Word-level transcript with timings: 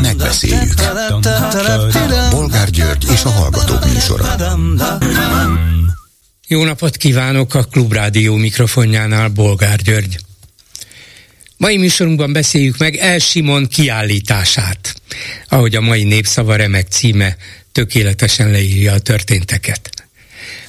Megbeszéljük. 0.00 0.74
Bolgár 2.30 2.70
György 2.70 3.06
és 3.12 3.24
a 3.24 3.28
Hallgatók 3.28 3.84
műsora. 3.92 4.36
Jó 6.46 6.64
napot 6.64 6.96
kívánok 6.96 7.54
a 7.54 7.62
Klubrádió 7.62 8.34
mikrofonjánál, 8.34 9.28
Bolgár 9.28 9.80
György. 9.82 10.18
Mai 11.56 11.76
műsorunkban 11.76 12.32
beszéljük 12.32 12.78
meg 12.78 12.96
El 12.96 13.18
Simon 13.18 13.66
kiállítását, 13.66 14.94
ahogy 15.48 15.76
a 15.76 15.80
mai 15.80 16.04
népszava 16.04 16.56
remek 16.56 16.88
címe 16.88 17.36
tökéletesen 17.72 18.50
leírja 18.50 18.92
a 18.92 18.98
történteket. 18.98 19.99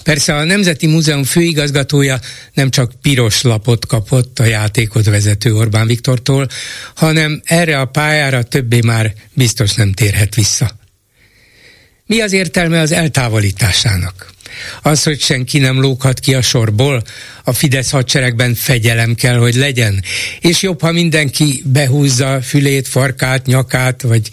Persze 0.04 0.36
a 0.36 0.44
Nemzeti 0.44 0.88
Múzeum 0.88 1.24
főigazgatója 1.24 2.20
nem 2.54 2.70
csak 2.70 2.92
piros 3.02 3.42
lapot 3.42 3.86
kapott 3.86 4.40
a 4.40 4.46
játékot 4.46 5.06
vezető 5.06 5.56
Orbán 5.56 5.88
Viktortól, 5.88 6.48
hanem 6.96 7.42
erre 7.44 7.80
a 7.80 7.86
pályára 7.86 8.44
többé 8.44 8.80
már 8.82 9.14
biztos 9.34 9.74
nem 9.74 9.92
térhet 9.92 10.36
vissza. 10.36 10.80
Mi 12.06 12.22
az 12.22 12.34
értelme 12.34 12.80
az 12.80 12.92
eltávolításának? 12.92 14.30
Az, 14.82 15.04
hogy 15.04 15.22
senki 15.22 15.60
nem 15.60 15.82
lóghat 15.82 16.20
ki 16.20 16.34
a 16.34 16.42
sorból, 16.42 17.04
a 17.44 17.54
Fidesz 17.54 17.90
hadseregben 17.90 18.56
fegyelem 18.56 19.16
kell, 19.16 19.38
hogy 19.38 19.56
legyen, 19.56 20.04
és 20.40 20.62
jobb, 20.62 20.82
ha 20.82 20.92
mindenki 20.92 21.64
behúzza 21.66 22.42
fülét, 22.42 22.88
farkát, 22.88 23.46
nyakát, 23.46 24.02
vagy, 24.02 24.30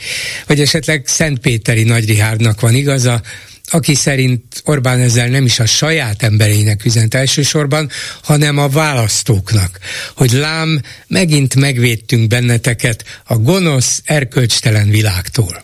vagy 0.46 0.60
esetleg 0.60 1.06
Szentpéteri 1.06 1.82
Nagyrihárdnak 1.82 2.60
van 2.60 2.74
igaza, 2.74 3.22
aki 3.70 3.94
szerint 3.94 4.62
Orbán 4.64 5.00
ezzel 5.00 5.28
nem 5.28 5.44
is 5.44 5.58
a 5.58 5.66
saját 5.66 6.22
embereinek 6.22 6.84
üzent 6.84 7.14
elsősorban, 7.14 7.90
hanem 8.22 8.58
a 8.58 8.68
választóknak, 8.68 9.78
hogy 10.14 10.32
lám, 10.32 10.82
megint 11.06 11.54
megvédtünk 11.54 12.28
benneteket 12.28 13.04
a 13.24 13.36
gonosz, 13.36 14.02
erkölcstelen 14.04 14.88
világtól. 14.88 15.62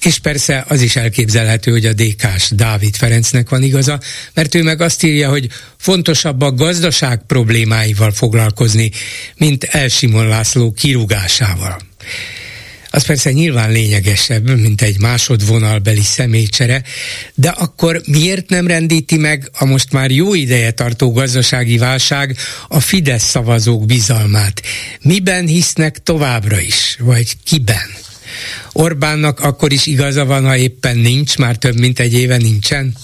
És 0.00 0.18
persze 0.18 0.64
az 0.68 0.82
is 0.82 0.96
elképzelhető, 0.96 1.70
hogy 1.70 1.86
a 1.86 1.92
DK-s 1.92 2.50
Dávid 2.50 2.96
Ferencnek 2.96 3.48
van 3.48 3.62
igaza, 3.62 4.00
mert 4.34 4.54
ő 4.54 4.62
meg 4.62 4.80
azt 4.80 5.02
írja, 5.02 5.28
hogy 5.28 5.48
fontosabb 5.76 6.40
a 6.40 6.52
gazdaság 6.52 7.22
problémáival 7.26 8.12
foglalkozni, 8.12 8.90
mint 9.36 9.64
Elsimon 9.64 10.28
László 10.28 10.72
kirúgásával. 10.72 11.80
Az 12.92 13.06
persze 13.06 13.32
nyilván 13.32 13.72
lényegesebb, 13.72 14.60
mint 14.60 14.82
egy 14.82 15.00
másodvonalbeli 15.00 16.02
személycsere, 16.02 16.82
de 17.34 17.48
akkor 17.48 18.00
miért 18.06 18.48
nem 18.48 18.66
rendíti 18.66 19.16
meg 19.16 19.50
a 19.52 19.64
most 19.64 19.92
már 19.92 20.10
jó 20.10 20.34
ideje 20.34 20.70
tartó 20.70 21.12
gazdasági 21.12 21.78
válság 21.78 22.36
a 22.68 22.80
Fidesz 22.80 23.28
szavazók 23.28 23.86
bizalmát? 23.86 24.62
Miben 25.02 25.46
hisznek 25.46 26.02
továbbra 26.02 26.60
is, 26.60 26.96
vagy 27.00 27.36
kiben? 27.44 27.90
Orbánnak 28.72 29.40
akkor 29.40 29.72
is 29.72 29.86
igaza 29.86 30.24
van, 30.24 30.44
ha 30.44 30.56
éppen 30.56 30.96
nincs, 30.96 31.38
már 31.38 31.56
több 31.56 31.78
mint 31.78 31.98
egy 31.98 32.14
éve 32.14 32.36
nincsen? 32.36 32.94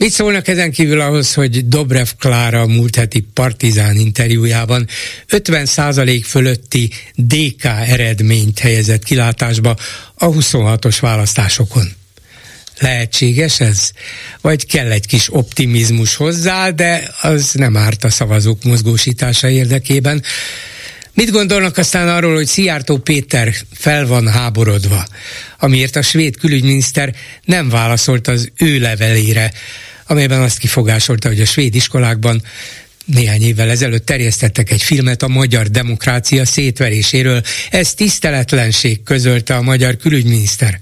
Mit 0.00 0.12
szólnak 0.12 0.48
ezen 0.48 0.72
kívül 0.72 1.00
ahhoz, 1.00 1.34
hogy 1.34 1.68
Dobrev 1.68 2.06
Klára 2.18 2.66
múlt 2.66 2.96
heti 2.96 3.26
partizán 3.34 3.96
interjújában 3.96 4.88
50% 5.30 6.22
fölötti 6.26 6.90
DK 7.14 7.64
eredményt 7.64 8.58
helyezett 8.58 9.02
kilátásba 9.02 9.76
a 10.14 10.26
26-os 10.26 10.96
választásokon? 11.00 11.92
Lehetséges 12.78 13.60
ez? 13.60 13.90
Vagy 14.40 14.66
kell 14.66 14.90
egy 14.90 15.06
kis 15.06 15.34
optimizmus 15.34 16.14
hozzá, 16.14 16.70
de 16.70 17.14
az 17.22 17.52
nem 17.52 17.76
árt 17.76 18.04
a 18.04 18.10
szavazók 18.10 18.64
mozgósítása 18.64 19.48
érdekében. 19.48 20.22
Mit 21.14 21.30
gondolnak 21.30 21.76
aztán 21.76 22.08
arról, 22.08 22.34
hogy 22.34 22.46
Szijjártó 22.46 22.96
Péter 22.96 23.54
fel 23.74 24.06
van 24.06 24.28
háborodva, 24.28 25.06
amiért 25.58 25.96
a 25.96 26.02
svéd 26.02 26.36
külügyminiszter 26.36 27.14
nem 27.44 27.68
válaszolt 27.68 28.28
az 28.28 28.50
ő 28.56 28.78
levelére, 28.78 29.52
amelyben 30.10 30.40
azt 30.40 30.58
kifogásolta, 30.58 31.28
hogy 31.28 31.40
a 31.40 31.44
svéd 31.44 31.74
iskolákban 31.74 32.42
néhány 33.04 33.42
évvel 33.42 33.70
ezelőtt 33.70 34.06
terjesztettek 34.06 34.70
egy 34.70 34.82
filmet 34.82 35.22
a 35.22 35.28
magyar 35.28 35.66
demokrácia 35.66 36.44
szétveréséről. 36.44 37.42
Ez 37.70 37.94
tiszteletlenség, 37.94 39.02
közölte 39.02 39.56
a 39.56 39.62
magyar 39.62 39.96
külügyminiszter. 39.96 40.80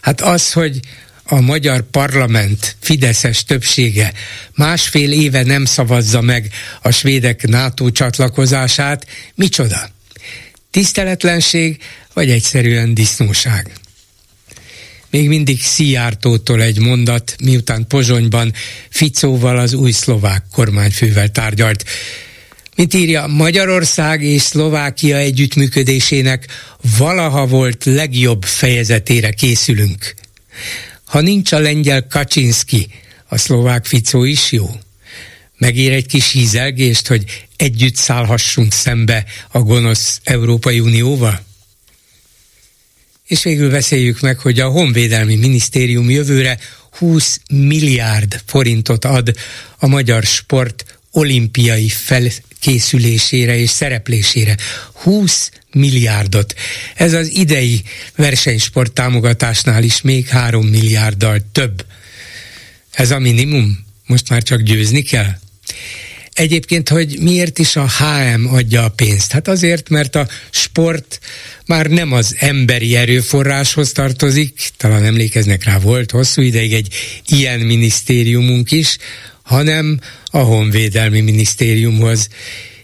Hát 0.00 0.20
az, 0.20 0.52
hogy 0.52 0.80
a 1.24 1.40
magyar 1.40 1.82
parlament 1.90 2.76
fideszes 2.80 3.44
többsége 3.44 4.12
másfél 4.54 5.12
éve 5.12 5.42
nem 5.42 5.64
szavazza 5.64 6.20
meg 6.20 6.50
a 6.82 6.90
svédek 6.90 7.46
NATO 7.46 7.90
csatlakozását, 7.90 9.06
micsoda? 9.34 9.90
Tiszteletlenség, 10.70 11.82
vagy 12.12 12.30
egyszerűen 12.30 12.94
disznóság? 12.94 13.72
Még 15.12 15.28
mindig 15.28 15.62
Szijjártótól 15.62 16.62
egy 16.62 16.78
mondat, 16.78 17.34
miután 17.42 17.86
Pozsonyban 17.86 18.52
Ficóval 18.88 19.58
az 19.58 19.72
új 19.72 19.90
szlovák 19.90 20.44
kormányfővel 20.52 21.30
tárgyalt. 21.30 21.84
Mint 22.76 22.94
írja, 22.94 23.26
Magyarország 23.26 24.22
és 24.22 24.42
Szlovákia 24.42 25.16
együttműködésének 25.16 26.46
valaha 26.98 27.46
volt 27.46 27.84
legjobb 27.84 28.44
fejezetére 28.44 29.30
készülünk. 29.30 30.14
Ha 31.04 31.20
nincs 31.20 31.52
a 31.52 31.58
lengyel 31.58 32.06
Kaczynski, 32.06 32.88
a 33.28 33.38
szlovák 33.38 33.84
Ficó 33.84 34.24
is 34.24 34.52
jó. 34.52 34.70
Megér 35.58 35.92
egy 35.92 36.06
kis 36.06 36.30
hízelgést, 36.30 37.06
hogy 37.06 37.24
együtt 37.56 37.96
szállhassunk 37.96 38.72
szembe 38.72 39.24
a 39.48 39.58
gonosz 39.58 40.20
Európai 40.24 40.80
Unióval? 40.80 41.50
És 43.32 43.42
végül 43.42 43.70
beszéljük 43.70 44.20
meg, 44.20 44.38
hogy 44.38 44.60
a 44.60 44.68
Honvédelmi 44.68 45.36
Minisztérium 45.36 46.10
jövőre 46.10 46.58
20 46.90 47.40
milliárd 47.52 48.40
forintot 48.46 49.04
ad 49.04 49.36
a 49.78 49.86
magyar 49.86 50.22
sport 50.22 50.98
olimpiai 51.10 51.88
felkészülésére 51.88 53.56
és 53.56 53.70
szereplésére. 53.70 54.56
20 54.92 55.50
milliárdot. 55.70 56.54
Ez 56.94 57.12
az 57.12 57.30
idei 57.34 57.82
versenysport 58.16 58.92
támogatásnál 58.92 59.82
is 59.82 60.00
még 60.00 60.28
3 60.28 60.66
milliárddal 60.66 61.38
több. 61.52 61.86
Ez 62.90 63.10
a 63.10 63.18
minimum? 63.18 63.86
Most 64.06 64.28
már 64.28 64.42
csak 64.42 64.60
győzni 64.60 65.02
kell? 65.02 65.38
Egyébként, 66.32 66.88
hogy 66.88 67.18
miért 67.20 67.58
is 67.58 67.76
a 67.76 67.88
HM 67.88 68.46
adja 68.46 68.84
a 68.84 68.88
pénzt? 68.88 69.32
Hát 69.32 69.48
azért, 69.48 69.88
mert 69.88 70.14
a 70.14 70.28
sport 70.50 71.18
már 71.66 71.86
nem 71.86 72.12
az 72.12 72.36
emberi 72.38 72.96
erőforráshoz 72.96 73.92
tartozik, 73.92 74.70
talán 74.76 75.04
emlékeznek 75.04 75.64
rá, 75.64 75.78
volt 75.78 76.10
hosszú 76.10 76.42
ideig 76.42 76.72
egy 76.72 76.94
ilyen 77.26 77.60
minisztériumunk 77.60 78.70
is, 78.70 78.96
hanem 79.42 80.00
a 80.30 80.38
Honvédelmi 80.38 81.20
Minisztériumhoz. 81.20 82.28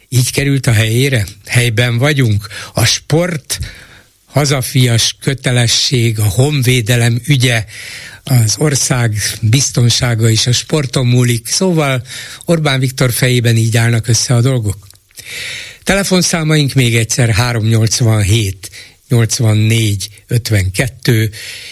Így 0.09 0.33
került 0.33 0.67
a 0.67 0.73
helyére? 0.73 1.27
Helyben 1.47 1.99
vagyunk? 1.99 2.47
A 2.75 2.85
sport 2.85 3.59
hazafias 4.27 5.17
kötelesség, 5.21 6.19
a 6.19 6.25
honvédelem 6.25 7.21
ügye, 7.27 7.65
az 8.29 8.57
ország 8.59 9.13
biztonsága 9.43 10.29
is 10.29 10.47
a 10.47 10.53
sporton 10.53 11.07
múlik. 11.07 11.47
Szóval 11.47 12.03
Orbán 12.45 12.81
Viktor 12.81 13.11
fejében 13.11 13.57
így 13.57 13.77
állnak 13.77 14.09
össze 14.09 14.35
a 14.35 14.41
dolgok. 14.41 14.77
Telefonszámaink 15.85 16.73
még 16.73 16.97
egyszer 16.97 17.29
387 17.31 18.71
84 19.09 20.09
52 20.29 21.31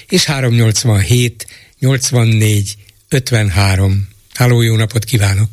és 0.09 0.25
387 0.25 1.47
84 1.79 2.75
53. 3.09 4.09
Háló, 4.35 4.63
jó 4.63 4.77
napot 4.77 5.05
kívánok! 5.05 5.49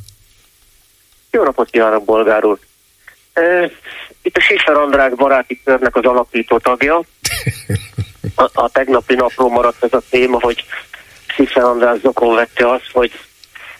Jó 1.31 1.43
napot 1.43 1.69
kívánok, 1.69 2.03
bolgár 2.05 2.45
úr! 2.45 2.59
Itt 4.21 4.37
a 4.37 4.41
Sifer 4.41 4.75
Andrák 4.75 5.15
baráti 5.15 5.61
körnek 5.63 5.95
az 5.95 6.06
alapító 6.06 6.57
tagja. 6.57 7.01
A, 8.35 8.49
a 8.53 8.69
tegnapi 8.69 9.13
napról 9.13 9.49
maradt 9.49 9.83
ez 9.83 9.94
a 9.94 10.01
téma, 10.09 10.38
hogy 10.41 10.63
Sifer 11.35 11.63
András 11.63 12.00
zokon 12.00 12.35
vette 12.35 12.69
azt, 12.69 12.89
hogy 12.91 13.12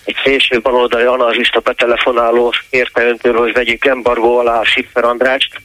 egy 0.04 0.16
szélső 0.24 0.62
baloldali 0.62 1.04
anarchista 1.04 1.60
betelefonáló 1.60 2.54
érte 2.70 3.04
öntől, 3.04 3.38
hogy 3.38 3.54
vegyük 3.54 3.86
embargó 3.86 4.38
alá 4.38 4.60
a 4.60 4.66
Siffer 4.66 5.04
Andrást. 5.04 5.62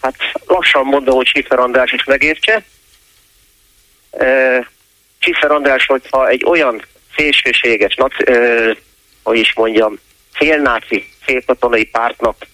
Hát 0.00 0.14
lassan 0.46 0.84
mondom, 0.84 1.14
hogy 1.14 1.26
Siffer 1.26 1.58
András 1.58 1.92
is 1.92 2.04
megértse. 2.04 2.64
Siffer 5.18 5.50
András, 5.50 5.86
hogyha 5.86 6.28
egy 6.28 6.44
olyan 6.46 6.82
szélsőséges, 7.16 7.94
nac, 7.94 8.28
e, 8.28 8.76
hogy 9.22 9.38
is 9.38 9.54
mondjam, 9.54 9.98
félnáci, 10.32 11.08
félkatonai 11.20 11.84
pártnak 11.84 12.46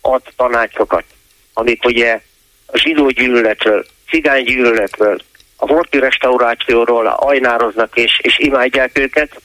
ad 0.00 0.22
tanácsokat, 0.36 1.04
amik 1.52 1.84
ugye 1.84 2.20
a 2.66 2.78
zsidó 2.78 3.08
gyűlöletről, 3.08 3.86
cigány 4.10 4.44
gyűlöletről, 4.44 5.20
a 5.60 5.66
horti 5.66 5.98
restaurációról 5.98 7.06
ajnároznak 7.06 7.96
és, 7.96 8.20
és 8.22 8.38
imádják 8.38 8.98
őket, 8.98 9.40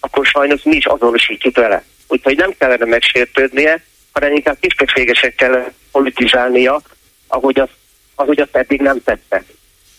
akkor 0.00 0.26
sajnos 0.26 0.62
mi 0.62 0.76
is 0.76 0.86
azonosítjuk 0.86 1.56
vele. 1.56 1.84
Úgyhogy 2.08 2.36
nem 2.36 2.54
kellene 2.58 2.84
megsértődnie, 2.84 3.84
hanem 4.12 4.32
inkább 4.32 4.58
tisztességesekkel 4.60 5.72
politizálnia, 5.92 6.80
ahogy 7.28 7.58
azt, 7.58 7.72
ahogy 8.14 8.40
azt 8.40 8.56
eddig 8.56 8.80
nem 8.80 9.02
tette. 9.02 9.44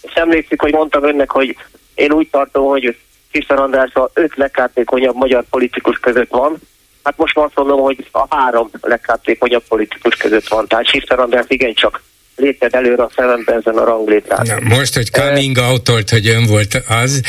És 0.01 0.13
emlékszik, 0.13 0.61
hogy 0.61 0.73
mondtam 0.73 1.03
önnek, 1.03 1.31
hogy 1.31 1.55
én 1.95 2.11
úgy 2.11 2.29
tartom, 2.29 2.65
hogy 2.65 2.97
Tisztán 3.31 3.57
András 3.57 3.93
a 3.93 4.09
öt 4.13 4.35
legkártékonyabb 4.35 5.15
magyar 5.15 5.43
politikus 5.49 5.97
között 5.97 6.29
van, 6.29 6.59
Hát 7.05 7.17
most 7.17 7.37
azt 7.37 7.55
mondom, 7.55 7.79
hogy 7.79 8.07
a 8.11 8.35
három 8.35 8.69
legkártékonyabb 8.81 9.63
politikus 9.67 10.15
között 10.15 10.47
van. 10.47 10.67
Tehát 10.67 10.85
Tisztán 10.91 11.19
András 11.19 11.45
igencsak 11.47 12.01
lépted 12.35 12.73
előre 12.73 13.03
a 13.03 13.11
szemembe 13.15 13.53
ezen 13.53 13.77
a 13.77 13.83
ranglétrán. 13.83 14.45
Na, 14.45 14.75
most, 14.75 14.95
hogy 14.95 15.11
coming 15.11 15.57
out 15.57 16.09
hogy 16.09 16.27
ön 16.27 16.45
volt 16.45 16.83
az, 16.87 17.21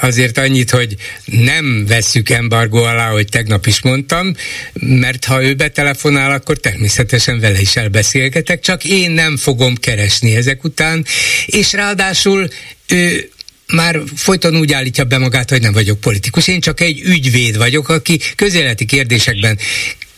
azért 0.00 0.38
annyit, 0.38 0.70
hogy 0.70 0.96
nem 1.24 1.84
vesszük 1.88 2.30
embargó 2.30 2.82
alá, 2.82 3.10
hogy 3.10 3.28
tegnap 3.28 3.66
is 3.66 3.82
mondtam, 3.82 4.34
mert 4.72 5.24
ha 5.24 5.42
ő 5.42 5.54
betelefonál, 5.54 6.30
akkor 6.30 6.56
természetesen 6.56 7.40
vele 7.40 7.60
is 7.60 7.76
elbeszélgetek, 7.76 8.60
csak 8.60 8.84
én 8.84 9.10
nem 9.10 9.36
fogom 9.36 9.74
keresni 9.74 10.36
ezek 10.36 10.64
után, 10.64 11.04
és 11.46 11.72
ráadásul 11.72 12.48
ő 12.88 13.30
már 13.72 14.00
folyton 14.16 14.56
úgy 14.56 14.72
állítja 14.72 15.04
be 15.04 15.18
magát, 15.18 15.50
hogy 15.50 15.60
nem 15.60 15.72
vagyok 15.72 16.00
politikus. 16.00 16.48
Én 16.48 16.60
csak 16.60 16.80
egy 16.80 17.00
ügyvéd 17.00 17.56
vagyok, 17.56 17.88
aki 17.88 18.20
közéleti 18.36 18.84
kérdésekben 18.84 19.58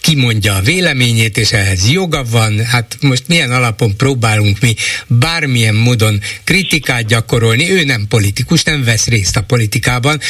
kimondja 0.04 0.54
a 0.54 0.60
véleményét, 0.60 1.38
és 1.38 1.52
ehhez 1.52 1.90
joga 1.90 2.24
van. 2.30 2.64
Hát 2.64 2.96
most 3.00 3.28
milyen 3.28 3.50
alapon 3.50 3.96
próbálunk 3.96 4.60
mi 4.60 4.74
bármilyen 5.06 5.74
módon 5.74 6.20
kritikát 6.44 7.06
gyakorolni. 7.06 7.70
Ő 7.70 7.84
nem 7.84 8.06
politikus, 8.08 8.62
nem 8.62 8.84
vesz 8.84 9.06
részt 9.06 9.36
a 9.36 9.42
politikában, 9.42 10.20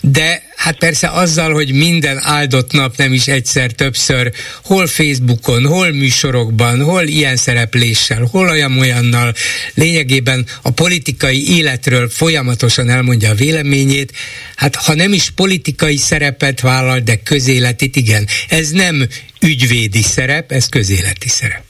de 0.00 0.42
hát 0.56 0.78
persze 0.78 1.08
azzal, 1.08 1.52
hogy 1.52 1.72
minden 1.72 2.18
áldott 2.22 2.72
nap 2.72 2.96
nem 2.96 3.12
is 3.12 3.26
egyszer, 3.26 3.70
többször, 3.70 4.32
hol 4.62 4.86
Facebookon, 4.86 5.66
hol 5.66 5.90
műsorokban, 5.90 6.82
hol 6.82 7.02
ilyen 7.02 7.36
szerepléssel, 7.36 8.28
hol 8.30 8.48
olyan-olyannal, 8.48 9.34
lényegében 9.74 10.46
a 10.62 10.70
politikai 10.70 11.56
életről 11.56 12.08
folyamatosan 12.08 12.88
elmondja 12.88 13.30
a 13.30 13.34
véleményét, 13.34 14.12
hát 14.56 14.74
ha 14.74 14.94
nem 14.94 15.12
is 15.12 15.30
politikai 15.30 15.96
szerepet 15.96 16.60
vállal, 16.60 16.98
de 16.98 17.16
közéletit 17.16 17.96
igen. 17.96 18.26
Ez 18.48 18.70
nem 18.70 19.08
ügyvédi 19.40 20.02
szerep, 20.02 20.52
ez 20.52 20.68
közéleti 20.68 21.28
szerep. 21.28 21.62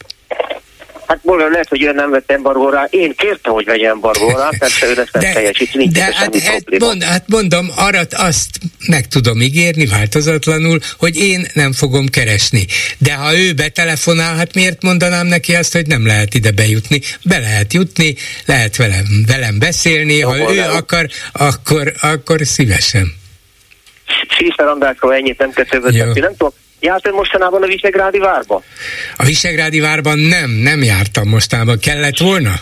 Hát 1.06 1.21
bolgár 1.23 1.51
lehet, 1.51 1.69
hogy 1.69 1.83
ő 1.83 1.93
nem 1.93 2.11
vett 2.11 2.31
embargóra. 2.31 2.85
Én 2.91 3.15
kértem, 3.17 3.53
hogy 3.53 3.65
vegyen 3.65 3.91
embargóra, 3.91 4.49
persze 4.59 4.87
ő 4.87 4.91
ezt 4.91 5.12
nem 5.12 5.33
teljesít, 5.33 5.75
nincs 5.75 5.93
de 5.93 6.03
hát, 6.03 6.39
hát, 6.39 6.79
mond, 6.79 7.03
hát 7.03 7.25
mondom, 7.27 7.71
arra 7.77 8.01
azt 8.11 8.49
meg 8.87 9.09
tudom 9.09 9.41
ígérni 9.41 9.87
változatlanul, 9.87 10.79
hogy 10.99 11.17
én 11.17 11.47
nem 11.53 11.73
fogom 11.73 12.06
keresni. 12.06 12.67
De 12.99 13.15
ha 13.15 13.39
ő 13.39 13.53
betelefonál, 13.53 14.37
hát 14.37 14.55
miért 14.55 14.83
mondanám 14.83 15.27
neki 15.27 15.55
azt, 15.55 15.73
hogy 15.73 15.87
nem 15.87 16.06
lehet 16.06 16.35
ide 16.35 16.51
bejutni? 16.51 17.01
Be 17.23 17.39
lehet 17.39 17.73
jutni, 17.73 18.15
lehet 18.47 18.77
velem, 18.77 19.05
velem 19.27 19.59
beszélni, 19.59 20.21
ha 20.21 20.55
ő 20.55 20.61
akar, 20.61 21.06
akkor, 21.33 21.93
akkor 22.01 22.41
szívesen. 22.43 23.15
Síszer 24.29 24.67
Andrásról 24.67 25.15
ennyit 25.15 25.39
nem 25.39 25.51
kell 25.51 25.81
nem 26.15 26.37
tudom, 26.37 26.53
Járt 26.84 27.06
ön 27.06 27.14
mostanában 27.14 27.62
a 27.62 27.66
Visegrádi 27.66 28.19
várba? 28.19 28.62
A 29.16 29.25
Visegrádi 29.25 29.81
várban 29.81 30.19
nem, 30.19 30.50
nem 30.50 30.82
jártam 30.82 31.28
mostanában. 31.28 31.78
Kellett 31.78 32.19
volna? 32.19 32.52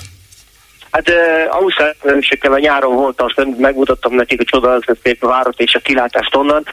Hát 0.91 1.09
uh, 1.09 1.17
Ausztrálősökkel 1.57 2.53
a 2.53 2.59
nyáron 2.59 2.95
voltam, 2.95 3.27
azt 3.27 3.59
megmutattam 3.59 4.15
nekik 4.15 4.41
a 4.41 4.45
csodálatos 4.45 4.97
szép 5.03 5.21
várat 5.21 5.61
és 5.61 5.75
a 5.75 5.79
kilátást 5.79 6.37
onnan, 6.37 6.65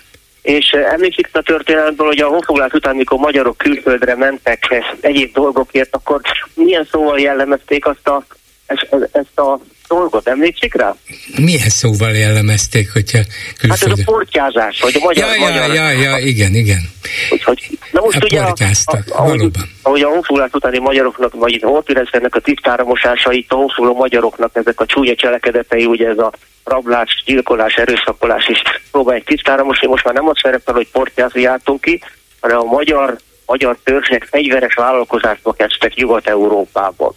és 0.42 0.72
uh, 0.74 0.94
emlékszik 0.94 1.30
a 1.32 1.42
történetből, 1.42 2.08
hogy 2.08 2.20
a 2.20 2.28
honfoglás 2.28 2.72
után, 2.72 2.96
mikor 2.96 3.20
magyarok 3.20 3.58
külföldre 3.58 4.16
mentek 4.16 4.84
egyéb 5.02 5.34
dolgokért, 5.34 5.96
akkor 5.96 6.22
milyen 6.54 6.88
szóval 6.92 7.20
jellemezték 7.20 7.86
azt 7.86 8.08
a, 8.08 8.24
ezt, 8.70 9.10
ezt 9.12 9.40
a 9.40 9.60
dolgot, 9.88 10.28
emlékszik 10.28 10.74
rá? 10.74 10.96
Milyen 11.38 11.70
szóval 11.70 12.12
jellemezték, 12.12 12.94
hogyha 12.94 13.20
külföldön? 13.58 13.90
Hát 13.90 14.00
ez 14.00 14.06
a 14.06 14.12
portyázás, 14.12 14.82
vagy 14.82 14.96
a 14.96 15.04
magyar... 15.04 15.28
Ja, 15.28 15.34
ja, 15.34 15.40
magyar, 15.40 15.76
ja, 15.76 15.90
ja, 15.90 16.18
igen, 16.18 16.54
igen. 16.54 16.82
Úgyhogy, 17.30 17.80
na 17.92 18.02
most 18.02 18.18
a 18.18 18.26
ugye, 18.26 18.42
a, 18.42 18.54
a, 18.86 18.98
ahogy, 19.08 19.52
ahogy 19.82 20.02
a 20.02 20.08
honfoglalás 20.08 20.52
utáni 20.54 20.80
magyaroknak, 20.80 21.34
vagy 21.34 21.54
itt 21.54 21.64
honférezőnek 21.64 22.36
a 22.36 22.40
tisztára 22.40 22.84
mosásait, 22.84 23.52
a 23.52 23.56
honfoglaló 23.56 23.96
magyaroknak 23.96 24.56
ezek 24.56 24.80
a 24.80 24.86
csúnya 24.86 25.16
cselekedetei, 25.16 25.86
ugye 25.86 26.08
ez 26.08 26.18
a 26.18 26.32
rablás, 26.64 27.24
gyilkolás, 27.26 27.74
erőszakolás 27.76 28.48
is 28.48 28.62
próbálják 28.92 29.26
tisztára 29.26 29.64
mosni. 29.64 29.88
Most 29.88 30.04
már 30.04 30.14
nem 30.14 30.28
azt 30.28 30.40
szerepel, 30.44 30.74
hogy 30.74 30.90
portyázni 30.92 31.42
jártunk 31.42 31.82
ki, 31.82 32.04
hanem 32.40 32.58
a 32.58 32.64
magyar, 32.64 33.18
magyar 33.46 33.78
törzsek 33.84 34.24
fegyveres 34.24 34.74
vállalkozásba 34.74 35.54
kezdtek 35.54 35.94
Nyugat-Európában. 35.94 37.14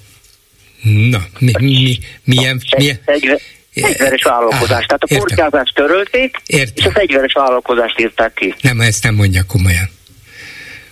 Na, 0.83 1.23
mi, 1.39 1.53
mi, 1.59 1.99
milyen... 2.25 2.61
milyen... 2.77 3.01
fegyveres 3.75 4.23
vállalkozást. 4.23 4.89
Tehát 4.89 5.03
a 5.03 5.17
portyázást 5.17 5.75
törölték, 5.75 6.37
Értem. 6.47 6.73
és 6.77 6.85
a 6.85 6.91
fegyveres 6.91 7.33
vállalkozást 7.33 8.01
írták 8.01 8.35
ki. 8.35 8.55
Nem, 8.61 8.81
ezt 8.81 9.03
nem 9.03 9.15
mondja 9.15 9.43
komolyan. 9.49 9.91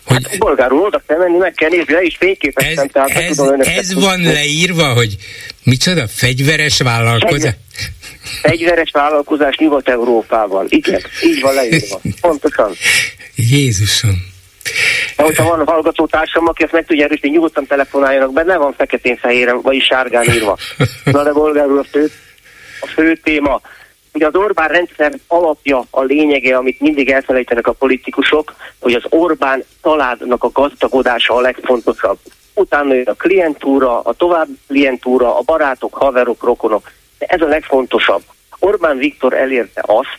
Hogy 0.05 0.27
hát 0.29 0.39
bolgárul 0.39 0.81
oda 0.81 1.03
kell 1.07 1.19
menni, 1.19 1.37
meg 1.37 1.53
kell 1.53 1.69
nézni, 1.69 1.93
le 1.93 2.03
is 2.03 2.17
fényképeztem. 2.17 2.85
Ez, 2.85 2.91
tehát 2.93 3.11
ez, 3.11 3.37
tudom 3.37 3.61
ez 3.61 3.95
van 3.95 4.23
leírva, 4.23 4.93
hogy 4.93 5.17
micsoda 5.63 6.09
fegyveres 6.09 6.79
vállalkozás? 6.79 7.55
Fegyveres 8.43 8.91
vállalkozás 8.93 9.57
Nyugat-Európában. 9.57 10.67
Igen, 10.69 11.03
így 11.23 11.41
van 11.41 11.55
leírva. 11.55 12.01
Pontosan. 12.21 12.73
Jézusom. 13.35 14.29
De 15.17 15.23
hogyha 15.23 15.57
van 15.57 15.67
hallgatótársam, 15.67 16.49
aki 16.49 16.63
ezt 16.63 16.73
meg 16.73 16.87
tudja 16.87 17.05
erősíteni, 17.05 17.33
nyugodtan 17.33 17.67
telefonáljanak 17.67 18.33
be, 18.33 18.43
ne 18.43 18.57
van 18.57 18.73
feketén-fehéren, 18.73 19.61
vagy 19.61 19.81
sárgán 19.81 20.25
írva. 20.25 20.57
Na 21.05 21.23
de 21.23 21.33
bolgárul 21.33 21.79
a 21.79 21.85
fő, 21.85 22.11
a 22.81 22.87
fő 22.87 23.15
téma. 23.15 23.61
Ugye 24.13 24.27
az 24.27 24.35
Orbán 24.35 24.69
rendszer 24.69 25.13
alapja, 25.27 25.85
a 25.91 26.03
lényege, 26.03 26.57
amit 26.57 26.81
mindig 26.81 27.11
elfelejtenek 27.11 27.67
a 27.67 27.73
politikusok, 27.73 28.55
hogy 28.81 28.95
az 28.95 29.03
Orbán 29.09 29.65
családnak 29.83 30.45
a 30.45 30.51
gazdagodása 30.53 31.35
a 31.35 31.41
legfontosabb. 31.41 32.19
Utána 32.55 32.95
jön 32.95 33.07
a 33.07 33.15
klientúra, 33.15 34.01
a 34.01 34.13
tovább 34.13 34.49
klientúra, 34.69 35.39
a 35.39 35.41
barátok, 35.41 35.95
haverok, 35.95 36.43
rokonok. 36.43 36.91
De 37.19 37.27
ez 37.27 37.41
a 37.41 37.47
legfontosabb. 37.47 38.23
Orbán 38.59 38.99
Viktor 38.99 39.35
elérte 39.35 39.83
azt, 39.87 40.19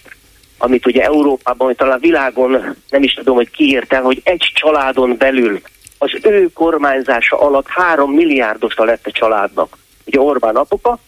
amit 0.61 0.85
ugye 0.85 1.03
Európában, 1.03 1.67
vagy 1.67 1.75
talán 1.75 1.99
világon 1.99 2.75
nem 2.89 3.03
is 3.03 3.13
tudom, 3.13 3.35
hogy 3.35 3.49
kiírta, 3.49 3.99
hogy 3.99 4.21
egy 4.23 4.51
családon 4.53 5.15
belül 5.17 5.61
az 5.97 6.11
ő 6.23 6.49
kormányzása 6.53 7.39
alatt 7.39 7.67
három 7.67 8.11
milliárdosa 8.11 8.83
lett 8.83 9.07
a 9.07 9.11
családnak. 9.11 9.77
Ugye 10.05 10.19
Orbán 10.19 10.55
apuka, 10.55 10.99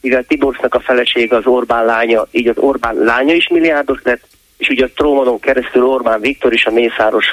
mivel 0.00 0.24
Tiborsznak 0.24 0.74
a 0.74 0.80
felesége 0.80 1.36
az 1.36 1.46
Orbán 1.46 1.84
lánya, 1.84 2.26
így 2.30 2.48
az 2.48 2.58
Orbán 2.58 2.94
lánya 2.94 3.34
is 3.34 3.48
milliárdos 3.48 3.98
lett, 4.02 4.22
és 4.56 4.68
ugye 4.68 4.84
a 4.84 4.90
Trómanon 4.94 5.40
keresztül 5.40 5.84
Orbán 5.84 6.20
Viktor 6.20 6.52
is 6.52 6.66
a 6.66 6.70
Mészáros 6.70 7.26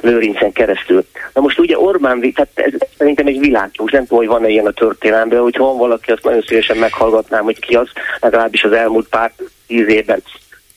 Lőrincen 0.00 0.52
keresztül. 0.52 1.06
Na 1.34 1.40
most 1.40 1.58
ugye 1.58 1.78
Orbán 1.78 2.20
Viktor, 2.20 2.46
tehát 2.54 2.72
ez 2.72 2.88
szerintem 2.96 3.26
egy 3.26 3.38
világos, 3.38 3.90
nem 3.90 4.02
tudom, 4.02 4.18
hogy 4.18 4.28
van-e 4.28 4.48
ilyen 4.48 4.66
a 4.66 4.70
történelemben, 4.72 5.40
hogyha 5.40 5.64
van 5.64 5.78
valaki, 5.78 6.10
azt 6.10 6.24
nagyon 6.24 6.42
szívesen 6.46 6.76
meghallgatnám, 6.76 7.44
hogy 7.44 7.58
ki 7.58 7.74
az, 7.74 7.88
legalábbis 8.20 8.64
az 8.64 8.72
elmúlt 8.72 9.08
pár 9.08 9.32
tíz 9.66 9.88
évben. 9.88 10.22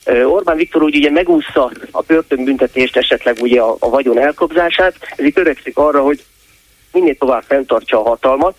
Orbán 0.04 0.56
Viktor 0.56 0.82
úgy 0.82 0.96
ugye 0.96 1.10
megúszta 1.10 1.70
a 1.90 2.02
börtönbüntetést, 2.02 2.96
esetleg 2.96 3.36
ugye 3.40 3.60
a, 3.60 3.76
a 3.78 3.88
vagyon 3.88 4.18
elkobzását, 4.18 4.94
ez 5.16 5.24
itt 5.24 5.34
törekszik 5.34 5.76
arra, 5.76 6.02
hogy 6.02 6.24
minél 6.92 7.16
tovább 7.16 7.42
fenntartsa 7.42 7.98
a 8.04 8.08
hatalmat, 8.08 8.56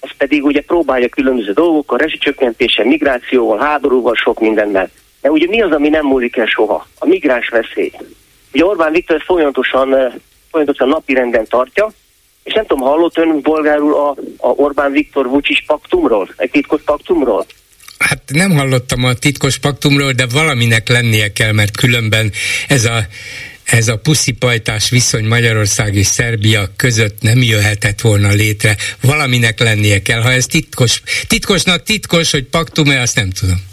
ez 0.00 0.10
pedig 0.16 0.44
ugye 0.44 0.62
próbálja 0.62 1.08
különböző 1.08 1.52
dolgokkal, 1.52 1.98
rezsicsökkentéssel, 1.98 2.84
migrációval, 2.84 3.58
háborúval, 3.58 4.14
sok 4.14 4.40
mindennel. 4.40 4.90
De 5.20 5.30
ugye 5.30 5.46
mi 5.48 5.62
az, 5.62 5.72
ami 5.72 5.88
nem 5.88 6.06
múlik 6.06 6.36
el 6.36 6.46
soha? 6.46 6.86
A 6.98 7.06
migráns 7.06 7.48
veszély. 7.48 7.92
Ugye 8.52 8.64
Orbán 8.64 8.92
Viktor 8.92 9.16
ezt 9.16 9.24
folyamatosan, 9.24 9.88
folyamatosan 10.50 10.88
napirenden 10.88 11.46
tartja, 11.48 11.90
és 12.42 12.52
nem 12.52 12.66
tudom, 12.66 12.88
hallott 12.88 13.18
ön 13.18 13.40
bolgárul 13.40 13.94
a, 13.94 14.08
a 14.36 14.48
Orbán 14.48 14.92
Viktor 14.92 15.28
Vucic 15.28 15.66
paktumról, 15.66 16.28
egy 16.36 16.50
titkos 16.50 16.82
paktumról? 16.82 17.46
Hát 18.00 18.22
nem 18.26 18.50
hallottam 18.50 19.04
a 19.04 19.12
titkos 19.12 19.58
paktumról, 19.58 20.12
de 20.12 20.26
valaminek 20.26 20.88
lennie 20.88 21.32
kell, 21.32 21.52
mert 21.52 21.76
különben 21.76 22.32
ez 22.68 22.84
a 22.84 23.06
ez 23.64 23.88
a 23.88 23.96
puszipajtás 23.96 24.90
viszony 24.90 25.24
Magyarország 25.24 25.94
és 25.94 26.06
Szerbia 26.06 26.72
között 26.76 27.20
nem 27.20 27.42
jöhetett 27.42 28.00
volna 28.00 28.28
létre. 28.28 28.76
Valaminek 29.00 29.58
lennie 29.60 30.02
kell. 30.02 30.20
Ha 30.20 30.32
ez 30.32 30.46
titkos, 30.46 31.02
titkosnak 31.26 31.82
titkos, 31.82 32.30
hogy 32.30 32.44
paktum-e, 32.44 33.00
azt 33.00 33.14
nem 33.14 33.30
tudom 33.30 33.68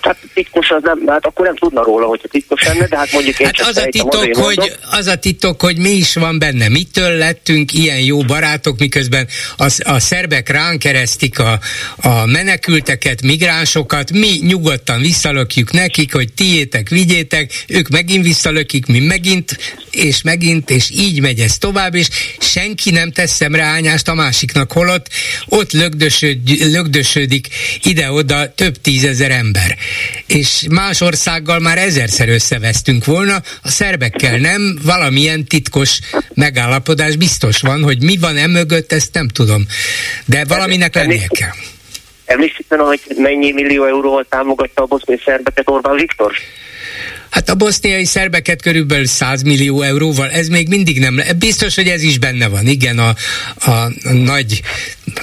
hát 0.00 0.16
titkos 0.34 0.70
az 0.70 0.82
nem, 0.82 1.06
hát 1.06 1.26
akkor 1.26 1.46
nem 1.46 1.56
tudna 1.56 1.82
róla, 1.82 2.06
hogyha 2.06 2.28
titkos 2.28 2.62
lenne, 2.62 2.86
de 2.86 2.96
hát 2.96 3.12
mondjuk 3.12 3.38
én 3.38 3.46
hát 3.46 3.68
az 3.68 3.76
a, 3.76 3.84
titok, 3.84 4.36
hogy, 4.36 4.72
az 4.90 5.06
a 5.06 5.16
titok, 5.16 5.60
hogy 5.60 5.78
mi 5.78 5.90
is 5.90 6.14
van 6.14 6.38
benne. 6.38 6.68
Mitől 6.68 7.16
lettünk 7.16 7.72
ilyen 7.72 8.00
jó 8.00 8.20
barátok, 8.20 8.78
miközben 8.78 9.26
a, 9.56 9.82
a 9.82 9.98
szerbek 9.98 10.48
ránk 10.48 10.78
keresztik 10.78 11.38
a, 11.38 11.58
a 11.96 12.26
menekülteket, 12.26 13.22
migránsokat, 13.22 14.12
mi 14.12 14.38
nyugodtan 14.40 15.00
visszalökjük 15.00 15.72
nekik, 15.72 16.14
hogy 16.14 16.32
tiétek, 16.32 16.88
vigyétek, 16.88 17.64
ők 17.68 17.88
megint 17.88 18.24
visszalökik, 18.24 18.86
mi 18.86 18.98
megint 18.98 19.56
és 19.96 20.22
megint, 20.22 20.70
és 20.70 20.90
így 20.90 21.20
megy 21.20 21.40
ez 21.40 21.58
tovább, 21.58 21.94
és 21.94 22.08
senki 22.38 22.90
nem 22.90 23.12
tesz 23.12 23.32
szemreányást 23.32 24.08
a 24.08 24.14
másiknak, 24.14 24.72
holott 24.72 25.08
ott 25.46 25.72
lögdösöd, 25.72 26.38
lögdösödik 26.72 27.48
ide-oda 27.82 28.54
több 28.54 28.76
tízezer 28.80 29.30
ember. 29.30 29.76
És 30.26 30.66
más 30.70 31.00
országgal 31.00 31.58
már 31.58 31.78
ezerszer 31.78 32.28
összevesztünk 32.28 33.04
volna, 33.04 33.36
a 33.62 33.68
szerbekkel 33.68 34.38
nem, 34.38 34.78
valamilyen 34.82 35.44
titkos 35.44 35.98
megállapodás 36.34 37.16
biztos 37.16 37.60
van, 37.60 37.82
hogy 37.82 38.02
mi 38.02 38.16
van 38.16 38.36
e 38.36 38.46
mögött, 38.46 38.92
ezt 38.92 39.14
nem 39.14 39.28
tudom. 39.28 39.66
De 40.24 40.44
valaminek 40.44 40.94
lennie 40.94 41.26
kell. 41.28 41.52
Emlékszik 42.24 42.66
hogy 42.68 43.00
mennyi 43.16 43.52
millió 43.52 43.84
euróval 43.84 44.26
támogatta 44.28 44.82
a 44.82 44.86
boszniai 44.86 45.20
szerbeket 45.24 45.68
Orbán 45.68 45.96
Viktor? 45.96 46.32
Hát 47.36 47.48
a 47.48 47.54
boszniai 47.54 48.04
szerbeket 48.04 48.62
körülbelül 48.62 49.06
100 49.06 49.42
millió 49.42 49.82
euróval, 49.82 50.30
ez 50.30 50.48
még 50.48 50.68
mindig 50.68 50.98
nem, 50.98 51.20
biztos, 51.38 51.74
hogy 51.74 51.88
ez 51.88 52.02
is 52.02 52.18
benne 52.18 52.48
van, 52.48 52.66
igen, 52.66 52.98
a, 52.98 53.14
a 53.70 53.90
nagy 54.12 54.62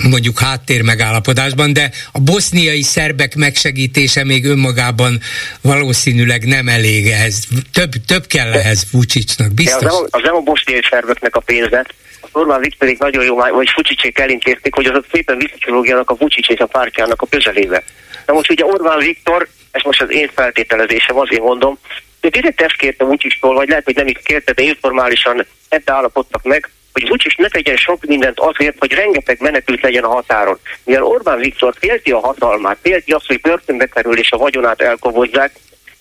mondjuk 0.09 0.39
háttér 0.39 0.81
megállapodásban, 0.81 1.73
de 1.73 1.91
a 2.11 2.19
boszniai 2.19 2.81
szerbek 2.81 3.35
megsegítése 3.35 4.23
még 4.23 4.45
önmagában 4.45 5.19
valószínűleg 5.61 6.45
nem 6.45 6.67
elég 6.67 7.07
ehhez. 7.07 7.43
Több, 7.71 7.91
több 8.07 8.25
kell 8.27 8.51
ehhez 8.51 8.85
Vucicnak, 8.91 9.53
biztos. 9.53 9.81
De 9.81 9.87
az, 9.87 9.93
nem, 9.93 10.05
az 10.09 10.21
nem 10.23 10.35
a 10.35 10.39
boszniai 10.39 10.81
szerbeknek 10.89 11.35
a 11.35 11.39
pénze, 11.39 11.85
Orbán 12.33 12.59
Viktorik 12.59 12.99
nagyon 12.99 13.23
jó, 13.23 13.35
vagy 13.35 13.69
Fucsicsék 13.69 14.19
elintézték, 14.19 14.75
hogy 14.75 14.85
azok 14.85 15.05
szépen 15.11 15.37
visszacsológjanak 15.37 16.09
a 16.09 16.15
Vucic 16.15 16.49
és 16.49 16.59
a 16.59 16.65
pártjának 16.65 17.21
a 17.21 17.27
közelébe. 17.29 17.83
Na 18.25 18.33
most 18.33 18.51
ugye 18.51 18.65
Orbán 18.65 18.99
Viktor, 18.99 19.47
ez 19.71 19.81
most 19.83 20.01
az 20.01 20.11
én 20.11 20.29
feltételezésem, 20.35 21.17
azért 21.17 21.41
mondom, 21.41 21.77
de 22.21 22.29
direkt 22.29 22.61
ezt 22.61 22.75
kérte 22.75 23.05
Vucictól, 23.05 23.53
vagy 23.53 23.69
lehet, 23.69 23.83
hogy 23.83 23.95
nem 23.95 24.07
is 24.07 24.19
kérte, 24.23 24.53
de 24.53 24.61
informálisan 24.61 25.45
ebbe 25.69 25.93
állapodtak 25.93 26.43
meg, 26.43 26.69
hogy 26.93 27.07
Vucic 27.07 27.37
ne 27.37 27.47
tegyen 27.47 27.75
sok 27.75 28.05
mindent 28.05 28.39
azért, 28.39 28.75
hogy 28.79 28.93
rengeteg 28.93 29.37
menekült 29.39 29.81
legyen 29.81 30.03
a 30.03 30.13
határon. 30.13 30.59
Mivel 30.83 31.03
Orbán 31.03 31.39
Viktor 31.39 31.73
félti 31.79 32.11
a 32.11 32.19
hatalmát, 32.19 32.77
félti 32.81 33.11
azt, 33.11 33.27
hogy 33.27 33.41
börtönbe 33.41 33.85
kerül 33.85 34.17
és 34.17 34.31
a 34.31 34.37
vagyonát 34.37 34.81
elkobozzák, 34.81 35.51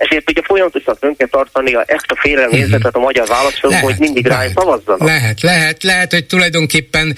ezért 0.09 0.31
ugye 0.31 0.43
folyamatosan 0.45 0.97
fönn 1.01 1.15
kell 1.17 1.29
tartani 1.29 1.77
ezt 1.87 2.11
a 2.11 2.17
félelmérzetet 2.21 2.95
a 2.95 2.99
magyar 2.99 3.27
választók, 3.27 3.75
hogy 3.75 3.95
mindig 3.99 4.27
rá 4.27 4.47
szavazzanak. 4.55 5.09
Lehet, 5.09 5.41
lehet, 5.41 5.83
lehet, 5.83 6.13
hogy 6.13 6.27
tulajdonképpen 6.27 7.17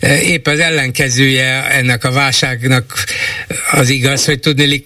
eh, 0.00 0.28
épp 0.28 0.46
az 0.46 0.58
ellenkezője 0.58 1.64
ennek 1.70 2.04
a 2.04 2.10
válságnak 2.10 3.04
az 3.72 3.88
igaz, 3.88 4.24
hogy 4.24 4.40
tudni 4.40 4.84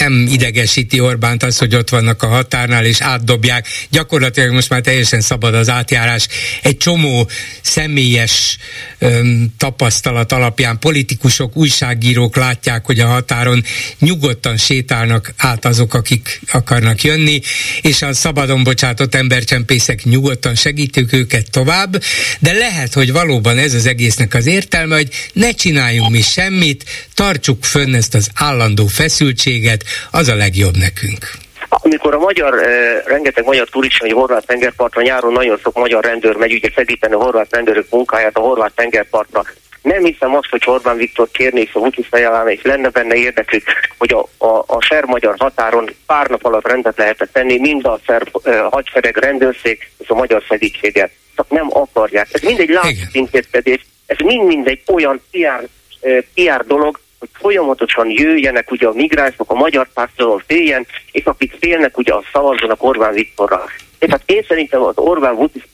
nem 0.00 0.26
idegesíti 0.30 1.00
Orbánt 1.00 1.42
az, 1.42 1.58
hogy 1.58 1.74
ott 1.74 1.88
vannak 1.88 2.22
a 2.22 2.26
határnál 2.26 2.84
és 2.84 3.00
átdobják. 3.00 3.66
Gyakorlatilag 3.90 4.52
most 4.52 4.68
már 4.68 4.80
teljesen 4.80 5.20
szabad 5.20 5.54
az 5.54 5.68
átjárás. 5.68 6.26
Egy 6.62 6.76
csomó 6.76 7.28
személyes 7.62 8.58
öm, 8.98 9.54
tapasztalat 9.56 10.32
alapján 10.32 10.78
politikusok, 10.78 11.56
újságírók 11.56 12.36
látják, 12.36 12.86
hogy 12.86 13.00
a 13.00 13.06
határon 13.06 13.64
nyugodtan 13.98 14.56
sétálnak 14.56 15.32
át 15.36 15.64
azok, 15.64 15.94
akik 15.94 16.40
akarnak 16.52 17.02
jönni, 17.02 17.40
és 17.80 18.02
a 18.02 18.12
szabadon 18.12 18.62
bocsátott 18.62 19.14
embercsempészek 19.14 20.04
nyugodtan 20.04 20.54
segítők 20.54 21.12
őket 21.12 21.50
tovább, 21.50 22.02
de 22.38 22.52
lehet, 22.52 22.94
hogy 22.94 23.12
valóban 23.12 23.58
ez 23.58 23.74
az 23.74 23.86
egésznek 23.86 24.34
az 24.34 24.46
értelme, 24.46 24.96
hogy 24.96 25.08
ne 25.32 25.50
csináljunk 25.50 26.10
mi 26.10 26.20
semmit, 26.20 26.84
tartsuk 27.14 27.64
fönn 27.64 27.94
ezt 27.94 28.14
az 28.14 28.28
állandó 28.34 28.86
feszültséget, 28.86 29.84
az 30.10 30.28
a 30.28 30.34
legjobb 30.34 30.76
nekünk. 30.76 31.30
Amikor 31.68 32.14
a 32.14 32.18
magyar, 32.18 32.54
eh, 32.54 33.02
rengeteg 33.04 33.44
magyar 33.44 33.68
turista, 33.68 34.04
hogy 34.04 34.12
horvát 34.14 34.46
tengerpartra, 34.46 35.02
nyáron 35.02 35.32
nagyon 35.32 35.58
sok 35.62 35.78
magyar 35.78 36.04
rendőr 36.04 36.36
megy 36.36 36.52
ugye 36.52 36.68
segíteni 36.74 37.14
a 37.14 37.22
horvát 37.22 37.54
rendőrök 37.54 37.86
munkáját 37.90 38.36
a 38.36 38.40
horvát 38.40 38.72
tengerpartra. 38.74 39.42
Nem 39.82 40.04
hiszem 40.04 40.34
azt, 40.34 40.48
hogy 40.50 40.62
Orbán 40.66 40.96
Viktor 40.96 41.28
kérné 41.30 41.60
és 41.60 41.70
a 41.72 41.78
Vucic 41.78 42.08
feljelálna, 42.08 42.50
és 42.50 42.62
lenne 42.62 42.88
benne 42.88 43.14
érdekük, 43.14 43.62
hogy 43.98 44.12
a, 44.12 44.44
a, 44.46 44.64
a 44.66 44.80
ser-magyar 44.80 45.34
határon 45.38 45.90
pár 46.06 46.26
nap 46.26 46.44
alatt 46.44 46.68
rendet 46.68 46.96
lehetett 46.98 47.32
tenni, 47.32 47.58
mind 47.58 47.86
a 47.86 48.00
szerb 48.06 48.28
eh, 48.42 48.60
hadsereg 48.70 49.16
rendőrség 49.16 49.90
és 49.98 50.08
a 50.08 50.14
magyar 50.14 50.42
segítséget. 50.42 51.10
Csak 51.36 51.50
nem 51.50 51.66
akarják. 51.72 52.28
Ez 52.32 52.42
mindegy 52.42 52.68
látszintézkedés, 52.68 53.86
ez 54.06 54.16
mind-mind 54.18 54.66
egy 54.66 54.82
olyan 54.86 55.22
PR, 55.30 55.68
eh, 56.00 56.18
PR 56.34 56.64
dolog, 56.66 57.00
hogy 57.20 57.28
folyamatosan 57.32 58.10
jöjjenek 58.10 58.70
ugye 58.70 58.86
a 58.86 58.92
migránsok, 58.92 59.50
a 59.50 59.54
magyar 59.54 59.88
társadalom 59.94 60.42
féljen, 60.46 60.86
és 61.12 61.24
akik 61.24 61.56
félnek 61.60 61.98
ugye 61.98 62.12
a 62.12 62.22
szavazzanak 62.32 62.82
Orbán 62.82 63.12
Viktorra. 63.12 63.64
És 63.98 64.10
hát 64.10 64.22
én 64.26 64.44
szerintem 64.48 64.82
az 64.82 64.98
Orbán 64.98 65.34
Vucic 65.34 65.64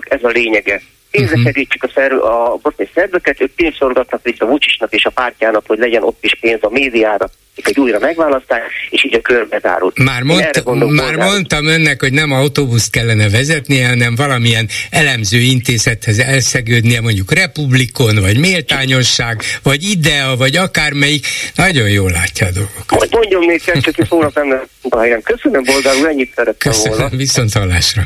ez 0.00 0.24
a 0.24 0.28
lényege. 0.28 0.80
Pénzre 1.16 1.36
uh-huh. 1.36 1.52
segítsük 1.52 1.82
a, 1.82 1.88
szerv, 1.94 2.22
a 2.22 2.58
boszniai 2.62 2.90
szerveket, 2.94 3.40
ők 3.40 3.54
pénzsorgatnak 3.54 4.22
vissza 4.22 4.46
Vucicnak 4.46 4.92
és 4.92 5.04
a 5.04 5.10
pártjának, 5.10 5.64
hogy 5.66 5.78
legyen 5.78 6.02
ott 6.02 6.18
is 6.20 6.34
pénz 6.40 6.58
a 6.60 6.68
médiára, 6.70 7.30
egy 7.64 7.78
újra 7.78 7.98
megválasztás, 7.98 8.88
és 8.90 9.04
így 9.04 9.14
a 9.14 9.20
körbe 9.20 9.58
zárult. 9.58 9.98
Már, 9.98 10.22
mondta, 10.22 10.74
már 10.74 11.16
mondtam 11.16 11.66
önnek, 11.66 12.00
hogy 12.00 12.12
nem 12.12 12.32
autóbuszt 12.32 12.90
kellene 12.90 13.30
vezetnie, 13.30 13.88
hanem 13.88 14.14
valamilyen 14.14 14.68
elemző 14.90 15.38
intézethez 15.38 16.18
elszegődnie, 16.18 17.00
mondjuk 17.00 17.32
Republikon, 17.32 18.20
vagy 18.20 18.38
Méltányosság, 18.38 19.42
vagy 19.62 19.82
IDEA, 19.82 20.36
vagy 20.36 20.56
akármelyik. 20.56 21.26
Nagyon 21.54 21.88
jól 21.88 22.10
látja 22.10 22.46
a 22.46 22.50
dolgokat. 22.50 23.10
Mondjon 23.10 23.44
még 23.44 23.62
kettőt, 23.62 23.96
hogy 23.96 24.06
szónak 24.06 24.34
nem 24.34 24.62
a 24.90 24.98
helyen. 24.98 25.22
Köszönöm, 25.22 25.62
Boldár 25.64 25.96
úr, 25.96 26.08
ennyit 26.08 26.32
szerettem 26.34 26.72
Köszönöm, 26.72 26.98
volna. 26.98 27.16
Viszont 27.16 27.52
hallásra. 27.52 28.02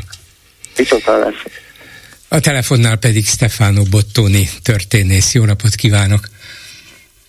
Viszont 0.75 1.03
hallásra. 1.03 1.49
A 2.33 2.39
telefonnál 2.39 2.95
pedig 2.95 3.25
Stefano 3.25 3.83
Bottoni 3.83 4.49
történész. 4.63 5.33
Jó 5.33 5.45
napot 5.45 5.75
kívánok! 5.75 6.29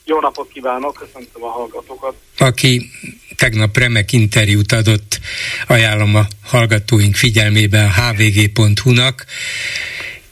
Jó 0.04 0.20
napot 0.20 0.50
kívánok, 0.52 0.94
köszöntöm 0.94 1.42
a 1.42 1.48
hallgatókat. 1.48 2.14
Aki 2.38 2.90
tegnap 3.36 3.76
remek 3.76 4.12
interjút 4.12 4.72
adott, 4.72 5.20
ajánlom 5.66 6.14
a 6.14 6.26
hallgatóink 6.42 7.14
figyelmébe 7.14 7.84
a 7.84 7.90
hvg.hu-nak, 7.90 9.24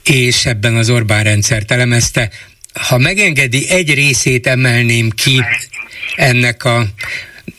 és 0.02 0.46
ebben 0.46 0.76
az 0.76 0.90
Orbán 0.90 1.24
rendszert 1.24 1.70
elemezte. 1.70 2.30
Ha 2.72 2.98
megengedi, 2.98 3.68
egy 3.68 3.94
részét 3.94 4.46
emelném 4.46 5.10
ki 5.10 5.42
ennek 6.16 6.64
a 6.64 6.86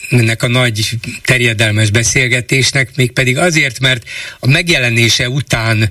ennek 0.10 0.44
a 0.44 0.48
nagy 0.48 0.90
terjedelmes 1.24 1.90
beszélgetésnek, 1.90 2.96
mégpedig 2.96 3.38
azért, 3.38 3.80
mert 3.80 4.10
a 4.40 4.48
megjelenése 4.48 5.30
után 5.30 5.90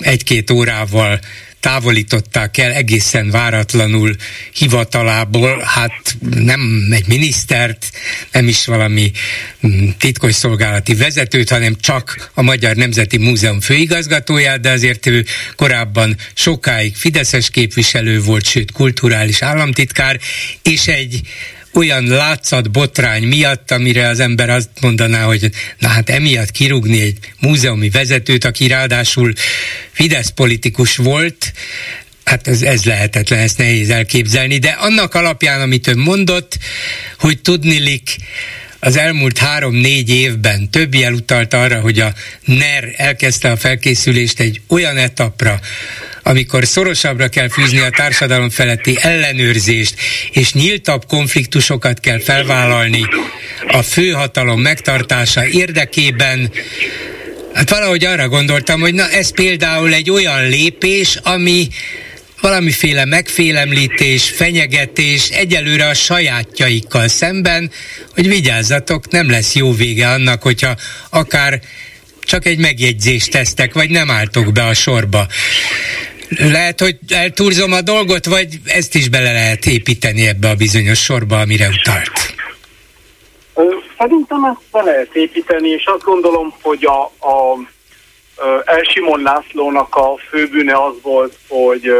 egy-két 0.00 0.50
órával 0.50 1.20
távolították 1.60 2.58
el 2.58 2.72
egészen 2.72 3.30
váratlanul 3.30 4.16
hivatalából, 4.52 5.62
hát 5.66 6.16
nem 6.20 6.88
egy 6.90 7.06
minisztert, 7.06 7.90
nem 8.32 8.48
is 8.48 8.66
valami 8.66 9.10
mm, 9.66 9.88
titkosszolgálati 9.98 10.94
vezetőt, 10.94 11.48
hanem 11.48 11.76
csak 11.80 12.30
a 12.34 12.42
Magyar 12.42 12.76
Nemzeti 12.76 13.16
Múzeum 13.16 13.60
főigazgatóját, 13.60 14.60
de 14.60 14.70
azért 14.70 15.06
ő 15.06 15.24
korábban 15.56 16.16
sokáig 16.34 16.96
Fideszes 16.96 17.50
képviselő 17.50 18.20
volt, 18.20 18.44
sőt 18.44 18.72
kulturális 18.72 19.42
államtitkár, 19.42 20.20
és 20.62 20.86
egy 20.86 21.20
olyan 21.72 22.04
látszat 22.04 22.70
botrány 22.70 23.22
miatt, 23.22 23.70
amire 23.70 24.08
az 24.08 24.20
ember 24.20 24.50
azt 24.50 24.68
mondaná, 24.80 25.22
hogy 25.22 25.50
na 25.78 25.88
hát 25.88 26.10
emiatt 26.10 26.50
kirúgni 26.50 27.00
egy 27.00 27.18
múzeumi 27.40 27.88
vezetőt, 27.88 28.44
aki 28.44 28.66
ráadásul 28.66 29.32
Fidesz 29.92 30.28
politikus 30.28 30.96
volt, 30.96 31.52
hát 32.24 32.48
ez, 32.48 32.62
ez 32.62 32.84
lehetetlen, 32.84 33.38
ezt 33.38 33.58
nehéz 33.58 33.90
elképzelni, 33.90 34.58
de 34.58 34.68
annak 34.68 35.14
alapján, 35.14 35.60
amit 35.60 35.86
ön 35.86 35.98
mondott, 35.98 36.58
hogy 37.18 37.40
tudnilik, 37.40 38.16
az 38.82 38.96
elmúlt 38.96 39.38
három-négy 39.38 40.10
évben 40.10 40.70
több 40.70 40.94
jel 40.94 41.12
utalt 41.12 41.54
arra, 41.54 41.80
hogy 41.80 42.00
a 42.00 42.14
NER 42.44 42.94
elkezdte 42.96 43.50
a 43.50 43.56
felkészülést 43.56 44.40
egy 44.40 44.60
olyan 44.68 44.96
etapra, 44.96 45.60
amikor 46.22 46.66
szorosabbra 46.66 47.28
kell 47.28 47.48
fűzni 47.48 47.78
a 47.78 47.90
társadalom 47.90 48.50
feletti 48.50 48.96
ellenőrzést, 49.00 49.94
és 50.30 50.52
nyíltabb 50.52 51.04
konfliktusokat 51.06 52.00
kell 52.00 52.20
felvállalni 52.20 53.06
a 53.68 53.82
főhatalom 53.82 54.60
megtartása 54.60 55.46
érdekében, 55.46 56.50
Hát 57.54 57.70
valahogy 57.70 58.04
arra 58.04 58.28
gondoltam, 58.28 58.80
hogy 58.80 58.94
na 58.94 59.10
ez 59.10 59.32
például 59.32 59.94
egy 59.94 60.10
olyan 60.10 60.48
lépés, 60.48 61.16
ami 61.22 61.68
valamiféle 62.40 63.04
megfélemlítés, 63.04 64.30
fenyegetés 64.30 65.28
egyelőre 65.28 65.86
a 65.86 65.94
sajátjaikkal 65.94 67.08
szemben, 67.08 67.70
hogy 68.14 68.28
vigyázzatok, 68.28 69.10
nem 69.10 69.30
lesz 69.30 69.54
jó 69.54 69.72
vége 69.72 70.08
annak, 70.08 70.42
hogyha 70.42 70.76
akár 71.10 71.60
csak 72.20 72.46
egy 72.46 72.58
megjegyzést 72.58 73.30
tesztek, 73.30 73.74
vagy 73.74 73.90
nem 73.90 74.10
álltok 74.10 74.52
be 74.52 74.64
a 74.64 74.74
sorba. 74.74 75.26
Lehet, 76.38 76.80
hogy 76.80 76.98
eltúrzom 77.08 77.72
a 77.72 77.80
dolgot, 77.80 78.26
vagy 78.26 78.48
ezt 78.64 78.94
is 78.94 79.08
bele 79.08 79.32
lehet 79.32 79.66
építeni 79.66 80.26
ebbe 80.26 80.48
a 80.48 80.54
bizonyos 80.54 80.98
sorba, 80.98 81.40
amire 81.40 81.68
utalt? 81.68 82.34
Szerintem 83.98 84.44
ezt 84.44 84.60
be 84.72 84.82
lehet 84.82 85.14
építeni, 85.14 85.68
és 85.68 85.84
azt 85.84 86.02
gondolom, 86.02 86.54
hogy 86.62 86.84
a, 86.84 87.02
a 87.28 87.58
Elsimon 88.64 89.22
Lászlónak 89.22 89.96
a 89.96 90.16
főbűne 90.28 90.84
az 90.84 90.94
volt, 91.02 91.38
hogy 91.48 91.92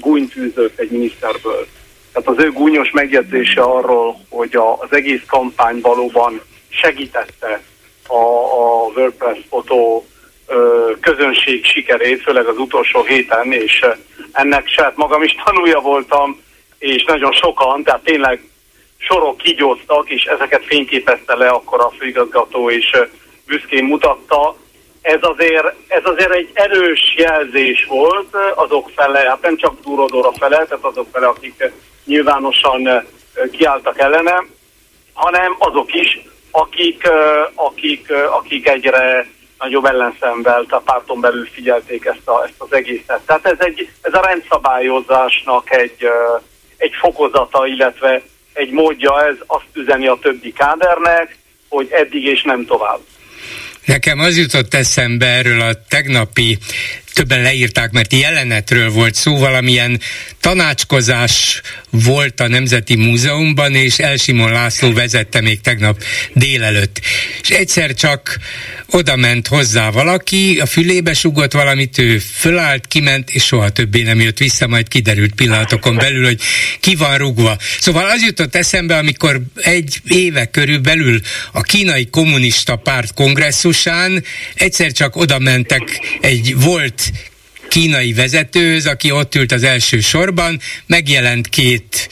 gúnytűzött 0.00 0.78
egy 0.78 0.90
miniszterből. 0.90 1.66
Tehát 2.12 2.28
az 2.28 2.44
ő 2.44 2.52
gúnyos 2.52 2.90
megjegyzése 2.90 3.60
arról, 3.60 4.20
hogy 4.28 4.56
a, 4.56 4.72
az 4.72 4.88
egész 4.90 5.22
kampány 5.26 5.80
valóban 5.80 6.40
segítette 6.68 7.62
a, 8.06 8.14
a 8.14 8.92
WordPress 8.94 9.38
fotó 9.48 10.06
közönség 11.00 11.64
sikerét, 11.64 12.22
főleg 12.22 12.46
az 12.46 12.58
utolsó 12.58 13.02
héten, 13.02 13.52
és 13.52 13.84
ennek 14.32 14.68
saját 14.68 14.96
magam 14.96 15.22
is 15.22 15.34
tanulja 15.44 15.80
voltam, 15.80 16.40
és 16.78 17.04
nagyon 17.04 17.32
sokan, 17.32 17.82
tehát 17.82 18.02
tényleg 18.02 18.42
sorok 18.98 19.36
kigyóztak, 19.36 20.10
és 20.10 20.24
ezeket 20.24 20.64
fényképezte 20.64 21.34
le 21.34 21.48
akkor 21.48 21.80
a 21.80 21.92
főigazgató, 21.98 22.70
és 22.70 22.96
büszkén 23.46 23.84
mutatta. 23.84 24.56
Ez 25.02 25.18
azért, 25.20 25.74
ez 25.88 26.02
azért 26.04 26.34
egy 26.34 26.50
erős 26.52 27.14
jelzés 27.16 27.84
volt 27.88 28.36
azok 28.54 28.90
fele, 28.96 29.18
hát 29.18 29.42
nem 29.42 29.56
csak 29.56 29.80
Durodóra 29.84 30.32
fele, 30.32 30.56
tehát 30.56 30.84
azok 30.84 31.06
fele, 31.12 31.26
akik 31.26 31.72
nyilvánosan 32.04 33.04
kiálltak 33.50 33.98
ellene, 33.98 34.44
hanem 35.12 35.56
azok 35.58 35.94
is, 35.94 36.20
akik, 36.50 37.08
akik, 37.54 38.12
akik 38.12 38.68
egyre 38.68 39.26
nagyobb 39.60 39.84
ellenszemvel, 39.84 40.64
a 40.68 40.78
párton 40.78 41.20
belül 41.20 41.48
figyelték 41.52 42.04
ezt, 42.04 42.28
a, 42.28 42.44
ezt 42.44 42.54
az 42.58 42.72
egészet. 42.72 43.20
Tehát 43.26 43.46
ez, 43.46 43.56
egy, 43.58 43.88
ez 44.00 44.12
a 44.14 44.20
rendszabályozásnak 44.20 45.74
egy, 45.76 46.06
egy 46.76 46.92
fokozata, 47.00 47.66
illetve 47.66 48.22
egy 48.52 48.70
módja, 48.70 49.26
ez 49.26 49.36
azt 49.46 49.68
üzeni 49.72 50.06
a 50.06 50.18
többi 50.22 50.52
kádernek, 50.52 51.36
hogy 51.68 51.88
eddig 51.90 52.24
és 52.24 52.42
nem 52.42 52.64
tovább. 52.66 52.98
Nekem 53.84 54.18
az 54.18 54.36
jutott 54.36 54.74
eszembe 54.74 55.26
erről 55.26 55.60
a 55.60 55.72
tegnapi 55.88 56.58
többen 57.14 57.42
leírták, 57.42 57.90
mert 57.90 58.12
jelenetről 58.12 58.90
volt 58.90 59.14
szó, 59.14 59.38
valamilyen 59.38 60.00
tanácskozás 60.40 61.60
volt 61.90 62.40
a 62.40 62.48
Nemzeti 62.48 62.96
Múzeumban, 62.96 63.74
és 63.74 63.98
Elsimon 63.98 64.52
László 64.52 64.92
vezette 64.92 65.40
még 65.40 65.60
tegnap 65.60 66.02
délelőtt. 66.32 67.00
És 67.42 67.48
egyszer 67.48 67.94
csak 67.94 68.38
oda 68.90 69.16
ment 69.16 69.46
hozzá 69.46 69.90
valaki, 69.90 70.58
a 70.60 70.66
fülébe 70.66 71.14
sugott 71.14 71.52
valamit, 71.52 71.98
ő 71.98 72.18
fölállt, 72.18 72.86
kiment, 72.86 73.30
és 73.30 73.44
soha 73.44 73.70
többé 73.70 74.02
nem 74.02 74.20
jött 74.20 74.38
vissza, 74.38 74.66
majd 74.66 74.88
kiderült 74.88 75.34
pillanatokon 75.34 75.96
belül, 75.96 76.24
hogy 76.24 76.40
ki 76.80 76.94
van 76.94 77.18
rugva. 77.18 77.58
Szóval 77.80 78.08
az 78.08 78.22
jutott 78.22 78.54
eszembe, 78.54 78.96
amikor 78.96 79.40
egy 79.54 80.00
éve 80.06 80.46
körülbelül 80.46 81.20
a 81.52 81.60
kínai 81.60 82.06
kommunista 82.06 82.76
párt 82.76 83.14
kongresszusán 83.14 84.24
egyszer 84.54 84.92
csak 84.92 85.16
oda 85.16 85.38
mentek 85.38 86.00
egy 86.20 86.54
volt 86.56 87.12
kínai 87.70 88.12
vezetőhöz, 88.12 88.86
aki 88.86 89.10
ott 89.10 89.34
ült 89.34 89.52
az 89.52 89.62
első 89.62 90.00
sorban, 90.00 90.60
megjelent 90.86 91.48
két 91.48 92.08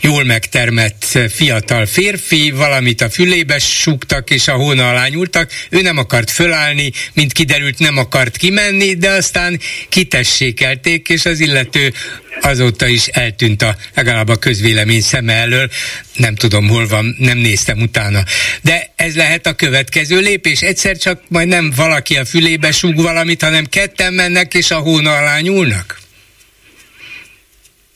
jól 0.00 0.24
megtermett 0.24 1.18
fiatal 1.34 1.86
férfi, 1.86 2.50
valamit 2.50 3.00
a 3.00 3.10
fülébe 3.10 3.58
súgtak 3.58 4.30
és 4.30 4.48
a 4.48 4.52
hóna 4.52 4.90
alá 4.90 5.06
nyúltak, 5.06 5.50
ő 5.70 5.82
nem 5.82 5.98
akart 5.98 6.30
fölállni, 6.30 6.92
mint 7.12 7.32
kiderült 7.32 7.78
nem 7.78 7.96
akart 7.96 8.36
kimenni, 8.36 8.94
de 8.94 9.10
aztán 9.10 9.60
kitessékelték, 9.88 11.08
és 11.08 11.24
az 11.24 11.40
illető 11.40 11.92
azóta 12.40 12.86
is 12.86 13.06
eltűnt 13.06 13.62
a 13.62 13.74
legalább 13.94 14.28
a 14.28 14.36
közvélemény 14.36 15.00
szeme 15.00 15.32
elől, 15.32 15.68
nem 16.14 16.34
tudom 16.34 16.68
hol 16.68 16.86
van, 16.86 17.14
nem 17.18 17.38
néztem 17.38 17.80
utána. 17.80 18.22
De 18.62 18.92
ez 18.96 19.16
lehet 19.16 19.46
a 19.46 19.54
következő 19.54 20.18
lépés, 20.18 20.62
egyszer 20.62 20.96
csak 20.96 21.20
majd 21.28 21.48
nem 21.48 21.72
valaki 21.76 22.16
a 22.16 22.24
fülébe 22.24 22.72
súg 22.72 23.02
valamit, 23.02 23.42
hanem 23.42 23.64
ketten 23.64 24.12
mennek 24.12 24.54
és 24.54 24.70
a 24.70 24.78
hóna 24.78 25.16
alá 25.16 25.38
nyúlnak? 25.38 26.00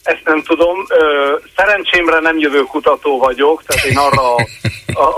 Ezt 0.02 0.24
nem 0.24 0.42
tudom. 0.42 0.86
Szerencsémre 1.56 2.20
nem 2.20 2.38
jövő 2.38 2.60
kutató 2.60 3.18
vagyok, 3.18 3.62
tehát 3.66 3.84
én 3.84 3.96
arra, 3.96 4.34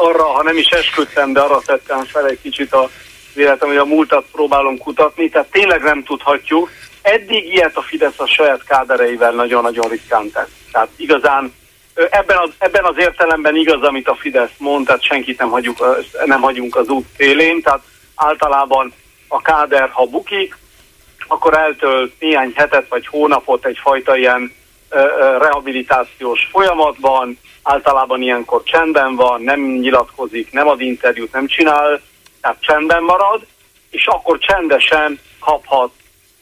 arra 0.08 0.24
ha 0.24 0.42
nem 0.42 0.56
is 0.56 0.68
esküdtem, 0.68 1.32
de 1.32 1.40
arra 1.40 1.62
tettem 1.66 2.04
fel 2.04 2.28
egy 2.28 2.38
kicsit 2.42 2.72
a 2.72 2.90
véletem, 3.34 3.68
hogy 3.68 3.76
a 3.76 3.84
múltat 3.84 4.24
próbálom 4.32 4.78
kutatni, 4.78 5.28
tehát 5.28 5.50
tényleg 5.50 5.82
nem 5.82 6.02
tudhatjuk. 6.02 6.70
Eddig 7.12 7.52
ilyet 7.52 7.76
a 7.76 7.82
Fidesz 7.82 8.18
a 8.18 8.26
saját 8.26 8.64
kádereivel 8.64 9.32
nagyon-nagyon 9.32 9.88
ritkán 9.88 10.30
tett. 10.30 10.50
Tehát 10.72 10.88
igazán 10.96 11.54
ebben 11.94 12.36
az, 12.36 12.50
ebben 12.58 12.84
az 12.84 12.98
értelemben 12.98 13.56
igaz, 13.56 13.82
amit 13.82 14.08
a 14.08 14.14
Fidesz 14.14 14.50
mond, 14.58 14.86
tehát 14.86 15.02
senkit 15.02 15.38
nem, 15.38 15.50
hagyjuk, 15.50 16.06
nem 16.24 16.40
hagyunk 16.40 16.76
az 16.76 16.88
út 16.88 17.06
szélén, 17.16 17.62
tehát 17.62 17.80
általában 18.14 18.92
a 19.28 19.42
káder, 19.42 19.88
ha 19.90 20.04
bukik, 20.04 20.56
akkor 21.26 21.58
eltölt 21.58 22.12
néhány 22.18 22.52
hetet 22.54 22.88
vagy 22.88 23.06
hónapot 23.06 23.64
egyfajta 23.64 24.16
ilyen 24.16 24.54
rehabilitációs 25.38 26.48
folyamatban, 26.50 27.38
általában 27.62 28.22
ilyenkor 28.22 28.62
csendben 28.62 29.14
van, 29.14 29.42
nem 29.42 29.60
nyilatkozik, 29.60 30.52
nem 30.52 30.68
ad 30.68 30.80
interjút, 30.80 31.32
nem 31.32 31.46
csinál, 31.46 32.00
tehát 32.40 32.60
csendben 32.60 33.02
marad, 33.02 33.46
és 33.90 34.06
akkor 34.06 34.38
csendesen 34.38 35.20
kaphat 35.40 35.90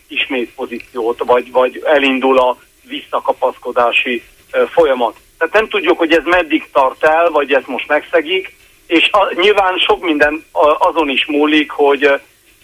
ismét 0.08 0.54
pozíciót, 0.54 1.22
vagy, 1.24 1.50
vagy 1.52 1.82
elindul 1.84 2.38
a 2.38 2.58
visszakapaszkodási 2.82 4.22
folyamat. 4.70 5.16
Tehát 5.38 5.54
nem 5.54 5.68
tudjuk, 5.68 5.98
hogy 5.98 6.12
ez 6.12 6.24
meddig 6.24 6.68
tart 6.72 7.04
el, 7.04 7.30
vagy 7.30 7.52
ez 7.52 7.62
most 7.66 7.88
megszegik, 7.88 8.54
és 8.86 9.08
a, 9.12 9.34
nyilván 9.34 9.78
sok 9.78 10.02
minden 10.02 10.44
azon 10.78 11.08
is 11.08 11.26
múlik, 11.26 11.70
hogy 11.70 12.20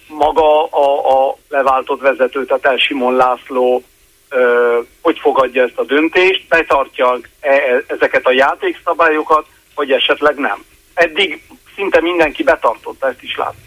maga 0.09 0.65
a, 0.65 1.29
a 1.29 1.37
leváltott 1.49 2.01
vezető, 2.01 2.45
tehát 2.45 2.67
El 2.67 2.77
Simon 2.77 3.17
László 3.17 3.83
ö, 4.29 4.79
hogy 5.01 5.19
fogadja 5.19 5.63
ezt 5.63 5.79
a 5.79 5.85
döntést, 5.85 6.49
betartja 6.49 7.19
e, 7.41 7.85
ezeket 7.87 8.27
a 8.27 8.33
játékszabályokat, 8.33 9.47
vagy 9.75 9.93
esetleg 9.93 10.37
nem. 10.37 10.65
Eddig 10.95 11.43
szinte 11.83 12.01
mindenki 12.01 12.42
betartotta, 12.42 13.09
ezt 13.09 13.23
is 13.23 13.37
látni. 13.37 13.61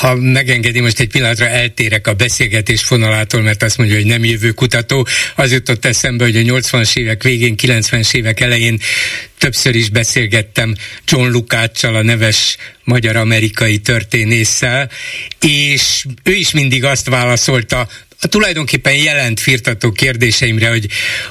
Ha 0.00 0.14
megengedi, 0.14 0.80
most 0.80 1.00
egy 1.00 1.08
pillanatra 1.08 1.46
eltérek 1.46 2.06
a 2.06 2.12
beszélgetés 2.12 2.82
fonalától, 2.82 3.40
mert 3.40 3.62
azt 3.62 3.78
mondja, 3.78 3.96
hogy 3.96 4.06
nem 4.06 4.24
jövő 4.24 4.50
kutató. 4.50 5.06
Az 5.36 5.52
jutott 5.52 5.84
eszembe, 5.84 6.24
hogy 6.24 6.36
a 6.36 6.40
80-as 6.40 6.96
évek 6.96 7.22
végén, 7.22 7.54
90-es 7.62 8.14
évek 8.14 8.40
elején 8.40 8.78
többször 9.38 9.74
is 9.74 9.88
beszélgettem 9.88 10.74
John 11.04 11.30
Lukáccsal, 11.30 11.94
a 11.94 12.02
neves 12.02 12.56
magyar-amerikai 12.84 13.78
történésszel, 13.78 14.90
és 15.40 16.04
ő 16.22 16.32
is 16.32 16.52
mindig 16.52 16.84
azt 16.84 17.08
válaszolta, 17.08 17.88
tulajdonképpen 18.28 18.94
jelent 18.94 19.40
firtató 19.40 19.92
kérdéseimre, 19.92 20.68
hogy, 20.68 20.86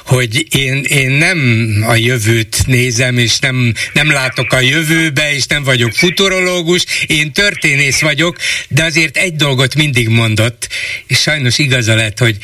hogy 0.06 0.46
én, 0.56 0.82
én 0.82 1.10
nem 1.10 1.68
a 1.86 1.94
jövőt 1.94 2.66
nézem, 2.66 3.18
és 3.18 3.38
nem, 3.38 3.74
nem 3.92 4.10
látok 4.10 4.52
a 4.52 4.60
jövőbe, 4.60 5.34
és 5.34 5.46
nem 5.46 5.62
vagyok 5.62 5.92
futurológus, 5.92 6.84
én 7.06 7.32
történész 7.32 8.00
vagyok, 8.00 8.36
de 8.68 8.84
azért 8.84 9.16
egy 9.16 9.34
dolgot 9.34 9.74
mindig 9.74 10.08
mondott, 10.08 10.68
és 11.06 11.20
sajnos 11.20 11.58
igaza 11.58 11.94
lett, 11.94 12.18
hogy 12.18 12.36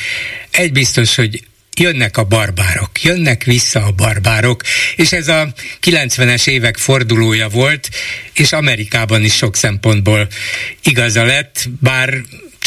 egy 0.50 0.72
biztos, 0.72 1.14
hogy 1.14 1.42
jönnek 1.78 2.16
a 2.16 2.24
barbárok, 2.24 3.02
jönnek 3.02 3.44
vissza 3.44 3.84
a 3.84 3.90
barbárok, 3.90 4.62
és 4.96 5.12
ez 5.12 5.28
a 5.28 5.52
90-es 5.82 6.48
évek 6.48 6.76
fordulója 6.76 7.48
volt, 7.48 7.88
és 8.32 8.52
Amerikában 8.52 9.24
is 9.24 9.34
sok 9.34 9.56
szempontból 9.56 10.28
igaza 10.82 11.24
lett, 11.24 11.68
bár 11.80 12.14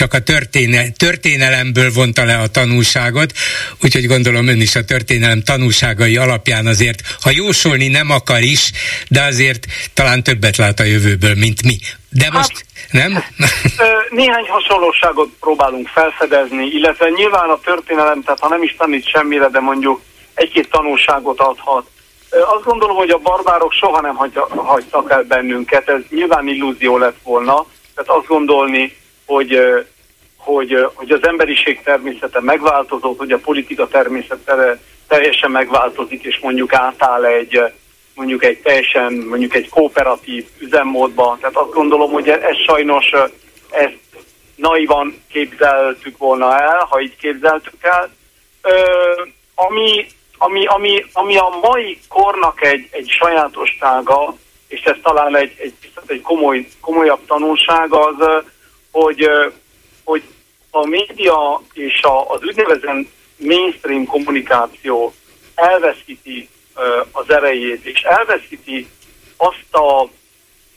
csak 0.02 0.14
a 0.14 0.20
történe, 0.20 0.90
történelemből 0.90 1.92
vonta 1.92 2.24
le 2.26 2.38
a 2.38 2.48
tanulságot, 2.48 3.34
úgyhogy 3.84 4.08
gondolom 4.08 4.48
ön 4.48 4.62
is 4.62 4.76
a 4.76 4.86
történelem 4.86 5.42
tanulságai 5.44 6.18
alapján 6.18 6.66
azért, 6.66 7.02
ha 7.22 7.30
jósolni 7.30 7.88
nem 7.88 8.10
akar 8.10 8.42
is, 8.42 8.72
de 9.10 9.22
azért 9.22 9.66
talán 9.94 10.24
többet 10.24 10.58
lát 10.58 10.80
a 10.80 10.84
jövőből, 10.84 11.36
mint 11.36 11.64
mi. 11.64 11.78
De 12.10 12.24
hát, 12.24 12.34
most 12.34 12.66
nem? 12.92 13.24
Néhány 14.10 14.48
hasonlóságot 14.48 15.30
próbálunk 15.40 15.88
felfedezni, 15.88 16.66
illetve 16.66 17.10
nyilván 17.10 17.50
a 17.50 17.60
történelem, 17.64 18.22
tehát 18.24 18.40
ha 18.40 18.50
nem 18.50 18.64
is 18.64 18.76
tanít 18.78 19.08
semmire, 19.08 19.48
de 19.48 19.60
mondjuk 19.60 20.02
egy-két 20.34 20.70
tanulságot 20.70 21.40
adhat. 21.40 21.86
Azt 22.56 22.64
gondolom, 22.64 22.96
hogy 22.96 23.10
a 23.10 23.18
barbárok 23.18 23.72
soha 23.72 24.02
nem 24.02 24.16
hagytak 24.56 25.12
el 25.12 25.24
bennünket, 25.24 25.90
ez 25.90 26.02
nyilván 26.10 26.48
illúzió 26.48 26.98
lett 26.98 27.18
volna, 27.24 27.66
tehát 27.96 28.20
azt 28.20 28.28
gondolni, 28.28 29.00
hogy, 29.32 29.60
hogy, 30.38 30.88
hogy 30.94 31.12
az 31.12 31.28
emberiség 31.28 31.82
természete 31.84 32.42
megváltozott, 32.42 33.18
hogy 33.18 33.32
a 33.32 33.38
politika 33.38 33.88
természete 33.88 34.80
teljesen 35.08 35.52
megváltozik, 35.52 36.24
és 36.24 36.40
mondjuk 36.40 36.74
átáll 36.74 37.26
egy, 37.26 37.62
mondjuk 38.16 38.44
egy 38.44 38.58
teljesen, 38.58 39.14
mondjuk 39.14 39.56
egy 39.56 39.70
kooperatív 39.70 40.46
üzemmódba. 40.60 41.38
Tehát 41.40 41.56
azt 41.56 41.72
gondolom, 41.72 42.12
hogy 42.12 42.30
ez 42.30 42.58
sajnos 42.68 43.12
ezt 43.70 43.98
naivan 44.56 45.24
képzeltük 45.32 46.18
volna 46.18 46.60
el, 46.60 46.88
ha 46.90 47.02
így 47.02 47.16
képzeltük 47.16 47.84
el. 47.84 48.10
Ö, 48.62 48.72
ami, 49.56 50.06
ami, 50.38 50.66
ami, 50.66 51.06
ami 51.14 51.38
a 51.38 51.60
mai 51.62 52.00
kornak 52.08 52.62
egy, 52.62 52.88
egy 52.92 53.10
sajátossága, 53.10 54.36
és 54.68 54.82
ez 54.82 54.96
talán 55.04 55.36
egy, 55.36 55.54
egy, 55.58 55.74
egy 56.08 56.22
komoly, 56.22 56.68
komolyabb 56.82 57.26
tanulság, 57.28 57.94
az, 57.94 58.44
hogy, 58.92 59.30
hogy 60.04 60.24
a 60.72 60.88
média 60.88 61.62
és 61.74 62.02
a, 62.02 62.30
az 62.30 62.40
úgynevezett 62.44 63.08
mainstream 63.38 64.06
kommunikáció 64.06 65.14
elveszíti 65.56 66.50
az 67.12 67.30
erejét, 67.30 67.86
és 67.86 68.02
elveszíti 68.02 68.88
azt 69.38 69.74
a 69.76 70.10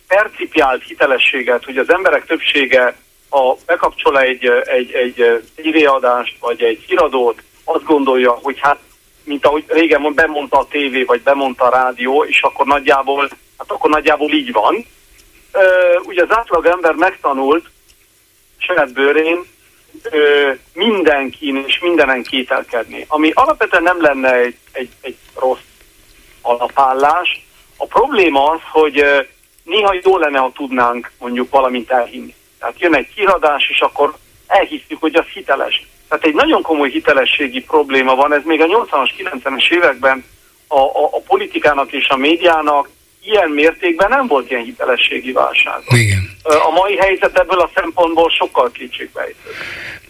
percipiált 0.08 0.82
hitelességet, 0.82 1.64
hogy 1.64 1.78
az 1.78 1.90
emberek 1.90 2.26
többsége, 2.26 2.96
ha 3.28 3.56
bekapcsol 3.66 4.20
egy, 4.20 4.46
egy, 4.64 4.92
egy 4.92 5.42
tévéadást, 5.54 6.36
vagy 6.40 6.62
egy 6.62 6.84
híradót, 6.86 7.42
azt 7.64 7.84
gondolja, 7.84 8.30
hogy 8.30 8.58
hát, 8.60 8.78
mint 9.24 9.46
ahogy 9.46 9.64
régen 9.66 10.14
bemondta 10.14 10.58
a 10.58 10.66
tévé, 10.68 11.02
vagy 11.02 11.22
bemondta 11.22 11.64
a 11.64 11.70
rádió, 11.70 12.24
és 12.24 12.42
akkor 12.42 12.66
nagyjából, 12.66 13.28
hát 13.58 13.70
akkor 13.70 13.90
nagyjából 13.90 14.32
így 14.32 14.52
van. 14.52 14.86
Ugye 16.02 16.22
az 16.22 16.36
átlag 16.36 16.66
ember 16.66 16.94
megtanult 16.94 17.66
saját 18.66 18.92
bőrén 18.92 19.44
mindenkin 20.72 21.64
és 21.66 21.78
mindenen 21.78 22.22
kételkedni, 22.22 23.04
ami 23.08 23.30
alapvetően 23.34 23.82
nem 23.82 24.00
lenne 24.00 24.34
egy, 24.34 24.56
egy, 24.72 24.88
egy 25.00 25.16
rossz 25.34 25.58
alapállás. 26.42 27.46
A 27.76 27.86
probléma 27.86 28.50
az, 28.50 28.60
hogy 28.70 29.04
néha 29.64 29.96
jó 30.02 30.18
lenne, 30.18 30.38
ha 30.38 30.52
tudnánk 30.54 31.10
mondjuk 31.18 31.50
valamint 31.50 31.90
elhinni. 31.90 32.34
Tehát 32.58 32.80
jön 32.80 32.94
egy 32.94 33.08
kiradás, 33.14 33.68
és 33.68 33.80
akkor 33.80 34.14
elhisztük, 34.46 35.00
hogy 35.00 35.14
az 35.14 35.26
hiteles. 35.26 35.86
Tehát 36.08 36.24
egy 36.24 36.34
nagyon 36.34 36.62
komoly 36.62 36.90
hitelességi 36.90 37.60
probléma 37.62 38.14
van, 38.14 38.34
ez 38.34 38.42
még 38.44 38.60
a 38.60 38.66
80-as, 38.66 39.10
90-es 39.18 39.70
években 39.70 40.24
a, 40.66 40.78
a, 40.78 41.04
a 41.12 41.20
politikának 41.26 41.92
és 41.92 42.08
a 42.08 42.16
médiának 42.16 42.88
ilyen 43.24 43.50
mértékben 43.50 44.08
nem 44.08 44.26
volt 44.26 44.50
ilyen 44.50 44.62
hitelességi 44.62 45.32
válság. 45.32 45.80
Igen. 45.88 46.30
A 46.42 46.70
mai 46.70 46.96
helyzet 46.96 47.38
ebből 47.38 47.58
a 47.58 47.70
szempontból 47.74 48.30
sokkal 48.30 48.70
kétségbejtő. 48.70 49.50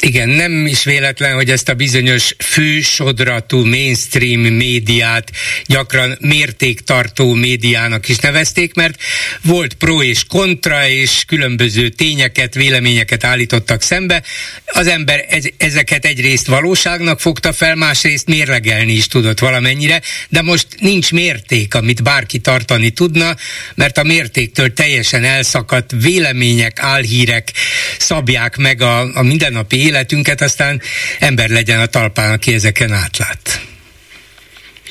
Igen, 0.01 0.29
nem 0.29 0.67
is 0.67 0.85
véletlen, 0.85 1.35
hogy 1.35 1.51
ezt 1.51 1.69
a 1.69 1.75
bizonyos 1.75 2.35
fősodratú 2.39 3.65
mainstream 3.65 4.41
médiát 4.41 5.31
gyakran 5.67 6.17
mértéktartó 6.21 7.35
médiának 7.35 8.09
is 8.09 8.17
nevezték, 8.17 8.75
mert 8.75 9.03
volt 9.43 9.75
pro 9.75 10.03
és 10.03 10.25
kontra, 10.25 10.89
és 10.89 11.23
különböző 11.27 11.89
tényeket, 11.89 12.55
véleményeket 12.55 13.25
állítottak 13.25 13.83
szembe. 13.83 14.23
Az 14.67 14.87
ember 14.87 15.25
ezeket 15.57 16.05
egyrészt 16.05 16.47
valóságnak 16.47 17.21
fogta 17.21 17.53
fel, 17.53 17.75
másrészt 17.75 18.27
mérlegelni 18.27 18.93
is 18.93 19.07
tudott 19.07 19.39
valamennyire, 19.39 20.03
de 20.29 20.43
most 20.43 20.67
nincs 20.79 21.13
mérték, 21.13 21.75
amit 21.75 22.03
bárki 22.03 22.39
tartani 22.39 22.91
tudna, 22.91 23.37
mert 23.75 23.99
a 23.99 24.03
mértéktől 24.03 24.73
teljesen 24.73 25.25
elszakadt 25.25 25.93
vélemények, 26.01 26.79
álhírek 26.81 27.53
szabják 27.99 28.57
meg 28.57 28.83
a, 28.83 29.19
a 29.19 29.23
mindennapi 29.23 29.84
életünket, 29.85 30.41
aztán 30.41 30.81
ember 31.21 31.49
legyen 31.49 31.81
a 31.81 31.87
talpán, 31.87 32.33
aki 32.33 32.55
ezeken 32.55 32.93
átlát. 32.93 33.61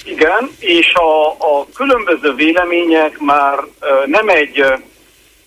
Igen, 0.05 0.49
és 0.59 0.93
a, 0.93 1.27
a 1.27 1.67
különböző 1.75 2.33
vélemények 2.33 3.17
már 3.19 3.57
nem 4.05 4.29
egy 4.29 4.63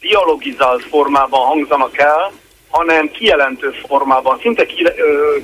dialogizált 0.00 0.82
formában 0.90 1.46
hangzanak 1.46 1.98
el, 1.98 2.32
hanem 2.70 3.10
kijelentő 3.10 3.74
formában, 3.86 4.38
szinte 4.42 4.66
ki, 4.66 4.86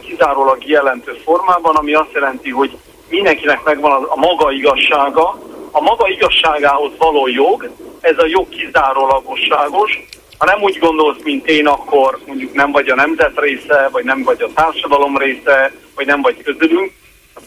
kizárólag 0.00 0.58
kijelentő 0.58 1.12
formában, 1.24 1.76
ami 1.76 1.94
azt 1.94 2.12
jelenti, 2.12 2.50
hogy 2.50 2.78
mindenkinek 3.08 3.62
megvan 3.64 4.04
a, 4.04 4.16
maga 4.16 4.52
igazsága, 4.52 5.42
a 5.70 5.80
maga 5.80 6.08
igazságához 6.08 6.92
való 6.98 7.28
jog, 7.28 7.70
ez 8.00 8.18
a 8.18 8.26
jog 8.26 8.48
kizárólagosságos, 8.48 10.02
ha 10.42 10.48
nem 10.48 10.62
úgy 10.62 10.78
gondolsz, 10.78 11.22
mint 11.22 11.48
én, 11.48 11.66
akkor 11.66 12.18
mondjuk 12.26 12.52
nem 12.52 12.72
vagy 12.72 12.88
a 12.88 12.94
nemzet 12.94 13.40
része, 13.40 13.88
vagy 13.92 14.04
nem 14.04 14.22
vagy 14.22 14.42
a 14.42 14.52
társadalom 14.54 15.16
része, 15.16 15.72
vagy 15.94 16.06
nem 16.06 16.22
vagy 16.22 16.42
közülünk, 16.42 16.92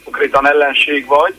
konkrétan 0.04 0.48
ellenség 0.48 1.06
vagy. 1.06 1.34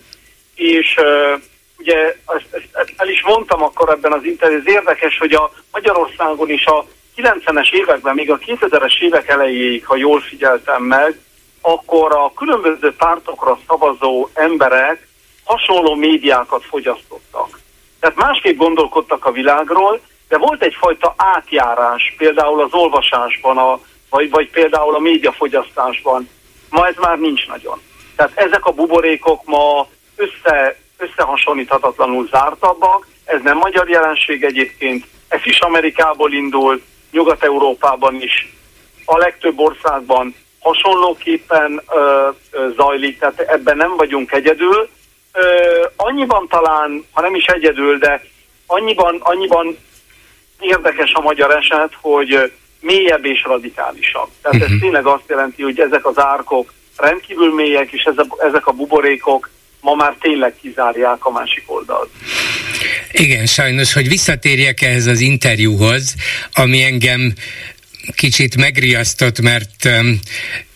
És 0.55 0.97
uh, 0.99 1.41
ugye 1.79 1.97
ezt, 2.27 2.47
ezt, 2.51 2.69
ezt 2.73 2.93
el 2.97 3.09
is 3.09 3.23
mondtam 3.23 3.63
akkor 3.63 3.91
ebben 3.91 4.13
az 4.13 4.25
interjú, 4.25 4.57
ez 4.57 4.69
érdekes, 4.69 5.19
hogy 5.19 5.33
a 5.33 5.53
Magyarországon 5.73 6.51
is 6.51 6.67
a 6.67 6.87
90-es 7.17 7.73
években, 7.73 8.15
még 8.15 8.31
a 8.31 8.39
2000-es 8.39 9.01
évek 9.01 9.29
elejéig, 9.29 9.87
ha 9.87 9.97
jól 9.97 10.21
figyeltem 10.21 10.83
meg, 10.83 11.21
akkor 11.61 12.13
a 12.13 12.33
különböző 12.37 12.95
pártokra 12.95 13.59
szavazó 13.67 14.29
emberek 14.35 15.09
hasonló 15.45 15.95
médiákat 15.95 16.65
fogyasztottak. 16.65 17.61
Tehát 18.01 18.17
másképp 18.17 18.57
gondolkodtak 18.57 19.25
a 19.25 19.33
világról, 19.33 20.01
de 20.29 20.39
volt 20.39 20.63
egyfajta 20.63 21.15
átjárás, 21.17 22.15
például 22.17 22.63
az 22.63 22.73
olvasásban, 22.73 23.59
a, 23.59 23.81
vagy, 24.11 24.31
vagy 24.31 24.51
például 24.51 24.95
a 24.95 24.99
médiafogyasztásban. 24.99 26.29
Ma 26.71 26.87
ez 26.87 26.95
már 26.97 27.19
nincs 27.19 27.47
nagyon. 27.47 27.81
Tehát 28.17 28.33
ezek 28.35 28.67
a 28.67 28.73
buborékok 28.73 29.45
ma 29.45 29.89
össze, 30.17 30.77
összehasonlíthatatlanul 30.99 32.29
zártabbak, 32.31 33.07
ez 33.25 33.41
nem 33.43 33.57
magyar 33.57 33.89
jelenség 33.89 34.45
egyébként, 34.45 35.05
ez 35.29 35.41
is 35.45 35.59
Amerikából 35.59 36.33
indult, 36.33 36.83
Nyugat-Európában 37.11 38.23
is, 38.23 38.55
a 39.05 39.17
legtöbb 39.17 39.59
országban 39.59 40.35
hasonlóképpen 40.61 41.83
ö, 41.89 42.29
ö, 42.51 42.69
zajlik, 42.77 43.19
tehát 43.19 43.41
ebben 43.41 43.77
nem 43.77 43.97
vagyunk 43.97 44.33
egyedül. 44.33 44.89
Ö, 45.33 45.85
annyiban 45.97 46.49
talán, 46.49 47.07
ha 47.13 47.21
nem 47.21 47.35
is 47.35 47.45
egyedül, 47.45 47.99
de 47.99 48.23
annyiban, 48.67 49.17
annyiban 49.21 49.79
érdekes 50.61 51.13
a 51.13 51.21
magyar 51.21 51.57
eset, 51.57 51.93
hogy 52.01 52.53
mélyebb 52.81 53.25
és 53.25 53.43
radikálisabb. 53.45 54.29
Tehát 54.43 54.63
ez 54.63 54.69
mhm. 54.69 54.81
tényleg 54.81 55.07
azt 55.07 55.29
jelenti, 55.29 55.63
hogy 55.63 55.81
ezek 55.81 56.07
az 56.07 56.19
árkok 56.19 56.73
rendkívül 56.97 57.55
mélyek, 57.55 57.93
és 57.93 58.09
ezek 58.39 58.67
a 58.67 58.73
buborékok 58.73 59.51
ma 59.81 59.95
már 59.95 60.17
tényleg 60.21 60.55
kizárják 60.61 61.25
a 61.25 61.31
másik 61.31 61.63
oldalt. 61.67 62.11
Igen, 63.13 63.47
sajnos, 63.47 63.93
hogy 63.93 64.09
visszatérjek 64.09 64.83
ehhez 64.83 65.07
az 65.07 65.21
interjúhoz, 65.21 66.15
ami 66.55 66.83
engem 66.83 67.33
kicsit 68.15 68.57
megriasztott, 68.57 69.41
mert 69.41 69.89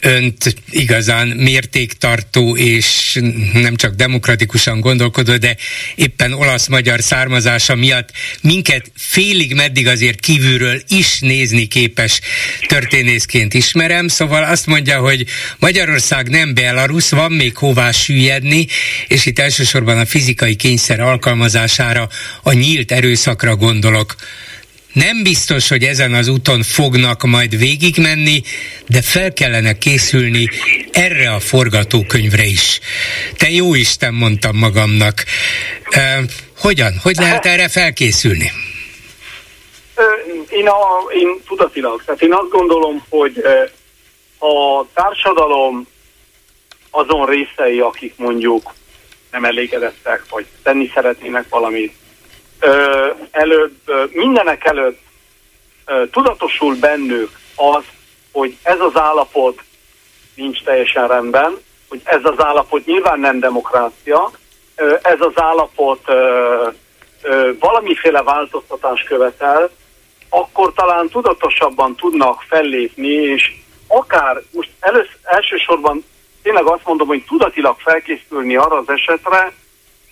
önt 0.01 0.57
igazán 0.71 1.29
mértéktartó 1.29 2.57
és 2.57 3.19
nem 3.53 3.77
csak 3.77 3.95
demokratikusan 3.95 4.81
gondolkodó, 4.81 5.37
de 5.37 5.57
éppen 5.95 6.33
olasz-magyar 6.33 7.03
származása 7.03 7.75
miatt 7.75 8.11
minket 8.43 8.93
félig 8.97 9.55
meddig 9.55 9.87
azért 9.87 10.21
kívülről 10.21 10.83
is 10.89 11.19
nézni 11.21 11.67
képes 11.67 12.21
történészként 12.67 13.55
ismerem, 13.55 14.09
szóval 14.09 14.45
azt 14.45 14.67
mondja, 14.67 14.99
hogy 14.99 15.27
Magyarország 15.59 16.29
nem 16.29 16.55
Belarus, 16.55 17.11
van 17.11 17.33
még 17.33 17.57
hová 17.57 17.91
süllyedni, 17.91 18.67
és 19.09 19.27
itt 19.27 19.39
elsősorban 19.39 19.99
a 19.99 20.07
fizikai 20.07 20.55
kényszer 20.55 21.01
alkalmazására, 21.01 22.09
a 22.43 22.53
nyílt 22.53 22.93
erőszakra 22.93 23.57
gondolok. 23.57 24.17
Nem 24.93 25.23
biztos, 25.23 25.69
hogy 25.69 25.83
ezen 25.83 26.15
az 26.15 26.29
úton 26.29 26.63
fognak 26.63 27.23
majd 27.23 27.59
végigmenni, 27.59 28.43
de 28.89 29.03
fel 29.03 29.33
kellene 29.33 29.79
készülni 29.79 30.49
erre 30.93 31.33
a 31.33 31.41
forgatókönyvre 31.41 32.45
is. 32.45 32.81
Te 33.37 33.51
jó 33.51 33.75
Isten, 33.75 34.15
mondtam 34.15 34.57
magamnak. 34.57 35.25
Uh, 35.97 36.31
hogyan? 36.59 36.93
Hogy 37.03 37.17
lehet 37.17 37.47
erre 37.47 37.69
felkészülni? 37.69 38.51
Én, 40.49 40.69
a, 40.69 41.13
én 41.15 41.29
tudatilag, 41.47 42.03
tehát 42.05 42.23
én 42.23 42.33
azt 42.33 42.51
gondolom, 42.51 43.05
hogy 43.09 43.43
a 44.39 44.87
társadalom 44.95 45.87
azon 46.91 47.27
részei, 47.27 47.81
akik 47.81 48.15
mondjuk 48.17 48.75
nem 49.31 49.45
elégedettek, 49.45 50.25
vagy 50.31 50.47
tenni 50.63 50.91
szeretnének 50.95 51.49
valamit, 51.49 51.95
előbb, 53.31 53.75
mindenek 54.11 54.65
előtt 54.65 55.01
tudatosul 56.11 56.77
bennük 56.77 57.31
az, 57.57 57.85
hogy 58.33 58.57
ez 58.63 58.81
az 58.81 58.97
állapot 59.01 59.63
nincs 60.35 60.63
teljesen 60.63 61.09
rendben, 61.09 61.59
hogy 61.89 62.01
ez 62.05 62.21
az 62.23 62.45
állapot 62.45 62.87
nyilván 62.87 63.21
nem 63.21 63.39
demokrácia, 63.41 64.31
ez 65.03 65.21
az 65.21 65.33
állapot 65.35 66.05
valamiféle 67.61 68.23
változtatás 68.23 69.03
követel, 69.03 69.71
akkor 70.29 70.73
talán 70.73 71.09
tudatosabban 71.09 71.95
tudnak 71.97 72.45
fellépni, 72.49 73.09
és 73.09 73.53
akár 73.87 74.43
most 74.51 74.71
elősz, 74.81 75.17
elsősorban 75.23 76.05
tényleg 76.43 76.65
azt 76.65 76.85
mondom, 76.87 77.07
hogy 77.07 77.25
tudatilag 77.25 77.77
felkészülni 77.79 78.57
arra 78.57 78.77
az 78.77 78.89
esetre, 78.89 79.53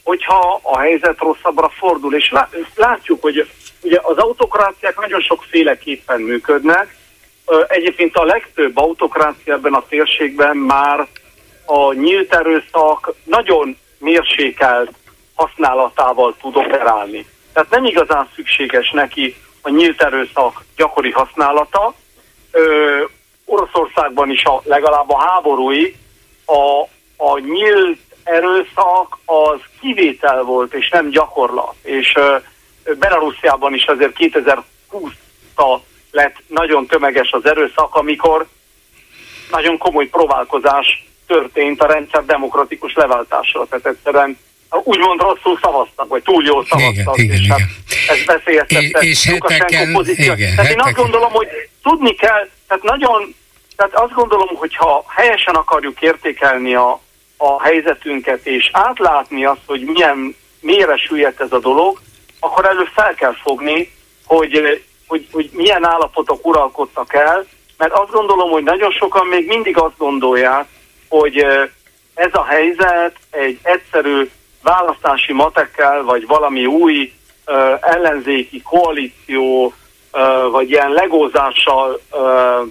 hogyha 0.08 0.60
a 0.62 0.78
helyzet 0.78 1.18
rosszabbra 1.18 1.68
fordul. 1.68 2.14
És 2.14 2.32
látjuk, 2.74 3.22
hogy 3.22 3.50
ugye 3.82 3.98
az 4.02 4.16
autokráciák 4.16 5.00
nagyon 5.00 5.20
sokféleképpen 5.20 6.20
működnek. 6.20 6.96
Egyébként 7.68 8.16
a 8.16 8.24
legtöbb 8.24 8.76
autokrácia 8.76 9.54
ebben 9.54 9.74
a 9.74 9.84
térségben 9.88 10.56
már 10.56 11.06
a 11.64 11.92
nyílt 11.92 12.34
erőszak 12.34 13.12
nagyon 13.24 13.76
mérsékelt 13.98 14.90
használatával 15.34 16.36
tud 16.40 16.56
operálni. 16.56 17.26
Tehát 17.52 17.70
nem 17.70 17.84
igazán 17.84 18.28
szükséges 18.34 18.90
neki 18.90 19.34
a 19.62 19.68
nyílt 19.68 20.02
erőszak 20.02 20.64
gyakori 20.76 21.10
használata, 21.10 21.94
ö, 22.50 23.04
Oroszországban 23.44 24.30
is 24.30 24.44
a, 24.44 24.60
legalább 24.64 25.10
a 25.10 25.22
háborúi 25.22 25.96
a, 26.46 26.80
a 27.16 27.38
nyílt 27.38 28.07
erőszak 28.28 29.18
az 29.24 29.60
kivétel 29.80 30.42
volt, 30.42 30.74
és 30.74 30.88
nem 30.88 31.10
gyakorlat. 31.10 31.74
És 31.82 32.12
ö, 32.16 32.36
Belarusiában 32.98 33.74
is 33.74 33.84
azért 33.84 34.16
2020-ta 34.18 35.80
lett 36.10 36.36
nagyon 36.46 36.86
tömeges 36.86 37.30
az 37.32 37.46
erőszak, 37.46 37.94
amikor 37.94 38.46
nagyon 39.50 39.78
komoly 39.78 40.06
próbálkozás 40.06 41.06
történt 41.26 41.82
a 41.82 41.86
rendszer 41.86 42.24
demokratikus 42.24 42.94
leváltásra. 42.94 43.66
Tehát 43.66 43.86
egyszerűen 43.86 44.38
úgymond 44.70 45.20
rosszul 45.20 45.58
szavaztak, 45.62 46.08
vagy 46.08 46.22
túl 46.22 46.44
jól 46.44 46.64
szavaztak. 46.64 47.18
Igen, 47.18 47.36
igen, 47.36 47.36
és 47.36 47.48
hát 47.48 47.60
ez 48.08 48.24
veszélyeztette 48.24 49.00
és 49.00 49.24
heteken, 49.24 49.92
pozíció. 49.92 50.32
igen, 50.32 50.54
tehát 50.54 50.70
én 50.70 50.80
azt 50.80 50.94
gondolom, 50.94 51.32
hogy 51.32 51.48
tudni 51.82 52.14
kell, 52.14 52.48
tehát 52.68 52.82
nagyon, 52.82 53.34
tehát 53.76 53.94
azt 53.94 54.12
gondolom, 54.12 54.48
hogy 54.54 54.76
ha 54.76 55.04
helyesen 55.08 55.54
akarjuk 55.54 56.00
értékelni 56.00 56.74
a, 56.74 57.00
a 57.38 57.62
helyzetünket, 57.62 58.46
és 58.46 58.70
átlátni 58.72 59.44
azt, 59.44 59.60
hogy 59.66 59.80
milyen 59.80 60.36
mélyre 60.60 60.96
süllyedt 60.96 61.40
ez 61.40 61.52
a 61.52 61.58
dolog, 61.58 62.00
akkor 62.40 62.66
előbb 62.66 62.88
fel 62.94 63.14
kell 63.14 63.34
fogni, 63.42 63.92
hogy, 64.26 64.82
hogy, 65.06 65.28
hogy 65.32 65.50
milyen 65.52 65.84
állapotok 65.84 66.46
uralkodtak 66.46 67.14
el, 67.14 67.46
mert 67.76 67.92
azt 67.92 68.10
gondolom, 68.10 68.50
hogy 68.50 68.62
nagyon 68.62 68.90
sokan 68.90 69.26
még 69.26 69.46
mindig 69.46 69.76
azt 69.78 69.96
gondolják, 69.96 70.66
hogy 71.08 71.38
eh, 71.38 71.68
ez 72.14 72.30
a 72.32 72.44
helyzet 72.44 73.16
egy 73.30 73.58
egyszerű 73.62 74.28
választási 74.62 75.32
matekkel, 75.32 76.02
vagy 76.02 76.26
valami 76.26 76.66
új 76.66 77.12
uh, 77.46 77.78
ellenzéki 77.80 78.62
koalíció, 78.62 79.64
uh, 80.12 80.50
vagy 80.50 80.70
ilyen 80.70 80.90
legózással 80.90 82.00
uh, 82.10 82.68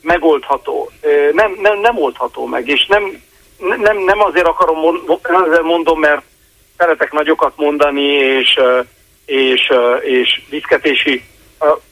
megoldható. 0.00 0.90
Uh, 1.02 1.32
nem, 1.32 1.56
nem, 1.60 1.78
nem 1.78 1.98
oldható 1.98 2.46
meg, 2.46 2.68
és 2.68 2.86
nem, 2.86 3.22
nem, 3.60 3.96
nem 3.96 4.20
azért 4.20 4.46
akarom, 4.46 4.78
azért 5.22 5.62
mondom, 5.62 6.00
mert 6.00 6.22
szeretek 6.78 7.12
nagyokat 7.12 7.52
mondani, 7.56 8.02
és, 8.12 8.60
és, 9.26 9.72
és 10.00 10.42
viszketési 10.50 11.24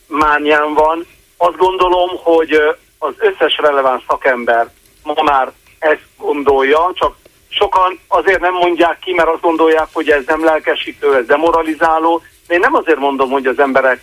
mániám 0.07 0.75
van. 0.75 1.07
Azt 1.37 1.57
gondolom, 1.57 2.11
hogy 2.23 2.61
az 2.99 3.15
összes 3.19 3.57
releváns 3.57 4.03
szakember 4.09 4.69
ma 5.03 5.23
már 5.23 5.53
ezt 5.79 6.07
gondolja, 6.17 6.91
csak 6.95 7.17
sokan 7.49 8.01
azért 8.09 8.41
nem 8.41 8.55
mondják 8.55 8.99
ki, 8.99 9.13
mert 9.13 9.29
azt 9.29 9.41
gondolják, 9.41 9.89
hogy 9.93 10.11
ez 10.11 10.23
nem 10.27 10.45
lelkesítő, 10.45 11.17
ez 11.17 11.27
demoralizáló. 11.27 12.23
De 12.47 12.55
én 12.55 12.61
nem 12.61 12.75
azért 12.75 12.99
mondom, 12.99 13.31
hogy 13.31 13.47
az 13.47 13.59
emberek 13.59 14.01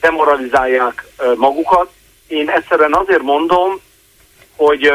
demoralizálják 0.00 1.04
magukat. 1.36 1.90
Én 2.26 2.50
egyszerűen 2.50 2.94
azért 2.94 3.22
mondom, 3.22 3.80
hogy, 4.56 4.92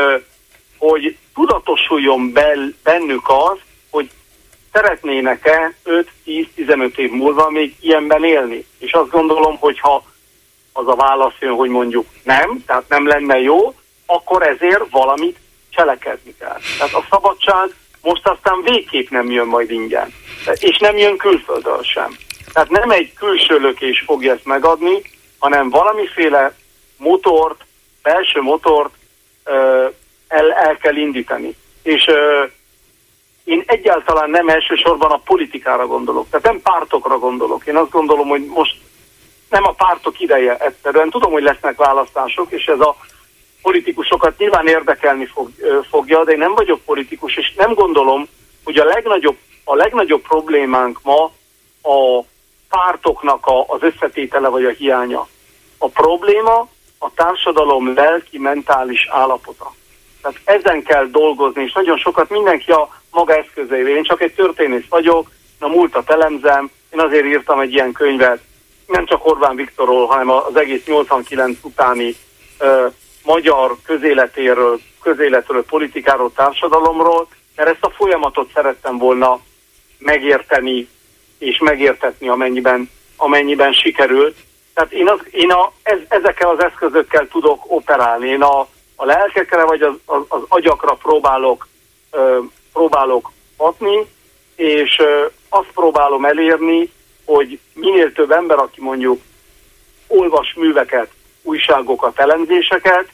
hogy 0.79 1.17
tudatosuljon 1.33 2.31
bel, 2.31 2.73
bennük 2.83 3.29
az, 3.29 3.57
hogy 3.89 4.09
szeretnének-e 4.73 5.73
5-10-15 6.25 6.97
év 6.97 7.11
múlva 7.11 7.49
még 7.49 7.75
ilyenben 7.79 8.23
élni. 8.23 8.65
És 8.77 8.91
azt 8.91 9.09
gondolom, 9.09 9.57
hogy 9.57 9.79
ha 9.79 10.03
az 10.73 10.87
a 10.87 10.95
válasz 10.95 11.33
jön, 11.39 11.53
hogy 11.53 11.69
mondjuk 11.69 12.05
nem, 12.23 12.63
tehát 12.65 12.89
nem 12.89 13.07
lenne 13.07 13.39
jó, 13.39 13.73
akkor 14.05 14.41
ezért 14.41 14.89
valamit 14.91 15.37
cselekedni 15.69 16.35
kell. 16.39 16.57
Tehát 16.77 16.93
a 16.93 17.05
szabadság 17.09 17.73
most 18.01 18.27
aztán 18.27 18.61
végképp 18.61 19.09
nem 19.09 19.31
jön 19.31 19.47
majd 19.47 19.71
ingyen. 19.71 20.13
És 20.53 20.77
nem 20.77 20.97
jön 20.97 21.17
külföldről 21.17 21.83
sem. 21.83 22.17
Tehát 22.53 22.69
nem 22.69 22.91
egy 22.91 23.13
külső 23.13 23.57
lökés 23.57 24.03
fogja 24.05 24.33
ezt 24.33 24.45
megadni, 24.45 25.01
hanem 25.39 25.69
valamiféle 25.69 26.53
motort, 26.97 27.65
belső 28.01 28.41
motort 28.41 28.93
el, 30.29 30.51
el 30.51 30.77
kell 30.77 30.95
indítani. 30.95 31.55
És 31.83 32.07
ö, 32.07 32.43
én 33.43 33.63
egyáltalán 33.65 34.29
nem 34.29 34.49
elsősorban 34.49 35.11
a 35.11 35.21
politikára 35.25 35.87
gondolok, 35.87 36.29
tehát 36.29 36.45
nem 36.45 36.61
pártokra 36.61 37.19
gondolok. 37.19 37.65
Én 37.65 37.75
azt 37.75 37.91
gondolom, 37.91 38.27
hogy 38.27 38.45
most 38.45 38.75
nem 39.49 39.65
a 39.65 39.71
pártok 39.71 40.19
ideje 40.19 40.57
egyszerűen. 40.57 41.09
Tudom, 41.09 41.31
hogy 41.31 41.43
lesznek 41.43 41.77
választások, 41.77 42.51
és 42.51 42.65
ez 42.65 42.79
a 42.79 42.95
politikusokat 43.61 44.37
nyilván 44.37 44.67
érdekelni 44.67 45.25
fog, 45.25 45.49
fogja, 45.89 46.23
de 46.23 46.31
én 46.31 46.37
nem 46.37 46.53
vagyok 46.53 46.81
politikus, 46.81 47.37
és 47.37 47.53
nem 47.57 47.73
gondolom, 47.73 48.27
hogy 48.63 48.77
a 48.77 48.85
legnagyobb, 48.85 49.37
a 49.63 49.75
legnagyobb 49.75 50.21
problémánk 50.21 50.99
ma 51.03 51.23
a 51.81 52.23
pártoknak 52.69 53.45
a, 53.45 53.65
az 53.67 53.81
összetétele 53.81 54.47
vagy 54.47 54.65
a 54.65 54.69
hiánya. 54.69 55.27
A 55.77 55.87
probléma 55.87 56.67
a 56.97 57.13
társadalom 57.13 57.93
lelki, 57.93 58.37
mentális 58.37 59.07
állapota. 59.11 59.73
Tehát 60.21 60.39
ezen 60.43 60.83
kell 60.83 61.05
dolgozni, 61.05 61.63
és 61.63 61.73
nagyon 61.73 61.97
sokat 61.97 62.29
mindenki 62.29 62.71
a 62.71 62.89
maga 63.11 63.35
eszközeivel. 63.35 63.95
Én 63.95 64.03
csak 64.03 64.21
egy 64.21 64.33
történész 64.33 64.87
vagyok, 64.89 65.29
a 65.59 65.67
múltat 65.67 66.11
elemzem, 66.11 66.69
én 66.89 66.99
azért 66.99 67.25
írtam 67.25 67.59
egy 67.59 67.73
ilyen 67.73 67.91
könyvet, 67.91 68.39
nem 68.87 69.05
csak 69.05 69.25
Orbán 69.25 69.55
Viktorról, 69.55 70.05
hanem 70.05 70.29
az 70.29 70.55
egész 70.55 70.85
89 70.85 71.57
utáni 71.61 72.15
ö, 72.59 72.87
magyar 73.23 73.75
közéletéről, 73.85 74.79
közéletről, 75.01 75.65
politikáról, 75.65 76.31
társadalomról, 76.35 77.27
mert 77.55 77.69
ezt 77.69 77.83
a 77.83 77.89
folyamatot 77.89 78.51
szerettem 78.53 78.97
volna 78.97 79.39
megérteni 79.97 80.87
és 81.37 81.57
megértetni, 81.57 82.27
amennyiben, 82.27 82.89
amennyiben 83.17 83.73
sikerült. 83.73 84.37
Tehát 84.73 84.91
én, 84.91 85.07
az, 85.09 85.19
én 85.31 85.51
a, 85.51 85.71
ez, 85.83 85.97
ezekkel 86.07 86.49
az 86.49 86.63
eszközökkel 86.63 87.27
tudok 87.27 87.63
operálni. 87.67 88.27
Én 88.27 88.41
a, 88.41 88.67
a 89.01 89.05
lelkekre 89.05 89.63
vagy 89.63 89.81
az, 89.81 89.93
az, 90.05 90.21
az 90.27 90.41
agyakra 90.47 90.93
próbálok, 90.93 91.67
ö, 92.11 92.39
próbálok 92.73 93.31
hatni, 93.57 94.07
és 94.55 94.99
ö, 94.99 95.25
azt 95.49 95.71
próbálom 95.73 96.25
elérni, 96.25 96.91
hogy 97.25 97.59
minél 97.73 98.11
több 98.11 98.31
ember, 98.31 98.57
aki 98.57 98.81
mondjuk 98.81 99.21
olvas 100.07 100.53
műveket, 100.53 101.09
újságokat, 101.43 102.19
elemzéseket, 102.19 103.07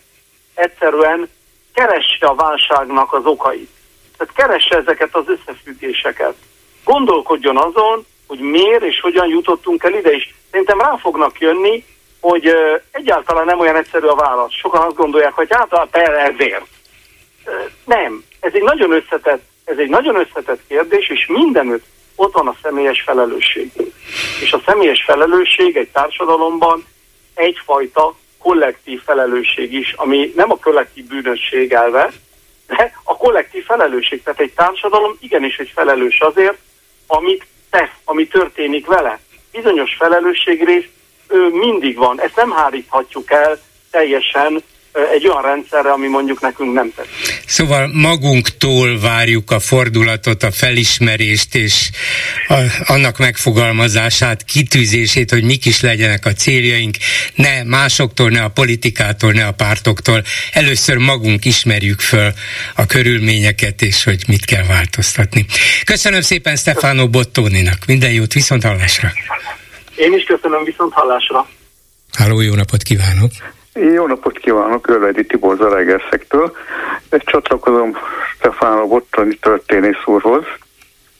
egyszerűen 0.53 1.29
keresse 1.73 2.25
a 2.25 2.35
válságnak 2.35 3.13
az 3.13 3.25
okait. 3.25 3.69
Tehát 4.17 4.33
keresse 4.33 4.77
ezeket 4.77 5.15
az 5.15 5.23
összefüggéseket. 5.27 6.35
Gondolkodjon 6.83 7.57
azon, 7.57 8.05
hogy 8.27 8.39
miért 8.39 8.83
és 8.83 8.99
hogyan 8.99 9.27
jutottunk 9.27 9.83
el 9.83 9.93
ide 9.93 10.11
is. 10.11 10.35
Szerintem 10.51 10.79
rá 10.79 10.97
fognak 10.97 11.39
jönni, 11.39 11.85
hogy 12.29 12.55
egyáltalán 12.91 13.45
nem 13.45 13.59
olyan 13.59 13.75
egyszerű 13.75 14.05
a 14.05 14.15
válasz. 14.15 14.53
Sokan 14.53 14.81
azt 14.81 14.95
gondolják, 14.95 15.33
hogy 15.33 15.47
hát 15.49 15.95
ezért. 15.95 16.65
Uh, 17.45 17.53
nem. 17.85 18.23
Ez 18.39 18.51
egy 18.53 18.63
nagyon 18.63 18.91
összetett, 18.91 19.43
ez 19.65 19.77
egy 19.77 19.89
nagyon 19.89 20.15
összetett 20.15 20.59
kérdés, 20.67 21.09
és 21.09 21.25
mindenütt 21.27 21.85
ott 22.15 22.33
van 22.33 22.47
a 22.47 22.55
személyes 22.61 23.01
felelősség. 23.01 23.71
És 24.41 24.53
a 24.53 24.61
személyes 24.65 25.03
felelősség 25.03 25.77
egy 25.77 25.89
társadalomban 25.89 26.85
egyfajta 27.33 28.15
kollektív 28.39 29.01
felelősség 29.05 29.73
is, 29.73 29.93
ami 29.93 30.33
nem 30.35 30.51
a 30.51 30.57
kollektív 30.57 31.05
bűnösség 31.05 31.73
elve, 31.73 32.11
de 32.67 32.93
a 33.03 33.17
kollektív 33.17 33.65
felelősség. 33.65 34.23
Tehát 34.23 34.39
egy 34.39 34.53
társadalom 34.53 35.17
igenis 35.19 35.57
egy 35.57 35.71
felelős 35.75 36.19
azért, 36.19 36.57
amit 37.07 37.45
tesz, 37.69 37.95
ami 38.05 38.27
történik 38.27 38.85
vele. 38.85 39.19
Bizonyos 39.51 39.95
felelősségrész 39.95 40.85
mindig 41.51 41.97
van. 41.97 42.21
Ezt 42.21 42.35
nem 42.35 42.51
háríthatjuk 42.51 43.31
el 43.31 43.59
teljesen 43.91 44.63
egy 45.13 45.27
olyan 45.27 45.41
rendszerre, 45.41 45.91
ami 45.91 46.07
mondjuk 46.07 46.41
nekünk 46.41 46.73
nem 46.73 46.93
tetszik. 46.95 47.43
Szóval 47.45 47.89
magunktól 47.93 48.99
várjuk 48.99 49.51
a 49.51 49.59
fordulatot, 49.59 50.43
a 50.43 50.51
felismerést 50.51 51.55
és 51.55 51.89
a, 52.47 52.53
annak 52.85 53.17
megfogalmazását, 53.17 54.43
kitűzését, 54.43 55.29
hogy 55.29 55.43
mik 55.43 55.65
is 55.65 55.81
legyenek 55.81 56.25
a 56.25 56.33
céljaink, 56.33 56.95
ne 57.35 57.63
másoktól, 57.63 58.29
ne 58.29 58.41
a 58.41 58.49
politikától, 58.49 59.31
ne 59.31 59.45
a 59.45 59.51
pártoktól. 59.51 60.23
Először 60.51 60.97
magunk 60.97 61.45
ismerjük 61.45 61.99
föl 61.99 62.31
a 62.75 62.85
körülményeket, 62.85 63.81
és 63.81 64.03
hogy 64.03 64.23
mit 64.27 64.45
kell 64.45 64.63
változtatni. 64.63 65.45
Köszönöm 65.85 66.21
szépen 66.21 66.55
Stefano 66.55 67.09
Bottóninak. 67.09 67.85
Minden 67.85 68.11
jót, 68.11 68.33
viszont 68.33 68.63
hallásra. 68.63 69.11
Én 69.95 70.13
is 70.13 70.23
köszönöm, 70.23 70.63
viszont 70.63 70.93
hallásra. 70.93 71.47
Háló, 72.17 72.41
jó 72.41 72.53
napot 72.53 72.81
kívánok! 72.81 73.31
Jó 73.73 74.07
napot 74.07 74.37
kívánok, 74.37 74.87
Örvedi 74.87 75.25
Tibor 75.25 75.57
Zaregerszektől. 75.57 76.55
Csatlakozom 77.09 77.97
Stefánok 78.35 78.89
Bottani 78.89 79.35
történész 79.35 80.05
úrhoz. 80.05 80.43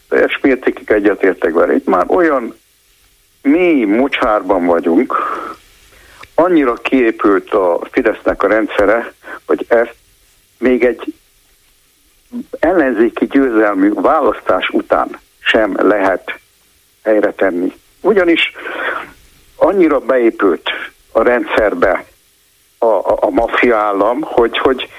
Teljes 0.10 0.40
mértékig 0.42 0.92
egyetértek 0.92 1.54
vele. 1.54 1.76
Itt 1.76 1.86
már 1.86 2.06
olyan 2.08 2.56
mély 3.42 3.84
mocsárban 3.84 4.66
vagyunk, 4.66 5.16
annyira 6.36 6.74
kiépült 6.74 7.54
a 7.54 7.80
Fidesznek 7.92 8.44
a 8.44 8.48
rendszere, 8.48 9.14
hogy 9.46 9.66
ezt 9.68 9.96
még 10.58 10.84
egy 10.84 11.14
ellenzéki 12.60 13.26
győzelmű 13.26 13.94
választás 13.94 14.70
után 14.70 15.20
sem 15.40 15.88
lehet 15.88 16.40
helyre 17.04 17.32
tenni. 17.32 17.74
Ugyanis 18.06 18.52
annyira 19.56 20.00
beépült 20.00 20.70
a 21.12 21.24
rendszerbe 21.24 22.06
a, 22.78 22.86
a, 22.86 23.18
a 23.20 23.30
maffia 23.30 23.78
állam, 23.78 24.22
hogy, 24.22 24.58
hogy 24.58 24.90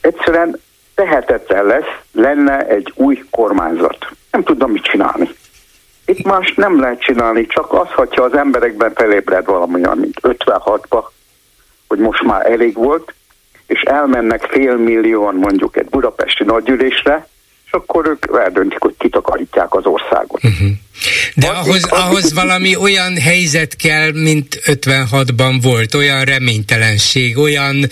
egyszerűen 0.00 0.60
tehetetlen 0.94 1.64
lesz, 1.64 1.96
lenne 2.12 2.66
egy 2.66 2.92
új 2.94 3.24
kormányzat. 3.30 4.06
Nem 4.30 4.42
tudna 4.42 4.66
mit 4.66 4.82
csinálni. 4.82 5.28
Itt 6.04 6.24
más 6.24 6.54
nem 6.54 6.80
lehet 6.80 7.00
csinálni, 7.00 7.46
csak 7.46 7.72
az, 7.72 7.88
hogyha 7.90 8.22
az 8.22 8.34
emberekben 8.34 8.92
felébred 8.94 9.44
valamilyen, 9.44 9.98
mint 9.98 10.20
56-ba, 10.22 11.04
hogy 11.88 11.98
most 11.98 12.22
már 12.22 12.50
elég 12.50 12.74
volt, 12.74 13.14
és 13.66 13.80
elmennek 13.80 14.42
fél 14.42 14.76
millióan 14.76 15.34
mondjuk 15.34 15.76
egy 15.76 15.88
budapesti 15.88 16.44
nagygyűlésre, 16.44 17.26
és 17.68 17.74
akkor 17.74 18.06
ők 18.06 18.38
eldöntik, 18.38 18.78
hogy 18.78 18.94
kitakarítják 18.98 19.74
az 19.74 19.84
országot. 19.84 20.44
Uh-huh. 20.44 20.68
De 21.34 21.46
ahhoz, 21.46 21.84
addig, 21.84 22.04
ahhoz 22.04 22.32
valami 22.32 22.76
olyan 22.76 23.16
helyzet 23.16 23.76
kell, 23.76 24.12
mint 24.12 24.60
56-ban 24.64 25.58
volt, 25.62 25.94
olyan 25.94 26.24
reménytelenség, 26.24 27.38
olyan, 27.38 27.86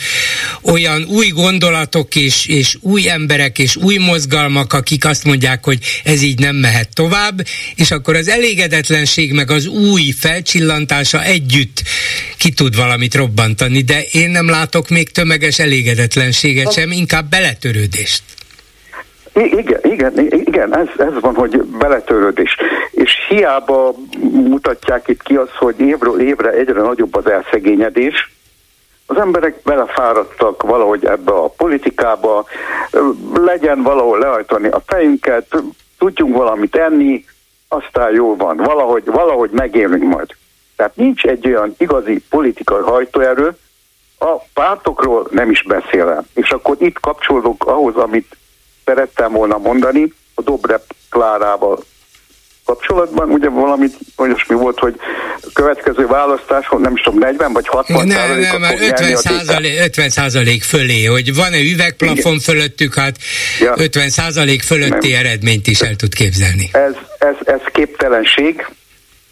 olyan 0.63 1.05
új 1.05 1.29
gondolatok 1.29 2.15
és, 2.15 2.47
és 2.47 2.77
új 2.81 3.09
emberek 3.09 3.59
és 3.59 3.77
új 3.77 3.97
mozgalmak, 3.97 4.73
akik 4.73 5.05
azt 5.05 5.25
mondják, 5.25 5.65
hogy 5.65 5.79
ez 6.05 6.23
így 6.23 6.39
nem 6.39 6.57
mehet 6.57 6.95
tovább, 6.95 7.47
és 7.75 7.91
akkor 7.91 8.15
az 8.15 8.29
elégedetlenség 8.29 9.33
meg 9.33 9.51
az 9.51 9.67
új 9.67 10.11
felcsillantása 10.19 11.23
együtt 11.23 11.83
ki 12.37 12.51
tud 12.51 12.77
valamit 12.77 13.15
robbantani, 13.15 13.81
de 13.83 14.03
én 14.03 14.31
nem 14.31 14.49
látok 14.49 14.89
még 14.89 15.11
tömeges 15.11 15.59
elégedetlenséget 15.59 16.73
sem, 16.73 16.91
inkább 16.93 17.29
beletörődést. 17.29 18.23
Igen, 19.37 19.81
igen, 19.83 20.19
igen 20.19 20.77
ez, 20.77 20.89
ez 20.97 21.21
van, 21.21 21.35
hogy 21.35 21.63
beletörődés. 21.63 22.57
És 22.91 23.27
hiába 23.29 23.95
mutatják 24.31 25.09
itt 25.09 25.23
ki 25.23 25.37
az, 25.37 25.49
hogy 25.59 25.81
évről 25.81 26.21
évre 26.21 26.51
egyre 26.51 26.81
nagyobb 26.81 27.17
az 27.17 27.31
elszegényedés, 27.31 28.35
az 29.07 29.17
emberek 29.17 29.63
belefáradtak 29.63 30.63
valahogy 30.63 31.05
ebbe 31.05 31.33
a 31.33 31.49
politikába, 31.49 32.45
legyen 33.35 33.83
valahol 33.83 34.19
lehajtani 34.19 34.69
a 34.69 34.83
fejünket, 34.87 35.63
tudjunk 35.99 36.37
valamit 36.37 36.77
enni, 36.77 37.25
aztán 37.69 38.13
jó 38.13 38.37
van, 38.37 38.57
valahogy, 38.57 39.05
valahogy 39.05 39.51
megélünk 39.51 40.03
majd. 40.03 40.29
Tehát 40.77 40.97
nincs 40.97 41.25
egy 41.25 41.47
olyan 41.47 41.75
igazi 41.79 42.23
politikai 42.31 42.83
hajtóerő, 42.83 43.57
a 44.19 44.37
pártokról 44.55 45.29
nem 45.31 45.51
is 45.51 45.63
beszélem. 45.63 46.23
És 46.35 46.51
akkor 46.51 46.77
itt 46.79 47.01
kapcsolódok 47.01 47.67
ahhoz, 47.67 47.97
amit 47.97 48.37
szerettem 48.87 49.33
volna 49.33 49.59
mondani 49.59 50.13
a 50.35 50.43
Dobrev 50.43 50.81
Klárával 51.11 51.85
kapcsolatban, 52.65 53.31
ugye 53.31 53.49
valamit 53.49 53.95
olyasmi 54.17 54.55
volt, 54.55 54.79
hogy 54.79 54.95
a 55.43 55.49
következő 55.53 56.07
választáson, 56.07 56.81
nem 56.81 56.93
is 56.95 57.01
tudom, 57.03 57.19
40 57.19 57.53
vagy 57.53 57.69
60 57.69 58.07
nem, 58.07 58.41
nem, 58.41 58.61
már 58.61 58.75
50 58.81 59.17
százalék, 59.17 59.81
50 59.81 60.09
százalék 60.09 60.63
fölé, 60.63 61.05
hogy 61.05 61.35
van-e 61.35 61.61
üvegplafon 61.61 62.17
Igen. 62.17 62.39
fölöttük, 62.39 62.95
hát 62.95 63.17
ja. 63.61 63.75
50 63.77 64.09
százalék 64.09 64.63
fölötti 64.63 65.11
nem. 65.11 65.19
eredményt 65.19 65.67
is 65.67 65.81
el 65.81 65.97
tud 65.97 66.15
képzelni. 66.15 66.69
Ez, 66.73 66.95
ez, 67.19 67.35
ez 67.45 67.61
képtelenség, 67.73 68.67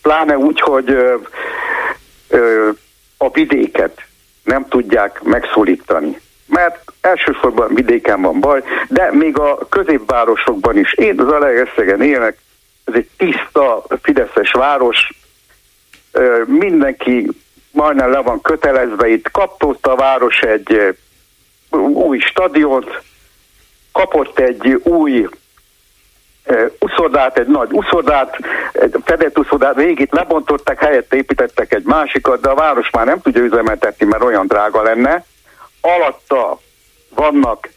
pláne 0.02 0.36
úgy, 0.36 0.60
hogy 0.60 0.90
ö, 0.90 1.14
ö, 2.28 2.68
a 3.16 3.30
vidéket 3.30 4.00
nem 4.44 4.66
tudják 4.68 5.22
megszólítani 5.22 6.22
mert 6.54 6.92
elsősorban 7.00 7.74
vidéken 7.74 8.22
van 8.22 8.40
baj, 8.40 8.62
de 8.88 9.12
még 9.12 9.38
a 9.38 9.58
középvárosokban 9.68 10.78
is. 10.78 10.92
Én 10.92 11.20
az 11.20 11.32
Alegerszegen 11.32 12.02
élek, 12.02 12.38
ez 12.84 12.94
egy 12.94 13.08
tiszta, 13.16 13.84
fideszes 14.02 14.52
város, 14.52 15.12
mindenki 16.46 17.30
majdnem 17.70 18.10
le 18.10 18.18
van 18.18 18.40
kötelezve, 18.40 19.08
itt. 19.08 19.30
Kapott 19.30 19.86
a 19.86 19.96
város 19.96 20.40
egy 20.40 20.96
új 21.92 22.18
stadiont, 22.18 23.02
kapott 23.92 24.38
egy 24.38 24.80
új 24.82 25.28
uszodát, 26.78 27.38
egy 27.38 27.46
nagy 27.46 27.72
uszodát, 27.72 28.38
egy 28.72 28.96
fedett 29.04 29.38
uszodát, 29.38 29.74
végét 29.74 30.12
lebontották, 30.12 30.80
helyette 30.80 31.16
építettek 31.16 31.74
egy 31.74 31.84
másikat, 31.84 32.40
de 32.40 32.48
a 32.48 32.54
város 32.54 32.90
már 32.90 33.06
nem 33.06 33.20
tudja 33.20 33.42
üzemeltetni, 33.42 34.06
mert 34.06 34.22
olyan 34.22 34.46
drága 34.46 34.82
lenne 34.82 35.24
alatta 35.84 36.60
vannak 37.14 37.68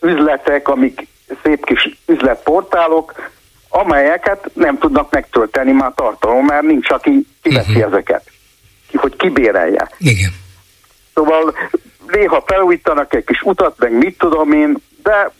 üzletek, 0.00 0.68
amik 0.68 1.06
szép 1.42 1.64
kis 1.64 1.88
üzletportálok, 2.06 3.30
amelyeket 3.68 4.50
nem 4.54 4.78
tudnak 4.78 5.10
megtölteni 5.10 5.72
már 5.72 5.92
tartalom, 5.94 6.44
mert 6.44 6.62
nincs, 6.62 6.90
aki 6.90 7.26
kiveszi 7.42 7.70
uh-huh. 7.70 7.92
ezeket, 7.92 8.30
hogy 8.94 9.16
kibérelje. 9.16 9.88
Igen. 9.98 10.30
Szóval 11.14 11.54
néha 12.06 12.42
felújítanak 12.46 13.14
egy 13.14 13.24
kis 13.24 13.40
utat, 13.42 13.78
meg 13.78 13.92
mit 13.92 14.18
tudom 14.18 14.52
én, 14.52 14.76
de 15.02 15.30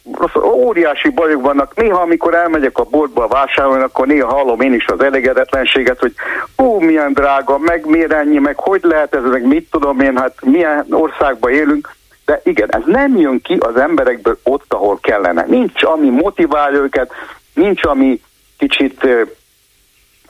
óriási 0.44 1.08
bajok 1.08 1.42
vannak. 1.42 1.74
Néha, 1.74 2.00
amikor 2.00 2.34
elmegyek 2.34 2.78
a 2.78 2.84
boltba 2.84 3.26
vásárolni, 3.26 3.82
akkor 3.82 4.06
néha 4.06 4.34
hallom 4.34 4.60
én 4.60 4.74
is 4.74 4.86
az 4.86 5.00
elégedetlenséget, 5.00 5.98
hogy 5.98 6.14
ó, 6.58 6.80
milyen 6.80 7.12
drága, 7.12 7.58
meg 7.58 7.86
miért 7.86 8.12
ennyi, 8.12 8.38
meg 8.38 8.58
hogy 8.58 8.80
lehet 8.82 9.14
ez, 9.14 9.22
meg 9.24 9.46
mit 9.46 9.70
tudom 9.70 10.00
én, 10.00 10.16
hát 10.16 10.34
milyen 10.40 10.86
országban 10.90 11.52
élünk. 11.52 11.94
De 12.32 12.40
igen, 12.44 12.68
ez 12.74 12.82
nem 12.86 13.16
jön 13.16 13.40
ki 13.40 13.56
az 13.60 13.76
emberekből 13.76 14.38
ott, 14.42 14.72
ahol 14.72 14.98
kellene. 15.00 15.44
Nincs, 15.48 15.82
ami 15.82 16.08
motiválja 16.08 16.78
őket, 16.78 17.12
nincs, 17.54 17.84
ami 17.84 18.20
kicsit 18.58 19.06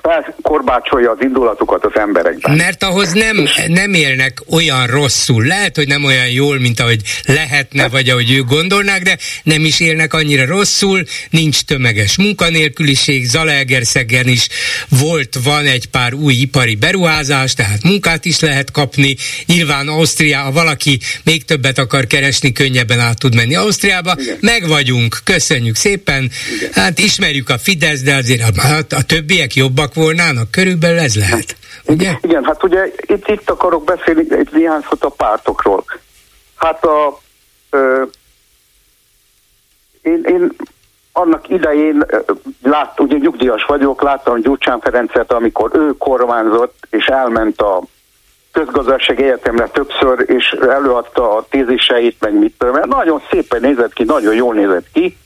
felkorbácsolja 0.03 1.11
az 1.11 1.19
indulatukat 1.21 1.85
az 1.85 1.93
emberekben. 1.95 2.57
Mert 2.57 2.83
ahhoz 2.83 3.13
nem, 3.13 3.49
nem 3.67 3.95
élnek 3.95 4.39
olyan 4.51 4.87
rosszul. 4.87 5.45
Lehet, 5.45 5.77
hogy 5.77 5.87
nem 5.87 6.05
olyan 6.05 6.29
jól, 6.29 6.59
mint 6.59 6.81
ahogy 6.81 7.01
lehetne, 7.25 7.89
vagy 7.89 8.09
ahogy 8.09 8.33
ők 8.33 8.47
gondolnák, 8.47 9.03
de 9.03 9.19
nem 9.43 9.65
is 9.65 9.81
élnek 9.81 10.15
annyira 10.15 10.47
rosszul, 10.47 11.03
nincs 11.31 11.61
tömeges 11.61 12.17
munkanélküliség, 12.17 13.25
Zalaegerszegen 13.25 14.29
is 14.29 14.49
volt, 14.89 15.39
van 15.45 15.65
egy 15.67 15.87
pár 15.87 16.15
új 16.15 16.35
ipari 16.35 16.75
beruházás, 16.75 17.55
tehát 17.55 17.83
munkát 17.83 18.25
is 18.25 18.41
lehet 18.41 18.71
kapni. 18.71 19.17
Nyilván 19.47 19.89
Ausztria, 19.89 20.39
ha 20.39 20.53
valaki 20.53 20.99
még 21.25 21.45
többet 21.45 21.79
akar 21.79 22.07
keresni, 22.07 22.53
könnyebben 22.53 23.01
át 23.01 23.19
tud 23.19 23.35
menni 23.35 23.55
Ausztriába. 23.55 24.15
Igen. 24.19 24.37
Meg 24.41 24.69
vagyunk, 24.69 25.21
köszönjük 25.25 25.77
szépen. 25.77 26.31
Igen. 26.57 26.71
Hát 26.73 26.99
ismerjük 26.99 27.49
a 27.49 27.59
Fidesz, 27.59 28.01
de 28.01 28.15
azért 28.15 28.43
a, 28.59 28.77
a 28.91 29.03
többiek 29.03 29.55
jobbak 29.55 29.92
jobbak 29.95 30.05
volnának? 30.05 30.51
Körülbelül 30.51 30.99
ez 30.99 31.17
lehet. 31.17 31.57
Ugye? 31.87 32.13
Igen, 32.21 32.45
hát 32.45 32.63
ugye 32.63 32.87
itt, 33.07 33.29
itt 33.29 33.51
akarok 33.51 33.85
beszélni 33.85 34.25
egy 34.35 34.49
néhány 34.53 34.85
szót 34.89 35.05
a 35.05 35.09
pártokról. 35.09 35.85
Hát 36.57 36.85
a 36.85 37.21
ö, 37.71 38.03
én, 40.03 40.23
én 40.25 40.53
annak 41.13 41.49
idején 41.49 42.07
lát, 42.63 43.01
ugye 43.01 43.17
nyugdíjas 43.17 43.65
vagyok, 43.65 44.03
láttam 44.03 44.41
Gyurcsán 44.41 44.81
Ferencet, 44.81 45.33
amikor 45.33 45.71
ő 45.75 45.97
kormányzott, 45.99 46.87
és 46.91 47.07
elment 47.07 47.61
a 47.61 47.83
közgazdaság 48.53 49.21
egyetemre 49.21 49.69
többször, 49.69 50.25
és 50.27 50.51
előadta 50.61 51.37
a 51.37 51.47
téziseit, 51.51 52.17
meg 52.21 52.39
mit 52.39 52.55
tudom. 52.59 52.89
Nagyon 52.89 53.23
szépen 53.31 53.61
nézett 53.61 53.93
ki, 53.93 54.05
nagyon 54.05 54.35
jól 54.35 54.55
nézett 54.55 54.87
ki, 54.93 55.17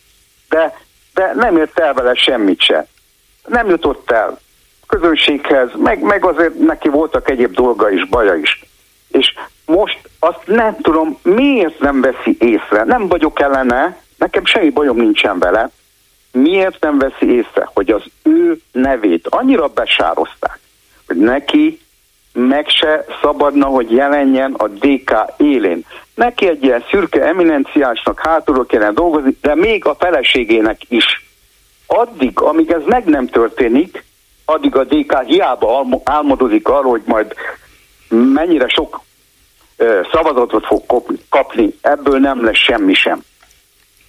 de, 0.49 0.79
de 1.15 1.33
nem 1.35 1.57
ért 1.57 1.79
el 1.79 1.95
vele 1.95 2.15
semmit 2.15 2.61
se. 2.61 2.87
Nem 3.47 3.69
jutott 3.69 4.11
el 4.11 4.39
közönséghez, 4.87 5.71
meg, 5.77 6.03
meg 6.03 6.25
azért 6.25 6.59
neki 6.59 6.89
voltak 6.89 7.31
egyéb 7.31 7.55
dolga 7.55 7.91
is, 7.91 8.05
baja 8.05 8.35
is. 8.35 8.65
És 9.09 9.35
most 9.67 9.99
azt 10.19 10.43
nem 10.45 10.77
tudom, 10.81 11.19
miért 11.23 11.81
nem 11.81 12.01
veszi 12.01 12.37
észre. 12.39 12.85
Nem 12.85 13.09
vagyok 13.09 13.41
ellene, 13.41 14.01
nekem 14.17 14.45
semmi 14.45 14.71
bajom 14.71 14.97
nincsen 14.97 15.39
vele. 15.39 15.71
Miért 16.33 16.81
nem 16.81 16.99
veszi 16.99 17.35
észre, 17.35 17.69
hogy 17.75 17.91
az 17.91 18.03
ő 18.23 18.61
nevét 18.73 19.27
annyira 19.27 19.67
besározták, 19.67 20.59
hogy 21.07 21.17
neki 21.17 21.81
meg 22.33 22.69
se 22.69 23.05
szabadna, 23.23 23.67
hogy 23.67 23.91
jelenjen 23.91 24.53
a 24.53 24.69
DK 24.69 25.13
élén. 25.37 25.85
Neki 26.15 26.49
egy 26.49 26.65
ilyen 26.65 26.85
szürke 26.91 27.25
eminenciásnak 27.25 28.21
hátulról 28.21 28.67
kellene 28.67 28.93
dolgozni, 28.93 29.37
de 29.41 29.55
még 29.55 29.85
a 29.85 29.95
feleségének 29.95 30.81
is. 30.89 31.25
Addig, 31.87 32.41
amíg 32.41 32.71
ez 32.71 32.83
meg 32.87 33.05
nem 33.05 33.27
történik, 33.27 34.05
addig 34.47 34.77
a 34.77 34.85
DK 34.85 35.23
hiába 35.25 35.87
álmodozik 36.05 36.69
arról, 36.69 36.91
hogy 36.91 37.03
majd 37.05 37.35
mennyire 38.09 38.69
sok 38.69 39.01
szavazatot 40.13 40.67
fog 40.67 40.83
kapni, 41.29 41.75
ebből 41.81 42.19
nem 42.19 42.45
lesz 42.45 42.57
semmi 42.57 42.95
sem. 42.95 43.25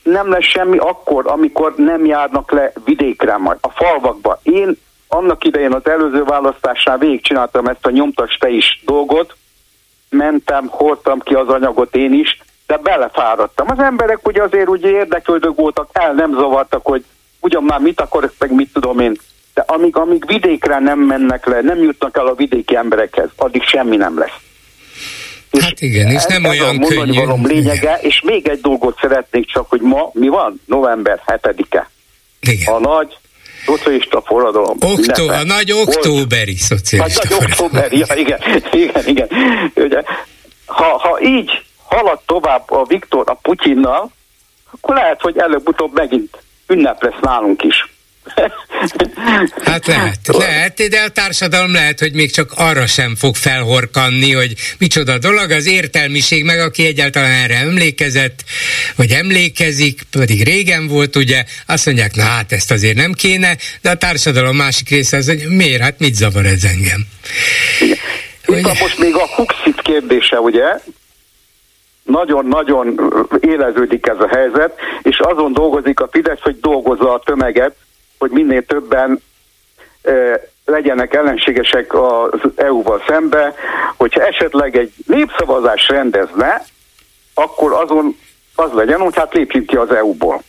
Nem 0.04 0.30
lesz 0.30 0.46
semmi 0.46 0.78
akkor, 0.78 1.28
amikor 1.28 1.74
nem 1.76 2.06
járnak 2.06 2.52
le 2.52 2.72
vidékre 2.86 3.38
majd, 3.38 3.58
a 3.62 3.70
falvakba. 3.70 4.40
Én 4.44 4.78
annak 5.08 5.44
idején 5.44 5.74
az 5.74 5.88
előző 5.88 6.24
választásnál 6.24 6.98
végigcsináltam 6.98 7.66
ezt 7.66 7.86
a 7.86 7.90
nyomtas 7.90 8.38
te 8.38 8.50
is 8.50 8.84
dolgot, 8.86 9.36
mentem, 10.10 10.68
hordtam 10.68 11.20
ki 11.20 11.34
az 11.34 11.48
anyagot 11.48 11.96
én 11.96 12.14
is, 12.14 12.42
de 12.68 12.78
belefáradtam. 12.78 13.68
Az 13.70 13.80
emberek 13.80 14.28
ugye 14.28 14.44
azért 14.44 14.68
ugye 14.70 14.90
érdeklődők 14.90 15.56
voltak, 15.56 15.90
el 15.92 16.14
nem 16.14 16.34
zavartak, 16.34 16.86
hogy 16.86 17.06
ugyan 17.40 17.64
már 17.64 17.80
mit 17.80 18.02
akarok, 18.02 18.34
meg 18.40 18.52
mit 18.52 18.74
tudom 18.74 19.00
én 19.00 19.16
de 19.58 19.64
amíg, 19.68 19.96
amíg 19.96 20.24
vidékre 20.28 20.80
nem 20.80 21.00
mennek 21.00 21.46
le, 21.46 21.62
nem 21.62 21.78
jutnak 21.78 22.18
el 22.18 22.28
a 22.28 22.36
vidéki 22.36 22.76
emberekhez, 22.76 23.30
addig 23.36 23.64
semmi 23.64 23.96
nem 23.96 24.20
lesz. 24.20 24.38
És 25.52 25.64
hát 25.64 25.82
igen, 25.82 26.08
és 26.12 26.24
nem 26.28 26.46
olyan 26.46 26.84
a 26.84 26.88
könnyű. 26.88 27.20
Valom 27.20 27.46
lényege, 27.46 27.98
és 28.02 28.22
még 28.24 28.48
egy 28.48 28.62
dolgot 28.62 28.98
szeretnék 29.02 29.52
csak, 29.52 29.70
hogy 29.70 29.82
ma 29.82 30.10
mi 30.14 30.28
van? 30.28 30.62
November 30.66 31.22
7-e. 31.26 31.90
Igen. 32.40 32.74
A 32.74 32.80
nagy 32.80 33.18
szocialista 33.66 34.22
forradalom. 34.22 34.78
Októ, 34.80 35.28
a 35.28 35.44
nagy 35.44 35.72
októberi 35.72 36.56
szocialista 36.56 37.36
A 37.36 37.40
nagy 37.40 37.50
októberi, 37.50 37.98
ja, 37.98 38.16
igen, 38.16 38.40
igen, 38.72 39.08
igen. 39.08 39.28
Ugye, 39.76 40.02
ha, 40.66 40.98
ha 40.98 41.20
így 41.22 41.50
halad 41.84 42.20
tovább 42.26 42.72
a 42.72 42.86
Viktor 42.88 43.30
a 43.30 43.34
Putyinnal, 43.34 44.12
akkor 44.72 44.96
lehet, 44.96 45.22
hogy 45.22 45.38
előbb-utóbb 45.38 45.94
megint 45.94 46.38
ünnep 46.68 47.04
lesz 47.04 47.22
nálunk 47.22 47.64
is. 47.64 47.97
Hát 49.64 49.88
lehet, 49.88 50.20
lehet, 50.28 50.88
de 50.90 51.02
a 51.06 51.10
társadalom 51.10 51.72
lehet, 51.72 52.00
hogy 52.00 52.14
még 52.14 52.32
csak 52.32 52.52
arra 52.56 52.88
sem 52.88 53.16
fog 53.16 53.36
felhorkanni, 53.36 54.32
hogy 54.32 54.54
micsoda 54.80 55.18
dolog, 55.18 55.52
az 55.52 55.68
értelmiség 55.68 56.44
meg, 56.44 56.60
aki 56.60 56.86
egyáltalán 56.86 57.32
erre 57.32 57.56
emlékezett, 57.56 58.44
vagy 58.96 59.12
emlékezik, 59.12 60.02
pedig 60.12 60.44
régen 60.44 60.88
volt, 60.88 61.16
ugye, 61.16 61.44
azt 61.66 61.86
mondják, 61.86 62.16
na 62.16 62.24
hát 62.24 62.52
ezt 62.52 62.72
azért 62.72 62.96
nem 62.96 63.14
kéne, 63.14 63.58
de 63.82 63.90
a 63.90 63.96
társadalom 63.96 64.56
másik 64.56 64.90
része 64.90 65.18
az, 65.18 65.28
hogy 65.28 65.46
miért, 65.50 65.82
hát 65.82 66.00
mit 66.00 66.16
zavar 66.16 66.46
ez 66.46 66.64
engem? 66.64 67.06
Itt 68.48 68.80
most 68.80 69.00
még 69.00 69.16
a 69.16 69.28
Huxit 69.36 69.82
kérdése, 69.82 70.40
ugye, 70.40 70.80
nagyon-nagyon 72.04 73.00
éleződik 73.40 74.08
ez 74.08 74.20
a 74.20 74.28
helyzet, 74.28 74.74
és 75.02 75.20
azon 75.20 75.54
dolgozik 75.54 76.00
a 76.00 76.08
Fidesz, 76.12 76.42
hogy 76.42 76.60
dolgozza 76.60 77.14
a 77.14 77.22
tömeget, 77.26 77.76
hogy 78.18 78.32
minél 78.32 78.66
többen 78.66 79.22
legyenek 80.66 81.14
ellenségesek 81.14 81.94
az 81.94 82.40
EU-val 82.56 83.04
szembe, 83.08 83.54
hogyha 83.96 84.26
esetleg 84.26 84.78
egy 84.78 84.94
népszavazás 85.06 85.88
rendezne, 85.88 86.64
akkor 87.34 87.74
azon 87.74 88.18
az 88.56 88.72
legyen, 88.74 89.00
hogy 89.00 89.16
hát 89.16 89.34
lépjünk 89.34 89.68
ki 89.68 89.76
az 89.76 89.92
EU-ból. 89.92 90.42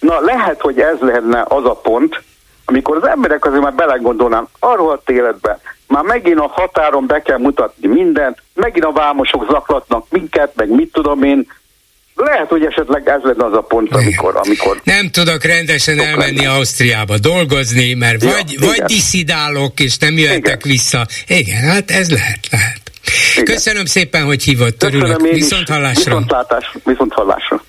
Na 0.00 0.20
lehet, 0.20 0.60
hogy 0.60 0.80
ez 0.80 0.98
lenne 0.98 1.44
az 1.48 1.64
a 1.64 1.74
pont, 1.74 2.22
amikor 2.64 2.96
az 2.96 3.06
emberek 3.06 3.44
azért 3.44 3.62
már 3.62 3.74
belegondolnám, 3.74 4.48
arról 4.58 4.90
a 4.90 5.10
életben, 5.10 5.58
már 5.88 6.02
megint 6.02 6.38
a 6.38 6.46
határon 6.46 7.06
be 7.06 7.22
kell 7.22 7.38
mutatni 7.38 7.88
mindent, 7.88 8.42
megint 8.54 8.84
a 8.84 8.92
vámosok 8.92 9.46
zaklatnak 9.50 10.06
minket, 10.10 10.52
meg 10.54 10.68
mit 10.68 10.92
tudom 10.92 11.22
én, 11.22 11.46
lehet, 12.14 12.48
hogy 12.48 12.64
esetleg 12.64 13.08
ez 13.08 13.20
lenne 13.22 13.44
az 13.44 13.52
a 13.52 13.60
pont, 13.60 13.94
amikor... 13.94 14.36
amikor 14.36 14.80
nem 14.84 15.10
tudok 15.10 15.44
rendesen 15.44 16.00
elmenni 16.00 16.36
lenne. 16.36 16.50
Ausztriába 16.50 17.18
dolgozni, 17.18 17.94
mert 17.94 18.22
ja, 18.22 18.30
vagy, 18.30 18.52
igen. 18.52 18.68
vagy 18.68 18.82
diszidálok, 18.82 19.80
és 19.80 19.96
nem 19.96 20.18
jöhetek 20.18 20.44
igen. 20.44 20.58
vissza. 20.62 21.06
Igen, 21.26 21.62
hát 21.62 21.90
ez 21.90 22.10
lehet, 22.10 22.48
lehet. 22.50 22.80
Igen. 23.32 23.44
Köszönöm 23.44 23.84
szépen, 23.84 24.24
hogy 24.24 24.42
hívott, 24.42 24.78
törülök. 24.78 25.20
Viszont 25.30 25.68
hallásra. 25.68 26.04
Viszontlátás, 26.04 26.76
viszont 26.84 27.12
hallásra. 27.12 27.64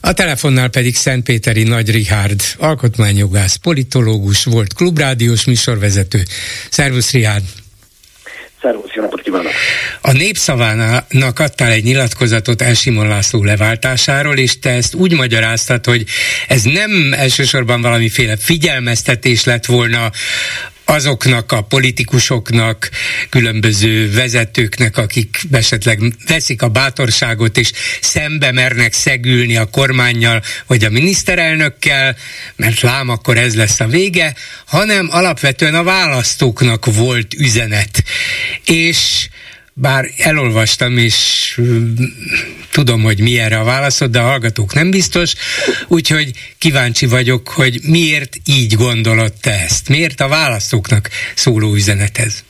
A 0.00 0.12
telefonnál 0.12 0.68
pedig 0.68 0.96
Szentpéteri 0.96 1.62
Nagy 1.62 1.90
Rihárd, 1.90 2.40
alkotmányjogász, 2.58 3.56
politológus, 3.56 4.44
volt 4.44 4.74
klubrádiós 4.74 5.44
műsorvezető. 5.44 6.22
Szervusz 6.70 7.12
Rihárd! 7.12 7.44
Szervusz, 8.62 8.94
jó 8.94 9.02
napot 9.02 9.20
kívánok! 9.20 9.52
A 10.00 10.12
népszavának 10.12 11.38
adtál 11.38 11.70
egy 11.70 11.84
nyilatkozatot 11.84 12.62
Elsimon 12.62 13.08
László 13.08 13.44
leváltásáról, 13.44 14.38
és 14.38 14.58
te 14.58 14.70
ezt 14.70 14.94
úgy 14.94 15.12
magyaráztad, 15.12 15.84
hogy 15.84 16.04
ez 16.48 16.62
nem 16.62 17.14
elsősorban 17.16 17.82
valamiféle 17.82 18.36
figyelmeztetés 18.36 19.44
lett 19.44 19.66
volna 19.66 20.10
azoknak 20.84 21.52
a 21.52 21.60
politikusoknak, 21.60 22.90
különböző 23.28 24.12
vezetőknek, 24.12 24.96
akik 24.96 25.40
esetleg 25.52 26.00
veszik 26.26 26.62
a 26.62 26.68
bátorságot 26.68 27.56
és 27.56 27.72
szembe 28.00 28.52
mernek 28.52 28.92
szegülni 28.92 29.56
a 29.56 29.64
kormányjal 29.64 30.42
vagy 30.66 30.84
a 30.84 30.90
miniszterelnökkel, 30.90 32.16
mert 32.56 32.80
lám 32.80 33.08
akkor 33.08 33.36
ez 33.36 33.54
lesz 33.54 33.80
a 33.80 33.86
vége, 33.86 34.34
hanem 34.66 35.08
alapvetően 35.10 35.74
a 35.74 35.82
választóknak 35.82 36.94
volt 36.94 37.34
üzenet. 37.34 38.02
És 38.66 39.28
bár 39.74 40.04
elolvastam, 40.18 40.98
és 40.98 41.60
tudom, 42.72 43.02
hogy 43.02 43.20
mi 43.20 43.38
erre 43.38 43.58
a 43.58 43.64
válaszod, 43.64 44.10
de 44.10 44.18
a 44.18 44.26
hallgatók 44.26 44.74
nem 44.74 44.90
biztos, 44.90 45.34
úgyhogy 45.88 46.30
kíváncsi 46.58 47.06
vagyok, 47.06 47.48
hogy 47.48 47.78
miért 47.88 48.36
így 48.46 48.74
gondolod 48.74 49.32
te 49.40 49.50
ezt? 49.50 49.88
Miért 49.88 50.20
a 50.20 50.28
választóknak 50.28 51.08
szóló 51.34 51.74
üzenetez? 51.74 52.44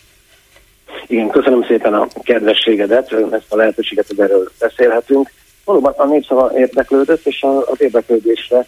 Igen, 1.07 1.29
köszönöm 1.31 1.65
szépen 1.65 1.95
a 1.95 2.09
kedvességedet, 2.23 3.13
ezt 3.13 3.45
a 3.49 3.57
lehetőséget, 3.57 4.07
hogy 4.07 4.21
erről 4.21 4.53
beszélhetünk. 4.59 5.31
Valóban 5.65 5.93
a 5.97 6.07
népszava 6.07 6.53
érdeklődött, 6.57 7.27
és 7.27 7.45
az 7.71 7.81
érdeklődésre 7.81 8.67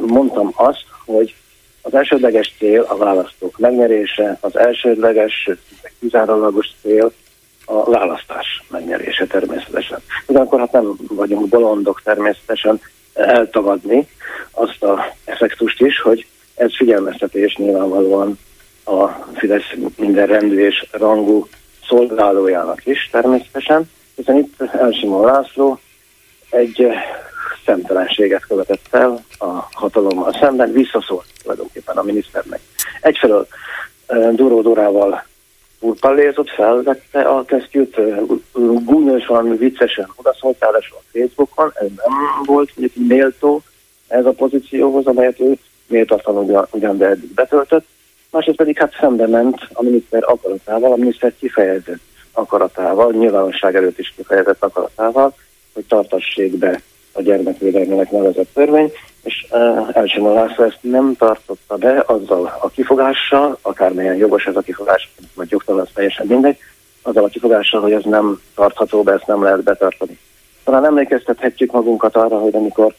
mondtam 0.00 0.52
azt, 0.54 0.84
hogy 1.04 1.34
az 1.88 1.94
elsődleges 1.94 2.54
cél 2.58 2.86
a 2.88 2.96
választók 2.96 3.58
megnyerése, 3.58 4.38
az 4.40 4.58
elsődleges, 4.58 5.50
kizárólagos 6.00 6.66
cél 6.82 7.12
a 7.64 7.90
választás 7.90 8.62
megnyerése 8.70 9.26
természetesen. 9.26 9.98
Ugyanakkor 10.26 10.58
hát 10.58 10.72
nem 10.72 10.96
vagyunk 11.08 11.48
bolondok 11.48 12.02
természetesen 12.04 12.80
eltagadni 13.14 14.08
azt 14.50 14.82
a 14.82 15.14
effektust 15.24 15.80
is, 15.80 16.00
hogy 16.00 16.26
ez 16.54 16.76
figyelmeztetés 16.76 17.56
nyilvánvalóan 17.56 18.38
a 18.84 19.06
Fidesz 19.34 19.72
minden 19.96 20.26
rendű 20.26 20.66
és 20.66 20.86
rangú 20.90 21.48
szolgálójának 21.86 22.86
is 22.86 23.08
természetesen, 23.12 23.90
hiszen 24.14 24.36
itt 24.36 24.60
Elsimon 24.60 25.24
László 25.24 25.80
egy 26.50 26.86
szemtelenséget 27.68 28.46
követett 28.46 28.86
el 28.90 29.24
a 29.38 29.68
hatalommal 29.72 30.32
szemben, 30.40 30.72
visszaszólt 30.72 31.26
tulajdonképpen 31.42 31.96
a 31.96 32.02
miniszternek. 32.02 32.60
Egyfelől 33.00 33.46
Duró 34.32 34.62
Durával 34.62 35.26
Pallézott 36.00 36.48
felvette 36.48 37.20
a 37.20 37.44
kesztyűt, 37.44 37.96
gúnyosan, 38.84 39.56
viccesen 39.56 40.12
odaszóltál 40.16 40.74
a 40.74 41.02
Facebookon, 41.12 41.72
ez 41.74 41.86
nem 41.86 42.44
volt 42.44 42.70
mondjuk 42.76 43.08
méltó 43.08 43.62
ez 44.08 44.26
a 44.26 44.30
pozícióhoz, 44.30 45.06
amelyet 45.06 45.40
ő 45.40 45.58
méltatlan 45.86 46.36
ugyan, 46.36 46.66
ugyan 46.70 46.98
de 46.98 47.06
eddig 47.06 47.34
betöltött. 47.34 47.86
Másrészt 48.30 48.56
pedig 48.56 48.78
hát 48.78 48.96
szembe 49.00 49.26
ment 49.26 49.68
a 49.72 49.82
miniszter 49.82 50.22
akaratával, 50.26 50.92
a 50.92 50.96
miniszter 50.96 51.32
kifejezett 51.38 52.00
akaratával, 52.32 53.12
nyilvánosság 53.12 53.76
előtt 53.76 53.98
is 53.98 54.12
kifejezett 54.16 54.62
akaratával, 54.62 55.34
hogy 55.74 55.84
tartassék 55.84 56.56
be 56.56 56.80
a 57.18 57.22
gyermekvédelmének 57.22 58.10
nevezett 58.10 58.48
törvény, 58.54 58.92
és 59.22 59.46
uh, 59.50 59.88
Elsimon 59.92 60.34
László 60.34 60.64
ezt 60.64 60.78
nem 60.80 61.14
tartotta 61.18 61.76
be 61.76 62.02
azzal 62.06 62.58
a 62.60 62.68
kifogással, 62.68 63.58
akármilyen 63.62 64.16
jogos 64.16 64.46
ez 64.46 64.56
a 64.56 64.60
kifogás, 64.60 65.10
vagy 65.34 65.50
jogtalan, 65.50 65.80
az 65.80 65.88
teljesen 65.94 66.26
mindegy, 66.26 66.58
azzal 67.02 67.24
a 67.24 67.28
kifogással, 67.28 67.80
hogy 67.80 67.92
ez 67.92 68.04
nem 68.04 68.40
tartható 68.54 69.02
be, 69.02 69.12
ezt 69.12 69.26
nem 69.26 69.42
lehet 69.42 69.62
betartani. 69.62 70.18
Talán 70.64 70.84
emlékeztethetjük 70.84 71.72
magunkat 71.72 72.16
arra, 72.16 72.38
hogy 72.38 72.54
amikor 72.54 72.94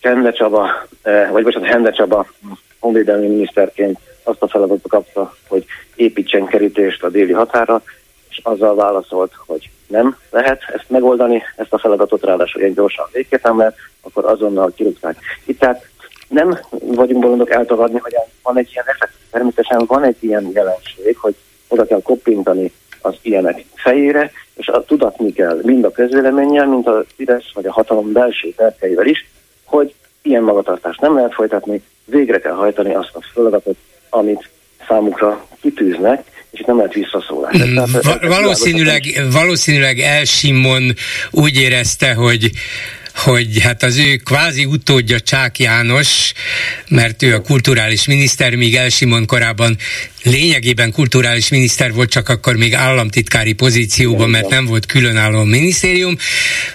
Kende 0.00 0.32
Csaba, 0.32 0.68
eh, 1.02 1.30
vagy 1.30 1.42
bocsánat, 1.42 1.68
Hende 1.68 1.90
Csaba 1.90 2.26
honvédelmi 2.78 3.26
miniszterként 3.26 3.98
azt 4.22 4.42
a 4.42 4.48
feladatot 4.48 4.90
kapta, 4.90 5.36
hogy 5.48 5.64
építsen 5.94 6.46
kerítést 6.46 7.02
a 7.02 7.08
déli 7.08 7.32
határa, 7.32 7.82
és 8.28 8.40
azzal 8.42 8.74
válaszolt, 8.74 9.32
hogy 9.46 9.70
nem 9.86 10.16
lehet 10.30 10.62
ezt 10.74 10.84
megoldani, 10.90 11.42
ezt 11.56 11.72
a 11.72 11.78
feladatot 11.78 12.24
ráadásul 12.24 12.60
ilyen 12.60 12.74
gyorsan 12.74 13.06
végképp 13.12 13.42
nem 13.42 13.58
lehet, 13.58 13.76
akkor 14.02 14.24
azonnal 14.24 14.72
kirúgták. 14.76 15.18
Itt 15.44 15.58
tehát 15.58 15.86
nem 16.28 16.58
vagyunk 16.80 17.22
bolondok 17.22 17.50
eltagadni, 17.50 17.98
hogy 17.98 18.14
van 18.42 18.58
egy 18.58 18.70
ilyen 18.72 18.84
effekt. 18.88 19.12
Természetesen 19.30 19.84
van 19.86 20.04
egy 20.04 20.16
ilyen 20.20 20.50
jelenség, 20.54 21.16
hogy 21.16 21.34
oda 21.68 21.84
kell 21.84 22.02
koppintani 22.02 22.72
az 23.00 23.14
ilyenek 23.22 23.64
fejére, 23.74 24.30
és 24.54 24.68
a 24.68 24.84
tudatni 24.84 25.32
kell 25.32 25.60
mind 25.62 25.84
a 25.84 25.90
közvéleménnyel, 25.90 26.66
mind 26.66 26.86
a 26.86 27.04
Fidesz 27.16 27.52
vagy 27.54 27.66
a 27.66 27.72
hatalom 27.72 28.12
belső 28.12 28.52
terkeivel 28.56 29.06
is, 29.06 29.28
hogy 29.64 29.94
ilyen 30.22 30.42
magatartást 30.42 31.00
nem 31.00 31.14
lehet 31.14 31.34
folytatni, 31.34 31.82
végre 32.04 32.38
kell 32.38 32.52
hajtani 32.52 32.94
azt 32.94 33.14
a 33.14 33.20
feladatot, 33.32 33.76
amit 34.10 34.48
számukra 34.88 35.46
kitűznek, 35.60 36.35
és 36.56 36.64
nem 36.66 36.76
lehet 36.76 36.92
visszaszólás. 36.92 37.56
Mm, 37.58 37.74
va- 38.02 38.26
valószínűleg, 38.26 39.22
valószínűleg 39.30 39.98
El 39.98 40.24
Simon 40.24 40.94
úgy 41.30 41.56
érezte, 41.56 42.12
hogy 42.14 42.50
hogy 43.16 43.60
hát 43.60 43.82
az 43.82 43.96
ő 43.96 44.16
kvázi 44.16 44.64
utódja 44.64 45.20
Csák 45.20 45.58
János, 45.58 46.32
mert 46.88 47.22
ő 47.22 47.34
a 47.34 47.40
kulturális 47.40 48.06
miniszter, 48.06 48.54
míg 48.54 48.76
Elsimon 48.76 49.26
korábban 49.26 49.76
lényegében 50.26 50.92
kulturális 50.92 51.48
miniszter 51.48 51.92
volt, 51.92 52.10
csak 52.10 52.28
akkor 52.28 52.56
még 52.56 52.74
államtitkári 52.74 53.52
pozícióban, 53.52 54.30
mert 54.30 54.48
nem 54.48 54.66
volt 54.66 54.86
különálló 54.86 55.42
minisztérium. 55.42 56.16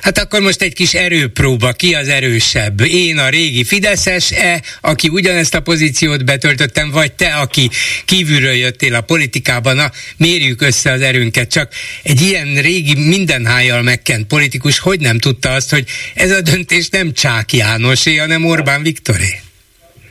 Hát 0.01 0.17
akkor 0.17 0.41
most 0.41 0.61
egy 0.61 0.73
kis 0.73 0.93
erőpróba, 0.93 1.71
ki 1.71 1.93
az 1.93 2.07
erősebb? 2.07 2.81
Én 2.81 3.17
a 3.17 3.29
régi 3.29 3.63
Fideszes-e, 3.63 4.61
aki 4.81 5.07
ugyanezt 5.07 5.55
a 5.55 5.59
pozíciót 5.59 6.25
betöltöttem, 6.25 6.91
vagy 6.91 7.13
te, 7.13 7.33
aki 7.33 7.69
kívülről 8.05 8.53
jöttél 8.53 8.95
a 8.95 9.01
politikában, 9.01 9.75
na, 9.75 9.91
mérjük 10.17 10.61
össze 10.61 10.91
az 10.91 11.01
erőnket. 11.01 11.49
Csak 11.49 11.71
egy 12.03 12.21
ilyen 12.21 12.61
régi 12.61 12.95
mindenhájjal 12.95 13.81
megkent 13.81 14.27
politikus 14.27 14.79
hogy 14.79 14.99
nem 14.99 15.17
tudta 15.19 15.49
azt, 15.49 15.69
hogy 15.69 15.85
ez 16.15 16.31
a 16.31 16.41
döntés 16.41 16.89
nem 16.89 17.13
Csák 17.13 17.53
Jánosé, 17.53 18.15
hanem 18.15 18.45
Orbán 18.45 18.83
Viktoré? 18.83 19.39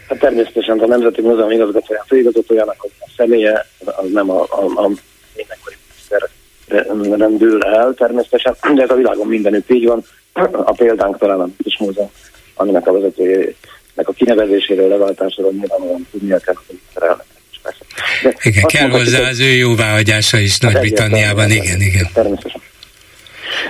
Hát 0.09 0.19
természetesen 0.19 0.79
a 0.79 0.87
Nemzeti 0.87 1.21
Múzeum 1.21 1.51
igazgatója, 1.51 2.05
főigazgatójának 2.09 2.77
a 2.79 3.10
személye 3.21 3.67
az 3.85 4.11
nem 4.13 4.31
a, 4.31 4.43
a, 4.43 4.65
a 4.75 4.91
mindenkori 5.37 5.77
miniszter 5.89 6.29
rendül 7.19 7.63
el 7.63 7.95
természetesen, 7.95 8.75
de 8.75 8.83
ez 8.83 8.91
a 8.91 8.95
világon 8.95 9.27
mindenütt 9.27 9.71
így 9.71 9.87
van. 9.87 10.05
A 10.53 10.73
példánk 10.73 11.19
talán 11.19 11.41
a 11.41 11.49
kis 11.63 11.79
múzeum, 11.79 12.11
aminek 12.55 12.87
a 12.87 12.93
vezetőjének 12.93 13.55
a 13.95 14.13
kinevezéséről, 14.13 14.89
leváltásáról 14.89 15.53
nyilvánvalóan 15.53 16.07
tudnia 16.11 16.39
kell, 16.39 16.55
hogy 16.55 16.65
miniszterelnök. 16.69 17.25
De 18.23 18.35
igen, 18.43 18.65
kell 18.67 18.89
hozzá 18.89 19.29
az 19.29 19.41
ő 19.41 19.51
jóváhagyása 19.51 20.39
is 20.39 20.59
Nagy-Britanniában, 20.59 21.51
igen, 21.51 21.81
igen. 21.81 22.09
Természetesen. 22.15 22.61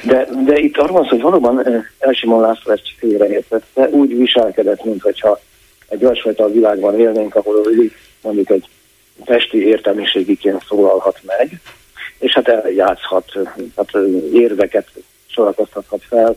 De, 0.02 0.28
de 0.44 0.58
itt 0.58 0.76
arról 0.76 0.96
van 0.96 1.02
szó, 1.02 1.08
hogy 1.08 1.20
valóban 1.20 1.66
eh, 1.66 1.82
Elsimon 1.98 2.40
László 2.40 2.72
ezt 2.72 2.82
félreértette, 2.98 3.88
úgy 3.88 4.16
viselkedett, 4.16 4.84
mintha 4.84 5.40
egy 5.88 6.04
olyasfajta 6.04 6.50
világban 6.50 7.00
élnénk, 7.00 7.34
ahol 7.34 7.66
ő 7.72 7.92
mondjuk 8.22 8.50
egy 8.50 8.68
testi 9.24 9.66
értelmiségiként 9.66 10.64
szólalhat 10.68 11.18
meg, 11.22 11.60
és 12.18 12.32
hát 12.32 12.48
eljátszhat, 12.48 13.32
hát 13.76 13.90
érveket 14.32 14.86
sorakoztathat 15.26 16.02
fel, 16.08 16.36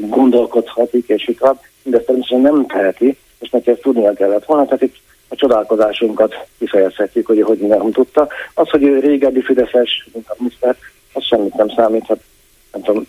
gondolkodhatik, 0.00 1.08
és 1.08 1.28
itt 1.28 1.40
mindezt 1.82 2.06
természetesen 2.06 2.40
nem 2.40 2.66
teheti, 2.66 3.16
és 3.38 3.50
neki 3.50 3.70
ezt 3.70 3.80
tudnia 3.80 4.12
kellett 4.12 4.44
volna, 4.44 4.64
tehát 4.64 4.82
itt 4.82 4.96
a 5.28 5.34
csodálkozásunkat 5.34 6.34
kifejezhetjük, 6.58 7.26
hogy 7.26 7.42
hogy 7.42 7.58
nem 7.58 7.90
tudta. 7.90 8.28
Az, 8.54 8.68
hogy 8.68 8.82
ő 8.82 8.98
régebbi 8.98 9.42
Fideszes, 9.42 10.08
mint 10.12 10.28
a 10.28 10.34
miniszter, 10.38 10.76
az 11.12 11.24
semmit 11.24 11.54
nem 11.54 11.68
számít, 11.68 12.06
hát 12.06 12.20
nem 12.72 12.82
tudom, 12.82 13.06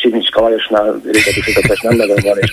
Simicska 0.00 0.40
Lajosnál 0.40 1.00
régebbi 1.04 1.40
Fideszes 1.40 1.80
nem 1.80 1.96
van, 1.96 2.38
és 2.40 2.52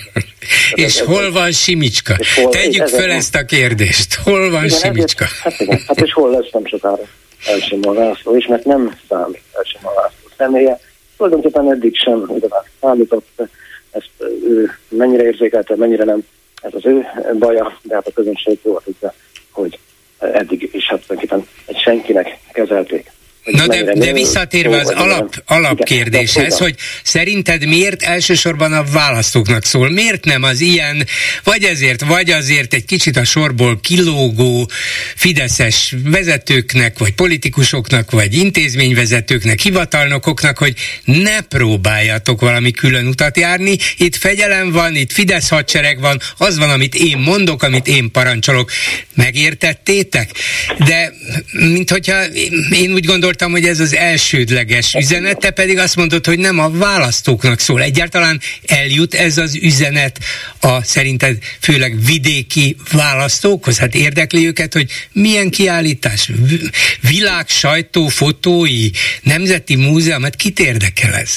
és 0.74 1.00
ez, 1.00 1.06
hol 1.06 1.32
van 1.32 1.52
Simicska? 1.52 2.16
Hol, 2.34 2.50
Tegyük 2.50 2.86
fel 2.86 3.10
ezt 3.10 3.34
a 3.34 3.44
kérdést. 3.44 4.14
Hol 4.14 4.50
van 4.50 4.64
igen, 4.64 4.78
Simicska? 4.78 5.24
Ezért, 5.24 5.40
hát 5.42 5.60
igen, 5.60 5.80
hát 5.86 6.00
és 6.00 6.12
hol 6.12 6.30
lesz 6.30 6.50
nem 6.52 6.66
sokára 6.66 7.02
Elsimon 7.46 7.94
László 7.94 8.36
is, 8.36 8.46
mert 8.46 8.64
nem 8.64 8.98
számít 9.08 9.42
Elsimon 9.56 9.92
László 9.94 10.28
személye. 10.36 10.80
Tulajdonképpen 11.16 11.70
eddig 11.70 11.96
sem 11.96 12.24
igazán 12.36 12.62
számított, 12.80 13.42
ezt 13.90 14.10
ő 14.46 14.70
mennyire 14.88 15.22
érzékelte, 15.22 15.76
mennyire 15.76 16.04
nem, 16.04 16.20
ez 16.62 16.70
az 16.74 16.86
ő 16.86 17.06
baja, 17.38 17.78
de 17.82 17.94
hát 17.94 18.06
a 18.06 18.12
közönség 18.12 18.58
jól 18.62 18.82
tudja, 18.84 19.14
hogy 19.50 19.78
eddig 20.18 20.70
is 20.72 20.86
hát 20.88 21.06
tulajdonképpen 21.06 21.48
egy 21.66 21.78
senkinek 21.78 22.38
kezelték. 22.52 23.10
Na 23.44 23.66
de, 23.66 23.94
de 23.94 24.12
visszatérve 24.12 24.78
az 24.78 24.88
alap, 24.88 25.42
alapkérdéshez, 25.46 26.58
hogy 26.58 26.74
szerinted 27.02 27.66
miért 27.66 28.02
elsősorban 28.02 28.72
a 28.72 28.84
választóknak 28.84 29.64
szól? 29.64 29.90
Miért 29.90 30.24
nem 30.24 30.42
az 30.42 30.60
ilyen, 30.60 31.06
vagy 31.44 31.64
ezért, 31.64 32.04
vagy 32.04 32.30
azért 32.30 32.74
egy 32.74 32.84
kicsit 32.84 33.16
a 33.16 33.24
sorból 33.24 33.80
kilógó 33.80 34.70
fideszes 35.16 35.94
vezetőknek, 36.04 36.98
vagy 36.98 37.12
politikusoknak, 37.12 38.10
vagy 38.10 38.34
intézményvezetőknek, 38.34 39.60
hivatalnokoknak, 39.60 40.58
hogy 40.58 40.74
ne 41.04 41.40
próbáljatok 41.40 42.40
valami 42.40 42.70
külön 42.70 43.06
utat 43.06 43.36
járni. 43.36 43.76
Itt 43.96 44.16
fegyelem 44.16 44.70
van, 44.70 44.96
itt 44.96 45.12
Fidesz 45.12 45.48
hadsereg 45.48 46.00
van, 46.00 46.20
az 46.36 46.58
van, 46.58 46.70
amit 46.70 46.94
én 46.94 47.18
mondok, 47.18 47.62
amit 47.62 47.88
én 47.88 48.10
parancsolok. 48.10 48.70
Megértettétek? 49.14 50.30
De, 50.78 51.12
mint 51.52 51.90
hogyha 51.90 52.24
én 52.70 52.92
úgy 52.92 53.04
gondolom, 53.04 53.30
gondoltam, 53.32 53.60
hogy 53.60 53.70
ez 53.70 53.80
az 53.80 53.94
elsődleges 53.94 54.94
üzenet, 54.94 55.38
te 55.38 55.50
pedig 55.50 55.78
azt 55.78 55.96
mondod, 55.96 56.26
hogy 56.26 56.38
nem 56.38 56.58
a 56.58 56.70
választóknak 56.70 57.58
szól. 57.58 57.82
Egyáltalán 57.82 58.40
eljut 58.66 59.14
ez 59.14 59.38
az 59.38 59.58
üzenet 59.62 60.18
a 60.60 60.82
szerinted 60.82 61.36
főleg 61.60 61.94
vidéki 62.06 62.76
választókhoz? 62.92 63.78
Hát 63.78 63.94
érdekli 63.94 64.46
őket, 64.46 64.72
hogy 64.72 64.90
milyen 65.12 65.50
kiállítás, 65.50 66.30
világ, 67.10 67.48
sajtó, 67.48 68.06
fotói, 68.06 68.90
nemzeti 69.22 69.76
múzeum, 69.76 70.22
hát 70.22 70.36
kit 70.36 70.58
érdekel 70.58 71.14
ez? 71.14 71.34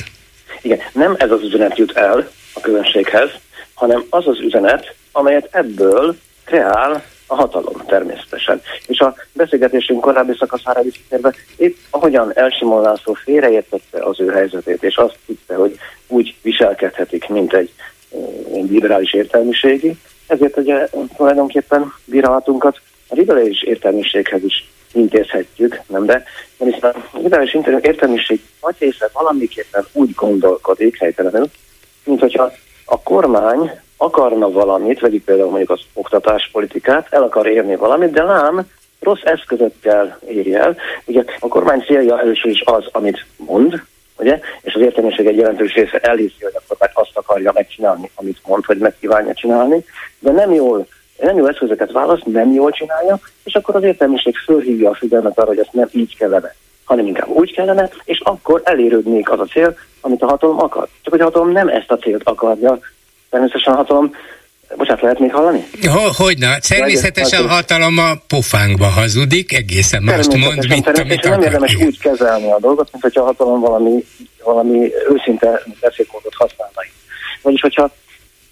Igen, 0.61 0.79
nem 0.93 1.15
ez 1.17 1.31
az 1.31 1.41
üzenet 1.43 1.77
jut 1.77 1.97
el 1.97 2.31
a 2.53 2.59
közönséghez, 2.59 3.29
hanem 3.73 4.05
az 4.09 4.27
az 4.27 4.39
üzenet, 4.39 4.95
amelyet 5.11 5.47
ebből 5.51 6.17
kreál 6.45 7.03
a 7.27 7.35
hatalom 7.35 7.85
természetesen. 7.85 8.61
És 8.87 8.99
a 8.99 9.15
beszélgetésünk 9.33 10.01
korábbi 10.01 10.35
szakaszára 10.39 10.81
visszatérve, 10.81 11.33
épp 11.57 11.75
ahogyan 11.89 12.31
Elsimon 12.33 12.81
László 12.81 13.13
félreértette 13.13 14.03
az 14.03 14.19
ő 14.19 14.29
helyzetét, 14.29 14.83
és 14.83 14.95
azt 14.95 15.17
hitte, 15.25 15.55
hogy 15.55 15.77
úgy 16.07 16.35
viselkedhetik, 16.41 17.27
mint 17.27 17.53
egy, 17.53 17.73
egy 18.53 18.69
liberális 18.69 19.13
értelmiségi, 19.13 19.97
ezért 20.27 20.57
ugye 20.57 20.89
tulajdonképpen 21.15 21.93
bírálatunkat 22.05 22.79
a 23.07 23.15
liberális 23.15 23.61
értelmiséghez 23.63 24.43
is 24.43 24.69
intézhetjük, 24.93 25.79
nem 25.87 26.05
de? 26.05 26.23
Hiszen 26.57 26.95
a 27.11 27.17
liberális 27.17 27.57
értelmiség 27.81 28.41
nagy 28.61 28.75
része 28.79 29.09
valamiképpen 29.13 29.85
úgy 29.91 30.13
gondolkodik 30.15 30.99
helytelenül, 30.99 31.49
mint 32.03 32.19
hogyha 32.19 32.51
a 32.85 33.01
kormány 33.01 33.71
akarna 33.97 34.51
valamit, 34.51 34.99
vegyük 34.99 35.23
például 35.23 35.49
mondjuk 35.49 35.69
az 35.69 35.81
oktatáspolitikát, 35.93 37.07
el 37.09 37.23
akar 37.23 37.47
érni 37.47 37.75
valamit, 37.75 38.11
de 38.11 38.23
lám, 38.23 38.67
rossz 38.99 39.23
eszközökkel 39.23 40.19
érje 40.27 40.59
el. 40.59 40.75
Ugye 41.05 41.23
a 41.39 41.47
kormány 41.47 41.81
célja 41.81 42.19
először 42.19 42.51
is 42.51 42.61
az, 42.65 42.85
amit 42.91 43.25
mond, 43.37 43.83
ugye? 44.17 44.39
és 44.61 44.73
az 44.73 44.81
értelmiség 44.81 45.25
egy 45.25 45.37
jelentős 45.37 45.73
része 45.73 45.97
elhiszi, 45.97 46.43
hogy 46.43 46.55
akkor 46.55 46.77
meg 46.79 46.91
azt 46.93 47.17
akarja 47.17 47.51
megcsinálni, 47.53 48.11
amit 48.15 48.41
mond, 48.45 48.65
hogy 48.65 48.77
meg 48.77 48.95
kívánja 48.99 49.33
csinálni, 49.33 49.85
de 50.19 50.31
nem 50.31 50.53
jól 50.53 50.87
nem 51.19 51.37
jó 51.37 51.47
eszközöket 51.47 51.91
választ, 51.91 52.25
nem 52.25 52.51
jól 52.53 52.71
csinálja, 52.71 53.19
és 53.43 53.55
akkor 53.55 53.75
az 53.75 53.83
értelmiség 53.83 54.35
fölhívja 54.35 54.89
a 54.89 54.93
figyelmet 54.95 55.37
arra, 55.39 55.47
hogy 55.47 55.59
ezt 55.59 55.73
nem 55.73 55.89
így 55.91 56.17
kellene, 56.17 56.55
hanem 56.83 57.05
inkább 57.05 57.27
úgy 57.27 57.53
kellene, 57.53 57.89
és 58.03 58.19
akkor 58.19 58.61
elérődnék 58.63 59.31
az 59.31 59.39
a 59.39 59.45
cél, 59.45 59.77
amit 60.01 60.21
a 60.21 60.27
hatalom 60.27 60.59
akar. 60.59 60.87
Csak 61.01 61.13
hogy 61.13 61.21
a 61.21 61.23
hatalom 61.23 61.51
nem 61.51 61.67
ezt 61.67 61.91
a 61.91 61.97
célt 61.97 62.21
akarja, 62.23 62.79
természetesen 63.35 63.73
a 63.73 63.77
hatalom. 63.77 64.11
Bocsát, 64.77 65.01
lehet 65.01 65.19
még 65.19 65.33
hallani? 65.33 65.65
Hogy 66.17 66.37
na, 66.37 66.57
természetesen 66.67 67.43
a 67.43 67.47
hatalom 67.47 67.97
a 67.97 68.13
pofánkba 68.27 68.85
hazudik, 68.85 69.53
egészen 69.53 70.03
mást 70.03 70.35
mond, 70.35 70.67
mint 70.67 70.87
amit 70.99 71.23
Nem 71.23 71.41
érdemes 71.41 71.75
úgy 71.75 71.99
kezelni 71.99 72.51
a 72.51 72.59
dolgot, 72.59 72.89
mint 72.91 73.03
hogyha 73.03 73.21
a 73.21 73.25
hatalom 73.25 73.59
valami, 73.59 74.05
valami 74.43 74.91
őszinte 75.09 75.61
beszélkódot 75.81 76.33
használna. 76.33 76.73
Vagyis, 77.41 77.61
hogyha 77.61 77.91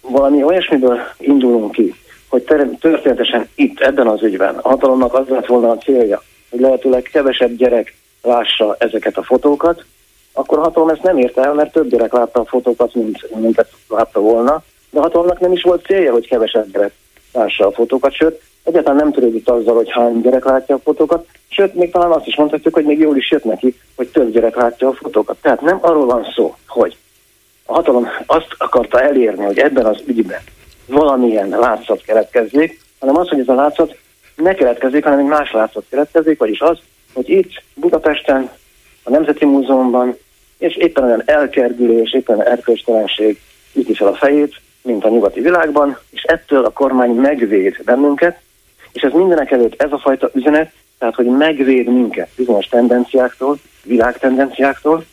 valami 0.02 0.44
olyasmiből 0.44 1.00
indulunk 1.18 1.72
ki, 1.72 1.96
hogy 2.28 2.42
történetesen 2.80 3.48
itt, 3.56 3.80
ebben 3.80 4.08
az 4.08 4.24
ügyben 4.24 4.56
a 4.56 4.70
hatalomnak 4.70 5.14
az 5.14 5.28
lett 5.28 5.46
volna 5.46 5.70
a 5.70 5.78
célja, 5.78 6.24
hogy 6.50 6.60
lehetőleg 6.60 7.02
kevesebb 7.02 7.56
gyerek 7.56 7.96
lássa 8.22 8.76
ezeket 8.80 9.18
a 9.18 9.24
fotókat, 9.24 9.86
akkor 10.34 10.58
a 10.58 10.62
hatalom 10.62 10.90
ezt 10.90 11.04
nem 11.04 11.18
érte 11.18 11.42
el, 11.42 11.54
mert 11.54 11.72
több 11.72 11.90
gyerek 11.90 12.14
látta 12.14 12.40
a 12.40 12.46
fotókat, 12.46 12.96
mint, 12.96 13.40
mint 13.40 13.66
látta 13.88 14.20
volna, 14.20 14.64
de 14.94 15.00
a 15.00 15.02
hatalomnak 15.02 15.40
nem 15.40 15.52
is 15.52 15.62
volt 15.62 15.86
célja, 15.86 16.12
hogy 16.12 16.28
kevesebb 16.28 16.72
gyerek 16.72 16.94
lássa 17.34 17.68
a 17.68 17.72
fotókat, 17.72 18.14
sőt, 18.14 18.42
egyáltalán 18.64 18.98
nem 18.98 19.12
törődik 19.12 19.48
azzal, 19.50 19.76
hogy 19.76 19.92
hány 19.92 20.22
gyerek 20.22 20.46
látja 20.46 20.76
a 20.76 20.80
fotókat, 20.84 21.28
sőt, 21.50 21.74
még 21.74 21.92
talán 21.92 22.12
azt 22.12 22.28
is 22.28 22.36
mondhatjuk, 22.36 22.74
hogy 22.74 22.86
még 22.86 23.00
jól 23.00 23.18
is 23.18 23.32
jött 23.32 23.44
neki, 23.44 23.80
hogy 23.96 24.08
több 24.08 24.32
gyerek 24.32 24.56
látja 24.56 24.88
a 24.88 24.94
fotókat. 24.94 25.38
Tehát 25.42 25.62
nem 25.62 25.78
arról 25.82 26.06
van 26.06 26.28
szó, 26.36 26.56
hogy 26.68 26.98
a 27.66 27.74
hatalom 27.74 28.08
azt 28.26 28.56
akarta 28.58 29.02
elérni, 29.02 29.44
hogy 29.44 29.60
ebben 29.60 29.86
az 29.86 30.02
ügyben 30.06 30.42
valamilyen 30.86 31.50
látszat 31.50 32.02
keletkezzék, 32.02 32.82
hanem 33.00 33.18
az, 33.18 33.28
hogy 33.28 33.40
ez 33.40 33.48
a 33.48 33.54
látszat 33.54 33.98
ne 34.36 34.54
keletkezik, 34.54 35.04
hanem 35.04 35.20
egy 35.20 35.26
más 35.26 35.52
látszat 35.52 35.86
keletkezik, 35.90 36.40
vagyis 36.40 36.60
az, 36.60 36.78
hogy 37.14 37.30
itt 37.30 37.52
Budapesten, 37.74 38.50
a 39.04 39.10
Nemzeti 39.10 39.46
Múzeumban, 39.46 40.18
és 40.58 40.76
éppen 40.76 41.04
olyan 41.04 41.24
elkergülés, 41.26 42.14
éppen 42.14 42.44
erkölcstelenség 42.44 43.42
üti 43.74 43.94
fel 43.94 44.08
a 44.08 44.16
fejét, 44.16 44.62
mint 44.84 45.06
a 45.06 45.10
nyugati 45.10 45.42
világban, 45.42 45.98
és 46.10 46.24
ettől 46.24 46.66
a 46.66 46.70
kormány 46.70 47.12
megvéd 47.12 47.84
bennünket, 47.86 48.40
és 48.92 49.02
ez 49.02 49.12
mindenek 49.12 49.52
előtt 49.52 49.82
ez 49.82 49.92
a 49.92 49.98
fajta 49.98 50.30
üzenet, 50.34 50.72
tehát 50.98 51.16
hogy 51.16 51.26
megvéd 51.26 51.88
minket 51.88 52.30
bizonyos 52.36 52.66
tendenciáktól, 52.66 53.58
világtendenciáktól. 53.84 55.06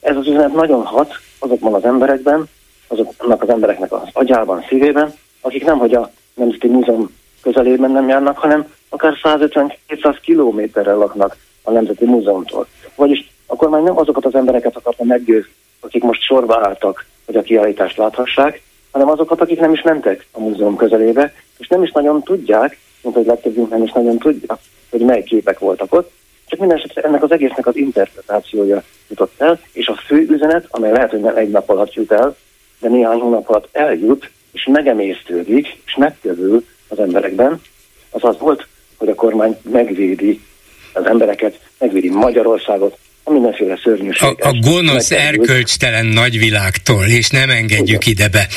Ez 0.00 0.16
az 0.16 0.26
üzenet 0.26 0.52
nagyon 0.52 0.84
hat 0.84 1.14
azokban 1.38 1.74
az 1.74 1.84
emberekben, 1.84 2.48
azoknak 2.88 3.42
az 3.42 3.48
embereknek 3.48 3.92
az 3.92 4.08
agyában, 4.12 4.64
szívében, 4.68 5.12
akik 5.40 5.64
nem, 5.64 5.78
hogy 5.78 5.94
a 5.94 6.10
Nemzeti 6.34 6.68
Múzeum 6.68 7.10
közelében 7.42 7.90
nem 7.90 8.08
járnak, 8.08 8.38
hanem 8.38 8.72
akár 8.88 9.12
150-200 9.22 10.16
kilométerrel 10.22 10.96
laknak 10.96 11.36
a 11.62 11.70
Nemzeti 11.70 12.04
Múzeumtól. 12.04 12.66
Vagyis 12.94 13.30
a 13.46 13.56
kormány 13.56 13.82
nem 13.82 13.98
azokat 13.98 14.24
az 14.24 14.34
embereket 14.34 14.76
akarta 14.76 15.04
meggyőzni, 15.04 15.50
akik 15.80 16.02
most 16.02 16.22
sorba 16.22 16.60
álltak, 16.62 17.06
hogy 17.26 17.36
a 17.36 17.42
kiállítást 17.42 17.96
láthassák, 17.96 18.62
hanem 18.96 19.10
azokat, 19.10 19.40
akik 19.40 19.60
nem 19.60 19.72
is 19.72 19.82
mentek 19.82 20.26
a 20.30 20.40
múzeum 20.40 20.76
közelébe, 20.76 21.32
és 21.58 21.68
nem 21.68 21.82
is 21.82 21.92
nagyon 21.92 22.22
tudják, 22.22 22.78
mint 23.02 23.14
hogy 23.14 23.26
legtöbbünk 23.26 23.70
nem 23.70 23.82
is 23.82 23.92
nagyon 23.92 24.18
tudja, 24.18 24.58
hogy 24.90 25.00
mely 25.00 25.22
képek 25.22 25.58
voltak 25.58 25.94
ott, 25.94 26.12
csak 26.46 26.58
minden 26.58 26.76
esetre 26.76 27.02
ennek 27.02 27.22
az 27.22 27.30
egésznek 27.32 27.66
az 27.66 27.76
interpretációja 27.76 28.82
jutott 29.08 29.40
el, 29.40 29.60
és 29.72 29.86
a 29.86 29.94
fő 30.06 30.26
üzenet, 30.30 30.66
amely 30.70 30.92
lehet, 30.92 31.10
hogy 31.10 31.20
nem 31.20 31.36
egy 31.36 31.50
nap 31.50 31.68
alatt 31.68 31.94
jut 31.94 32.12
el, 32.12 32.36
de 32.80 32.88
néhány 32.88 33.18
hónap 33.18 33.48
alatt 33.48 33.68
eljut, 33.72 34.30
és 34.52 34.68
megemésztődik, 34.72 35.78
és 35.86 35.96
megkövül 35.96 36.64
az 36.88 36.98
emberekben, 36.98 37.60
az 38.10 38.24
az 38.24 38.38
volt, 38.38 38.66
hogy 38.96 39.08
a 39.08 39.14
kormány 39.14 39.58
megvédi 39.62 40.40
az 40.92 41.04
embereket, 41.04 41.60
megvédi 41.78 42.10
Magyarországot, 42.10 42.98
mindenféle 43.32 43.78
szörnyűséges. 43.82 44.20
A, 44.20 44.48
a 44.48 44.52
gonosz 44.52 45.10
erkölcstelen 45.10 46.06
nagyvilágtól, 46.06 47.04
és 47.06 47.28
nem 47.28 47.50
engedjük 47.50 48.06
ide 48.06 48.28
be. 48.28 48.48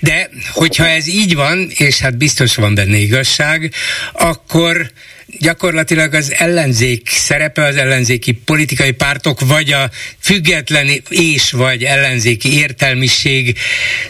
De 0.00 0.30
hogyha 0.52 0.86
ez 0.86 1.08
így 1.08 1.34
van, 1.34 1.70
és 1.76 2.00
hát 2.00 2.16
biztos 2.16 2.54
van 2.54 2.74
benne 2.74 2.96
igazság, 2.96 3.72
akkor 4.12 4.90
gyakorlatilag 5.38 6.14
az 6.14 6.34
ellenzék 6.38 7.08
szerepe, 7.08 7.64
az 7.64 7.76
ellenzéki 7.76 8.32
politikai 8.32 8.92
pártok, 8.92 9.40
vagy 9.40 9.72
a 9.72 9.90
független 10.18 10.86
és 11.08 11.52
vagy 11.52 11.82
ellenzéki 11.82 12.58
értelmiség 12.58 13.58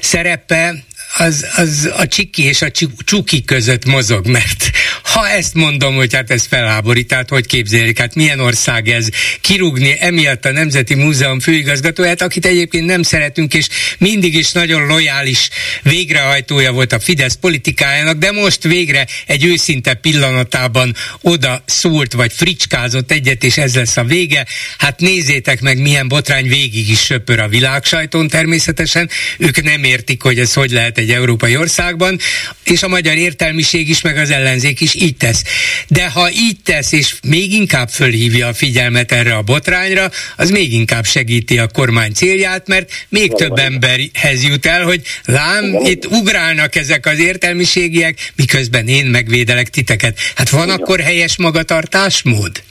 szerepe 0.01 0.75
az, 1.17 1.47
az 1.57 1.91
a 1.97 2.07
csiki 2.07 2.43
és 2.43 2.62
a 2.62 2.71
csuki 3.05 3.45
között 3.45 3.85
mozog, 3.85 4.27
mert 4.27 4.71
ha 5.03 5.29
ezt 5.29 5.55
mondom, 5.55 5.95
hogy 5.95 6.15
hát 6.15 6.31
ez 6.31 6.47
felháborít, 6.47 7.07
tehát 7.07 7.29
hogy 7.29 7.47
képzeljék, 7.47 7.99
hát 7.99 8.15
milyen 8.15 8.41
ország 8.41 8.89
ez, 8.89 9.09
kirúgni 9.41 9.97
emiatt 10.01 10.45
a 10.45 10.51
Nemzeti 10.51 10.95
Múzeum 10.95 11.41
főigazgatóját, 11.41 12.23
akit 12.23 12.47
egyébként 12.47 12.87
nem 12.87 13.03
szeretünk, 13.03 13.55
és 13.55 13.69
mindig 13.99 14.35
is 14.35 14.53
nagyon 14.53 14.87
lojális 14.87 15.49
végrehajtója 15.83 16.73
volt 16.73 16.93
a 16.93 17.01
Fidesz 17.01 17.35
politikájának, 17.35 18.19
de 18.19 18.33
most 18.33 18.62
végre 18.62 19.07
egy 19.27 19.45
őszinte 19.45 19.95
pillanatában 19.95 20.95
oda 21.21 21.62
szólt, 21.67 22.12
vagy 22.12 22.33
fricskázott 22.33 23.12
egyet, 23.12 23.45
és 23.45 23.57
ez 23.57 23.75
lesz 23.75 23.97
a 23.97 24.05
vége. 24.05 24.47
Hát 24.79 25.01
nézzétek 25.01 25.61
meg, 25.61 25.81
milyen 25.81 26.09
botrány 26.09 26.49
végig 26.49 26.89
is 26.89 27.01
söpör 27.01 27.39
a 27.39 27.49
világsajtón 27.49 28.29
természetesen. 28.29 29.11
Ők 29.39 29.62
nem 29.62 29.85
értik, 29.85 30.23
hogy 30.23 30.39
ez 30.39 30.53
hogy 30.53 30.71
lehet 30.71 30.99
egy 30.99 31.04
európai 31.11 31.57
országban, 31.57 32.19
és 32.65 32.83
a 32.83 32.89
magyar 32.89 33.17
értelmiség 33.17 33.89
is, 33.89 34.01
meg 34.01 34.17
az 34.17 34.31
ellenzék 34.31 34.81
is 34.81 34.95
így 34.95 35.17
tesz. 35.17 35.43
De 35.89 36.11
ha 36.11 36.31
így 36.31 36.57
tesz, 36.65 36.93
és 36.93 37.15
még 37.29 37.53
inkább 37.53 37.89
fölhívja 37.89 38.47
a 38.47 38.53
figyelmet 38.55 39.13
erre 39.13 39.35
a 39.35 39.43
botrányra, 39.43 40.11
az 40.37 40.51
még 40.51 40.73
inkább 40.73 41.05
segíti 41.05 41.59
a 41.59 41.69
kormány 41.69 42.13
célját, 42.13 42.69
mert 42.69 42.91
még 43.09 43.31
Valóban. 43.31 43.59
több 43.59 43.73
emberhez 43.73 44.45
jut 44.45 44.67
el, 44.67 44.85
hogy 44.85 45.01
lám, 45.25 45.65
Igen. 45.65 45.85
itt 45.85 46.07
ugrálnak 46.07 46.75
ezek 46.75 47.07
az 47.07 47.19
értelmiségiek, 47.19 48.33
miközben 48.37 48.89
én 48.89 49.07
megvédelek 49.07 49.69
titeket. 49.69 50.19
Hát 50.35 50.49
van 50.49 50.67
Igen. 50.67 50.81
akkor 50.81 51.01
helyes 51.01 51.37
magatartásmód? 51.37 52.63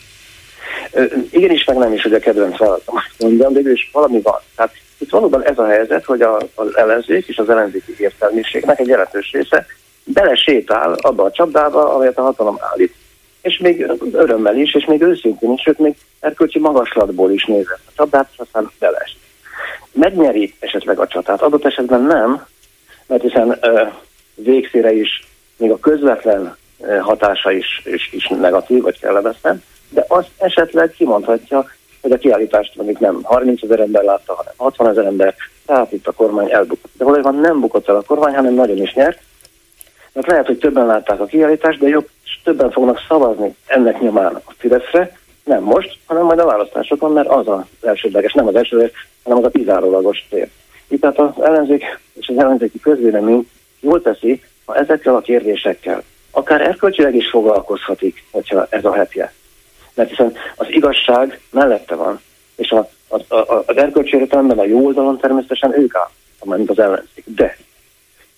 Igenis, 1.31 1.63
meg 1.63 1.77
nem 1.77 1.93
is, 1.93 2.01
hogy 2.01 2.13
a 2.13 2.19
kedvenc 2.19 2.55
feladatom 2.55 2.95
mondjam, 3.17 3.53
de 3.53 3.71
is 3.71 3.89
valami 3.91 4.21
van. 4.21 4.41
Tehát 4.55 4.73
itt 5.03 5.09
valóban 5.09 5.43
ez 5.43 5.57
a 5.57 5.67
helyzet, 5.67 6.05
hogy 6.05 6.21
a, 6.21 6.37
az 6.55 6.77
ellenzék 6.77 7.27
és 7.27 7.37
az 7.37 7.49
ellenzéki 7.49 7.95
értelmiségnek 7.97 8.79
egy 8.79 8.87
jelentős 8.87 9.31
része 9.31 9.65
belesétál 10.03 10.93
abba 10.93 11.23
a 11.23 11.31
csapdába, 11.31 11.93
amelyet 11.93 12.17
a 12.17 12.21
hatalom 12.21 12.57
állít. 12.71 12.93
És 13.41 13.57
még 13.57 13.91
örömmel 14.11 14.57
is, 14.57 14.73
és 14.73 14.85
még 14.85 15.01
őszintén 15.01 15.51
is, 15.51 15.61
sőt 15.61 15.79
még 15.79 15.95
erkölcsi 16.19 16.59
magaslatból 16.59 17.31
is 17.31 17.45
nézett 17.45 17.81
a 17.85 17.91
csapdát, 17.95 18.29
és 18.31 18.37
aztán 18.37 18.71
belest. 18.79 19.17
Megnyeri 19.91 20.53
esetleg 20.59 20.99
a 20.99 21.07
csatát, 21.07 21.41
adott 21.41 21.65
esetben 21.65 22.01
nem, 22.01 22.45
mert 23.07 23.21
hiszen 23.21 23.57
ö, 23.61 23.83
végszére 24.35 24.93
is 24.93 25.27
még 25.57 25.71
a 25.71 25.79
közvetlen 25.79 26.57
hatása 27.01 27.51
is, 27.51 27.81
is, 27.83 28.09
is 28.11 28.27
negatív, 28.27 28.81
vagy 28.81 28.99
kellemetlen, 28.99 29.63
de 29.89 30.05
azt 30.07 30.29
esetleg 30.37 30.91
kimondhatja, 30.91 31.69
hogy 32.03 32.11
a 32.11 32.17
kiállítást 32.17 32.75
mondjuk 32.75 32.99
nem 32.99 33.19
30 33.23 33.63
ezer 33.63 33.79
ember 33.79 34.03
látta, 34.03 34.33
hanem 34.33 34.53
60 34.57 34.87
ezer 34.87 35.05
ember, 35.05 35.35
tehát 35.65 35.91
itt 35.91 36.07
a 36.07 36.11
kormány 36.11 36.51
elbukott. 36.51 36.91
De 36.97 37.03
valójában 37.03 37.35
nem 37.35 37.59
bukott 37.59 37.89
el 37.89 37.95
a 37.95 38.01
kormány, 38.01 38.35
hanem 38.35 38.53
nagyon 38.53 38.77
is 38.77 38.93
nyert, 38.93 39.19
mert 40.13 40.27
lehet, 40.27 40.45
hogy 40.45 40.57
többen 40.57 40.85
látták 40.85 41.19
a 41.19 41.25
kiállítást, 41.25 41.79
de 41.79 41.87
jobb, 41.87 42.09
többen 42.43 42.71
fognak 42.71 42.99
szavazni 43.07 43.55
ennek 43.65 44.01
nyomán 44.01 44.35
a 44.35 44.53
Fideszre, 44.57 45.17
nem 45.43 45.63
most, 45.63 45.97
hanem 46.05 46.23
majd 46.23 46.39
a 46.39 46.45
választásokon, 46.45 47.11
mert 47.11 47.27
az 47.27 47.47
az 47.47 47.61
elsődleges, 47.81 48.33
nem 48.33 48.47
az 48.47 48.55
elsődleges, 48.55 49.07
hanem 49.23 49.37
az 49.37 49.45
a 49.45 49.49
kizárólagos 49.49 50.25
tér. 50.29 50.49
Itt 50.87 51.01
tehát 51.01 51.19
az 51.19 51.43
ellenzék 51.43 51.99
és 52.13 52.27
az 52.27 52.37
ellenzéki 52.37 52.79
közvélemény 52.79 53.49
jól 53.79 54.01
teszi, 54.01 54.41
ha 54.65 54.75
ezekkel 54.75 55.15
a 55.15 55.21
kérdésekkel 55.21 56.03
akár 56.35 56.61
erkölcsileg 56.61 57.15
is 57.15 57.29
foglalkozhatik, 57.29 58.23
hogyha 58.31 58.67
ez 58.69 58.85
a 58.85 58.93
hetje. 58.93 59.33
Mert 59.93 60.09
hiszen 60.09 60.33
az 60.55 60.67
igazság 60.69 61.39
mellette 61.49 61.95
van, 61.95 62.21
és 62.55 62.71
a, 62.71 62.89
a, 63.07 63.35
a, 63.35 63.63
az 63.65 63.77
erkölcsi 63.77 64.17
értelemben 64.17 64.59
a 64.59 64.65
jó 64.65 64.85
oldalon 64.85 65.17
természetesen 65.17 65.79
ők 65.79 65.95
áll, 65.95 66.57
mint 66.57 66.69
az 66.69 66.79
ellenzék. 66.79 67.23
De 67.25 67.57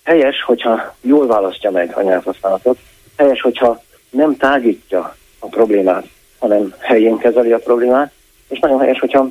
helyes, 0.04 0.42
hogyha 0.42 0.94
jól 1.00 1.26
választja 1.26 1.70
meg 1.70 1.96
a 1.96 2.02
nyelvhasználatot, 2.02 2.78
helyes, 3.16 3.40
hogyha 3.40 3.82
nem 4.10 4.36
tágítja 4.36 5.16
a 5.38 5.46
problémát, 5.46 6.06
hanem 6.38 6.74
helyén 6.78 7.18
kezeli 7.18 7.52
a 7.52 7.58
problémát, 7.58 8.12
és 8.48 8.58
nagyon 8.58 8.80
helyes, 8.80 8.98
hogyha 8.98 9.28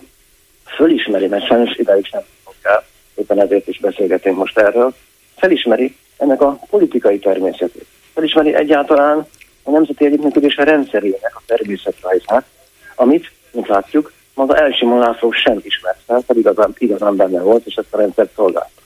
fölismeri, 0.66 1.28
mert 1.28 1.46
sajnos 1.46 1.76
ideig 1.76 2.06
sem 2.06 2.22
el, 2.62 2.84
éppen 3.16 3.40
ezért 3.40 3.68
is 3.68 3.80
beszélgetünk 3.80 4.38
most 4.38 4.58
erről, 4.58 4.94
felismeri 5.36 5.96
ennek 6.18 6.42
a 6.42 6.60
politikai 6.70 7.20
természetét. 7.20 7.86
Felismeri 8.14 8.56
egyáltalán 8.56 9.28
a 9.66 9.72
nemzeti 9.72 10.06
együttműködés 10.06 10.56
rendszerének 10.56 11.32
a 11.36 11.42
természetrajzát, 11.46 12.46
amit, 12.96 13.32
mint 13.52 13.68
látjuk, 13.68 14.12
maga 14.34 14.58
Elsimon 14.58 15.00
László 15.00 15.32
sem 15.32 15.60
ismert 15.62 16.00
fel, 16.06 16.22
pedig 16.28 16.42
igazán, 16.42 16.74
igazán 16.78 17.16
benne 17.16 17.42
volt, 17.42 17.66
és 17.66 17.76
ezt 17.76 17.94
a 17.94 17.98
rendszert 17.98 18.34
szolgálta. 18.36 18.82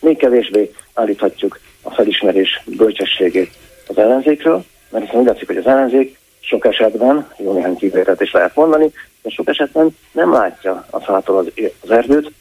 Még 0.00 0.16
kevésbé 0.16 0.72
állíthatjuk 0.94 1.60
a 1.82 1.90
felismerés 1.90 2.62
bölcsességét 2.64 3.50
az 3.86 3.98
ellenzékről, 3.98 4.64
mert 4.90 5.04
hiszen 5.04 5.20
úgy 5.20 5.26
látszik, 5.26 5.46
hogy 5.46 5.56
az 5.56 5.66
ellenzék 5.66 6.18
sok 6.40 6.64
esetben, 6.64 7.28
jó 7.38 7.52
néhány 7.52 7.76
kivételt 7.76 8.20
is 8.20 8.32
lehet 8.32 8.54
mondani, 8.54 8.92
de 9.22 9.30
sok 9.30 9.48
esetben 9.48 9.96
nem 10.12 10.32
látja 10.32 10.86
a 10.90 11.00
fától 11.00 11.38
az, 11.38 11.52
az 11.80 11.90
erdőt, 11.90 12.32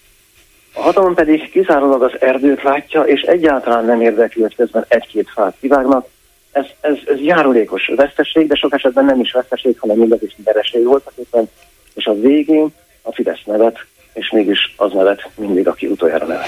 a 0.73 0.81
hatalom 0.81 1.13
pedig 1.13 1.49
kizárólag 1.49 2.03
az 2.03 2.21
erdőt 2.21 2.63
látja, 2.63 3.01
és 3.01 3.21
egyáltalán 3.21 3.85
nem 3.85 4.01
érdekli, 4.01 4.41
hogy 4.41 4.55
közben 4.55 4.85
egy-két 4.87 5.29
fát 5.29 5.55
kivágnak. 5.59 6.07
Ez, 6.53 6.65
ez, 6.81 6.95
ez 7.05 7.19
járulékos 7.19 7.91
veszteség, 7.95 8.47
de 8.47 8.55
sok 8.55 8.73
esetben 8.73 9.05
nem 9.05 9.19
is 9.19 9.31
veszteség, 9.31 9.79
hanem 9.79 9.97
mindaz 9.97 10.23
is 10.23 10.35
vereség 10.43 10.83
volt, 10.83 11.11
éppen, 11.15 11.49
és 11.93 12.05
a 12.05 12.13
végén 12.13 12.73
a 13.01 13.13
Fidesz 13.13 13.41
nevet, 13.45 13.85
és 14.13 14.31
mégis 14.31 14.73
az 14.75 14.91
nevet 14.93 15.29
mindig, 15.35 15.67
aki 15.67 15.87
utoljára 15.87 16.25
nevet. 16.25 16.47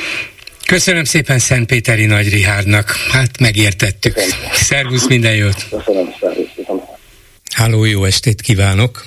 Köszönöm 0.66 1.04
szépen 1.04 1.40
Szentpéteri 1.40 2.06
Nagy 2.06 2.30
Rihárnak. 2.30 2.92
Hát 3.12 3.40
megértettük. 3.40 4.14
Köszönöm. 4.14 4.50
Szervusz, 4.52 5.08
minden 5.08 5.36
jót. 5.36 5.68
Köszönöm, 5.70 6.14
szervusz. 6.20 6.50
Háló, 7.54 7.84
jó 7.84 8.04
estét 8.04 8.42
kívánok. 8.42 9.04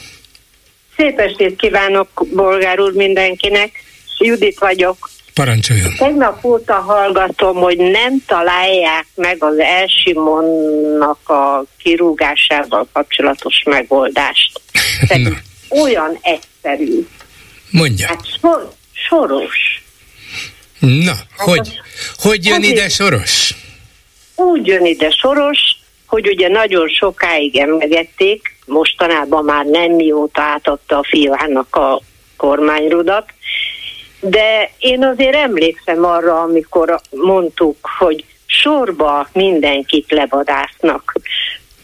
Szép 0.97 1.19
estét 1.19 1.57
kívánok, 1.57 2.27
bolgár 2.35 2.81
úr, 2.81 2.93
mindenkinek. 2.93 3.71
Judit 4.19 4.59
vagyok. 4.59 5.11
Parancsoljon. 5.39 5.95
Tegnap 5.97 6.45
óta 6.45 6.75
hallgatom, 6.75 7.57
hogy 7.57 7.77
nem 7.77 8.23
találják 8.27 9.07
meg 9.15 9.37
az 9.45 9.59
Elsimonnak 9.59 11.29
a 11.29 11.65
kirúgásával 11.83 12.89
kapcsolatos 12.93 13.63
megoldást. 13.65 14.61
olyan 15.69 16.19
egyszerű. 16.23 17.07
Mondja. 17.71 18.07
Hát 18.07 18.27
sor, 18.41 18.73
soros. 19.09 19.83
Na, 20.79 21.15
hogy, 21.37 21.81
hogy 22.17 22.45
jön 22.45 22.63
ide 22.63 22.89
Soros? 22.89 23.55
Úgy 24.35 24.67
jön 24.67 24.85
ide 24.85 25.11
Soros, 25.11 25.59
hogy 26.07 26.29
ugye 26.29 26.49
nagyon 26.49 26.89
sokáig 26.89 27.57
emlegették, 27.57 28.57
mostanában 28.67 29.45
már 29.45 29.65
nem 29.65 29.93
mióta 29.93 30.43
átadta 30.43 30.99
a 30.99 31.05
fiának 31.09 31.77
a 31.77 32.01
kormányrudat, 32.37 33.25
de 34.21 34.71
én 34.79 35.05
azért 35.05 35.35
emlékszem 35.35 36.05
arra, 36.05 36.41
amikor 36.41 37.01
mondtuk, 37.11 37.77
hogy 37.99 38.25
sorba 38.47 39.29
mindenkit 39.33 40.11
levadásznak. 40.11 41.15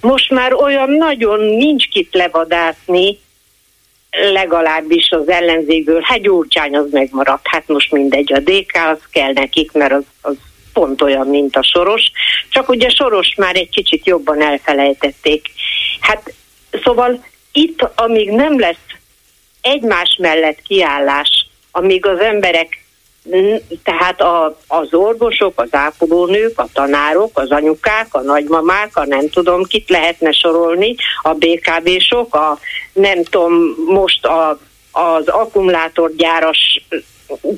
Most 0.01 0.31
már 0.31 0.53
olyan 0.53 0.91
nagyon 0.91 1.41
nincs 1.41 1.89
kit 1.89 2.15
levadászni, 2.15 3.19
legalábbis 4.33 5.11
az 5.11 5.29
ellenzékből, 5.29 6.01
hát 6.05 6.21
Gyurcsány 6.21 6.77
az 6.77 6.91
megmaradt, 6.91 7.47
hát 7.47 7.67
most 7.67 7.93
mindegy, 7.93 8.33
a 8.33 8.39
DK 8.39 8.79
az 8.93 8.99
kell 9.11 9.33
nekik, 9.33 9.73
mert 9.73 9.93
az, 9.93 10.05
az 10.21 10.37
pont 10.73 11.03
olyan, 11.03 11.27
mint 11.27 11.57
a 11.57 11.63
Soros, 11.63 12.11
csak 12.49 12.69
ugye 12.69 12.89
Soros 12.89 13.35
már 13.37 13.57
egy 13.57 13.71
kicsit 13.71 14.07
jobban 14.07 14.43
elfelejtették. 14.43 15.51
Hát 16.01 16.33
szóval 16.83 17.25
itt, 17.53 17.89
amíg 17.95 18.31
nem 18.31 18.59
lesz 18.59 18.87
egymás 19.61 20.17
mellett 20.21 20.63
kiállás, 20.63 21.44
amíg 21.77 22.07
az 22.07 22.19
emberek 22.19 22.83
tehát 23.85 24.21
a, 24.21 24.59
az 24.67 24.95
orvosok, 24.95 25.61
az 25.61 25.69
ápolónők, 25.71 26.59
a 26.59 26.69
tanárok, 26.73 27.39
az 27.39 27.51
anyukák, 27.51 28.07
a 28.11 28.21
nagymamák, 28.21 28.97
a 28.97 29.07
nem 29.07 29.29
tudom, 29.29 29.63
kit 29.63 29.91
lehetne 29.91 30.33
sorolni, 30.33 30.95
a 31.23 31.33
BKV-sok, 31.33 32.35
a 32.35 32.59
nem 32.93 33.23
tudom, 33.23 33.75
most 33.87 34.27
a, 34.27 34.59
az 34.93 35.29
akkumulátorgyáras 35.29 36.87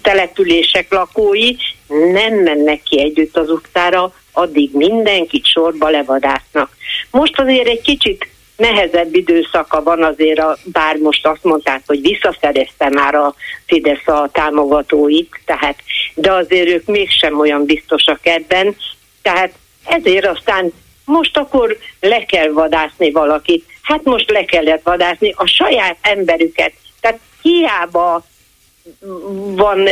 települések 0.03 0.93
lakói 0.93 1.55
nem 1.89 2.35
mennek 2.35 2.83
ki 2.83 3.01
együtt 3.01 3.37
az 3.37 3.51
utcára, 3.51 4.13
addig 4.33 4.71
mindenkit 4.73 5.47
sorba 5.47 5.89
levadásznak. 5.89 6.77
Most 7.11 7.41
azért 7.41 7.69
egy 7.69 7.83
kicsit 7.83 8.29
nehezebb 8.57 9.15
időszaka 9.15 9.83
van 9.83 10.03
azért, 10.03 10.39
a, 10.39 10.57
bár 10.65 10.97
most 10.97 11.27
azt 11.27 11.45
mondták, 11.45 11.83
hogy 11.87 12.01
visszaszerezte 12.01 12.89
már 12.89 13.15
a 13.15 13.35
Fidesz 13.67 14.07
a 14.07 14.29
támogatóit, 14.33 15.41
tehát, 15.45 15.77
de 16.15 16.33
azért 16.33 16.69
ők 16.69 16.87
mégsem 16.87 17.39
olyan 17.39 17.65
biztosak 17.65 18.27
ebben, 18.27 18.77
tehát 19.23 19.53
ezért 19.85 20.27
aztán 20.27 20.73
most 21.05 21.37
akkor 21.37 21.79
le 22.01 22.25
kell 22.25 22.49
vadászni 22.49 23.11
valakit. 23.11 23.65
Hát 23.83 24.05
most 24.05 24.31
le 24.31 24.45
kellett 24.45 24.83
vadászni 24.83 25.35
a 25.37 25.47
saját 25.47 25.97
emberüket. 26.01 26.73
Tehát 27.01 27.19
hiába 27.43 28.25
van 29.55 29.89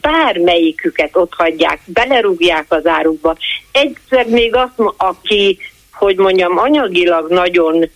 bármelyiküket 0.00 1.16
ott 1.16 1.34
hagyják, 1.34 1.80
belerúgják 1.86 2.64
az 2.68 2.86
árukba. 2.86 3.36
Egyszer 3.72 4.26
még 4.26 4.54
azt, 4.54 4.92
aki 4.96 5.58
hogy 6.00 6.16
mondjam, 6.16 6.58
anyagilag 6.58 7.30
nagyon 7.30 7.90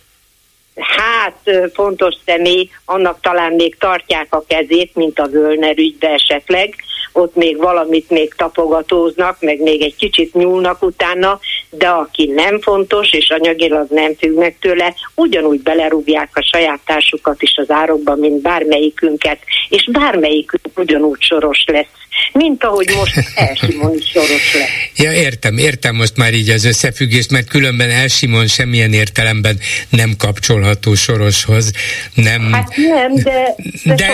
hát 0.75 1.69
fontos 1.73 2.15
személy, 2.25 2.69
annak 2.85 3.21
talán 3.21 3.53
még 3.53 3.77
tartják 3.77 4.27
a 4.29 4.43
kezét, 4.47 4.95
mint 4.95 5.19
a 5.19 5.27
Völner 5.27 5.77
ügybe 5.77 6.09
esetleg, 6.09 6.75
ott 7.13 7.35
még 7.35 7.57
valamit 7.57 8.09
még 8.09 8.33
tapogatóznak, 8.33 9.37
meg 9.39 9.61
még 9.61 9.81
egy 9.81 9.95
kicsit 9.95 10.33
nyúlnak 10.33 10.81
utána, 10.81 11.39
de 11.69 11.87
aki 11.87 12.31
nem 12.35 12.59
fontos, 12.61 13.13
és 13.13 13.29
anyagilag 13.29 13.87
nem 13.89 14.13
függnek 14.15 14.59
tőle, 14.59 14.93
ugyanúgy 15.15 15.61
belerúgják 15.61 16.29
a 16.33 16.47
saját 16.51 16.79
társukat 16.85 17.41
is 17.41 17.57
az 17.57 17.69
árokba, 17.71 18.15
mint 18.15 18.41
bármelyikünket, 18.41 19.39
és 19.69 19.89
bármelyikünk 19.91 20.79
ugyanúgy 20.79 21.21
soros 21.21 21.63
lesz, 21.67 22.04
mint 22.33 22.63
ahogy 22.63 22.91
most 22.95 23.31
Elsimon 23.35 23.95
is 23.97 24.09
soros 24.09 24.53
lesz. 24.53 24.69
Ja, 25.05 25.11
értem, 25.11 25.57
értem 25.57 25.95
most 25.95 26.17
már 26.17 26.33
így 26.33 26.49
az 26.49 26.65
összefüggést, 26.65 27.31
mert 27.31 27.47
különben 27.47 27.89
Elsimon 27.89 28.47
semmilyen 28.47 28.93
értelemben 28.93 29.59
nem 29.89 30.13
kapcsolható 30.17 30.95
soroshoz. 30.95 31.71
Nem, 32.13 32.53
hát 32.53 32.75
nem, 32.75 33.15
de, 33.15 33.55
de, 33.83 34.13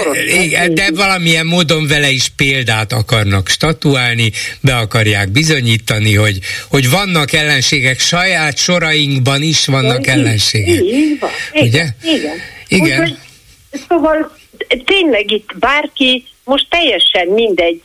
de, 0.50 0.68
de 0.68 0.90
valamilyen 0.94 1.46
módon 1.46 1.88
vele 1.88 2.10
is 2.10 2.30
példát 2.36 2.94
akarnak 2.94 3.50
statuálni, 3.50 4.32
be 4.62 4.76
akarják 4.76 5.30
bizonyítani, 5.30 6.16
hogy, 6.16 6.40
hogy 6.70 6.90
vannak 6.90 7.34
ellenségek, 7.34 8.00
saját 8.00 8.58
sorainkban 8.58 9.42
is 9.42 9.66
vannak 9.66 10.00
igen, 10.00 10.20
ellenségek. 10.20 10.82
Így 10.84 11.20
van. 11.20 11.32
Ugye? 11.54 11.86
Igen. 12.04 12.36
Igen. 12.68 13.02
Úgyhogy, 13.02 13.18
szóval 13.88 14.38
tényleg 14.86 15.32
itt 15.32 15.50
bárki, 15.60 16.24
most 16.44 16.68
teljesen 16.70 17.28
mindegy, 17.28 17.82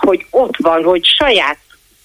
hogy 0.00 0.26
ott 0.30 0.56
van, 0.56 0.82
hogy 0.82 1.04
saját 1.04 1.58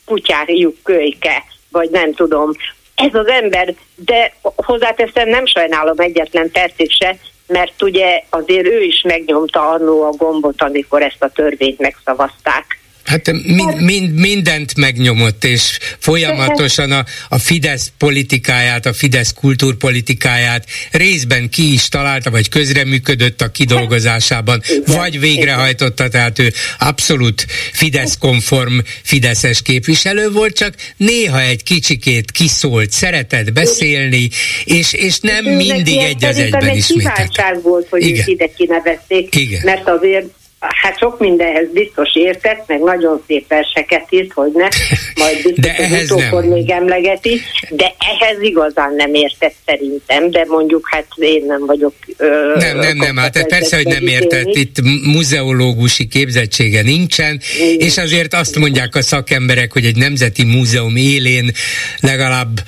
kutyájuk 0.05 0.75
kölyke, 0.83 1.43
vagy 1.71 1.89
nem 1.89 2.13
tudom. 2.13 2.51
Ez 2.95 3.13
az 3.13 3.27
ember, 3.27 3.73
de 3.95 4.33
hozzáteszem, 4.41 5.29
nem 5.29 5.45
sajnálom 5.45 5.99
egyetlen 5.99 6.51
percig 6.51 6.91
se, 6.91 7.17
mert 7.47 7.81
ugye 7.81 8.23
azért 8.29 8.65
ő 8.65 8.81
is 8.81 9.01
megnyomta 9.01 9.69
annó 9.69 10.03
a 10.03 10.09
gombot, 10.09 10.61
amikor 10.61 11.01
ezt 11.01 11.23
a 11.23 11.29
törvényt 11.29 11.79
megszavazták. 11.79 12.79
Hát 13.07 13.31
mind, 13.31 13.81
mind, 13.81 14.13
mindent 14.13 14.75
megnyomott, 14.75 15.43
és 15.43 15.79
folyamatosan 15.97 16.91
a, 16.91 17.05
a 17.29 17.37
Fidesz 17.37 17.91
politikáját, 17.97 18.85
a 18.85 18.93
Fidesz 18.93 19.33
kultúrpolitikáját 19.33 20.65
részben 20.91 21.49
ki 21.49 21.73
is 21.73 21.87
találta, 21.87 22.29
vagy 22.29 22.49
közreműködött 22.49 23.41
a 23.41 23.51
kidolgozásában, 23.51 24.61
vagy 24.85 25.19
végrehajtotta, 25.19 26.07
tehát 26.07 26.39
ő 26.39 26.53
abszolút 26.79 27.45
Fidesz-konform 27.73 28.77
Fideszes 29.03 29.61
képviselő 29.61 30.31
volt, 30.31 30.55
csak 30.57 30.73
néha 30.97 31.41
egy 31.41 31.63
kicsikét 31.63 32.31
kiszólt, 32.31 32.91
szeretett 32.91 33.53
beszélni, 33.53 34.29
és, 34.63 34.93
és 34.93 35.19
nem 35.19 35.45
mindig 35.45 35.97
egy 35.97 36.25
az 36.25 36.37
egyben 36.37 36.75
ismételt. 36.75 37.61
volt, 37.61 37.87
hogy 37.89 38.01
Igen. 38.01 38.19
őt 38.19 38.27
ide 38.27 38.49
kinevezték, 38.57 39.35
Igen. 39.35 39.61
mert 39.63 39.87
azért 39.89 40.25
Hát 40.59 40.97
sok 40.97 41.19
mindenhez 41.19 41.67
biztos 41.73 42.15
értett, 42.15 42.63
meg 42.67 42.79
nagyon 42.79 43.23
szép 43.27 43.47
verseket 43.47 44.05
írt, 44.09 44.33
hogy 44.33 44.51
ne, 44.53 44.67
majd 45.15 45.35
biztos 45.43 45.55
de 45.55 46.03
utókor 46.03 46.43
nem. 46.43 46.51
még 46.51 46.69
emlegeti, 46.69 47.41
de 47.69 47.95
ehhez 47.97 48.41
igazán 48.41 48.93
nem 48.95 49.13
értett 49.13 49.55
szerintem, 49.65 50.31
de 50.31 50.45
mondjuk 50.47 50.87
hát 50.91 51.05
én 51.15 51.43
nem 51.47 51.65
vagyok... 51.65 51.93
Ö, 52.17 52.53
nem, 52.55 52.77
nem, 52.77 52.97
nem, 52.97 53.17
hát 53.17 53.47
persze, 53.47 53.75
hogy 53.75 53.85
nem 53.85 54.07
értett, 54.07 54.55
itt 54.55 54.81
muzeológusi 55.13 56.07
képzettsége 56.07 56.81
nincsen, 56.81 57.39
Igen. 57.59 57.87
és 57.87 57.97
azért 57.97 58.33
azt 58.33 58.55
mondják 58.55 58.95
a 58.95 59.01
szakemberek, 59.01 59.73
hogy 59.73 59.85
egy 59.85 59.95
nemzeti 59.97 60.43
múzeum 60.43 60.95
élén 60.95 61.51
legalább 61.99 62.59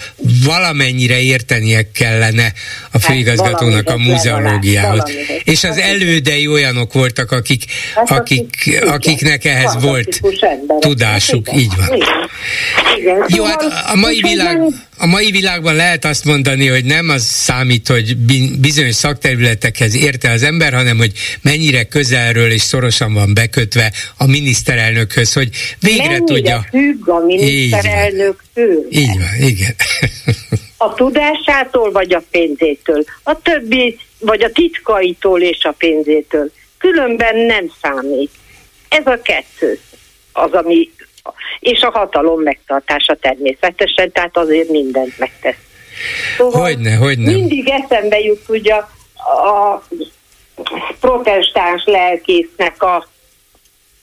valamennyire 0.45 1.21
értenie 1.21 1.91
kellene 1.93 2.53
a 2.83 2.87
hát 2.91 3.03
főigazgatónak 3.03 3.89
hát 3.89 3.97
a 3.97 4.01
muzeológiához. 4.01 5.11
És 5.43 5.63
az 5.63 5.77
elődei 5.77 6.47
olyanok 6.47 6.93
voltak, 6.93 7.31
akik 7.31 7.63
Hát 7.79 7.88
akik, 7.95 8.79
akiknek 8.85 9.45
ehhez 9.45 9.81
volt 9.81 10.21
tudásuk, 10.79 11.47
így 11.55 11.71
van. 11.77 12.03
Igen. 12.97 13.25
Jó, 13.27 13.43
hát 13.43 13.61
szóval 13.61 13.77
a 13.87 13.95
mai, 13.95 14.19
világ, 14.21 14.61
a 14.97 15.05
mai 15.05 15.31
világban 15.31 15.75
lehet 15.75 16.05
azt 16.05 16.25
mondani, 16.25 16.67
hogy 16.67 16.85
nem 16.85 17.09
az 17.09 17.23
számít, 17.23 17.87
hogy 17.87 18.17
bizonyos 18.59 18.95
szakterületekhez 18.95 19.95
érte 19.95 20.31
az 20.31 20.43
ember, 20.43 20.73
hanem 20.73 20.97
hogy 20.97 21.11
mennyire 21.41 21.83
közelről 21.83 22.51
és 22.51 22.61
szorosan 22.61 23.13
van 23.13 23.33
bekötve 23.33 23.91
a 24.17 24.25
miniszterelnökhöz, 24.25 25.33
hogy 25.33 25.49
végre 25.79 26.03
mennyire 26.03 26.23
tudja. 26.23 26.65
függ 26.69 27.09
a 27.09 27.19
miniszterelnök 27.25 28.43
tőle. 28.53 28.85
Így 28.89 29.17
van, 29.17 29.47
igen. 29.47 29.75
a 30.77 30.93
tudásától 30.93 31.91
vagy 31.91 32.13
a 32.13 32.23
pénzétől. 32.31 33.03
A 33.23 33.41
többi, 33.41 33.97
vagy 34.19 34.43
a 34.43 34.51
titkaitól 34.51 35.41
és 35.41 35.63
a 35.63 35.71
pénzétől. 35.71 36.51
Különben 36.79 37.35
nem 37.35 37.71
számít. 37.81 38.31
Ez 38.89 39.05
a 39.05 39.21
kettő 39.21 39.79
az, 40.33 40.51
ami 40.51 40.89
és 41.59 41.81
a 41.81 41.91
hatalom 41.91 42.41
megtartása 42.41 43.15
természetesen, 43.15 44.11
tehát 44.11 44.37
azért 44.37 44.69
mindent 44.69 45.17
megtesz. 45.17 45.55
Szóval 46.37 46.61
hogyne, 46.61 46.95
hogyne. 46.95 47.31
Mindig 47.31 47.69
eszembe 47.69 48.19
jut 48.19 48.43
ugye 48.47 48.73
a 48.73 49.83
protestáns 50.99 51.83
lelkésznek 51.85 52.83
a, 52.83 52.95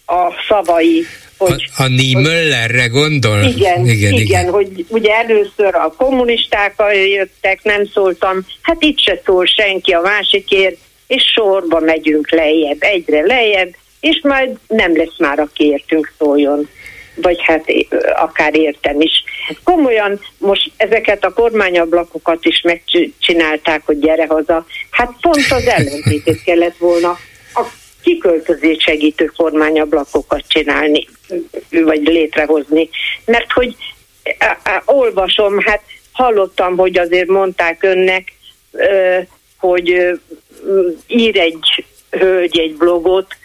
a 0.06 0.32
szavai, 0.48 1.06
hogy, 1.38 1.70
a, 1.76 1.82
a 1.82 1.86
Niemöllerre 1.86 2.86
gondol? 2.86 3.42
Igen, 3.42 3.80
igen, 3.80 3.86
igen, 3.86 4.12
igen, 4.12 4.50
hogy 4.50 4.86
ugye 4.88 5.14
először 5.14 5.74
a 5.74 5.94
kommunisták 5.96 6.74
jöttek, 7.14 7.62
nem 7.62 7.86
szóltam, 7.86 8.46
hát 8.62 8.82
itt 8.82 8.98
se 8.98 9.20
szól 9.24 9.46
senki 9.46 9.92
a 9.92 10.00
másikért, 10.00 10.76
és 11.06 11.22
sorba 11.34 11.80
megyünk 11.80 12.30
lejjebb, 12.30 12.76
egyre 12.80 13.20
lejjebb, 13.20 13.74
és 14.00 14.20
majd 14.22 14.58
nem 14.66 14.96
lesz 14.96 15.18
már, 15.18 15.38
aki 15.38 15.64
értünk 15.64 16.12
szóljon 16.18 16.68
vagy 17.16 17.42
hát 17.42 17.64
akár 18.14 18.56
értem 18.56 19.00
is. 19.00 19.24
Komolyan 19.64 20.20
most 20.38 20.70
ezeket 20.76 21.24
a 21.24 21.32
kormányablakokat 21.32 22.44
is 22.44 22.60
megcsinálták, 22.60 23.82
hogy 23.84 23.98
gyere 23.98 24.26
haza. 24.26 24.66
Hát 24.90 25.12
pont 25.20 25.46
az 25.50 25.66
ellentétét 25.66 26.42
kellett 26.42 26.76
volna 26.76 27.18
a 27.54 27.62
kiköltözés 28.02 28.82
segítő 28.82 29.24
kormányablakokat 29.36 30.44
csinálni, 30.48 31.06
vagy 31.70 32.02
létrehozni. 32.02 32.88
Mert 33.24 33.52
hogy 33.52 33.76
olvasom, 34.84 35.58
hát 35.60 35.82
hallottam, 36.12 36.76
hogy 36.76 36.98
azért 36.98 37.28
mondták 37.28 37.82
önnek, 37.82 38.32
hogy 39.58 40.18
ír 41.06 41.38
egy 41.38 41.84
hölgy 42.10 42.58
egy 42.58 42.74
blogot, 42.76 43.36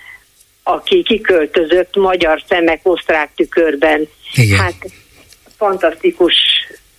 aki 0.64 1.04
kiköltözött 1.04 1.96
magyar 1.96 2.44
szemek 2.48 2.80
osztrák 2.84 3.32
tükörben. 3.36 4.08
Igen. 4.34 4.58
Hát 4.58 4.86
fantasztikus, 5.58 6.34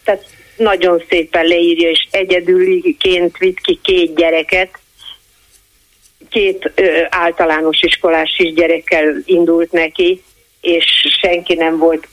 tehát 0.04 0.24
nagyon 0.56 1.02
szépen 1.08 1.46
leírja, 1.46 1.88
és 1.88 2.06
egyedüliként 2.10 3.36
vitt 3.38 3.60
ki 3.60 3.78
két 3.82 4.14
gyereket, 4.14 4.78
két 6.28 6.72
ö, 6.74 7.02
általános 7.08 7.82
iskolás 7.82 8.38
is 8.38 8.52
gyerekkel 8.52 9.22
indult 9.24 9.72
neki, 9.72 10.22
és 10.60 10.84
senki 11.20 11.54
nem 11.54 11.78
volt 11.78 12.08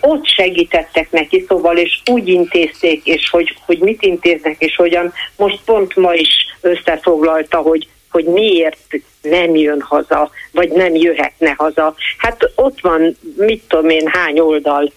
ott 0.00 0.26
segítettek 0.26 1.10
neki, 1.10 1.44
szóval, 1.48 1.76
és 1.76 2.00
úgy 2.10 2.28
intézték, 2.28 3.06
és 3.06 3.30
hogy, 3.30 3.56
hogy 3.66 3.78
mit 3.78 4.02
intéznek, 4.02 4.56
és 4.58 4.76
hogyan. 4.76 5.12
Most 5.36 5.60
pont 5.64 5.96
ma 5.96 6.14
is 6.14 6.30
összefoglalta, 6.60 7.58
hogy 7.58 7.88
hogy 8.10 8.24
miért 8.24 8.86
nem 9.22 9.54
jön 9.54 9.80
haza, 9.80 10.30
vagy 10.52 10.70
nem 10.70 10.94
jöhetne 10.94 11.54
haza. 11.56 11.94
Hát 12.18 12.52
ott 12.54 12.80
van, 12.80 13.16
mit 13.36 13.62
tudom 13.68 13.88
én, 13.88 14.06
hány 14.06 14.40
oldal, 14.40 14.92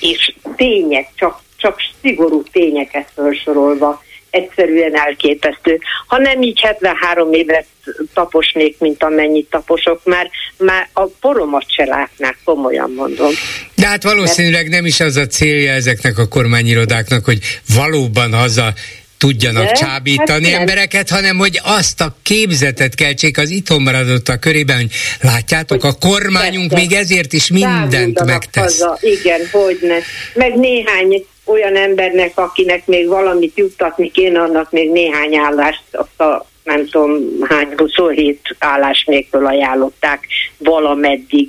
és 0.00 0.34
tények, 0.56 1.08
csak, 1.14 1.40
csak 1.56 1.80
szigorú 2.00 2.42
tényeket 2.42 3.10
felsorolva 3.14 4.02
egyszerűen 4.36 4.96
elképesztő. 4.96 5.78
Ha 6.06 6.18
nem 6.18 6.42
így 6.42 6.60
73 6.60 7.32
évet 7.32 7.66
taposnék, 8.14 8.76
mint 8.78 9.02
amennyit 9.02 9.50
taposok, 9.50 10.00
már, 10.04 10.30
már 10.58 10.88
a 10.92 11.06
poromat 11.20 11.64
se 11.68 11.84
látnák, 11.84 12.38
komolyan 12.44 12.92
mondom. 12.96 13.30
De 13.74 13.86
hát 13.86 14.02
valószínűleg 14.02 14.68
nem 14.68 14.86
is 14.86 15.00
az 15.00 15.16
a 15.16 15.26
célja 15.26 15.72
ezeknek 15.72 16.18
a 16.18 16.28
kormányirodáknak, 16.28 17.24
hogy 17.24 17.38
valóban 17.74 18.32
haza 18.32 18.74
tudjanak 19.18 19.66
De, 19.66 19.72
csábítani 19.72 20.50
hát 20.50 20.60
embereket, 20.60 21.08
hanem 21.08 21.36
hogy 21.36 21.60
azt 21.64 22.00
a 22.00 22.16
képzetet 22.22 22.94
keltsék 22.94 23.38
az 23.38 23.50
itthon 23.50 23.82
maradottak 23.82 24.40
körében, 24.40 24.76
hogy 24.76 24.90
látjátok, 25.20 25.82
hogy 25.82 25.90
a 26.00 26.06
kormányunk 26.06 26.70
persze, 26.70 26.86
még 26.86 26.98
ezért 26.98 27.32
is 27.32 27.50
mindent 27.50 28.24
megtesz. 28.24 28.80
Haza. 28.80 28.98
Igen, 29.00 29.40
hogy 29.52 29.78
ne. 29.82 29.96
Meg 30.34 30.54
néhány 30.54 31.26
olyan 31.46 31.76
embernek, 31.76 32.32
akinek 32.34 32.86
még 32.86 33.08
valamit 33.08 33.58
juttatni 33.58 34.10
kéne, 34.10 34.40
annak 34.40 34.70
még 34.70 34.90
néhány 34.90 35.36
állást, 35.36 35.82
azt 35.92 36.20
a 36.20 36.46
nem 36.64 36.86
tudom 36.86 37.22
hány, 37.48 37.72
27 37.76 38.40
állás 38.58 39.04
nélkül 39.04 39.46
ajánlották 39.46 40.26
valameddig 40.58 41.48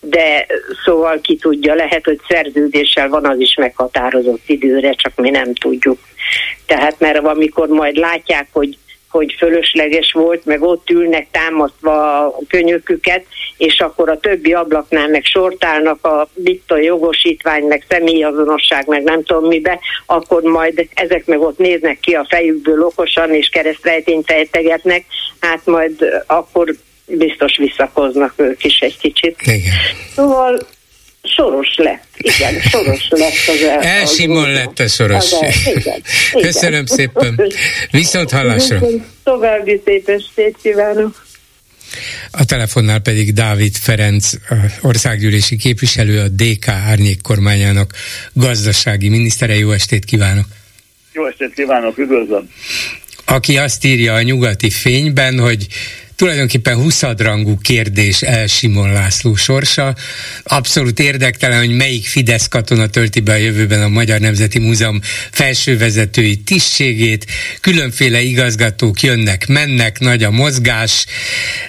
de 0.00 0.46
szóval 0.84 1.20
ki 1.20 1.36
tudja, 1.36 1.74
lehet, 1.74 2.04
hogy 2.04 2.20
szerződéssel 2.28 3.08
van 3.08 3.26
az 3.26 3.38
is 3.38 3.54
meghatározott 3.54 4.42
időre, 4.46 4.92
csak 4.92 5.12
mi 5.16 5.30
nem 5.30 5.54
tudjuk. 5.54 5.98
Tehát 6.66 7.00
mert 7.00 7.18
amikor 7.18 7.68
majd 7.68 7.96
látják, 7.96 8.48
hogy 8.52 8.78
hogy 9.16 9.34
fölösleges 9.38 10.12
volt, 10.12 10.44
meg 10.44 10.62
ott 10.62 10.90
ülnek 10.90 11.26
támasztva 11.30 12.24
a 12.26 12.38
könyöküket, 12.48 13.24
és 13.56 13.80
akkor 13.80 14.08
a 14.08 14.18
többi 14.18 14.52
ablaknál 14.52 15.08
meg 15.08 15.24
sortálnak 15.24 16.04
a 16.06 16.28
a 16.66 16.76
jogosítvány, 16.76 17.64
meg 17.64 17.84
személyazonosság, 17.88 18.86
meg 18.86 19.02
nem 19.02 19.22
tudom 19.22 19.46
mibe, 19.46 19.78
akkor 20.06 20.42
majd 20.42 20.88
ezek 20.94 21.26
meg 21.26 21.40
ott 21.40 21.58
néznek 21.58 22.00
ki 22.00 22.12
a 22.12 22.26
fejükből 22.28 22.82
okosan, 22.82 23.34
és 23.34 23.48
keresztrejtényt 23.48 24.26
fejtegetnek, 24.26 25.04
hát 25.40 25.66
majd 25.66 26.22
akkor 26.26 26.74
biztos 27.06 27.56
visszakoznak 27.56 28.32
ők 28.36 28.64
is 28.64 28.78
egy 28.80 28.98
kicsit. 28.98 29.36
Igen. 29.42 29.60
Szóval 30.14 30.58
soros 31.26 31.74
lett. 31.76 32.04
Igen, 32.16 32.60
soros 32.60 33.08
lett 33.08 33.46
az 33.46 33.62
el. 33.62 33.80
Elsimon 33.80 34.52
lett 34.52 34.78
a 34.78 34.88
soros. 34.88 35.32
Az 35.32 35.38
el, 35.42 35.74
igen, 35.74 36.02
Köszönöm 36.46 36.84
igen. 36.84 36.96
szépen. 36.96 37.40
Viszont 37.90 38.30
hallásra. 38.30 38.80
További 39.24 39.80
szép 39.84 40.08
estét 40.08 40.56
kívánok. 40.62 41.26
A 42.30 42.44
telefonnál 42.44 42.98
pedig 42.98 43.32
Dávid 43.32 43.76
Ferenc, 43.76 44.30
országgyűlési 44.80 45.56
képviselő, 45.56 46.20
a 46.20 46.28
DK 46.28 46.68
árnyék 46.68 47.20
kormányának 47.22 47.92
gazdasági 48.32 49.08
minisztere. 49.08 49.54
Jó 49.54 49.70
estét 49.70 50.04
kívánok! 50.04 50.46
Jó 51.12 51.26
estét 51.26 51.52
kívánok, 51.54 51.98
üdvözlöm! 51.98 52.50
Aki 53.24 53.58
azt 53.58 53.84
írja 53.84 54.14
a 54.14 54.22
nyugati 54.22 54.70
fényben, 54.70 55.38
hogy 55.38 55.66
tulajdonképpen 56.16 56.76
huszadrangú 56.76 57.58
kérdés 57.58 58.22
El 58.22 58.46
Simon 58.46 58.92
László 58.92 59.34
sorsa. 59.34 59.94
Abszolút 60.42 60.98
érdektelen, 60.98 61.58
hogy 61.58 61.76
melyik 61.76 62.06
Fidesz 62.06 62.48
katona 62.48 62.86
tölti 62.86 63.20
be 63.20 63.32
a 63.32 63.36
jövőben 63.36 63.82
a 63.82 63.88
Magyar 63.88 64.20
Nemzeti 64.20 64.58
Múzeum 64.58 65.00
felsővezetői 65.30 66.36
tisztségét. 66.36 67.26
Különféle 67.60 68.20
igazgatók 68.20 69.00
jönnek, 69.00 69.46
mennek, 69.46 69.98
nagy 69.98 70.22
a 70.22 70.30
mozgás, 70.30 71.06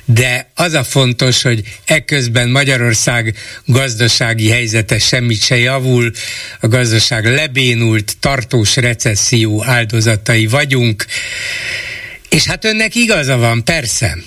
de 0.06 0.52
az 0.56 0.74
a 0.74 0.84
fontos, 0.84 1.42
hogy 1.42 1.64
ekközben 1.86 2.50
Magyarország 2.50 3.36
gazdasági 3.66 4.50
helyzete 4.50 5.00
semmit 5.00 5.42
se 5.42 5.58
javul, 5.58 6.12
a 6.60 6.68
gazdaság 6.68 7.26
lebénult, 7.26 8.18
tartós 8.20 8.76
recesszió 8.76 9.64
áldozatai 9.64 10.48
vagyunk, 10.48 11.06
és 12.38 12.48
hát 12.48 12.66
önnek 12.66 12.96
igaza 12.96 13.38
van, 13.38 13.64
persze, 13.64 14.18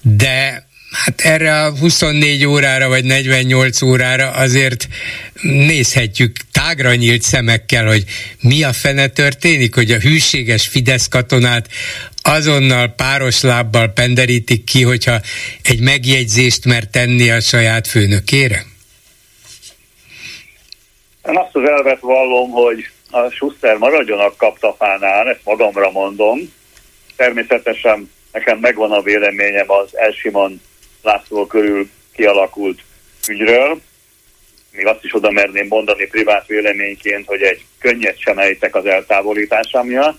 de 0.00 0.66
hát 1.04 1.20
erre 1.20 1.62
a 1.62 1.70
24 1.78 2.44
órára 2.44 2.88
vagy 2.88 3.04
48 3.04 3.82
órára 3.82 4.30
azért 4.30 4.88
nézhetjük 5.42 6.36
tágra 6.52 6.94
nyílt 6.94 7.22
szemekkel, 7.22 7.86
hogy 7.86 8.04
mi 8.40 8.62
a 8.62 8.72
fene 8.72 9.06
történik, 9.06 9.74
hogy 9.74 9.90
a 9.90 9.98
hűséges 9.98 10.68
Fidesz 10.68 11.08
katonát 11.08 11.68
azonnal 12.22 12.88
páros 12.88 13.42
lábbal 13.42 13.88
penderítik 13.88 14.64
ki, 14.64 14.82
hogyha 14.82 15.20
egy 15.62 15.80
megjegyzést 15.80 16.64
mer 16.64 16.84
tenni 16.84 17.30
a 17.30 17.40
saját 17.40 17.86
főnökére? 17.86 18.64
Én 21.28 21.36
azt 21.36 21.56
az 21.56 21.68
elvet 21.68 22.00
vallom, 22.00 22.50
hogy 22.50 22.90
a 23.10 23.30
Schuster 23.30 23.76
maradjon 23.76 24.18
a 24.18 24.34
kaptafánál, 24.36 25.28
ezt 25.28 25.40
magamra 25.44 25.90
mondom, 25.90 26.56
Természetesen 27.18 28.10
nekem 28.32 28.58
megvan 28.58 28.92
a 28.92 29.02
véleményem 29.02 29.70
az 29.70 29.96
Elsimon 29.96 30.60
László 31.02 31.46
körül 31.46 31.88
kialakult 32.14 32.80
ügyről. 33.28 33.80
Még 34.72 34.86
azt 34.86 35.04
is 35.04 35.14
oda 35.14 35.30
merném 35.30 35.66
mondani 35.66 36.06
privát 36.06 36.46
véleményként, 36.46 37.26
hogy 37.26 37.42
egy 37.42 37.64
könnyet 37.78 38.20
sem 38.20 38.38
ejtek 38.38 38.74
az 38.74 38.86
eltávolítása 38.86 39.82
miatt, 39.82 40.18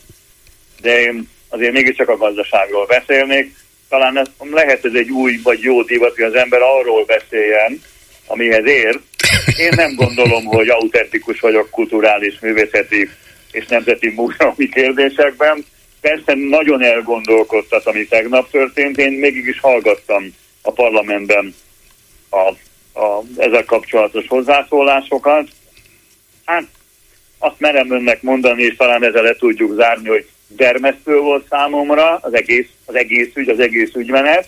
de 0.82 1.00
én 1.00 1.30
azért 1.50 1.74
mégiscsak 1.74 2.10
a 2.10 2.18
gazdaságról 2.18 2.86
beszélnék. 2.86 3.56
Talán 3.90 4.18
ez, 4.18 4.28
lehet 4.52 4.86
ez 4.86 4.94
egy 4.94 5.10
új 5.10 5.40
vagy 5.44 5.62
jó 5.62 5.84
divat, 5.84 6.16
hogy 6.16 6.24
az 6.24 6.36
ember 6.36 6.62
arról 6.62 7.06
beszéljen, 7.06 7.82
amihez 8.28 8.66
ér. 8.66 9.00
Én 9.58 9.72
nem 9.76 9.96
gondolom, 9.96 10.46
hogy 10.46 10.70
autentikus 10.70 11.40
vagyok 11.40 11.70
kulturális, 11.70 12.40
művészeti 12.40 13.10
és 13.52 13.66
nemzeti 13.66 14.10
múzeumi 14.10 14.70
kérdésekben 14.70 15.66
persze 16.02 16.34
nagyon 16.34 16.84
elgondolkodtat, 16.84 17.86
ami 17.86 18.06
tegnap 18.06 18.50
történt. 18.50 18.98
Én 18.98 19.12
mégis 19.12 19.60
hallgattam 19.60 20.36
a 20.62 20.72
parlamentben 20.72 21.56
a, 22.30 22.38
a, 23.00 23.24
ezzel 23.38 23.66
kapcsolatos 23.66 24.28
hozzászólásokat. 24.28 25.48
Hát 26.46 26.68
azt 27.40 27.60
merem 27.60 27.92
önnek 27.92 28.22
mondani, 28.22 28.64
és 28.64 28.76
talán 28.76 29.04
ezzel 29.04 29.24
le 29.24 29.36
tudjuk 29.36 29.76
zárni, 29.76 30.08
hogy 30.08 30.28
dermesztő 30.48 31.18
volt 31.20 31.48
számomra 31.50 32.16
az 32.16 32.34
egész, 32.34 32.68
az 32.86 32.96
egész 32.96 33.30
ügy, 33.34 33.50
az 33.50 33.60
egész 33.60 33.94
ügymenet, 33.94 34.48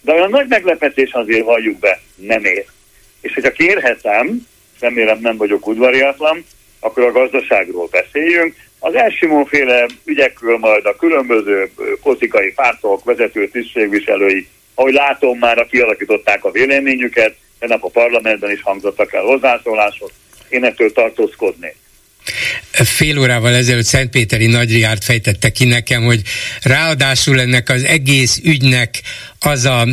de 0.00 0.12
olyan 0.12 0.30
nagy 0.30 0.48
meglepetés 0.48 1.12
azért 1.12 1.44
valljuk 1.44 1.78
be, 1.78 2.00
nem 2.14 2.44
ér. 2.44 2.66
És 3.20 3.34
hogyha 3.34 3.52
kérhetem, 3.52 4.46
remélem 4.80 5.18
nem 5.20 5.36
vagyok 5.36 5.66
udvariatlan, 5.66 6.44
akkor 6.80 7.02
a 7.02 7.12
gazdaságról 7.12 7.88
beszéljünk, 7.90 8.56
az 8.84 8.94
Elsimónféle 8.94 9.86
ügyekről 10.04 10.58
majd 10.58 10.86
a 10.86 10.96
különböző 10.96 11.70
politikai 12.02 12.52
pártok, 12.52 13.04
vezető 13.04 13.48
tisztségviselői, 13.48 14.48
ahogy 14.74 14.92
látom, 14.92 15.38
már 15.38 15.66
kialakították 15.70 16.44
a 16.44 16.50
véleményüket, 16.50 17.34
nap 17.60 17.84
a 17.84 17.88
parlamentben 17.88 18.50
is 18.50 18.62
hangzottak 18.62 19.12
el 19.12 19.22
hozzászólások, 19.22 20.10
én 20.48 20.64
ettől 20.64 20.92
tartózkodnék. 20.92 21.76
Fél 22.72 23.18
órával 23.18 23.54
ezelőtt 23.54 23.84
Szentpéteri 23.84 24.46
Nagyriárt 24.46 25.04
fejtette 25.04 25.50
ki 25.50 25.64
nekem, 25.64 26.02
hogy 26.02 26.20
ráadásul 26.62 27.40
ennek 27.40 27.68
az 27.68 27.84
egész 27.84 28.40
ügynek 28.44 29.00
az 29.40 29.64
a 29.64 29.86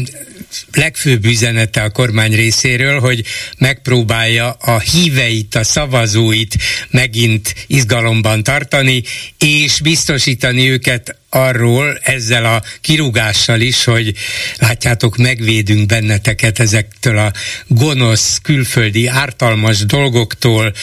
legfőbb 0.73 1.25
üzenete 1.25 1.81
a 1.81 1.89
kormány 1.89 2.35
részéről, 2.35 2.99
hogy 2.99 3.25
megpróbálja 3.57 4.51
a 4.51 4.79
híveit, 4.79 5.55
a 5.55 5.63
szavazóit 5.63 6.55
megint 6.89 7.55
izgalomban 7.67 8.43
tartani, 8.43 9.03
és 9.37 9.79
biztosítani 9.81 10.69
őket 10.69 11.20
arról 11.33 11.99
ezzel 12.03 12.45
a 12.45 12.63
kirúgással 12.81 13.61
is, 13.61 13.83
hogy 13.83 14.13
látjátok, 14.55 15.17
megvédünk 15.17 15.85
benneteket 15.85 16.59
ezektől 16.59 17.17
a 17.17 17.31
gonosz, 17.67 18.39
külföldi, 18.43 19.07
ártalmas 19.07 19.85
dolgoktól, 19.85 20.73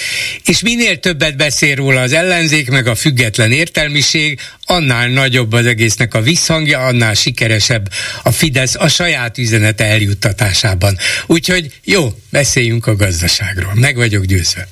és 0.45 0.61
minél 0.61 0.99
többet 0.99 1.37
beszél 1.37 1.75
róla 1.75 2.01
az 2.01 2.13
ellenzék, 2.13 2.71
meg 2.71 2.87
a 2.87 2.95
független 2.95 3.53
értelmiség, 3.53 4.41
annál 4.65 5.09
nagyobb 5.09 5.53
az 5.53 5.67
egésznek 5.67 6.15
a 6.15 6.21
visszhangja, 6.21 6.79
annál 6.79 7.15
sikeresebb 7.15 7.89
a 8.23 8.33
Fidesz 8.33 8.75
a 8.75 8.89
saját 8.89 9.39
üzenete 9.39 9.85
eljuttatásában. 9.85 10.99
Úgyhogy 11.27 11.73
jó, 11.85 12.13
beszéljünk 12.31 12.87
a 12.87 12.97
gazdaságról. 12.97 13.73
Meg 13.75 13.97
vagyok 13.97 14.25
győzve. 14.25 14.69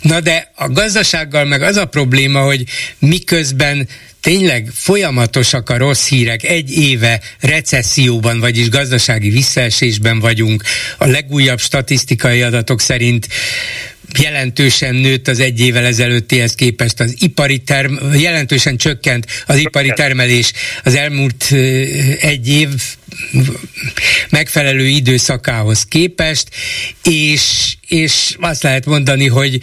Na 0.00 0.20
de 0.20 0.52
a 0.54 0.68
gazdasággal 0.68 1.44
meg 1.44 1.62
az 1.62 1.76
a 1.76 1.84
probléma, 1.84 2.40
hogy 2.40 2.64
miközben 2.98 3.88
tényleg 4.26 4.70
folyamatosak 4.74 5.70
a 5.70 5.76
rossz 5.76 6.08
hírek, 6.08 6.44
egy 6.44 6.70
éve 6.70 7.20
recesszióban, 7.40 8.40
vagyis 8.40 8.68
gazdasági 8.68 9.30
visszaesésben 9.30 10.20
vagyunk, 10.20 10.62
a 10.98 11.06
legújabb 11.06 11.60
statisztikai 11.60 12.42
adatok 12.42 12.80
szerint 12.80 13.28
jelentősen 14.18 14.94
nőtt 14.94 15.28
az 15.28 15.40
egy 15.40 15.60
évvel 15.60 15.84
ezelőttihez 15.84 16.54
képest 16.54 17.00
az 17.00 17.14
ipari 17.18 17.58
term, 17.58 18.14
jelentősen 18.14 18.76
csökkent 18.76 19.26
az 19.46 19.56
ipari 19.56 19.92
termelés 19.94 20.52
az 20.84 20.94
elmúlt 20.94 21.52
egy 22.20 22.48
év 22.48 22.68
megfelelő 24.30 24.86
időszakához 24.86 25.84
képest, 25.84 26.48
és, 27.02 27.74
és 27.88 28.36
azt 28.40 28.62
lehet 28.62 28.86
mondani, 28.86 29.26
hogy 29.26 29.60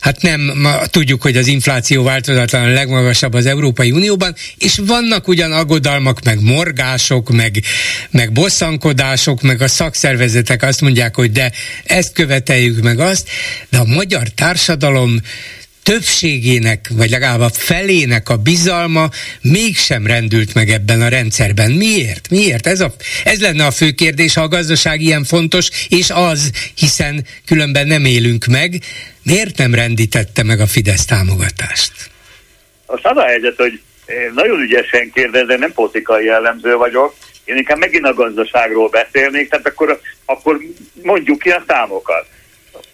hát 0.00 0.22
nem, 0.22 0.40
ma 0.40 0.86
tudjuk, 0.86 1.22
hogy 1.22 1.36
az 1.36 1.46
infláció 1.46 2.02
változatlan 2.02 2.62
a 2.62 2.72
legmagasabb 2.72 3.34
az 3.34 3.46
Európai 3.46 3.90
Unióban, 3.90 4.34
és 4.58 4.80
vannak 4.86 5.28
ugyan 5.28 5.52
aggodalmak, 5.52 6.24
meg 6.24 6.40
morgások, 6.40 7.30
meg, 7.30 7.62
meg 8.10 8.32
bosszankodások, 8.32 9.42
meg 9.42 9.62
a 9.62 9.68
szakszervezetek 9.68 10.62
azt 10.62 10.80
mondják, 10.80 11.14
hogy 11.14 11.32
de 11.32 11.52
ezt 11.84 12.12
követeljük 12.12 12.82
meg 12.82 12.98
azt, 12.98 13.28
de 13.68 13.78
a 13.78 13.84
magyar 13.84 14.28
társadalom 14.28 15.20
többségének, 15.88 16.90
vagy 16.96 17.10
legalább 17.10 17.40
a 17.40 17.48
felének 17.48 18.28
a 18.28 18.36
bizalma 18.36 19.08
mégsem 19.42 20.06
rendült 20.06 20.54
meg 20.54 20.68
ebben 20.68 21.00
a 21.00 21.08
rendszerben. 21.08 21.70
Miért? 21.70 22.30
Miért? 22.30 22.66
Ez, 22.66 22.80
a, 22.80 22.90
ez 23.24 23.40
lenne 23.40 23.66
a 23.66 23.70
fő 23.70 23.90
kérdés, 23.90 24.34
ha 24.34 24.42
a 24.42 24.48
gazdaság 24.48 25.00
ilyen 25.00 25.24
fontos, 25.24 25.68
és 25.88 26.10
az, 26.10 26.50
hiszen 26.74 27.24
különben 27.46 27.86
nem 27.86 28.04
élünk 28.04 28.44
meg. 28.44 28.72
Miért 29.22 29.56
nem 29.56 29.74
rendítette 29.74 30.42
meg 30.42 30.60
a 30.60 30.66
Fidesz 30.66 31.04
támogatást? 31.04 31.92
A 32.86 33.20
helyzet, 33.20 33.56
hogy 33.56 33.80
nagyon 34.34 34.60
ügyesen 34.60 35.10
kérdezem, 35.14 35.58
nem 35.58 35.72
politikai 35.72 36.24
jellemző 36.24 36.74
vagyok, 36.76 37.14
én 37.44 37.56
inkább 37.56 37.78
megint 37.78 38.06
a 38.06 38.14
gazdaságról 38.14 38.88
beszélnék, 38.88 39.48
tehát 39.48 39.66
akkor, 39.66 40.00
akkor 40.24 40.58
mondjuk 41.02 41.38
ki 41.38 41.50
a 41.50 41.64
számokat. 41.66 42.26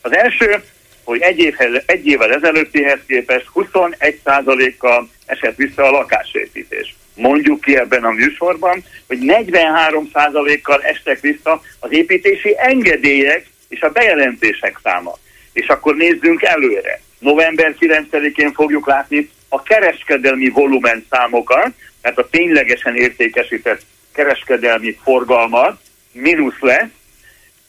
Az 0.00 0.16
első, 0.16 0.62
hogy 1.04 1.20
egy, 1.20 1.38
évhez, 1.38 1.82
egy 1.86 2.06
évvel 2.06 2.34
ezelőttihez 2.34 2.98
képest 3.06 3.46
21%-kal 3.54 5.08
esett 5.26 5.56
vissza 5.56 5.82
a 5.82 5.90
lakásépítés. 5.90 6.94
Mondjuk 7.14 7.60
ki 7.60 7.76
ebben 7.76 8.04
a 8.04 8.10
műsorban, 8.10 8.84
hogy 9.06 9.18
43%-kal 9.20 10.82
estek 10.82 11.20
vissza 11.20 11.62
az 11.80 11.92
építési 11.92 12.54
engedélyek 12.58 13.46
és 13.68 13.80
a 13.80 13.90
bejelentések 13.90 14.78
száma. 14.82 15.18
És 15.52 15.66
akkor 15.66 15.96
nézzünk 15.96 16.42
előre. 16.42 17.00
November 17.18 17.74
9-én 17.80 18.52
fogjuk 18.52 18.86
látni 18.86 19.30
a 19.48 19.62
kereskedelmi 19.62 20.48
volumen 20.48 21.06
számokat, 21.10 21.72
tehát 22.00 22.18
a 22.18 22.28
ténylegesen 22.28 22.96
értékesített 22.96 23.80
kereskedelmi 24.12 24.98
forgalmat, 25.02 25.80
mínusz 26.12 26.60
lesz, 26.60 26.90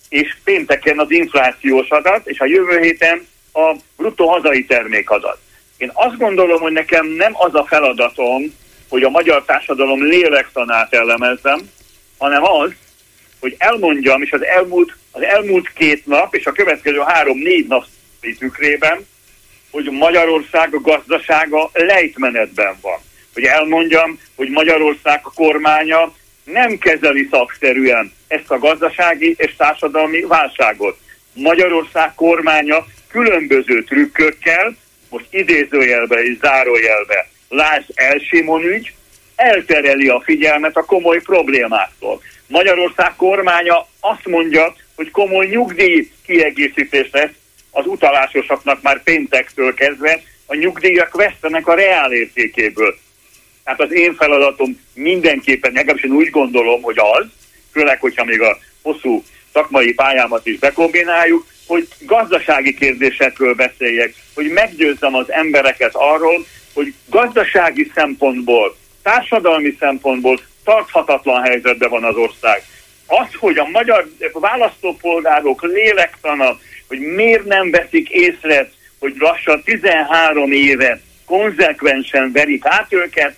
és 0.09 0.35
pénteken 0.43 0.99
az 0.99 1.11
inflációs 1.11 1.89
adat, 1.89 2.27
és 2.27 2.39
a 2.39 2.45
jövő 2.45 2.79
héten 2.79 3.27
a 3.53 3.75
bruttó 3.97 4.27
hazai 4.27 4.65
termékadat. 4.65 5.39
Én 5.77 5.91
azt 5.93 6.17
gondolom, 6.17 6.61
hogy 6.61 6.71
nekem 6.71 7.07
nem 7.07 7.31
az 7.33 7.55
a 7.55 7.65
feladatom, 7.67 8.53
hogy 8.89 9.03
a 9.03 9.09
magyar 9.09 9.45
társadalom 9.45 10.03
lélektanát 10.03 10.93
elemezzem, 10.93 11.69
hanem 12.17 12.43
az, 12.43 12.71
hogy 13.39 13.55
elmondjam, 13.57 14.21
és 14.21 14.31
az 14.31 14.43
elmúlt, 14.43 14.95
az 15.11 15.21
elmúlt 15.21 15.73
két 15.73 16.05
nap, 16.05 16.35
és 16.35 16.45
a 16.45 16.51
következő 16.51 16.99
három-négy 16.99 17.67
nap 17.67 17.85
tükrében, 18.39 19.07
hogy 19.71 19.89
Magyarország 19.91 20.73
a 20.75 20.81
gazdasága 20.81 21.69
lejtmenetben 21.73 22.77
van. 22.81 22.99
Hogy 23.33 23.43
elmondjam, 23.43 24.19
hogy 24.35 24.49
Magyarország 24.49 25.21
kormánya 25.21 26.13
nem 26.45 26.77
kezeli 26.77 27.27
szakszerűen 27.31 28.11
ezt 28.27 28.51
a 28.51 28.59
gazdasági 28.59 29.35
és 29.37 29.55
társadalmi 29.55 30.21
válságot. 30.21 30.97
Magyarország 31.33 32.13
kormánya 32.15 32.85
különböző 33.07 33.83
trükkökkel, 33.83 34.75
most 35.09 35.25
idézőjelbe 35.29 36.23
és 36.23 36.37
zárójelbe, 36.41 37.27
lásd 37.49 37.91
Elsimon 37.93 38.63
ügy, 38.63 38.93
eltereli 39.35 40.07
a 40.07 40.21
figyelmet 40.21 40.77
a 40.77 40.85
komoly 40.85 41.21
problémáktól. 41.21 42.21
Magyarország 42.47 43.15
kormánya 43.15 43.87
azt 43.99 44.25
mondja, 44.25 44.75
hogy 44.95 45.11
komoly 45.11 45.45
nyugdíj 45.45 46.11
kiegészítés 46.25 47.09
lesz 47.11 47.33
az 47.71 47.85
utalásosaknak 47.85 48.81
már 48.81 49.03
péntektől 49.03 49.73
kezdve, 49.73 50.21
a 50.45 50.55
nyugdíjak 50.55 51.15
vesztenek 51.15 51.67
a 51.67 51.73
reálértékéből. 51.73 52.97
Tehát 53.65 53.81
az 53.81 53.93
én 53.93 54.15
feladatom 54.15 54.79
mindenképpen, 54.93 55.71
legalábbis 55.73 56.03
én 56.03 56.11
úgy 56.11 56.29
gondolom, 56.29 56.81
hogy 56.81 56.97
az, 56.97 57.25
főleg, 57.71 57.99
hogyha 57.99 58.23
még 58.23 58.41
a 58.41 58.57
hosszú 58.81 59.23
szakmai 59.53 59.93
pályámat 59.93 60.45
is 60.45 60.59
bekombináljuk, 60.59 61.45
hogy 61.67 61.87
gazdasági 61.99 62.73
kérdésekről 62.73 63.53
beszéljek, 63.53 64.13
hogy 64.33 64.49
meggyőzzem 64.49 65.15
az 65.15 65.31
embereket 65.31 65.91
arról, 65.93 66.45
hogy 66.73 66.93
gazdasági 67.05 67.91
szempontból, 67.95 68.75
társadalmi 69.03 69.75
szempontból 69.79 70.39
tarthatatlan 70.63 71.41
helyzetben 71.41 71.89
van 71.89 72.03
az 72.03 72.15
ország. 72.15 72.63
Az, 73.05 73.27
hogy 73.39 73.57
a 73.57 73.67
magyar 73.71 74.09
választópolgárok 74.33 75.63
lélektana, 75.63 76.59
hogy 76.87 76.99
miért 76.99 77.45
nem 77.45 77.71
veszik 77.71 78.09
észre, 78.09 78.69
hogy 78.99 79.15
lassan 79.17 79.63
13 79.63 80.51
éve 80.51 81.01
konzekvensen 81.25 82.31
verik 82.31 82.65
át 82.65 82.93
őket, 82.93 83.35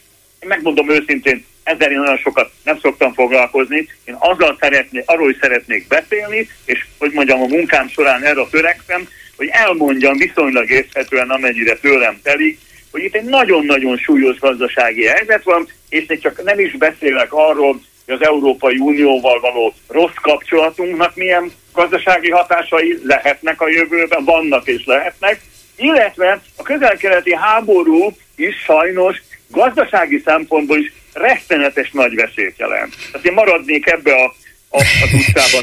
megmondom 0.47 0.89
őszintén, 0.89 1.45
ezzel 1.63 1.91
én 1.91 1.99
olyan 1.99 2.17
sokat 2.17 2.51
nem 2.63 2.79
szoktam 2.79 3.13
foglalkozni. 3.13 3.87
Én 4.05 4.15
azzal 4.19 4.57
szeretnék, 4.59 5.03
arról 5.05 5.29
is 5.29 5.37
szeretnék 5.41 5.87
beszélni, 5.87 6.49
és 6.65 6.85
hogy 6.97 7.11
mondjam, 7.11 7.41
a 7.41 7.45
munkám 7.47 7.87
során 7.87 8.23
erre 8.23 8.41
törekszem, 8.51 9.07
hogy 9.35 9.47
elmondjam 9.51 10.17
viszonylag 10.17 10.69
érthetően, 10.69 11.29
amennyire 11.29 11.75
tőlem 11.75 12.19
telik, 12.23 12.59
hogy 12.91 13.03
itt 13.03 13.15
egy 13.15 13.23
nagyon-nagyon 13.23 13.97
súlyos 13.97 14.39
gazdasági 14.39 15.05
helyzet 15.05 15.43
van, 15.43 15.67
és 15.89 16.05
még 16.07 16.21
csak 16.21 16.43
nem 16.43 16.59
is 16.59 16.71
beszélek 16.71 17.33
arról, 17.33 17.81
hogy 18.05 18.13
az 18.13 18.25
Európai 18.25 18.77
Unióval 18.77 19.39
való 19.39 19.73
rossz 19.87 20.15
kapcsolatunknak 20.21 21.15
milyen 21.15 21.51
gazdasági 21.73 22.29
hatásai 22.29 22.99
lehetnek 23.03 23.61
a 23.61 23.69
jövőben, 23.69 24.23
vannak 24.23 24.67
és 24.67 24.85
lehetnek, 24.85 25.41
illetve 25.75 26.41
a 26.55 26.63
közel-keleti 26.63 27.35
háború 27.35 28.17
is 28.35 28.55
sajnos 28.55 29.21
gazdasági 29.47 30.21
szempontból 30.25 30.77
is 30.77 30.93
rettenetes 31.13 31.91
nagy 31.91 32.15
veszélyt 32.15 32.57
jelent. 32.57 32.95
Tehát 33.11 33.27
én 33.27 33.33
maradnék 33.33 33.87
ebbe 33.87 34.11
a 34.11 34.35
a, 34.69 34.83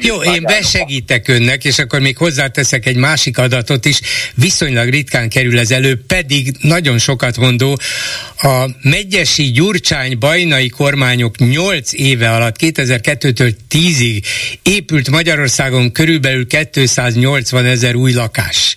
Jó, 0.01 0.23
én 0.23 0.43
besegítek 0.43 1.29
önnek, 1.29 1.65
és 1.65 1.79
akkor 1.79 2.01
még 2.01 2.17
hozzáteszek 2.17 2.87
egy 2.87 2.97
másik 2.97 3.39
adatot 3.39 3.85
is, 3.85 4.01
viszonylag 4.35 4.89
ritkán 4.89 5.29
kerül 5.29 5.59
ez 5.59 5.71
elő, 5.71 6.05
pedig 6.07 6.57
nagyon 6.61 6.99
sokat 6.99 7.37
mondó, 7.37 7.79
a 8.39 8.67
Megyesi, 8.83 9.43
Gyurcsány, 9.51 10.19
Bajnai 10.19 10.69
kormányok 10.69 11.39
8 11.39 11.93
éve 11.93 12.31
alatt, 12.31 12.57
2002-től 12.61 13.55
10-ig 13.71 14.25
épült 14.63 15.11
Magyarországon 15.11 15.93
körülbelül 15.93 16.47
280 16.47 17.65
ezer 17.65 17.95
új 17.95 18.13
lakás. 18.13 18.77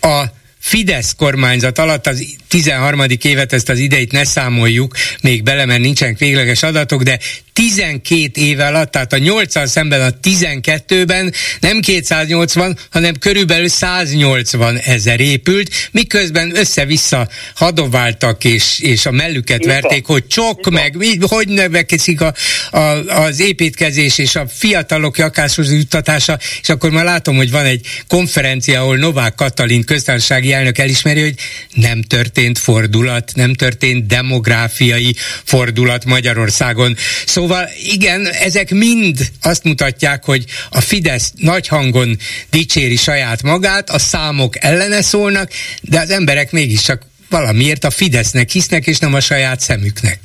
A 0.00 0.24
Fidesz 0.68 1.14
kormányzat 1.16 1.78
alatt 1.78 2.06
az 2.06 2.24
13. 2.48 3.00
évet, 3.22 3.52
ezt 3.52 3.68
az 3.68 3.78
ideit 3.78 4.12
ne 4.12 4.24
számoljuk 4.24 4.94
még 5.20 5.42
bele, 5.42 5.64
mert 5.64 5.80
nincsenek 5.80 6.18
végleges 6.18 6.62
adatok, 6.62 7.02
de 7.02 7.18
12 7.58 8.40
éve 8.40 8.66
alatt, 8.66 8.90
tehát 8.90 9.12
a 9.12 9.18
8 9.18 9.68
szemben 9.68 10.00
a 10.00 10.10
12-ben 10.22 11.32
nem 11.60 11.80
280, 11.80 12.78
hanem 12.90 13.14
körülbelül 13.18 13.68
180 13.68 14.76
ezer 14.76 15.20
épült, 15.20 15.70
miközben 15.90 16.56
össze-vissza 16.56 17.28
hadováltak 17.54 18.44
és, 18.44 18.78
és 18.78 19.06
a 19.06 19.10
mellüket 19.10 19.60
Igen. 19.60 19.80
verték, 19.80 20.06
hogy 20.06 20.26
csok 20.26 20.58
Igen. 20.58 20.72
meg, 20.72 20.96
mi, 20.96 21.16
hogy 21.20 21.48
növekszik 21.48 22.20
a, 22.20 22.34
a, 22.70 22.78
az 23.06 23.40
építkezés 23.40 24.18
és 24.18 24.36
a 24.36 24.46
fiatalok 24.48 25.16
lakáshoz 25.16 25.72
juttatása, 25.72 26.38
és 26.62 26.68
akkor 26.68 26.90
már 26.90 27.04
látom, 27.04 27.36
hogy 27.36 27.50
van 27.50 27.64
egy 27.64 27.86
konferencia, 28.06 28.80
ahol 28.80 28.96
Novák 28.96 29.34
Katalin 29.34 29.84
köztársasági 29.84 30.52
elnök 30.52 30.78
elismeri, 30.78 31.20
hogy 31.20 31.34
nem 31.74 32.02
történt 32.02 32.58
fordulat, 32.58 33.32
nem 33.34 33.54
történt 33.54 34.06
demográfiai 34.06 35.16
fordulat 35.44 36.04
Magyarországon. 36.04 36.96
Szóval 37.26 37.47
Szóval 37.48 37.68
igen, 37.92 38.26
ezek 38.26 38.70
mind 38.70 39.16
azt 39.42 39.64
mutatják, 39.64 40.24
hogy 40.24 40.44
a 40.70 40.80
Fidesz 40.80 41.32
nagy 41.36 41.68
hangon 41.68 42.16
dicséri 42.50 42.96
saját 42.96 43.42
magát, 43.42 43.90
a 43.90 43.98
számok 43.98 44.64
ellene 44.64 45.02
szólnak, 45.02 45.50
de 45.82 46.00
az 46.00 46.10
emberek 46.10 46.52
mégiscsak 46.52 47.02
valamiért 47.30 47.84
a 47.84 47.90
Fidesznek 47.90 48.50
hisznek, 48.50 48.86
és 48.86 48.98
nem 48.98 49.14
a 49.14 49.20
saját 49.20 49.60
szemüknek. 49.60 50.18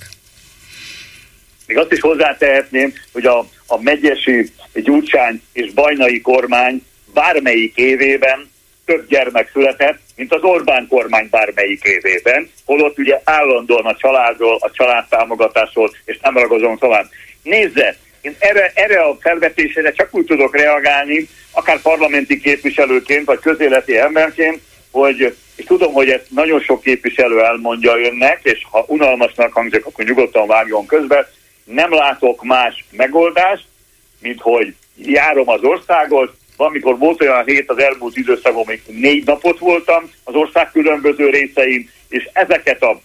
Még 1.68 1.78
azt 1.78 1.92
is 1.92 2.00
hozzátehetném, 2.00 2.94
hogy 3.12 3.26
a, 3.26 3.40
a 3.66 3.82
megyesi 3.82 4.52
Gyurcsány 4.74 5.42
és 5.54 5.72
Bajnai 5.74 6.22
kormány 6.22 6.84
bármelyik 7.14 7.76
évében 7.76 8.50
több 8.86 9.08
gyermek 9.08 9.50
született, 9.52 10.00
mint 10.16 10.34
az 10.34 10.42
Orbán 10.42 10.88
kormány 10.88 11.28
bármelyik 11.30 11.84
évében, 11.84 12.52
holott 12.66 12.98
ugye 12.98 13.22
állandóan 13.24 13.86
a 13.86 13.96
családról, 13.96 14.58
a 14.60 14.72
családtámogatásról, 14.72 15.92
és 16.06 16.20
nem 16.22 16.38
ragozom 16.38 16.78
tovább. 16.78 17.06
Nézze, 17.44 17.96
én 18.22 18.36
erre, 18.40 18.72
erre 18.76 19.00
a 19.00 19.18
felvetésére 19.20 19.92
csak 19.92 20.16
úgy 20.16 20.26
tudok 20.26 20.56
reagálni, 20.56 21.28
akár 21.52 21.82
parlamenti 21.82 22.40
képviselőként, 22.40 23.26
vagy 23.26 23.40
közéleti 23.40 23.98
emberként, 23.98 24.62
hogy 24.92 25.36
és 25.56 25.66
tudom, 25.66 25.94
hogy 25.94 26.10
ezt 26.10 26.26
nagyon 26.30 26.60
sok 26.60 26.82
képviselő 26.82 27.44
elmondja 27.44 27.98
önnek, 27.98 28.40
és 28.44 28.66
ha 28.72 28.86
unalmasnak 28.88 29.54
hangzik, 29.54 29.86
akkor 29.86 30.06
nyugodtan 30.06 30.48
vágjon 30.48 30.86
közbe. 30.86 31.32
Nem 31.64 31.94
látok 31.94 32.44
más 32.44 32.86
megoldást, 32.92 33.66
mint 34.22 34.42
hogy 34.42 34.76
járom 34.98 35.50
az 35.50 35.62
országot, 35.62 36.36
valamikor 36.58 36.98
volt 36.98 37.22
olyan 37.22 37.46
hét 37.46 37.70
az 37.70 37.78
elmúlt 37.78 38.18
időszakban, 38.18 38.64
amikor 38.68 38.94
négy 38.94 39.26
napot 39.26 39.60
voltam 39.60 40.10
az 40.24 40.34
ország 40.36 40.72
különböző 40.72 41.30
részein, 41.30 41.90
és 42.10 42.30
ezeket 42.34 42.84
a 42.84 43.00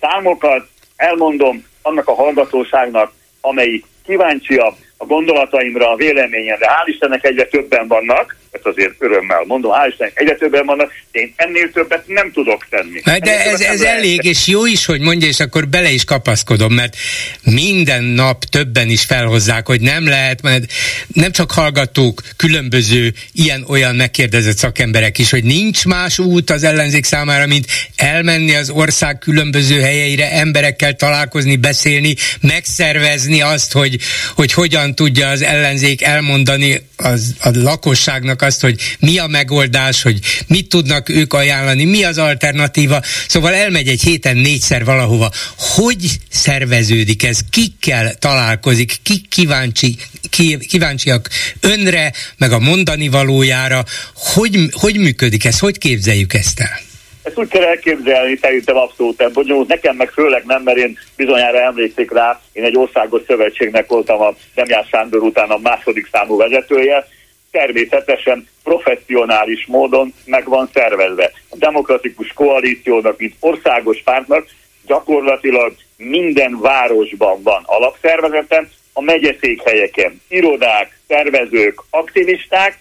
számokat 0.00 0.68
elmondom 0.96 1.64
annak 1.82 2.08
a 2.08 2.14
hallgatóságnak, 2.14 3.12
amelyik 3.40 3.84
kíváncsi 4.06 4.56
a, 4.56 4.76
a 4.96 5.04
gondolataimra, 5.04 5.90
a 5.90 5.96
véleményemre. 5.96 6.66
Hál' 6.66 6.88
Istennek 6.88 7.24
egyre 7.24 7.44
többen 7.44 7.88
vannak, 7.88 8.36
ezt 8.58 8.76
azért 8.76 8.94
örömmel 8.98 9.44
mondom, 9.46 9.72
hál' 9.74 9.88
Istennek 9.90 10.20
egyre 10.20 10.34
többen 10.34 10.66
vannak, 10.66 10.92
de 11.12 11.20
én 11.20 11.32
ennél 11.36 11.70
többet 11.70 12.02
nem 12.06 12.32
tudok 12.32 12.66
tenni. 12.70 13.00
Hát 13.04 13.20
de 13.20 13.44
ez, 13.44 13.60
ez 13.60 13.80
elég, 13.80 14.24
és 14.24 14.46
jó 14.46 14.66
is, 14.66 14.84
hogy 14.84 15.00
mondja, 15.00 15.28
és 15.28 15.40
akkor 15.40 15.68
bele 15.68 15.90
is 15.90 16.04
kapaszkodom, 16.04 16.72
mert 16.72 16.96
minden 17.42 18.04
nap 18.04 18.44
többen 18.44 18.88
is 18.88 19.04
felhozzák, 19.04 19.66
hogy 19.66 19.80
nem 19.80 20.06
lehet, 20.08 20.42
mert 20.42 20.64
nem 21.06 21.32
csak 21.32 21.50
hallgatók, 21.52 22.22
különböző 22.36 23.12
ilyen-olyan 23.32 23.94
megkérdezett 23.96 24.56
szakemberek 24.56 25.18
is, 25.18 25.30
hogy 25.30 25.44
nincs 25.44 25.84
más 25.84 26.18
út 26.18 26.50
az 26.50 26.64
ellenzék 26.64 27.04
számára, 27.04 27.46
mint 27.46 27.66
elmenni 27.96 28.54
az 28.54 28.70
ország 28.70 29.18
különböző 29.18 29.80
helyeire, 29.80 30.32
emberekkel 30.32 30.94
találkozni, 30.94 31.56
beszélni, 31.56 32.14
megszervezni 32.40 33.40
azt, 33.40 33.72
hogy, 33.72 33.98
hogy 34.34 34.52
hogyan 34.52 34.94
tudja 34.94 35.28
az 35.28 35.42
ellenzék 35.42 36.02
elmondani 36.02 36.86
az, 36.96 37.34
a 37.40 37.50
lakosságnak 37.52 38.42
azt, 38.48 38.60
hogy 38.60 38.80
mi 39.00 39.18
a 39.18 39.26
megoldás, 39.26 40.02
hogy 40.02 40.18
mit 40.46 40.68
tudnak 40.68 41.08
ők 41.08 41.32
ajánlani, 41.32 41.84
mi 41.84 42.04
az 42.04 42.18
alternatíva. 42.18 43.00
Szóval 43.28 43.54
elmegy 43.54 43.88
egy 43.88 44.02
héten 44.02 44.36
négyszer 44.36 44.84
valahova. 44.84 45.30
Hogy 45.58 46.04
szerveződik 46.30 47.24
ez? 47.24 47.38
Kikkel 47.50 48.14
találkozik? 48.14 48.96
Kik 49.02 49.28
kíváncsi, 49.28 49.96
ki, 50.30 50.56
kíváncsiak 50.68 51.28
önre, 51.60 52.12
meg 52.36 52.52
a 52.52 52.58
mondani 52.58 53.08
valójára? 53.08 53.84
Hogy, 54.14 54.56
hogy 54.70 54.98
működik 54.98 55.44
ez? 55.44 55.58
Hogy 55.58 55.78
képzeljük 55.78 56.34
ezt 56.34 56.60
el? 56.60 56.86
Ezt 57.22 57.38
úgy 57.38 57.48
kell 57.48 57.62
elképzelni, 57.62 58.38
szerintem 58.40 58.76
abszolút 58.76 59.18
nem 59.18 59.32
bonyolult. 59.32 59.68
Nekem 59.68 59.96
meg 59.96 60.10
főleg 60.10 60.44
nem, 60.46 60.62
mert 60.62 60.78
én 60.78 60.98
bizonyára 61.16 61.60
emlékszik 61.60 62.12
rá, 62.12 62.40
én 62.52 62.64
egy 62.64 62.76
országos 62.76 63.22
szövetségnek 63.26 63.86
voltam 63.86 64.20
a 64.20 64.34
Demján 64.54 64.84
Sándor 64.90 65.22
után 65.22 65.50
a 65.50 65.58
második 65.58 66.08
számú 66.12 66.36
vezetője, 66.36 67.06
természetesen 67.50 68.48
professzionális 68.62 69.66
módon 69.66 70.14
meg 70.24 70.48
van 70.48 70.70
szervezve. 70.72 71.32
A 71.48 71.56
demokratikus 71.56 72.32
koalíciónak, 72.32 73.18
mint 73.18 73.34
országos 73.40 74.02
pártnak 74.02 74.46
gyakorlatilag 74.86 75.74
minden 75.96 76.60
városban 76.60 77.42
van 77.42 77.62
alapszervezeten, 77.66 78.70
a 78.92 79.00
megyeszékhelyeken 79.00 80.22
irodák, 80.28 80.98
szervezők, 81.08 81.82
aktivisták, 81.90 82.78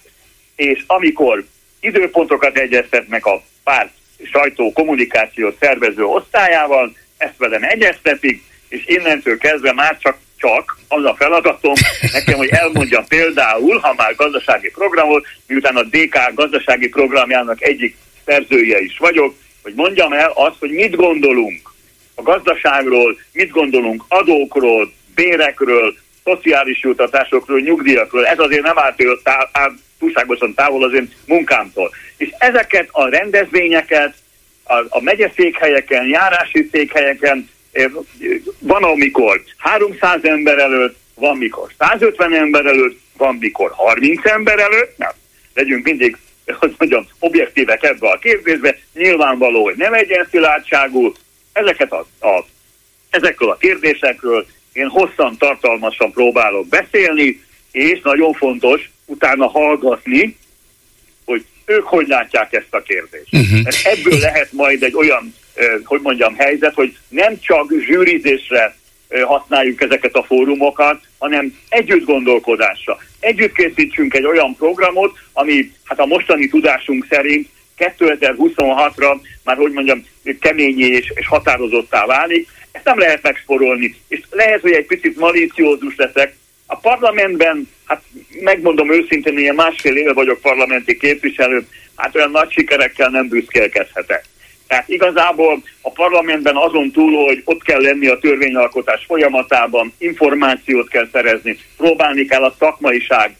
és 0.55 0.83
amikor 0.87 1.45
időpontokat 1.79 2.57
egyeztetnek 2.57 3.25
a 3.25 3.41
párt 3.63 3.91
sajtó 4.31 4.71
kommunikációt 4.71 5.57
szervező 5.59 6.03
osztályával, 6.03 6.95
ezt 7.17 7.37
velem 7.37 7.63
egyeztetik, 7.63 8.43
és 8.69 8.83
innentől 8.85 9.37
kezdve 9.37 9.73
már 9.73 9.97
csak 9.97 10.17
csak 10.37 10.77
az 10.87 11.05
a 11.05 11.15
feladatom 11.17 11.73
nekem, 12.11 12.37
hogy 12.37 12.49
elmondja 12.49 13.03
például, 13.07 13.79
ha 13.79 13.93
már 13.97 14.15
gazdasági 14.15 14.69
programot, 14.69 15.25
miután 15.47 15.75
a 15.75 15.83
DK 15.83 16.33
gazdasági 16.33 16.87
programjának 16.87 17.63
egyik 17.63 17.97
szerzője 18.25 18.79
is 18.79 18.97
vagyok, 18.97 19.35
hogy 19.63 19.73
mondjam 19.75 20.13
el 20.13 20.31
azt, 20.35 20.55
hogy 20.59 20.71
mit 20.71 20.95
gondolunk 20.95 21.71
a 22.15 22.21
gazdaságról, 22.21 23.17
mit 23.31 23.49
gondolunk 23.49 24.03
adókról, 24.07 24.91
bérekről, 25.15 25.95
szociális 26.23 26.83
jutatásokról, 26.83 27.59
nyugdíjakról. 27.59 28.27
Ez 28.27 28.39
azért 28.39 28.61
nem 28.61 28.77
állt, 28.77 29.01
áll 29.51 29.71
túlságosan 29.99 30.53
távol 30.53 30.83
az 30.83 30.93
én 30.93 31.11
munkámtól. 31.25 31.91
És 32.17 32.29
ezeket 32.37 32.89
a 32.91 33.09
rendezvényeket 33.09 34.13
a, 34.63 34.73
a 34.89 35.01
megyeszékhelyeken, 35.01 36.07
járási 36.07 36.69
székhelyeken 36.71 37.49
van, 38.59 38.83
amikor 38.83 39.43
300 39.57 40.23
ember 40.23 40.57
előtt, 40.57 40.97
van, 41.15 41.37
mikor 41.37 41.71
150 41.77 42.33
ember 42.33 42.65
előtt, 42.65 42.99
van, 43.17 43.35
mikor 43.35 43.71
30 43.71 44.25
ember 44.25 44.59
előtt, 44.59 44.97
nem, 44.97 45.11
legyünk 45.53 45.83
mindig, 45.83 46.17
hogy 46.45 46.75
mondjam, 46.77 47.07
objektívek 47.19 47.83
ebbe 47.83 48.09
a 48.09 48.17
kérdésbe, 48.17 48.77
nyilvánvaló, 48.93 49.63
hogy 49.63 49.75
nem 49.75 49.93
szilárdságú, 50.31 51.13
ezeket 51.53 51.91
a, 51.91 52.07
a, 52.19 52.45
ezekről 53.09 53.49
a 53.49 53.57
kérdésekről 53.57 54.45
én 54.73 54.87
hosszan, 54.87 55.37
tartalmasan 55.37 56.11
próbálok 56.11 56.67
beszélni, 56.67 57.41
és 57.71 57.99
nagyon 58.03 58.33
fontos 58.33 58.89
utána 59.05 59.47
hallgatni, 59.47 60.37
hogy 61.25 61.45
ők 61.65 61.83
hogy 61.83 62.07
látják 62.07 62.53
ezt 62.53 62.73
a 62.73 62.81
kérdést. 62.81 63.33
Uh-huh. 63.33 63.63
Mert 63.63 63.85
ebből 63.85 64.19
lehet 64.19 64.51
majd 64.51 64.83
egy 64.83 64.95
olyan 64.95 65.33
hogy 65.83 65.99
mondjam, 66.01 66.35
helyzet, 66.35 66.73
hogy 66.73 66.97
nem 67.09 67.39
csak 67.39 67.71
zsűrizésre 67.87 68.75
használjuk 69.23 69.81
ezeket 69.81 70.15
a 70.15 70.23
fórumokat, 70.23 70.99
hanem 71.17 71.53
együtt 71.69 72.05
gondolkodásra. 72.05 72.97
Együtt 73.19 73.53
készítsünk 73.53 74.13
egy 74.13 74.25
olyan 74.25 74.55
programot, 74.55 75.17
ami 75.33 75.71
hát 75.83 75.99
a 75.99 76.05
mostani 76.05 76.47
tudásunk 76.47 77.05
szerint 77.09 77.49
2026-ra 77.77 79.17
már, 79.43 79.57
hogy 79.57 79.71
mondjam, 79.71 80.05
keményé 80.39 80.85
és, 80.85 81.11
és 81.15 81.27
határozottá 81.27 82.05
válik. 82.05 82.47
Ezt 82.71 82.85
nem 82.85 82.97
lehet 82.97 83.21
megsporolni. 83.21 83.95
És 84.07 84.19
lehet, 84.29 84.61
hogy 84.61 84.71
egy 84.71 84.85
picit 84.85 85.17
malíciózus 85.17 85.95
leszek. 85.95 86.35
A 86.65 86.75
parlamentben, 86.75 87.69
hát 87.85 88.01
megmondom 88.41 88.91
őszintén, 88.91 89.37
ilyen 89.37 89.55
másfél 89.55 89.95
éve 89.95 90.13
vagyok 90.13 90.41
parlamenti 90.41 90.97
képviselő, 90.97 91.67
hát 91.95 92.15
olyan 92.15 92.31
nagy 92.31 92.51
sikerekkel 92.51 93.09
nem 93.09 93.27
büszkélkedhetek. 93.27 94.23
Tehát 94.67 94.89
igazából 94.89 95.63
a 95.81 95.91
parlamentben 95.91 96.55
azon 96.55 96.91
túl, 96.91 97.25
hogy 97.25 97.41
ott 97.45 97.63
kell 97.63 97.81
lenni 97.81 98.07
a 98.07 98.19
törvényalkotás 98.19 99.03
folyamatában, 99.07 99.93
információt 99.97 100.89
kell 100.89 101.09
szerezni, 101.11 101.57
próbálni 101.77 102.25
kell 102.25 102.43
a 102.43 102.55
szakmaiság 102.59 103.35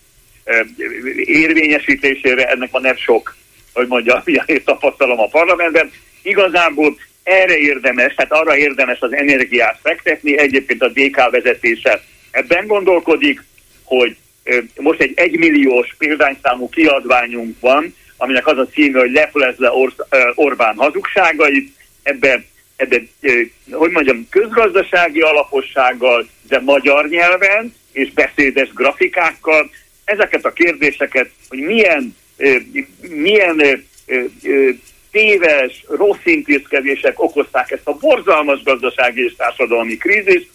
érvényesítésére, 1.26 2.46
ennek 2.50 2.72
van 2.72 2.82
nem 2.82 2.96
sok, 2.96 3.36
hogy 3.74 3.88
mondja, 3.88 4.22
milyen 4.26 4.46
tapasztalom 4.66 5.20
a 5.20 5.28
parlamentben. 5.28 5.92
Igazából 6.22 6.98
erre 7.24 7.58
érdemes, 7.58 8.14
tehát 8.14 8.32
arra 8.32 8.58
érdemes 8.58 9.00
az 9.00 9.14
energiát 9.14 9.80
fektetni, 9.84 10.38
egyébként 10.38 10.82
a 10.82 10.92
DK 10.94 11.30
vezetése 11.30 12.02
ebben 12.32 12.68
gondolkodik, 12.68 13.44
hogy 13.84 14.16
most 14.76 15.02
egy 15.02 15.12
egymilliós 15.16 15.96
példányszámú 15.98 16.70
kiadványunk 16.70 17.60
van, 17.60 17.96
aminek 18.18 18.48
az 18.48 18.58
a 18.58 18.68
címe, 18.68 19.00
hogy 19.00 19.12
leplezle 19.12 19.70
Or- 19.70 20.08
Orbán 20.36 20.76
hazugságait, 20.76 21.76
ebben 22.04 22.46
ebbe, 22.78 23.02
hogy 23.72 23.92
mondjam, 23.92 24.28
közgazdasági 24.30 25.20
alapossággal, 25.20 26.28
de 26.48 26.60
magyar 26.60 27.08
nyelven 27.08 27.76
és 27.92 28.12
beszédes 28.12 28.74
grafikákkal 28.74 29.70
ezeket 30.04 30.46
a 30.46 30.52
kérdéseket, 30.52 31.30
hogy 31.50 31.60
milyen, 31.60 32.16
milyen 33.02 33.86
téves, 35.12 35.84
rossz 35.88 36.24
intézkedések 36.24 37.22
okozták 37.22 37.72
ezt 37.72 37.88
a 37.88 37.98
borzalmas 37.98 38.64
gazdasági 38.64 39.24
és 39.24 39.36
társadalmi 39.36 39.98
krízist, 39.98 40.50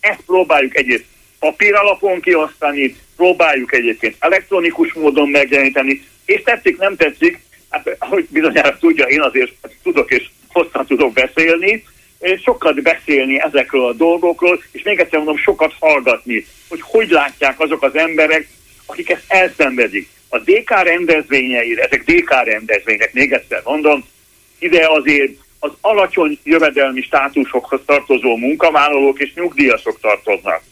ezt 0.00 0.20
próbáljuk 0.26 0.76
egyrészt 0.76 1.04
papír 1.38 1.74
alapon 1.74 2.20
kiosztani, 2.20 2.96
próbáljuk 3.16 3.74
egyébként 3.74 4.16
elektronikus 4.18 4.92
módon 4.92 5.28
megjeleníteni, 5.28 6.04
és 6.26 6.42
tetszik, 6.42 6.78
nem 6.78 6.96
tetszik, 6.96 7.40
hát 7.70 7.96
ahogy 7.98 8.26
bizonyára 8.30 8.78
tudja, 8.78 9.04
én 9.04 9.20
azért 9.20 9.52
tudok 9.82 10.10
és 10.10 10.28
hosszan 10.48 10.86
tudok 10.86 11.12
beszélni, 11.12 11.84
sokat 12.42 12.82
beszélni 12.82 13.40
ezekről 13.40 13.86
a 13.86 13.92
dolgokról, 13.92 14.62
és 14.72 14.82
még 14.82 14.98
egyszer 14.98 15.18
mondom, 15.18 15.36
sokat 15.36 15.74
hallgatni, 15.80 16.46
hogy 16.68 16.80
hogy 16.82 17.10
látják 17.10 17.60
azok 17.60 17.82
az 17.82 17.96
emberek, 17.96 18.48
akik 18.86 19.10
ezt 19.10 19.24
elszenvedik. 19.28 20.08
A 20.28 20.38
DK 20.38 20.70
rendezvényeire, 20.70 21.82
ezek 21.82 22.04
DK 22.04 22.44
rendezvények, 22.44 23.12
még 23.12 23.32
egyszer 23.32 23.60
mondom, 23.64 24.04
ide 24.58 24.86
azért 24.88 25.32
az 25.58 25.70
alacsony 25.80 26.38
jövedelmi 26.44 27.00
státusokhoz 27.00 27.80
tartozó 27.86 28.36
munkavállalók 28.36 29.18
és 29.18 29.34
nyugdíjasok 29.34 30.00
tartoznak. 30.00 30.62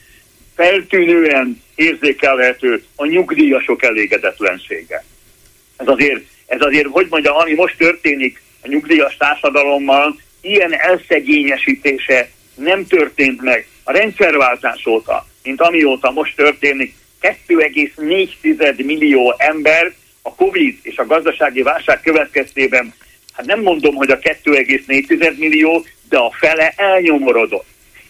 Feltűnően 0.55 1.63
érzékelhető 1.75 2.85
a 2.97 3.07
nyugdíjasok 3.07 3.83
elégedetlensége 3.83 5.05
ez 5.85 5.93
azért, 5.93 6.21
ez 6.47 6.61
azért, 6.61 6.87
hogy 6.87 7.07
mondjam, 7.11 7.37
ami 7.37 7.55
most 7.55 7.77
történik 7.79 8.43
a 8.63 8.69
nyugdíjas 8.69 9.17
társadalommal 9.17 10.21
ilyen 10.41 10.73
elszegényesítése 10.73 12.29
nem 12.55 12.87
történt 12.87 13.43
meg 13.43 13.67
a 13.85 13.93
rendszerváltás 13.93 14.87
óta, 14.87 15.27
mint 15.43 15.61
amióta 15.61 16.11
most 16.11 16.37
történik, 16.37 16.95
2,4 17.21 18.85
millió 18.85 19.35
ember 19.39 19.93
a 20.23 20.35
Covid 20.35 20.79
és 20.83 20.97
a 20.97 21.07
gazdasági 21.07 21.63
válság 21.63 22.01
következtében, 22.01 22.95
hát 23.33 23.47
nem 23.47 23.61
mondom, 23.61 23.95
hogy 23.95 24.11
a 24.11 24.19
2,4 24.19 25.37
millió, 25.37 25.85
de 26.09 26.19
a 26.19 26.33
fele 26.39 26.73
elnyomorodott. 26.77 27.67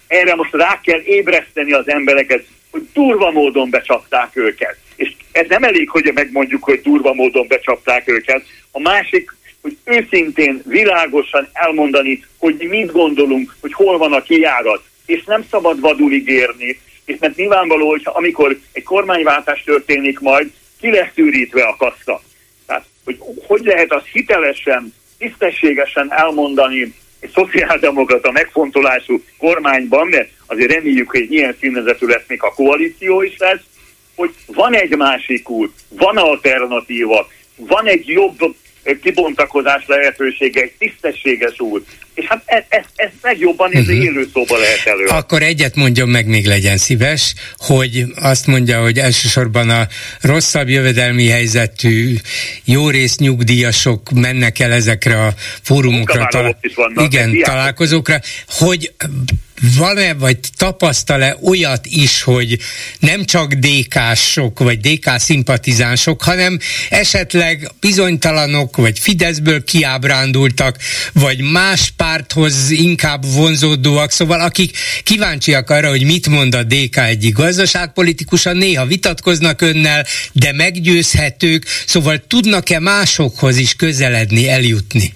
Erre 0.07 0.35
most 0.35 0.53
rá 0.53 0.81
kell 0.81 1.01
ébreszteni 1.01 1.73
az 1.73 1.89
embereket, 1.89 2.45
hogy 2.71 2.89
durva 2.93 3.31
módon 3.31 3.71
becsapták 3.71 4.37
őket. 4.37 4.77
Ez 5.35 5.47
nem 5.49 5.63
elég, 5.63 5.91
hogy 5.91 6.11
megmondjuk, 6.15 6.65
hogy 6.65 6.81
durva 6.81 7.15
módon 7.15 7.47
becsapták 7.47 8.09
őket. 8.09 8.45
A 8.71 8.81
másik, 8.81 9.37
hogy 9.63 9.77
őszintén, 9.85 10.63
világosan 10.67 11.49
elmondani, 11.53 12.25
hogy 12.39 12.67
mit 12.69 12.93
gondolunk, 12.93 13.57
hogy 13.61 13.73
hol 13.73 13.99
van 13.99 14.13
a 14.13 14.23
kijárat. 14.23 14.83
És 15.07 15.25
nem 15.25 15.45
szabad 15.51 15.81
vadul 15.81 16.13
ígérni, 16.13 16.81
és 17.05 17.17
mert 17.21 17.37
nyilvánvaló, 17.37 17.89
hogy 17.89 18.03
amikor 18.05 18.59
egy 18.73 18.83
kormányváltás 18.83 19.63
történik 19.63 20.21
majd, 20.21 20.51
ki 20.81 20.91
lesz 20.91 21.13
szűrítve 21.15 21.63
a 21.63 21.77
kassa. 21.77 22.23
Tehát, 22.67 22.85
hogy 23.05 23.19
hogy 23.47 23.65
lehet 23.65 23.93
az 23.93 24.03
hitelesen, 24.13 24.95
tisztességesen 25.19 26.13
elmondani 26.13 26.95
egy 27.21 27.31
szociáldemokrata 27.35 28.31
megfontolású 28.31 29.23
kormányban, 29.39 30.07
mert 30.07 30.31
azért 30.47 30.73
reméljük, 30.73 31.11
hogy 31.11 31.33
ilyen 31.33 31.57
színezetű 31.61 32.07
lesz 32.07 32.25
még 32.27 32.43
a 32.43 32.55
koalíció 32.55 33.23
is 33.23 33.37
lesz, 33.39 33.63
hogy 34.15 34.35
van 34.47 34.75
egy 34.75 34.97
másik 34.97 35.49
út, 35.49 35.73
van 35.89 36.17
alternatíva, 36.17 37.29
van 37.57 37.87
egy 37.87 38.07
jobb 38.07 38.55
kibontakozás 39.03 39.85
lehetősége, 39.87 40.61
egy 40.61 40.73
tisztességes 40.79 41.61
út. 41.61 41.87
És 42.15 42.25
hát 42.25 42.43
ez, 42.45 42.63
ez, 42.69 42.85
ez 42.95 43.11
megjobban 43.23 43.73
ez 43.73 43.81
uh-huh. 43.81 44.05
élő 44.05 44.29
szóba 44.33 44.59
lehet 44.59 44.87
elő. 44.87 45.05
Akkor 45.05 45.43
egyet 45.43 45.75
mondjon 45.75 46.09
meg, 46.09 46.27
még 46.27 46.47
legyen 46.47 46.77
szíves, 46.77 47.35
hogy 47.57 48.05
azt 48.15 48.47
mondja, 48.47 48.81
hogy 48.81 48.99
elsősorban 48.99 49.71
a 49.71 49.87
rosszabb 50.21 50.69
jövedelmi 50.69 51.29
helyzetű, 51.29 52.15
jó 52.65 52.89
rész 52.89 53.17
nyugdíjasok 53.17 54.11
mennek 54.11 54.59
el 54.59 54.73
ezekre 54.73 55.23
a 55.23 55.33
fórumokra, 55.63 56.27
talál- 56.27 56.59
igen, 56.97 57.39
találkozókra, 57.43 58.21
hogy 58.49 58.93
van-e, 59.79 60.15
vagy 60.15 60.39
tapasztal-e 60.57 61.37
olyat 61.43 61.87
is, 61.87 62.23
hogy 62.23 62.59
nem 62.99 63.25
csak 63.25 63.53
DK-sok, 63.53 64.59
vagy 64.59 64.81
DK 64.81 65.19
szimpatizánsok, 65.19 66.23
hanem 66.23 66.59
esetleg 66.91 67.71
bizonytalanok, 67.81 68.77
vagy 68.77 68.99
Fideszből 68.99 69.65
kiábrándultak, 69.65 70.77
vagy 71.13 71.41
más 71.41 71.91
párthoz 71.97 72.71
inkább 72.71 73.25
vonzódóak, 73.35 74.11
szóval 74.11 74.41
akik 74.41 74.77
kíváncsiak 75.03 75.71
arra, 75.71 75.89
hogy 75.89 76.05
mit 76.05 76.29
mond 76.29 76.55
a 76.55 76.63
DK 76.63 76.97
egyik 76.97 77.35
gazdaságpolitikusa, 77.35 78.53
néha 78.53 78.87
vitatkoznak 78.87 79.61
önnel, 79.61 80.05
de 80.33 80.53
meggyőzhetők, 80.53 81.65
szóval 81.87 82.23
tudnak-e 82.27 82.81
másokhoz 82.81 83.57
is 83.57 83.75
közeledni, 83.75 84.49
eljutni? 84.49 85.15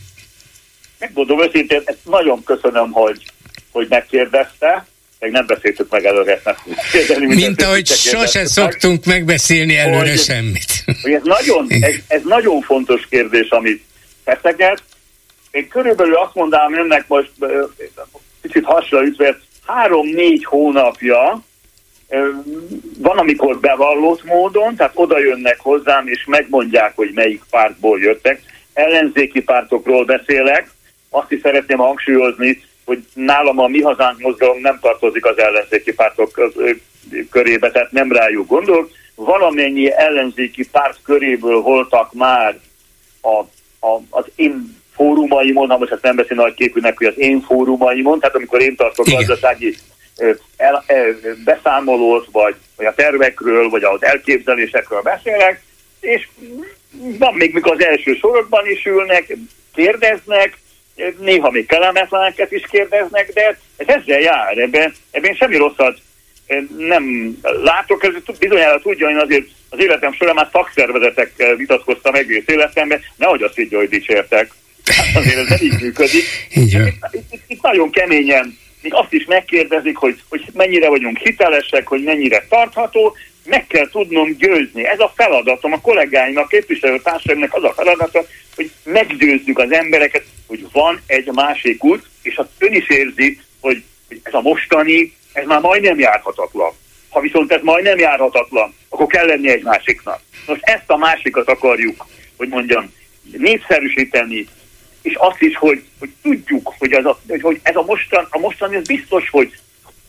Megmondom 0.98 1.42
őszintén, 1.42 1.82
ezt 1.84 1.98
nagyon 2.04 2.44
köszönöm, 2.44 2.90
hogy 2.90 3.22
hogy 3.78 3.88
megkérdezte, 3.88 4.86
meg 5.18 5.30
nem 5.30 5.46
beszéltük 5.46 5.90
meg 5.90 6.04
előre. 6.04 6.40
Kérdeni, 6.92 7.34
Mint 7.34 7.62
ahogy 7.62 7.86
sose 7.86 8.46
szoktunk 8.46 9.04
megbeszélni 9.04 9.76
előre 9.76 10.08
hogy, 10.08 10.18
semmit. 10.18 10.84
Hogy 11.02 11.12
ez, 11.12 11.22
nagyon, 11.22 11.66
ez, 11.68 11.94
ez 12.08 12.22
nagyon 12.24 12.60
fontos 12.60 13.06
kérdés, 13.10 13.48
amit 13.48 13.84
feszeget. 14.24 14.82
Én 15.50 15.68
körülbelül 15.68 16.14
azt 16.14 16.34
mondanám 16.34 16.74
önnek 16.74 17.08
most 17.08 17.30
kicsit 18.42 18.64
hasra 18.64 19.02
ütve, 19.02 19.38
három-négy 19.66 20.44
hónapja 20.44 21.42
van, 22.98 23.18
amikor 23.18 23.60
bevallott 23.60 24.24
módon, 24.24 24.76
tehát 24.76 24.92
oda 24.94 25.18
jönnek 25.18 25.60
hozzám, 25.60 26.06
és 26.06 26.24
megmondják, 26.26 26.92
hogy 26.94 27.10
melyik 27.14 27.42
pártból 27.50 28.00
jöttek. 28.00 28.42
Ellenzéki 28.72 29.42
pártokról 29.42 30.04
beszélek, 30.04 30.70
azt 31.10 31.32
is 31.32 31.40
szeretném 31.40 31.78
hangsúlyozni, 31.78 32.62
hogy 32.88 33.04
nálam 33.14 33.58
a 33.58 33.66
Mi 33.66 33.80
Hazánk 33.80 34.18
mozgalom 34.20 34.60
nem 34.60 34.78
tartozik 34.80 35.26
az 35.26 35.38
ellenzéki 35.38 35.92
pártok 35.92 36.50
körébe, 37.30 37.70
tehát 37.70 37.92
nem 37.92 38.12
rájuk 38.12 38.46
gondol. 38.46 38.90
Valamennyi 39.14 39.92
ellenzéki 39.92 40.68
párt 40.68 40.98
köréből 41.04 41.60
voltak 41.60 42.12
már 42.12 42.58
a, 43.20 43.38
a, 43.86 44.00
az 44.10 44.24
én 44.34 44.76
fórumaimon, 44.94 45.68
ha 45.68 45.78
most 45.78 45.92
ezt 45.92 46.02
nem 46.02 46.16
beszél 46.16 46.36
nagy 46.36 46.54
képűnek, 46.54 46.98
hogy 46.98 47.06
az 47.06 47.18
én 47.18 47.40
fórumaimon, 47.40 48.20
tehát 48.20 48.34
amikor 48.34 48.60
én 48.60 48.76
tartok 48.76 49.06
gazdasági 49.06 49.76
el, 50.56 50.84
el, 50.86 51.16
beszámolót, 51.44 52.28
vagy, 52.32 52.54
vagy 52.76 52.86
a 52.86 52.94
tervekről, 52.94 53.68
vagy 53.68 53.82
az 53.82 54.02
elképzelésekről 54.02 55.02
beszélek, 55.02 55.62
és 56.00 56.28
van 57.18 57.34
még, 57.34 57.54
mikor 57.54 57.72
az 57.72 57.84
első 57.84 58.14
sorokban 58.14 58.66
is 58.66 58.84
ülnek, 58.84 59.36
kérdeznek, 59.74 60.58
néha 61.18 61.50
még 61.50 61.66
kellemetleneket 61.66 62.52
is 62.52 62.62
kérdeznek, 62.70 63.32
de 63.32 63.46
ez 63.76 63.86
ezzel 63.88 64.20
jár, 64.20 64.58
ebben, 64.58 64.94
ebben 65.10 65.34
semmi 65.34 65.56
rosszat 65.56 65.98
nem 66.76 67.36
látok, 67.62 68.04
ez 68.04 68.36
bizonyára 68.38 68.80
tudja, 68.80 69.08
én 69.08 69.18
azért 69.18 69.46
az 69.68 69.78
életem 69.80 70.12
során 70.12 70.34
már 70.34 70.48
szakszervezetekkel 70.52 71.56
vitatkoztam 71.56 72.14
egész 72.14 72.44
életemben, 72.46 73.00
nehogy 73.16 73.42
azt 73.42 73.58
így, 73.58 73.74
hogy 73.74 73.88
dicsértek. 73.88 74.50
Hát 74.84 75.16
azért 75.22 75.36
ez 75.36 75.48
nem 75.48 75.58
így 75.62 75.80
működik. 75.80 76.24
Így 76.54 76.72
itt, 76.72 77.24
itt, 77.30 77.42
itt, 77.46 77.62
nagyon 77.62 77.90
keményen 77.90 78.58
még 78.82 78.94
azt 78.94 79.12
is 79.12 79.24
megkérdezik, 79.24 79.96
hogy, 79.96 80.22
hogy 80.28 80.44
mennyire 80.52 80.88
vagyunk 80.88 81.18
hitelesek, 81.18 81.86
hogy 81.86 82.02
mennyire 82.02 82.46
tartható, 82.48 83.16
meg 83.48 83.66
kell 83.66 83.88
tudnom 83.88 84.36
győzni. 84.36 84.86
Ez 84.86 85.00
a 85.00 85.12
feladatom, 85.16 85.72
a 85.72 85.80
kollégáimnak, 85.80 86.48
képviselőtársaimnak 86.48 87.54
az 87.54 87.64
a 87.64 87.72
feladata, 87.72 88.24
hogy 88.54 88.70
meggyőzzük 88.84 89.58
az 89.58 89.72
embereket, 89.72 90.24
hogy 90.46 90.66
van 90.72 91.00
egy 91.06 91.30
másik 91.32 91.84
út, 91.84 92.06
és 92.22 92.36
azt 92.36 92.48
ön 92.58 92.72
is 92.72 92.88
érzi, 92.88 93.40
hogy 93.60 93.82
ez 94.22 94.34
a 94.34 94.40
mostani, 94.40 95.16
ez 95.32 95.46
már 95.46 95.60
majdnem 95.60 95.98
járhatatlan. 95.98 96.72
Ha 97.08 97.20
viszont 97.20 97.52
ez 97.52 97.60
majdnem 97.62 97.98
járhatatlan, 97.98 98.74
akkor 98.88 99.06
kell 99.06 99.26
lenni 99.26 99.50
egy 99.50 99.62
másiknak. 99.62 100.20
Most 100.46 100.60
ezt 100.62 100.90
a 100.90 100.96
másikat 100.96 101.48
akarjuk, 101.48 102.06
hogy 102.36 102.48
mondjam, 102.48 102.92
népszerűsíteni, 103.36 104.46
és 105.02 105.14
azt 105.14 105.40
is, 105.40 105.56
hogy, 105.56 105.82
hogy 105.98 106.10
tudjuk, 106.22 106.74
hogy 106.78 106.92
ez 106.92 107.04
a, 107.04 107.20
hogy 107.40 107.60
ez 107.62 107.76
a, 107.76 107.82
mostan, 107.82 108.26
a 108.30 108.38
mostani, 108.38 108.76
ez 108.76 108.86
biztos, 108.86 109.30
hogy 109.30 109.52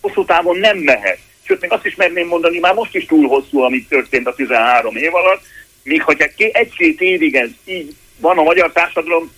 hosszú 0.01 0.25
távon 0.25 0.57
nem 0.57 0.77
mehet. 0.77 1.19
Sőt, 1.49 1.61
még 1.61 1.71
azt 1.71 1.85
is 1.85 1.95
merném 1.95 2.27
mondani, 2.27 2.59
már 2.59 2.73
most 2.73 2.95
is 2.95 3.05
túl 3.05 3.27
hosszú, 3.27 3.59
amit 3.59 3.87
történt 3.87 4.27
a 4.27 4.35
13 4.35 4.95
év 4.95 5.15
alatt, 5.15 5.41
míg 5.83 6.01
hogyha 6.01 6.27
egy-két 6.51 7.01
évig 7.01 7.35
ez 7.35 7.49
így 7.65 7.95
van 8.19 8.37
a 8.37 8.43
magyar 8.43 8.71
társadalom, 8.71 9.31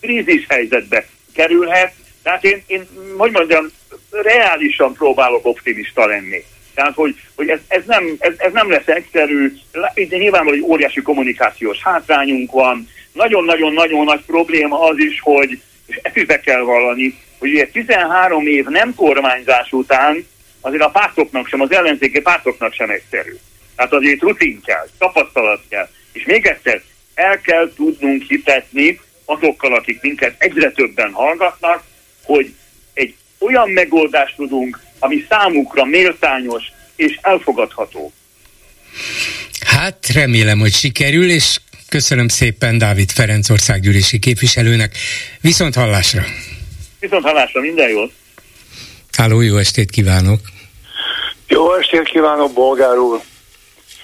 krízis 0.00 0.46
helyzetbe 0.48 1.06
kerülhet. 1.34 1.94
Tehát 2.22 2.44
én, 2.44 2.62
én 2.66 2.88
hogy 3.16 3.30
mondjam, 3.30 3.66
reálisan 4.10 4.92
próbálok 4.92 5.46
optimista 5.46 6.06
lenni. 6.06 6.44
Tehát, 6.74 6.94
hogy, 6.94 7.14
hogy 7.34 7.48
ez, 7.48 7.60
ez, 7.68 7.82
nem, 7.86 8.16
ez, 8.18 8.32
ez 8.36 8.52
nem 8.52 8.70
lesz 8.70 8.88
egyszerű, 8.88 9.52
itt 9.94 10.10
nyilvánvalóan 10.10 10.62
egy 10.62 10.70
óriási 10.70 11.02
kommunikációs 11.02 11.82
hátrányunk 11.82 12.52
van, 12.52 12.88
nagyon-nagyon-nagyon 13.12 14.04
nagy 14.04 14.22
probléma 14.26 14.80
az 14.80 14.98
is, 14.98 15.20
hogy, 15.20 15.60
és 15.86 15.98
ezt 16.02 16.16
is 16.16 16.24
be 16.24 16.40
kell 16.40 16.60
vallani, 16.60 17.18
hogy 17.38 17.50
ugye 17.50 17.66
13 17.66 18.46
év 18.46 18.64
nem 18.64 18.94
kormányzás 18.94 19.72
után 19.72 20.26
azért 20.62 20.82
a 20.82 20.88
pártoknak 20.90 21.48
sem, 21.48 21.60
az 21.60 21.72
ellenzéki 21.72 22.20
pártoknak 22.20 22.74
sem 22.74 22.90
egyszerű. 22.90 23.36
Tehát 23.76 23.92
azért 23.92 24.20
rutin 24.20 24.60
kell, 24.64 24.88
tapasztalat 24.98 25.62
kell. 25.68 25.88
És 26.12 26.24
még 26.24 26.46
egyszer, 26.46 26.82
el 27.14 27.40
kell 27.40 27.72
tudnunk 27.76 28.22
hitetni 28.28 29.00
azokkal, 29.24 29.74
akik 29.74 30.00
minket 30.00 30.34
egyre 30.38 30.70
többen 30.70 31.12
hallgatnak, 31.12 31.82
hogy 32.22 32.54
egy 32.94 33.14
olyan 33.38 33.70
megoldást 33.70 34.36
tudunk, 34.36 34.80
ami 34.98 35.26
számukra 35.28 35.84
méltányos 35.84 36.62
és 36.96 37.18
elfogadható. 37.22 38.12
Hát 39.66 40.06
remélem, 40.14 40.58
hogy 40.58 40.72
sikerül, 40.72 41.30
és 41.30 41.60
köszönöm 41.88 42.28
szépen 42.28 42.78
Dávid 42.78 43.10
Ferenc 43.10 43.50
országgyűlési 43.50 44.18
képviselőnek. 44.18 44.96
Viszont 45.40 45.74
hallásra! 45.74 46.22
Viszont 47.00 47.24
hallásra, 47.24 47.60
minden 47.60 47.88
jót! 47.88 48.12
Háló, 49.18 49.40
jó 49.40 49.56
estét 49.56 49.90
kívánok! 49.90 50.40
Jó 51.48 51.74
estét 51.74 52.08
kívánok, 52.08 52.52
bolgár 52.52 52.98
úr! 52.98 53.20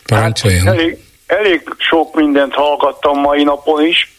Parancsoljon! 0.06 0.66
Hát, 0.66 0.74
elég, 0.74 0.98
elég 1.26 1.74
sok 1.78 2.14
mindent 2.14 2.54
hallgattam 2.54 3.20
mai 3.20 3.42
napon 3.42 3.86
is, 3.86 4.12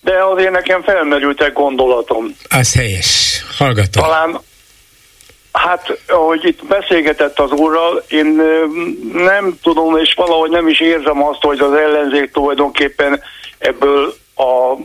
de 0.00 0.24
azért 0.24 0.50
nekem 0.50 0.82
felmerült 0.82 1.42
egy 1.42 1.52
gondolatom. 1.52 2.36
Az 2.48 2.74
helyes. 2.74 3.42
Hallgatom. 3.58 4.02
Talán, 4.02 4.38
hát, 5.52 5.98
ahogy 6.08 6.44
itt 6.44 6.66
beszélgetett 6.66 7.38
az 7.38 7.50
úrral, 7.50 8.04
én 8.08 8.40
nem 9.12 9.58
tudom, 9.62 9.96
és 9.96 10.14
valahogy 10.16 10.50
nem 10.50 10.68
is 10.68 10.80
érzem 10.80 11.24
azt, 11.24 11.42
hogy 11.42 11.58
az 11.58 11.72
ellenzék 11.72 12.30
tulajdonképpen 12.30 13.22
ebből 13.58 14.16
a 14.36 14.76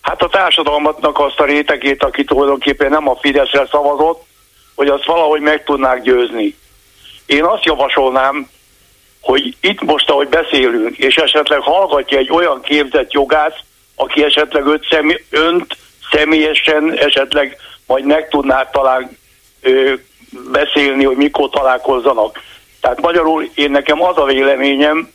hát 0.00 0.22
a 0.22 0.28
társadalmatnak 0.28 1.18
azt 1.18 1.40
a 1.40 1.44
rétegét, 1.44 2.02
aki 2.02 2.24
tulajdonképpen 2.24 2.90
nem 2.90 3.08
a 3.08 3.16
Fideszre 3.20 3.66
szavazott, 3.70 4.24
hogy 4.80 4.88
azt 4.88 5.04
valahogy 5.04 5.40
meg 5.40 5.64
tudnák 5.64 6.02
győzni. 6.02 6.56
Én 7.26 7.44
azt 7.44 7.64
javasolnám, 7.64 8.48
hogy 9.20 9.56
itt 9.60 9.80
most, 9.82 10.10
ahogy 10.10 10.28
beszélünk, 10.28 10.96
és 10.96 11.16
esetleg 11.16 11.60
hallgatja 11.60 12.18
egy 12.18 12.30
olyan 12.30 12.60
képzett 12.60 13.12
jogász, 13.12 13.58
aki 13.94 14.24
esetleg 14.24 14.66
öt 14.66 14.86
személy, 14.90 15.24
önt 15.30 15.76
személyesen 16.12 16.98
esetleg 16.98 17.56
majd 17.86 18.04
meg 18.04 18.28
tudná 18.28 18.70
talán 18.70 19.18
ö, 19.60 19.92
beszélni, 20.52 21.04
hogy 21.04 21.16
mikor 21.16 21.50
találkozzanak. 21.50 22.40
Tehát 22.80 23.00
magyarul 23.00 23.50
én 23.54 23.70
nekem 23.70 24.02
az 24.02 24.16
a 24.16 24.24
véleményem, 24.24 25.12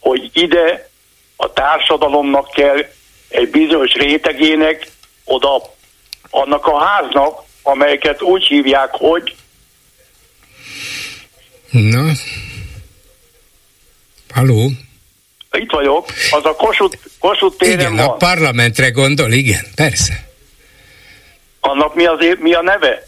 hogy 0.00 0.30
ide 0.32 0.88
a 1.36 1.52
társadalomnak 1.52 2.50
kell 2.50 2.78
egy 3.28 3.50
bizonyos 3.50 3.92
rétegének 3.92 4.86
oda 5.24 5.62
annak 6.30 6.66
a 6.66 6.78
háznak, 6.78 7.43
amelyeket 7.64 8.22
úgy 8.22 8.44
hívják, 8.44 8.88
hogy 8.90 9.34
Na, 11.70 12.12
Haló? 14.34 14.70
Itt 15.52 15.70
vagyok, 15.70 16.06
az 16.30 16.44
a 16.44 16.54
Kossuth, 16.54 16.98
Kossuth 17.18 17.56
téren 17.56 17.78
Igen, 17.78 17.96
van. 17.96 18.06
a 18.06 18.12
parlamentre 18.12 18.88
gondol, 18.90 19.32
igen, 19.32 19.64
persze. 19.74 20.28
Annak 21.60 21.94
mi, 21.94 22.04
az, 22.04 22.18
mi 22.38 22.52
a 22.54 22.62
neve? 22.62 23.06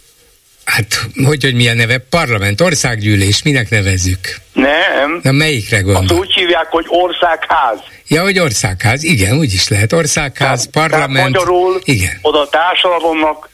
Hát, 0.65 1.01
hogy, 1.25 1.43
hogy 1.43 1.55
mi 1.55 1.69
a 1.69 1.75
neve? 1.75 1.99
Parlament, 1.99 2.61
országgyűlés, 2.61 3.43
minek 3.43 3.71
nevezzük? 3.71 4.19
Nem. 4.53 5.21
Na, 5.23 5.33
melyikre 5.33 5.77
Azt 5.77 5.85
gondol? 5.85 6.19
úgy 6.19 6.33
hívják, 6.35 6.67
hogy 6.67 6.85
országház. 6.89 7.79
Ja, 8.09 8.23
hogy 8.23 8.39
országház, 8.39 9.03
igen, 9.03 9.39
úgy 9.39 9.53
is 9.53 9.69
lehet. 9.69 9.93
Országház, 9.93 10.69
Tehát 10.73 10.89
parlament. 10.91 11.29
magyarul 11.35 11.81
Igen. 11.85 12.19
oda 12.23 12.41
a 12.41 12.49
társadalomnak 12.49 13.49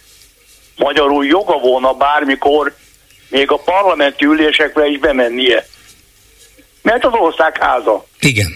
magyarul 0.82 1.26
joga 1.26 1.58
volna 1.58 1.92
bármikor 1.92 2.74
még 3.28 3.50
a 3.50 3.56
parlamenti 3.56 4.24
ülésekre 4.24 4.86
is 4.86 4.98
bemennie. 4.98 5.66
Mert 6.82 7.04
az 7.04 7.12
országháza. 7.12 8.04
Igen. 8.20 8.46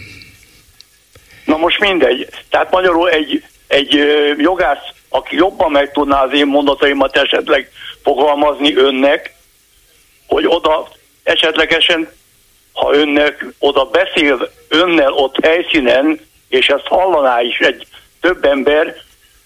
Na 1.45 1.57
most 1.57 1.81
mindegy. 1.81 2.29
Tehát 2.51 2.71
magyarul 2.71 3.11
egy, 3.11 3.45
egy 3.67 3.95
jogász, 4.39 4.85
aki 5.09 5.37
jobban 5.37 5.71
meg 5.71 5.93
tudná 5.93 6.23
az 6.23 6.33
én 6.33 6.47
mondataimat 6.47 7.17
esetleg 7.17 7.71
fogalmazni 8.03 8.77
önnek, 8.77 9.35
hogy 10.27 10.47
oda 10.47 10.89
esetlegesen, 11.23 12.09
ha 12.73 12.95
önnek 12.95 13.45
oda 13.59 13.85
beszél 13.85 14.51
önnel 14.69 15.13
ott 15.13 15.45
helyszínen, 15.45 16.21
és 16.49 16.69
ezt 16.69 16.87
hallaná 16.87 17.41
is 17.41 17.59
egy 17.59 17.87
több 18.21 18.45
ember, 18.45 18.95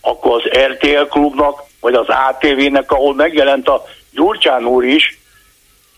akkor 0.00 0.42
az 0.42 0.62
RTL 0.64 1.02
klubnak, 1.08 1.69
vagy 1.80 1.94
az 1.94 2.06
ATV-nek, 2.08 2.92
ahol 2.92 3.14
megjelent 3.14 3.68
a 3.68 3.84
Gyurcsán 4.10 4.64
úr 4.64 4.84
is, 4.84 5.18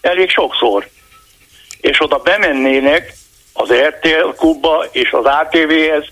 elég 0.00 0.30
sokszor. 0.30 0.88
És 1.80 2.00
oda 2.00 2.18
bemennének 2.18 3.12
az 3.52 3.72
RTL 3.72 4.28
klubba 4.36 4.84
és 4.90 5.12
az 5.12 5.24
ATV-hez, 5.24 6.04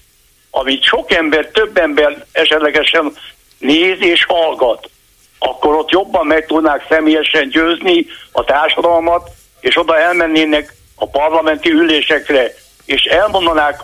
amit 0.51 0.85
sok 0.85 1.13
ember, 1.13 1.47
több 1.47 1.77
ember 1.77 2.25
esetlegesen 2.33 3.17
néz 3.59 4.01
és 4.01 4.25
hallgat, 4.25 4.91
akkor 5.39 5.75
ott 5.75 5.91
jobban 5.91 6.27
meg 6.27 6.47
tudnák 6.47 6.87
személyesen 6.89 7.49
győzni 7.49 8.07
a 8.33 8.45
társadalmat, 8.45 9.31
és 9.61 9.77
oda 9.77 9.99
elmennének 9.99 10.75
a 10.95 11.09
parlamenti 11.09 11.71
ülésekre, 11.71 12.55
és 12.85 13.03
elmondanák 13.03 13.81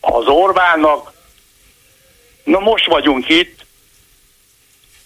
az 0.00 0.26
Orbánnak, 0.26 1.12
na 2.44 2.58
most 2.58 2.86
vagyunk 2.86 3.28
itt, 3.28 3.61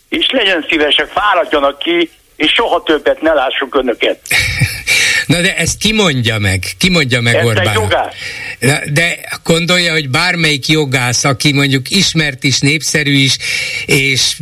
és 0.09 0.31
legyen 0.31 0.67
szívesek, 0.69 1.07
fáradjanak 1.07 1.79
ki, 1.79 2.11
és 2.37 2.53
soha 2.53 2.83
többet 2.83 3.21
ne 3.21 3.33
lássuk 3.33 3.75
önöket. 3.75 4.21
Na 5.27 5.41
de 5.41 5.57
ezt 5.57 5.79
ki 5.79 5.93
mondja 5.93 6.39
meg? 6.39 6.65
Ki 6.79 6.91
mondja 6.91 7.21
meg 7.21 7.35
Ezt 7.35 7.47
Orbán? 7.47 7.75
jogász. 7.75 8.15
De, 8.93 9.19
gondolja, 9.45 9.93
hogy 9.93 10.09
bármelyik 10.09 10.67
jogász, 10.67 11.25
aki 11.25 11.53
mondjuk 11.53 11.91
ismert 11.91 12.45
is, 12.45 12.59
népszerű 12.59 13.13
is, 13.13 13.37
és 13.87 14.37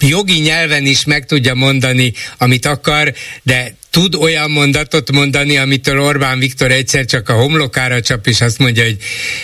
jogi 0.00 0.38
nyelven 0.38 0.86
is 0.86 1.04
meg 1.04 1.26
tudja 1.26 1.54
mondani, 1.54 2.12
amit 2.38 2.66
akar, 2.66 3.12
de 3.42 3.74
tud 3.90 4.14
olyan 4.14 4.50
mondatot 4.50 5.12
mondani, 5.12 5.58
amitől 5.58 6.00
Orbán 6.00 6.38
Viktor 6.38 6.70
egyszer 6.70 7.04
csak 7.04 7.28
a 7.28 7.32
homlokára 7.32 8.00
csap, 8.00 8.26
és 8.26 8.40
azt 8.40 8.58
mondja, 8.58 8.84
hogy 8.84 8.96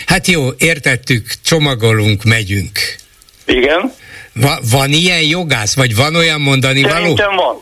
hát 0.05 0.27
jó, 0.27 0.49
értettük, 0.57 1.27
csomagolunk, 1.45 2.23
megyünk. 2.23 2.79
Igen? 3.45 3.93
Va, 4.33 4.59
van 4.71 4.89
ilyen 4.91 5.21
jogász, 5.21 5.75
vagy 5.75 5.95
van 5.95 6.15
olyan 6.15 6.41
mondani 6.41 6.81
való? 6.81 6.93
Szerintem 6.95 7.35
van. 7.35 7.55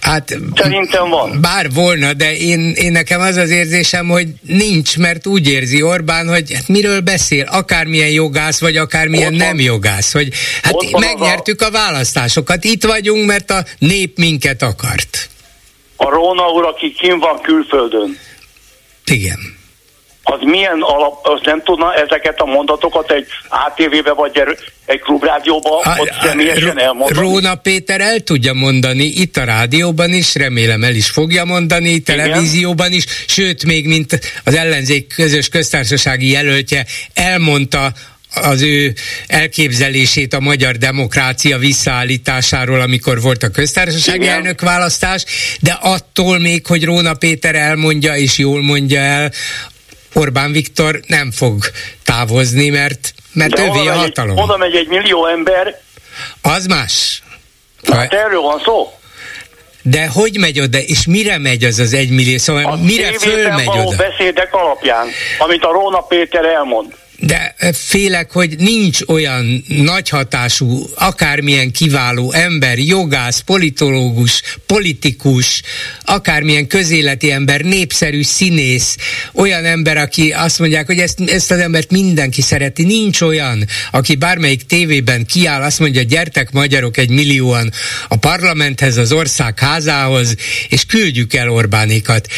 Hát, 0.00 0.36
Szerintem 0.54 1.08
van. 1.08 1.38
Bár 1.40 1.70
volna, 1.70 2.12
de 2.12 2.36
én, 2.36 2.72
én 2.76 2.92
nekem 2.92 3.20
az 3.20 3.36
az 3.36 3.50
érzésem, 3.50 4.08
hogy 4.08 4.28
nincs, 4.42 4.98
mert 4.98 5.26
úgy 5.26 5.48
érzi 5.48 5.82
Orbán, 5.82 6.28
hogy 6.28 6.52
hát 6.54 6.68
miről 6.68 7.00
beszél, 7.00 7.44
akármilyen 7.50 8.08
jogász, 8.08 8.60
vagy 8.60 8.76
akármilyen 8.76 9.32
Ott 9.32 9.38
van. 9.38 9.46
nem 9.46 9.60
jogász, 9.60 10.12
hogy 10.12 10.28
hát 10.62 10.72
Ott 10.74 10.90
van 10.90 11.00
megnyertük 11.00 11.62
a 11.62 11.70
választásokat, 11.70 12.64
itt 12.64 12.84
vagyunk, 12.84 13.26
mert 13.26 13.50
a 13.50 13.64
nép 13.78 14.18
minket 14.18 14.62
akart. 14.62 15.28
A 15.96 16.10
Róna 16.10 16.48
úr, 16.50 16.64
aki 16.64 16.92
kim 16.92 17.18
van 17.18 17.40
külföldön, 17.40 18.18
Igen. 19.04 19.57
Az 20.30 20.38
milyen 20.42 20.80
alap, 20.80 21.26
az 21.26 21.40
nem 21.44 21.62
tudna 21.62 21.94
ezeket 21.94 22.40
a 22.40 22.44
mondatokat 22.44 23.10
egy 23.12 23.26
ATV-be 23.48 24.12
vagy 24.12 24.42
egy- 24.86 25.00
klubrádióba 25.00 25.80
A- 25.80 25.96
ott 26.00 26.08
a- 26.08 26.26
személyesen 26.26 26.68
Ro- 26.74 26.80
elmondani? 26.80 27.20
Róna 27.26 27.54
Péter 27.54 28.00
el 28.00 28.20
tudja 28.20 28.52
mondani, 28.52 29.04
itt 29.04 29.36
a 29.36 29.44
rádióban 29.44 30.12
is, 30.12 30.34
remélem 30.34 30.84
el 30.84 30.94
is 30.94 31.10
fogja 31.10 31.44
mondani, 31.44 31.98
televízióban 31.98 32.92
is, 32.92 33.04
sőt, 33.26 33.64
még 33.64 33.86
mint 33.86 34.18
az 34.44 34.54
ellenzék 34.54 35.14
közös 35.14 35.48
köztársasági 35.48 36.30
jelöltje 36.30 36.86
elmondta 37.14 37.92
az 38.34 38.62
ő 38.62 38.94
elképzelését 39.26 40.34
a 40.34 40.40
magyar 40.40 40.76
demokrácia 40.76 41.58
visszaállításáról, 41.58 42.80
amikor 42.80 43.20
volt 43.20 43.42
a 43.42 43.48
köztársasági 43.50 44.22
Igen. 44.22 44.34
elnök 44.34 44.60
választás, 44.60 45.24
de 45.60 45.78
attól 45.82 46.38
még, 46.38 46.66
hogy 46.66 46.84
Róna 46.84 47.14
Péter 47.14 47.54
elmondja 47.54 48.16
és 48.16 48.38
jól 48.38 48.62
mondja 48.62 49.00
el, 49.00 49.32
Orbán 50.18 50.52
Viktor 50.52 51.00
nem 51.06 51.30
fog 51.32 51.64
távozni, 52.04 52.68
mert, 52.68 53.12
mert 53.32 53.52
De 53.54 53.62
övé 53.62 53.70
a 53.70 53.74
megy, 53.74 53.86
egy, 53.88 53.96
hatalom. 53.98 54.36
oda 54.36 54.56
megy 54.56 54.74
egy 54.74 54.88
millió 54.88 55.26
ember, 55.26 55.80
Az 56.42 56.66
más. 56.66 57.22
hát 57.92 58.12
erről 58.12 58.40
van 58.40 58.60
szó. 58.64 58.92
De 59.82 60.06
hogy 60.06 60.38
megy 60.38 60.60
oda, 60.60 60.78
és 60.78 61.06
mire 61.06 61.38
megy 61.38 61.64
az 61.64 61.78
az 61.78 61.92
egymillió? 61.92 62.38
Szóval 62.38 62.64
A 62.64 62.76
mire 62.76 63.12
fölmegy 63.12 63.68
oda? 63.68 63.96
beszédek 63.96 64.54
alapján, 64.54 65.06
amit 65.38 65.64
a 65.64 65.70
Róna 65.72 66.00
Péter 66.00 66.44
elmond. 66.44 66.94
De 67.20 67.54
félek, 67.72 68.30
hogy 68.30 68.54
nincs 68.58 69.00
olyan 69.06 69.64
nagy 69.68 70.08
hatású, 70.08 70.90
akármilyen 70.94 71.70
kiváló 71.70 72.32
ember, 72.32 72.78
jogász, 72.78 73.40
politológus, 73.40 74.42
politikus, 74.66 75.62
akármilyen 76.04 76.66
közéleti 76.66 77.30
ember, 77.30 77.60
népszerű 77.60 78.22
színész, 78.22 78.96
olyan 79.32 79.64
ember, 79.64 79.96
aki 79.96 80.30
azt 80.30 80.58
mondják, 80.58 80.86
hogy 80.86 80.98
ezt, 80.98 81.20
ezt 81.20 81.50
az 81.50 81.58
embert 81.58 81.90
mindenki 81.90 82.42
szereti. 82.42 82.82
Nincs 82.84 83.20
olyan, 83.20 83.64
aki 83.90 84.14
bármelyik 84.14 84.66
tévében 84.66 85.26
kiáll, 85.26 85.62
azt 85.62 85.78
mondja, 85.78 86.02
gyertek 86.02 86.50
magyarok 86.50 86.96
egy 86.96 87.10
millióan 87.10 87.72
a 88.08 88.16
parlamenthez, 88.16 88.96
az 88.96 89.12
ország 89.12 89.58
házához, 89.58 90.34
és 90.68 90.84
küldjük 90.84 91.34
el 91.34 91.50
Orbánékat. 91.50 92.28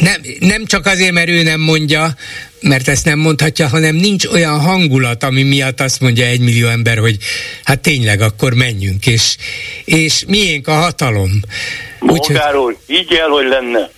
Nem, 0.00 0.20
nem 0.38 0.66
csak 0.66 0.86
azért, 0.86 1.12
mert 1.12 1.28
ő 1.28 1.42
nem 1.42 1.60
mondja, 1.60 2.16
mert 2.60 2.88
ezt 2.88 3.04
nem 3.04 3.18
mondhatja, 3.18 3.68
hanem 3.68 3.94
nincs 3.94 4.26
olyan 4.26 4.60
hangulat, 4.60 5.22
ami 5.22 5.42
miatt 5.42 5.80
azt 5.80 6.00
mondja 6.00 6.24
egy 6.24 6.40
millió 6.40 6.68
ember, 6.68 6.98
hogy 6.98 7.16
hát 7.64 7.80
tényleg 7.80 8.20
akkor 8.20 8.54
menjünk, 8.54 9.06
és, 9.06 9.36
és 9.84 10.24
miénk 10.26 10.68
a 10.68 10.72
hatalom. 10.72 11.30
Bolgár 12.00 12.56
úr, 12.56 12.76
így 12.86 13.12
el, 13.12 13.28
hogy 13.28 13.46
lenne. 13.46 13.90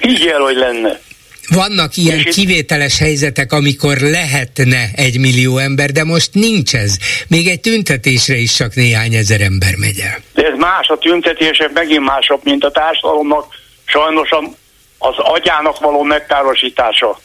Így 0.00 0.26
el, 0.26 0.40
hogy 0.40 0.56
lenne. 0.56 1.00
vannak 1.48 1.96
ilyen 1.96 2.24
kivételes 2.24 2.98
helyzetek, 2.98 3.52
amikor 3.52 3.96
lehetne 3.98 4.90
egy 4.94 5.18
millió 5.18 5.58
ember, 5.58 5.90
de 5.90 6.04
most 6.04 6.34
nincs 6.34 6.74
ez. 6.74 6.96
Még 7.28 7.48
egy 7.48 7.60
tüntetésre 7.60 8.36
is 8.36 8.54
csak 8.54 8.74
néhány 8.74 9.14
ezer 9.14 9.40
ember 9.40 9.74
megy 9.76 9.98
el. 9.98 10.18
De 10.34 10.46
ez 10.46 10.58
más, 10.58 10.88
a 10.88 10.98
tüntetések 10.98 11.72
megint 11.72 12.04
másabb, 12.04 12.40
mint 12.44 12.64
a 12.64 12.70
társadalomnak 12.70 13.44
sajnos 13.84 14.28
az 14.98 15.14
agyának 15.16 15.78
való 15.78 16.02
megkárosítása. 16.02 17.20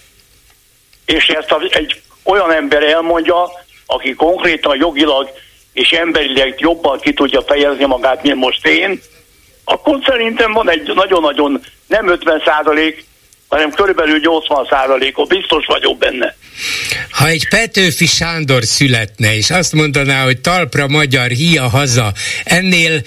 És 1.06 1.28
ezt 1.28 1.52
a, 1.52 1.62
egy 1.70 2.02
olyan 2.24 2.52
ember 2.52 2.84
elmondja, 2.84 3.52
aki 3.86 4.14
konkrétan 4.14 4.78
jogilag 4.78 5.30
és 5.74 5.90
emberileg 5.90 6.56
jobban 6.58 7.00
ki 7.00 7.14
tudja 7.14 7.42
fejezni 7.42 7.86
magát, 7.86 8.24
mint 8.24 8.36
most 8.36 8.66
én, 8.68 9.02
akkor 9.64 10.00
szerintem 10.06 10.54
van 10.54 10.70
egy 10.70 10.92
nagyon-nagyon 10.96 11.62
nem 11.88 12.08
50 12.08 12.42
százalék, 12.46 13.06
hanem 13.48 13.72
körülbelül 13.72 14.20
80 14.20 14.68
százalékot, 14.70 15.28
biztos 15.28 15.66
vagyok 15.66 15.98
benne. 15.98 16.36
Ha 17.10 17.28
egy 17.28 17.48
Petőfi 17.50 18.06
Sándor 18.06 18.64
születne, 18.64 19.36
és 19.36 19.50
azt 19.50 19.74
mondaná, 19.74 20.24
hogy 20.24 20.42
talpra 20.42 20.88
magyar, 20.88 21.30
hia 21.30 21.70
haza, 21.70 22.14
ennél 22.44 23.02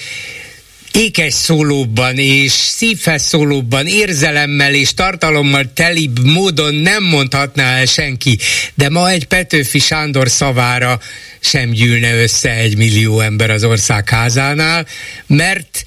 ékes 0.93 1.33
szólóban 1.33 2.19
és 2.19 2.53
szívhez 2.53 3.23
szólóban, 3.23 3.87
érzelemmel 3.87 4.75
és 4.75 4.95
tartalommal 4.95 5.73
telibb 5.75 6.25
módon 6.25 6.75
nem 6.75 7.05
mondhatná 7.05 7.77
el 7.77 7.87
senki, 7.87 8.39
de 8.75 8.89
ma 8.89 9.11
egy 9.11 9.25
Petőfi 9.25 9.79
Sándor 9.79 10.29
szavára 10.29 11.01
sem 11.41 11.71
gyűlne 11.71 12.23
össze 12.23 12.51
egy 12.51 12.77
millió 12.77 13.21
ember 13.21 13.51
az 13.51 13.65
ország 13.65 14.09
házánál, 14.09 14.87
mert 15.27 15.85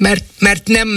mert, 0.00 0.24
mert, 0.38 0.68
nem, 0.68 0.88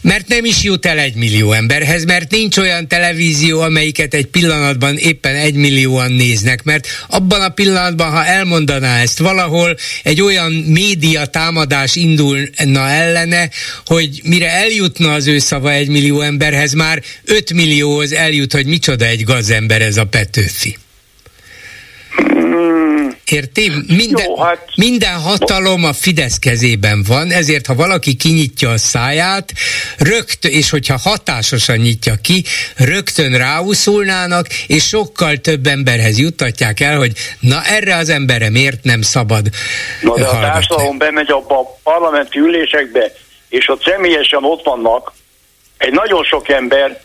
mert 0.00 0.28
nem 0.28 0.44
is 0.44 0.62
jut 0.62 0.86
el 0.86 0.98
egy 0.98 1.14
millió 1.14 1.52
emberhez, 1.52 2.04
mert 2.04 2.30
nincs 2.30 2.56
olyan 2.56 2.88
televízió, 2.88 3.60
amelyiket 3.60 4.14
egy 4.14 4.26
pillanatban 4.26 4.96
éppen 4.96 5.34
egy 5.34 5.54
millióan 5.54 6.12
néznek, 6.12 6.62
mert 6.62 6.86
abban 7.08 7.40
a 7.40 7.48
pillanatban, 7.48 8.10
ha 8.10 8.24
elmondaná 8.24 9.00
ezt 9.00 9.18
valahol, 9.18 9.76
egy 10.02 10.20
olyan 10.20 10.52
média 10.52 11.26
támadás 11.26 11.96
indulna 11.96 12.88
ellene, 12.88 13.50
hogy 13.86 14.20
mire 14.24 14.50
eljutna 14.50 15.12
az 15.12 15.26
ő 15.26 15.38
szava 15.38 15.72
egy 15.72 15.88
millió 15.88 16.20
emberhez, 16.20 16.72
már 16.72 17.02
öt 17.24 17.52
millióhoz 17.52 18.12
eljut, 18.12 18.52
hogy 18.52 18.66
micsoda 18.66 19.04
egy 19.04 19.24
gazember 19.24 19.82
ez 19.82 19.96
a 19.96 20.04
Petőfi. 20.04 20.76
Érti? 23.24 23.70
Minden, 23.86 24.24
Jó, 24.24 24.36
hát... 24.36 24.68
minden 24.76 25.20
hatalom 25.20 25.84
a 25.84 25.92
Fidesz 25.92 26.38
kezében 26.38 27.04
van, 27.08 27.30
ezért 27.30 27.66
ha 27.66 27.74
valaki 27.74 28.14
kinyitja 28.14 28.70
a 28.70 28.78
száját, 28.78 29.52
rögtön, 29.98 30.52
és 30.52 30.70
hogyha 30.70 30.98
hatásosan 31.02 31.76
nyitja 31.76 32.14
ki, 32.22 32.44
rögtön 32.76 33.32
ráúszulnának, 33.32 34.46
és 34.66 34.86
sokkal 34.86 35.36
több 35.36 35.66
emberhez 35.66 36.18
juttatják 36.18 36.80
el, 36.80 36.98
hogy 36.98 37.12
na 37.40 37.64
erre 37.64 37.96
az 37.96 38.08
emberre 38.08 38.50
miért 38.50 38.84
nem 38.84 39.02
szabad 39.02 39.48
Na 40.00 40.14
de 40.14 40.24
hallgatni. 40.24 40.48
a 40.48 40.52
társadalom 40.52 40.98
bemegy 40.98 41.30
abba 41.30 41.58
a 41.58 41.78
parlamenti 41.82 42.38
ülésekbe, 42.38 43.12
és 43.48 43.68
ott 43.68 43.82
személyesen 43.84 44.44
ott 44.44 44.64
vannak 44.64 45.12
egy 45.78 45.92
nagyon 45.92 46.24
sok 46.24 46.48
ember, 46.48 47.00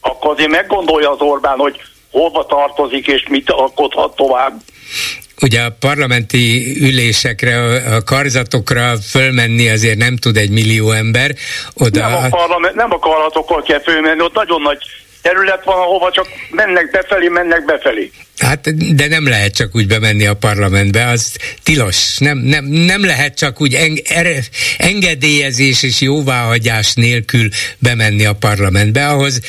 akkor 0.00 0.30
azért 0.30 0.50
meggondolja 0.50 1.10
az 1.10 1.20
Orbán, 1.20 1.58
hogy 1.58 1.80
hova 2.18 2.46
tartozik 2.46 3.06
és 3.06 3.26
mit 3.28 3.50
alkothat 3.50 4.16
tovább 4.16 4.60
ugye 5.42 5.60
a 5.60 5.76
parlamenti 5.80 6.76
ülésekre, 6.80 7.56
a 7.94 8.02
karzatokra 8.02 8.96
fölmenni 9.10 9.68
azért 9.68 9.98
nem 9.98 10.16
tud 10.16 10.36
egy 10.36 10.50
millió 10.50 10.90
ember. 10.90 11.34
Oda... 11.74 12.00
Nem, 12.00 12.24
a 12.24 12.28
parlament, 12.28 12.74
nem 12.74 12.92
a 12.92 12.98
karzatokkal 12.98 13.62
kell 13.62 13.80
fölmenni, 13.80 14.22
ott 14.22 14.34
nagyon 14.34 14.62
nagy 14.62 14.78
terület 15.26 15.64
van, 15.64 15.76
ahova 15.76 16.10
csak 16.10 16.26
mennek 16.50 16.90
befelé, 16.90 17.28
mennek 17.28 17.64
befelé. 17.64 18.10
Hát, 18.38 18.94
de 18.94 19.08
nem 19.08 19.28
lehet 19.28 19.54
csak 19.54 19.74
úgy 19.74 19.86
bemenni 19.86 20.26
a 20.26 20.34
parlamentbe, 20.34 21.06
az 21.06 21.36
tilos. 21.62 22.18
Nem, 22.18 22.38
nem, 22.38 22.64
nem 22.64 23.04
lehet 23.04 23.36
csak 23.36 23.60
úgy 23.60 23.74
en, 23.74 23.98
er, 24.08 24.26
engedélyezés 24.78 25.82
és 25.82 26.00
jóváhagyás 26.00 26.94
nélkül 26.94 27.48
bemenni 27.78 28.24
a 28.24 28.32
parlamentbe, 28.32 29.06
ahhoz, 29.06 29.40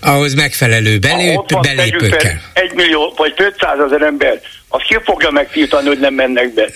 ahhoz 0.00 0.34
megfelelő 0.34 0.98
belép, 0.98 1.40
belépő 1.62 2.08
kell. 2.08 2.36
Egy 2.52 2.72
millió 2.74 3.14
vagy 3.16 3.34
500 3.36 3.78
ezer 3.86 4.02
ember 4.02 4.40
az 4.74 4.82
ki 4.88 4.96
fogja 5.04 5.30
megtiltani, 5.30 5.86
hogy 5.86 5.98
nem 5.98 6.14
mennek 6.14 6.54
be? 6.54 6.68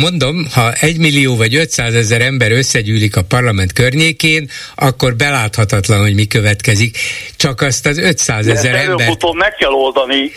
Mondom, 0.00 0.46
ha 0.54 0.72
egy 0.72 0.98
millió 0.98 1.36
vagy 1.36 1.54
500 1.54 1.94
ezer 1.94 2.20
ember 2.20 2.52
összegyűlik 2.52 3.16
a 3.16 3.22
parlament 3.22 3.72
környékén, 3.72 4.50
akkor 4.74 5.16
beláthatatlan, 5.16 6.00
hogy 6.00 6.14
mi 6.14 6.26
következik. 6.26 6.98
Csak 7.36 7.60
azt 7.60 7.86
az 7.86 7.98
500 7.98 8.46
ezer 8.46 8.74
ember... 8.74 9.16
meg 9.32 9.54
kell 9.54 9.70
oldani. 9.70 10.30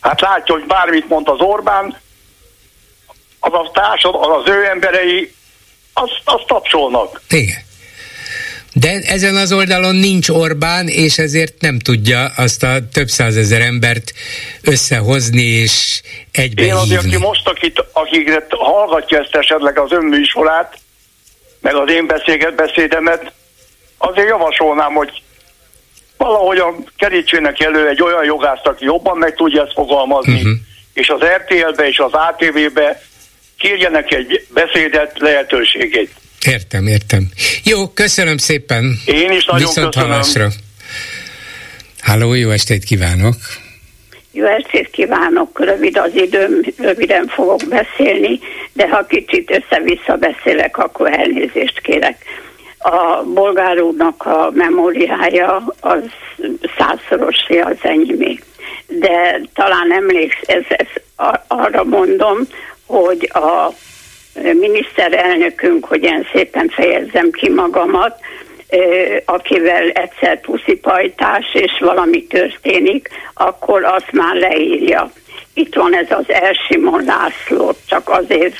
Hát 0.00 0.20
látja, 0.20 0.54
hogy 0.54 0.64
bármit 0.66 1.08
mond 1.08 1.28
az 1.28 1.40
Orbán, 1.40 1.96
az 3.40 3.52
a 3.52 3.70
társadalom, 3.74 4.32
az 4.32 4.48
ő 4.48 4.66
emberei, 4.70 5.32
azt, 5.92 6.20
azt 6.24 6.46
tapsolnak. 6.46 7.20
Igen. 7.28 7.65
De 8.80 9.00
ezen 9.06 9.36
az 9.36 9.52
oldalon 9.52 9.94
nincs 9.94 10.28
Orbán, 10.28 10.88
és 10.88 11.18
ezért 11.18 11.60
nem 11.60 11.78
tudja 11.78 12.26
azt 12.36 12.62
a 12.62 12.78
több 12.92 13.08
százezer 13.08 13.60
embert 13.60 14.12
összehozni 14.62 15.42
és 15.42 16.00
egybe 16.32 16.62
Én 16.62 16.72
azért, 16.72 17.04
aki 17.04 17.16
most, 17.16 17.48
akit, 17.48 17.84
akik 17.92 18.30
hallgatja 18.48 19.18
ezt 19.18 19.34
esetleg 19.34 19.78
az 19.78 19.92
önműsorát, 19.92 20.78
meg 21.60 21.74
az 21.74 21.90
én 21.90 22.06
beszéget, 22.06 22.54
beszédemet, 22.54 23.32
azért 23.98 24.28
javasolnám, 24.28 24.92
hogy 24.92 25.22
valahogyan 26.16 26.92
kerítsének 26.96 27.60
elő 27.60 27.88
egy 27.88 28.02
olyan 28.02 28.24
jogászt, 28.24 28.66
aki 28.66 28.84
jobban 28.84 29.16
meg 29.16 29.34
tudja 29.34 29.62
ezt 29.62 29.72
fogalmazni, 29.72 30.34
uh-huh. 30.34 30.52
és 30.92 31.08
az 31.08 31.20
RTL-be 31.20 31.88
és 31.88 31.98
az 31.98 32.12
ATV-be 32.12 33.02
kérjenek 33.58 34.12
egy 34.12 34.46
beszédet 34.54 35.18
lehetőségét. 35.18 36.10
Értem, 36.46 36.86
értem. 36.86 37.28
Jó, 37.64 37.88
köszönöm 37.88 38.36
szépen. 38.36 38.84
Én 39.06 39.30
is 39.30 39.44
nagyon 39.44 39.66
Viszont 39.66 39.94
köszönöm. 39.94 40.10
Hallásra. 40.10 40.48
Háló, 42.00 42.34
jó 42.34 42.50
estét 42.50 42.84
kívánok! 42.84 43.34
Jó 44.32 44.44
estét 44.44 44.90
kívánok, 44.90 45.64
rövid 45.64 45.96
az 45.96 46.14
időm, 46.14 46.60
röviden 46.78 47.26
fogok 47.26 47.60
beszélni, 47.68 48.38
de 48.72 48.88
ha 48.88 49.06
kicsit 49.06 49.50
össze-vissza 49.50 50.16
beszélek, 50.16 50.76
akkor 50.76 51.12
elnézést 51.12 51.80
kérek. 51.80 52.24
A 52.78 53.22
bolgár 53.34 53.80
úrnak 53.80 54.26
a 54.26 54.50
memóriája 54.54 55.74
az 55.80 56.02
százszorosé 56.78 57.58
az 57.58 57.76
enyémé. 57.82 58.38
De 58.86 59.40
talán 59.54 59.92
emléksz, 59.92 60.40
ez, 60.42 60.64
ez 60.68 60.86
arra 61.46 61.84
mondom, 61.84 62.38
hogy 62.86 63.30
a 63.32 63.72
miniszterelnökünk, 64.42 65.84
hogy 65.84 66.02
én 66.02 66.26
szépen 66.32 66.68
fejezzem 66.68 67.30
ki 67.30 67.50
magamat, 67.50 68.18
akivel 69.24 69.88
egyszer 69.88 70.40
puszipajtás 70.40 71.44
és 71.52 71.72
valami 71.78 72.26
történik, 72.26 73.08
akkor 73.34 73.84
azt 73.84 74.12
már 74.12 74.34
leírja. 74.34 75.10
Itt 75.54 75.74
van 75.74 75.94
ez 75.94 76.10
az 76.10 76.24
Elsimon 76.28 77.04
László, 77.04 77.72
csak 77.88 78.08
azért 78.08 78.56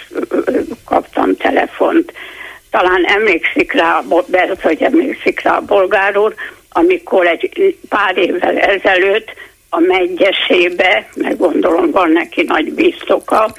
kaptam 0.85 1.37
telefont. 1.37 2.13
Talán 2.71 3.05
emlékszik 3.05 3.73
rá, 3.73 4.03
Bert, 4.27 4.61
hogy 4.61 4.83
emlékszik 4.83 5.41
rá 5.41 5.57
a 5.57 5.61
bolgár 5.61 6.17
úr, 6.17 6.35
amikor 6.71 7.27
egy 7.27 7.77
pár 7.89 8.17
évvel 8.17 8.59
ezelőtt 8.59 9.31
a 9.71 9.81
megyesébe, 9.81 11.09
meg 11.15 11.37
gondolom 11.37 11.91
van 11.91 12.11
neki 12.11 12.43
nagy 12.43 12.73
biztoka, 12.73 13.55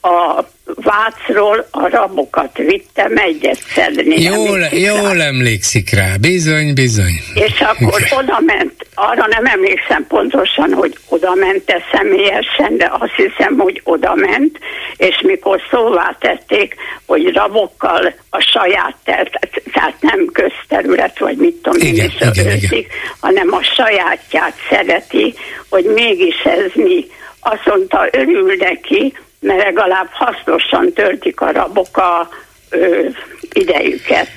a 0.00 0.44
Vácról 0.74 1.68
a 1.70 1.88
rabokat 1.88 2.56
vittem 2.56 3.16
egyet 3.16 3.58
szedni. 3.74 4.22
Jól, 4.22 4.58
jól 4.70 5.14
rá. 5.14 5.24
emlékszik 5.24 5.90
rá, 5.90 6.14
bizony, 6.20 6.74
bizony. 6.74 7.20
És 7.34 7.60
akkor 7.60 8.02
oda 8.10 8.40
ment, 8.46 8.86
arra 8.94 9.26
nem 9.26 9.44
emlékszem 9.46 10.06
pontosan, 10.06 10.72
hogy 10.72 10.98
oda 11.08 11.34
ment-e 11.34 11.82
személyesen, 11.92 12.76
de 12.76 12.90
azt 12.98 13.14
hiszem, 13.16 13.58
hogy 13.58 13.80
oda 13.84 14.14
ment, 14.14 14.58
és 14.96 15.20
mikor 15.22 15.60
szóvá 15.70 16.16
tették, 16.20 16.74
hogy 17.06 17.32
rabokkal 17.32 18.14
a 18.30 18.40
saját 18.40 18.96
tert, 19.04 19.38
tehát 19.72 19.94
nem 20.00 20.26
közterület, 20.32 21.18
vagy 21.18 21.36
mit 21.36 21.54
tudom 21.54 21.80
igen, 21.80 21.94
én 21.94 22.04
is 22.04 22.38
igen, 22.38 22.56
igen. 22.56 22.84
hanem 23.20 23.52
a 23.52 23.62
sajátját 23.62 24.54
szereti, 24.70 25.34
hogy 25.68 25.84
mégis 25.84 26.42
ez 26.44 26.70
mi. 26.74 27.06
Azt 27.40 27.66
mondta, 27.66 28.08
örül 28.12 28.54
neki, 28.58 29.12
mert 29.40 29.62
legalább 29.62 30.08
hasznosan 30.10 30.92
töltik 30.92 31.40
a 31.40 31.52
rabok 31.52 31.96
a 31.96 32.28
ö, 32.70 33.06
idejüket. 33.52 34.28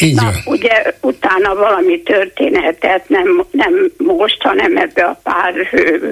Így 0.00 0.14
Na, 0.14 0.30
ugye 0.44 0.92
utána 1.00 1.54
valami 1.54 2.02
történetet, 2.02 3.08
nem, 3.08 3.44
nem 3.50 3.90
most, 3.96 4.42
hanem 4.42 4.76
ebbe 4.76 5.02
a 5.04 5.20
pár 5.22 5.54
ö, 5.72 6.10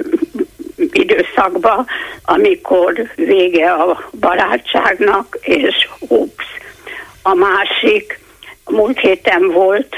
időszakba, 0.91 1.85
amikor 2.23 3.11
vége 3.15 3.71
a 3.71 4.09
barátságnak, 4.19 5.37
és 5.41 5.87
ups, 5.99 6.45
a 7.21 7.33
másik, 7.33 8.19
múlt 8.65 8.99
héten 8.99 9.51
volt, 9.51 9.95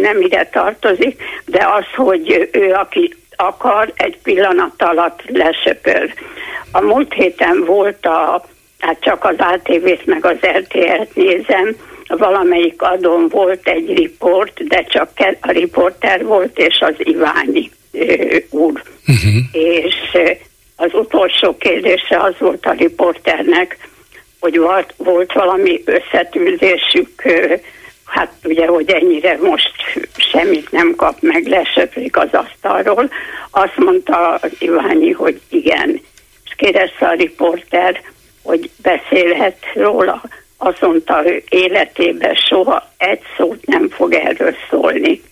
nem 0.00 0.20
ide 0.20 0.48
tartozik, 0.52 1.22
de 1.46 1.66
az, 1.66 1.84
hogy 1.94 2.48
ő, 2.52 2.72
aki 2.72 3.14
akar, 3.46 3.92
egy 3.96 4.18
pillanat 4.22 4.82
alatt 4.82 5.22
lesöpör. 5.26 6.14
A 6.72 6.80
múlt 6.80 7.12
héten 7.12 7.64
volt 7.64 8.06
a, 8.06 8.44
hát 8.78 9.00
csak 9.00 9.24
az 9.24 9.34
ATV-t 9.38 10.06
meg 10.06 10.24
az 10.24 10.36
RTL-t 10.46 11.14
nézem, 11.14 11.76
valamelyik 12.06 12.82
adón 12.82 13.28
volt 13.28 13.68
egy 13.68 13.96
riport, 13.96 14.66
de 14.66 14.82
csak 14.82 15.10
a 15.40 15.50
riporter 15.50 16.24
volt, 16.24 16.58
és 16.58 16.80
az 16.80 16.94
Iványi 16.98 17.70
úr. 18.50 18.82
Uh-huh. 19.06 19.34
És 19.52 19.94
az 20.76 20.90
utolsó 20.92 21.56
kérdése 21.56 22.18
az 22.18 22.34
volt 22.38 22.66
a 22.66 22.72
riporternek, 22.72 23.88
hogy 24.40 24.58
volt, 24.58 24.94
volt 24.96 25.32
valami 25.32 25.82
összetűzésük 25.84 27.22
hát 28.12 28.32
ugye, 28.44 28.66
hogy 28.66 28.90
ennyire 28.90 29.38
most 29.40 29.72
semmit 30.16 30.70
nem 30.70 30.94
kap 30.96 31.16
meg, 31.20 31.46
lesöprik 31.46 32.16
az 32.16 32.28
asztalról. 32.32 33.10
Azt 33.50 33.76
mondta 33.76 34.40
Iványi, 34.58 35.10
hogy 35.10 35.40
igen. 35.48 36.00
És 36.44 36.52
kérdezte 36.56 37.06
a 37.08 37.12
riporter, 37.12 38.00
hogy 38.42 38.70
beszélhet 38.82 39.58
róla. 39.74 40.22
Azt 40.56 40.80
mondta, 40.80 41.14
hogy 41.22 41.44
életében 41.48 42.34
soha 42.34 42.90
egy 42.96 43.20
szót 43.36 43.66
nem 43.66 43.88
fog 43.88 44.12
erről 44.12 44.54
szólni. 44.70 45.22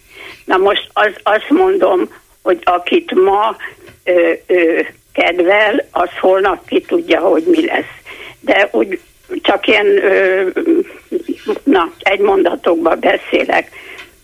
Na 0.45 0.57
most 0.57 0.89
az, 0.93 1.13
azt 1.23 1.51
mondom, 1.51 2.09
hogy 2.43 2.59
akit 2.65 3.15
ma 3.15 3.57
ö, 4.05 4.33
ö, 4.47 4.81
kedvel, 5.13 5.87
az 5.91 6.11
holnap 6.21 6.69
ki 6.69 6.81
tudja, 6.81 7.21
hogy 7.21 7.45
mi 7.47 7.67
lesz. 7.67 7.95
De 8.41 8.69
úgy 8.73 9.01
csak 9.43 9.67
ilyen, 9.67 9.87
ö, 9.87 10.47
na, 11.65 11.93
egy 11.99 12.21
mondatokban 12.21 12.99
beszélek. 13.01 13.71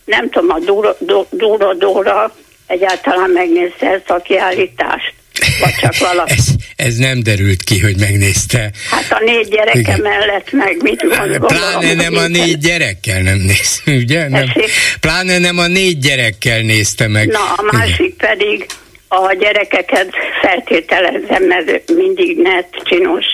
Nem 0.04 0.30
tudom, 0.30 0.50
a 0.50 0.58
Dúra, 0.58 0.96
Dúra 1.30 1.74
Dóra 1.74 2.34
egyáltalán 2.66 3.30
megnézte 3.30 3.90
ezt 3.90 4.10
a 4.10 4.20
kiállítást. 4.20 5.14
Vagy 5.60 5.74
csak 5.80 5.96
valaki. 6.08 6.32
ez, 6.32 6.46
ez 6.76 6.96
nem 6.96 7.22
derült 7.22 7.62
ki, 7.62 7.80
hogy 7.80 7.96
megnézte. 7.98 8.70
Hát 8.90 9.12
a 9.20 9.22
négy 9.24 9.48
gyereke 9.48 9.78
Igen. 9.78 10.00
mellett 10.00 10.52
meg 10.52 10.82
mit 10.82 11.00
gondol? 11.16 11.46
Pláne 11.46 11.94
nem 11.94 12.14
a 12.14 12.26
négy 12.26 12.58
gyerekkel 12.58 13.22
nem 13.22 13.38
nézte, 13.38 13.92
ugye? 13.92 14.28
Nem. 14.28 14.52
Pláne 15.00 15.38
nem 15.38 15.58
a 15.58 15.66
négy 15.66 15.98
gyerekkel 15.98 16.60
nézte 16.60 17.08
meg. 17.08 17.28
Na, 17.28 17.52
a 17.56 17.62
másik 17.72 18.14
Igen. 18.14 18.16
pedig 18.16 18.66
a 19.08 19.32
gyerekeket 19.32 20.10
feltételezem, 20.40 21.44
mert 21.44 21.92
mindig 21.92 22.38
net 22.38 22.68
csinos 22.84 23.26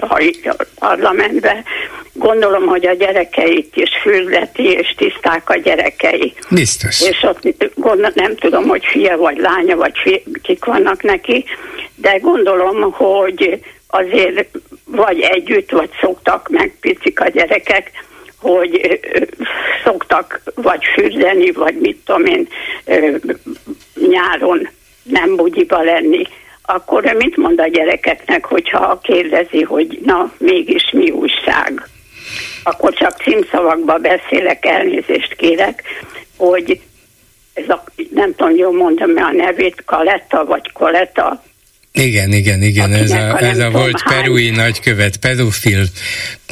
a 0.00 0.32
parlamentbe. 0.78 1.62
Gondolom, 2.12 2.66
hogy 2.66 2.86
a 2.86 2.92
gyerekeit 2.92 3.76
is 3.76 3.90
fürdeti, 4.02 4.62
és 4.62 4.94
tiszták 4.96 5.50
a 5.50 5.56
gyerekei. 5.56 6.34
Biztos. 6.50 7.08
És 7.08 7.22
ott 7.22 7.72
gondol, 7.74 8.10
nem 8.14 8.36
tudom, 8.36 8.68
hogy 8.68 8.84
fia 8.84 9.16
vagy 9.16 9.38
lánya, 9.38 9.76
vagy 9.76 9.92
fia, 10.02 10.18
kik 10.42 10.64
vannak 10.64 11.02
neki, 11.02 11.44
de 11.94 12.18
gondolom, 12.18 12.92
hogy 12.92 13.60
azért 13.88 14.48
vagy 14.84 15.20
együtt, 15.20 15.70
vagy 15.70 15.90
szoktak 16.00 16.48
meg 16.48 16.74
picik 16.80 17.20
a 17.20 17.28
gyerekek, 17.28 17.90
hogy 18.40 19.00
szoktak 19.84 20.40
vagy 20.54 20.84
fürdeni, 20.94 21.50
vagy 21.50 21.74
mit 21.74 21.96
tudom 22.04 22.24
én, 22.24 22.48
nyáron 24.08 24.68
nem 25.08 25.36
bugyiba 25.36 25.82
lenni, 25.82 26.22
akkor 26.62 27.02
mit 27.18 27.36
mond 27.36 27.60
a 27.60 27.66
gyerekeknek, 27.66 28.44
hogyha 28.44 28.98
kérdezi, 29.02 29.62
hogy 29.62 29.98
na, 30.04 30.32
mégis 30.38 30.90
mi 30.92 31.10
újság? 31.10 31.88
Akkor 32.62 32.92
csak 32.94 33.22
címszavakba 33.22 33.98
beszélek, 33.98 34.64
elnézést 34.64 35.34
kérek, 35.34 35.82
hogy 36.36 36.80
ez 37.54 37.68
a, 37.68 37.84
nem 38.10 38.34
tudom, 38.34 38.54
jól 38.54 38.72
mondom 38.72 39.16
a 39.16 39.32
nevét, 39.32 39.84
Kaletta 39.84 40.44
vagy 40.44 40.72
Koletta, 40.72 41.42
igen, 41.96 42.32
igen, 42.32 42.62
igen, 42.62 42.92
ez 42.92 43.10
a, 43.10 43.42
ez 43.42 43.58
a 43.58 43.70
volt 43.70 44.00
hány. 44.04 44.20
perui 44.20 44.50
nagykövet, 44.50 45.16
pedofil 45.16 45.86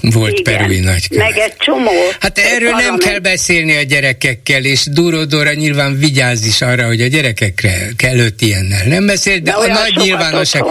volt 0.01 0.39
igen, 0.39 0.57
perui 0.57 0.79
nagykövet. 0.79 1.31
Meg 1.31 1.39
egy 1.39 1.57
csomó. 1.57 1.91
Hát 2.21 2.39
erről 2.39 2.71
nem 2.71 2.85
nem 2.85 2.99
kell 2.99 3.19
beszélni 3.19 3.77
a 3.77 3.83
gyerekekkel, 3.83 4.65
és 4.65 4.87
Dóra 5.29 5.53
nyilván 5.53 5.99
vigyáz 5.99 6.47
is 6.47 6.61
arra, 6.61 6.87
hogy 6.87 7.01
a 7.01 7.07
gyerekekre 7.07 7.89
előtt 7.97 8.41
ilyennel 8.41 8.87
nem 8.87 9.07
beszél, 9.07 9.39
de, 9.39 9.43
de 9.43 9.53
a 9.53 9.67
nagy 9.67 9.97
nyilvánosság, 9.97 10.63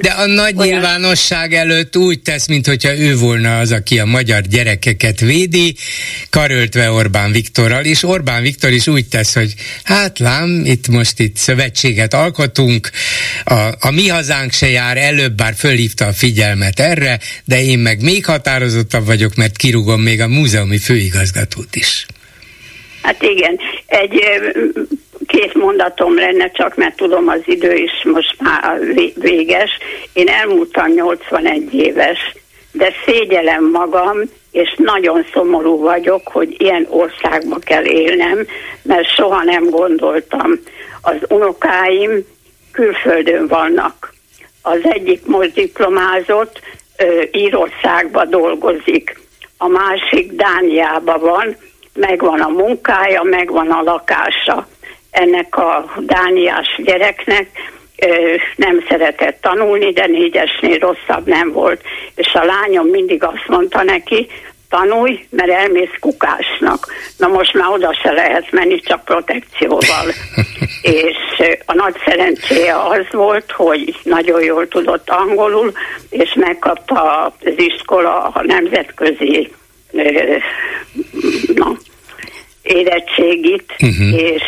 de 0.00 0.10
a 0.10 0.26
nagy 0.26 0.54
olyan. 0.56 0.72
nyilvánosság 0.72 1.54
előtt 1.54 1.96
úgy 1.96 2.20
tesz, 2.20 2.46
mintha 2.46 2.96
ő 2.96 3.16
volna 3.16 3.58
az, 3.58 3.72
aki 3.72 3.98
a 3.98 4.04
magyar 4.04 4.40
gyerekeket 4.40 5.20
védi, 5.20 5.76
karöltve 6.30 6.90
Orbán 6.90 7.32
Viktorral, 7.32 7.84
és 7.84 8.02
Orbán 8.02 8.42
Viktor 8.42 8.72
is 8.72 8.86
úgy 8.86 9.06
tesz, 9.06 9.34
hogy 9.34 9.54
hát 9.82 10.18
lám, 10.18 10.62
itt 10.64 10.88
most 10.88 11.20
itt 11.20 11.36
szövetséget 11.36 12.14
alkotunk, 12.14 12.90
a, 13.44 13.68
a 13.80 13.90
mi 13.90 14.10
hazánk 14.20 14.52
se 14.52 14.68
jár 14.68 14.96
előbb, 14.96 15.32
bár 15.32 15.54
fölhívta 15.54 16.04
a 16.06 16.12
figyelmet 16.12 16.80
erre, 16.80 17.18
de 17.44 17.62
én 17.62 17.78
meg 17.78 18.02
még 18.02 18.24
határozottabb 18.24 19.06
vagyok, 19.06 19.34
mert 19.36 19.56
kirúgom 19.56 20.00
még 20.00 20.20
a 20.20 20.28
múzeumi 20.28 20.78
főigazgatót 20.78 21.74
is. 21.74 22.06
Hát 23.02 23.22
igen, 23.22 23.58
egy 23.86 24.14
két 25.26 25.54
mondatom 25.54 26.14
lenne 26.14 26.50
csak, 26.50 26.76
mert 26.76 26.96
tudom 26.96 27.28
az 27.28 27.40
idő 27.44 27.74
is 27.74 27.92
most 28.04 28.36
már 28.38 28.78
véges. 29.14 29.70
Én 30.12 30.28
elmúltam 30.28 30.92
81 30.92 31.74
éves, 31.74 32.18
de 32.72 32.92
szégyelem 33.06 33.70
magam, 33.70 34.16
és 34.50 34.74
nagyon 34.76 35.26
szomorú 35.32 35.78
vagyok, 35.78 36.28
hogy 36.28 36.56
ilyen 36.58 36.86
országba 36.90 37.58
kell 37.58 37.84
élnem, 37.84 38.46
mert 38.82 39.14
soha 39.14 39.42
nem 39.42 39.70
gondoltam. 39.70 40.50
Az 41.00 41.16
unokáim 41.28 42.24
külföldön 42.72 43.46
vannak. 43.46 44.12
Az 44.62 44.78
egyik 44.82 45.26
most 45.26 45.52
diplomázott, 45.52 46.60
Írországba 47.32 48.24
dolgozik, 48.24 49.18
a 49.58 49.68
másik 49.68 50.32
Dániába 50.32 51.18
van, 51.18 51.56
megvan 51.94 52.40
a 52.40 52.48
munkája, 52.48 53.22
megvan 53.22 53.70
a 53.70 53.82
lakása. 53.82 54.68
Ennek 55.10 55.56
a 55.56 55.92
dániás 55.98 56.80
gyereknek 56.84 57.46
nem 58.56 58.84
szeretett 58.88 59.40
tanulni, 59.40 59.92
de 59.92 60.06
négyesnél 60.06 60.78
rosszabb 60.78 61.26
nem 61.26 61.52
volt. 61.52 61.82
És 62.14 62.34
a 62.34 62.44
lányom 62.44 62.86
mindig 62.86 63.24
azt 63.24 63.48
mondta 63.48 63.82
neki, 63.82 64.26
tanulj, 64.70 65.26
mert 65.30 65.50
elmész 65.50 65.94
kukásnak. 66.00 66.86
Na 67.16 67.28
most 67.28 67.54
már 67.54 67.68
oda 67.70 67.94
se 68.02 68.10
lehet 68.10 68.50
menni, 68.50 68.80
csak 68.80 69.04
protekcióval. 69.04 70.06
és 70.82 71.16
a 71.66 71.74
nagy 71.74 71.94
szerencséje 72.04 72.74
az 72.82 73.06
volt, 73.10 73.50
hogy 73.50 73.96
nagyon 74.02 74.42
jól 74.42 74.68
tudott 74.68 75.10
angolul, 75.10 75.72
és 76.10 76.34
megkapta 76.34 77.24
az 77.24 77.54
iskola 77.56 78.30
a 78.34 78.42
nemzetközi 78.42 79.52
na, 81.54 81.76
érettségit, 82.62 83.72
uh-huh. 83.82 84.20
és 84.20 84.42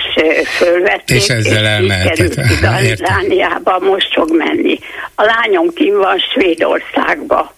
fölvették, 0.57 1.17
és 1.17 1.29
ezzel 1.29 1.67
elmehetett. 1.67 2.35
Dániába 3.11 3.79
most 3.79 4.13
fog 4.13 4.37
menni. 4.37 4.79
A 5.15 5.23
lányom 5.23 5.69
kim 5.75 5.97
van 5.97 6.19
Svédországba. 6.19 7.55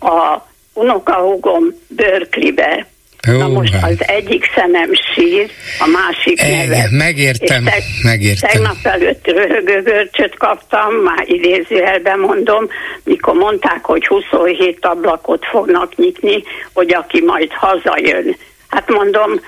A 0.00 0.52
unokahúgom 0.74 1.64
Berkeleybe. 1.88 2.86
Jó, 3.26 3.38
Na 3.38 3.48
most 3.48 3.74
az 3.82 3.96
egyik 3.98 4.50
szemem 4.54 4.90
sír, 5.14 5.50
a 5.78 5.86
másik 5.86 6.40
Ege, 6.40 6.56
nevet. 6.56 6.90
Megértem, 6.90 7.64
te, 7.64 7.74
megértem. 8.02 8.50
Tegnap 8.50 8.76
előtt 8.82 9.26
röhögőgörcsöt 9.26 10.34
kaptam, 10.38 10.94
már 10.94 11.24
idézőjelben 11.28 12.18
mondom, 12.18 12.68
mikor 13.04 13.34
mondták, 13.34 13.84
hogy 13.84 14.06
27 14.06 14.78
ablakot 14.86 15.44
fognak 15.44 15.96
nyitni, 15.96 16.42
hogy 16.72 16.94
aki 16.94 17.22
majd 17.24 17.52
hazajön. 17.52 18.36
Hát 18.68 18.88
mondom, 18.88 19.40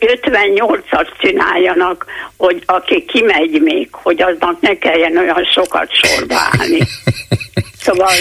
58-at 0.00 1.08
csináljanak, 1.20 2.06
hogy 2.36 2.62
aki 2.66 3.04
kimegy 3.04 3.60
még, 3.62 3.88
hogy 3.90 4.22
aznak 4.22 4.60
ne 4.60 4.78
kelljen 4.78 5.16
olyan 5.16 5.44
sokat 5.54 5.88
sorba 5.92 6.34
állni. 6.34 6.78
Szóval 7.86 8.12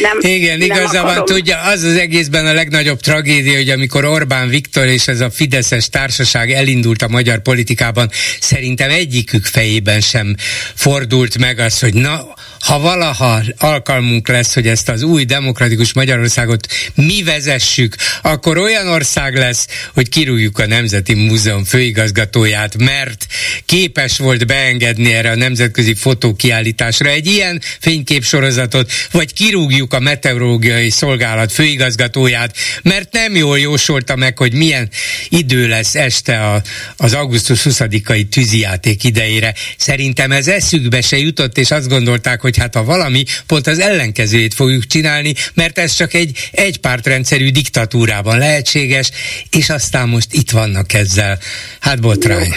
nem 0.00 0.18
Igen, 0.20 0.62
igaza 0.62 1.02
van, 1.02 1.24
tudja, 1.24 1.60
az 1.60 1.82
az 1.82 1.96
egészben 1.96 2.46
a 2.46 2.52
legnagyobb 2.52 3.00
tragédia, 3.00 3.56
hogy 3.56 3.70
amikor 3.70 4.04
Orbán 4.04 4.48
Viktor 4.48 4.86
és 4.86 5.08
ez 5.08 5.20
a 5.20 5.30
Fideszes 5.30 5.88
társaság 5.88 6.50
elindult 6.52 7.02
a 7.02 7.08
magyar 7.08 7.42
politikában, 7.42 8.10
szerintem 8.40 8.90
egyikük 8.90 9.44
fejében 9.44 10.00
sem 10.00 10.34
fordult 10.74 11.38
meg 11.38 11.58
az, 11.58 11.78
hogy 11.78 11.94
na, 11.94 12.26
ha 12.60 12.78
valaha 12.78 13.42
alkalmunk 13.58 14.28
lesz, 14.28 14.54
hogy 14.54 14.66
ezt 14.66 14.88
az 14.88 15.02
új 15.02 15.24
demokratikus 15.24 15.92
Magyarországot 15.92 16.66
mi 16.94 17.22
vezessük, 17.22 17.94
akkor 18.22 18.58
olyan 18.58 18.88
ország 18.88 19.36
lesz, 19.36 19.66
hogy 19.94 20.08
kirúgjuk 20.08 20.58
a 20.58 20.66
Nemzeti 20.66 21.14
Múzeum 21.14 21.64
főigazgatóját, 21.64 22.76
mert 22.78 23.26
képes 23.64 24.18
volt 24.18 24.46
beengedni 24.46 25.12
erre 25.12 25.30
a 25.30 25.36
nemzetközi 25.36 25.94
fotókiállításra 25.94 27.08
egy 27.08 27.26
ilyen 27.26 27.62
fényképsorozatot, 27.80 28.92
vagy 29.10 29.32
kirúgjuk 29.32 29.94
a 29.94 30.00
meteorológiai 30.00 30.90
szolgálat 30.90 31.52
főigazgatóját, 31.52 32.56
mert 32.82 33.12
nem 33.12 33.36
jól 33.36 33.58
jósolta 33.58 34.16
meg, 34.16 34.38
hogy 34.38 34.54
milyen 34.54 34.88
idő 35.28 35.68
lesz 35.68 35.94
este 35.94 36.40
a, 36.40 36.62
az 36.96 37.14
augusztus 37.14 37.62
20-ai 37.64 38.28
tűzijáték 38.28 39.04
idejére. 39.04 39.54
Szerintem 39.76 40.32
ez 40.32 40.48
eszükbe 40.48 41.00
se 41.00 41.18
jutott, 41.18 41.58
és 41.58 41.70
azt 41.70 41.88
gondolták, 41.88 42.40
hogy 42.40 42.56
hát 42.56 42.74
ha 42.74 42.84
valami, 42.84 43.24
pont 43.46 43.66
az 43.66 43.78
ellenkezőjét 43.78 44.54
fogjuk 44.54 44.86
csinálni, 44.86 45.34
mert 45.54 45.78
ez 45.78 45.94
csak 45.94 46.14
egy 46.14 46.48
egypártrendszerű 46.52 47.50
diktatúrában 47.50 48.38
lehetséges, 48.38 49.10
és 49.50 49.70
aztán 49.70 50.08
most 50.08 50.32
itt 50.32 50.50
vannak 50.50 50.92
ezzel. 50.92 51.38
Hát 51.80 52.00
botrány. 52.00 52.54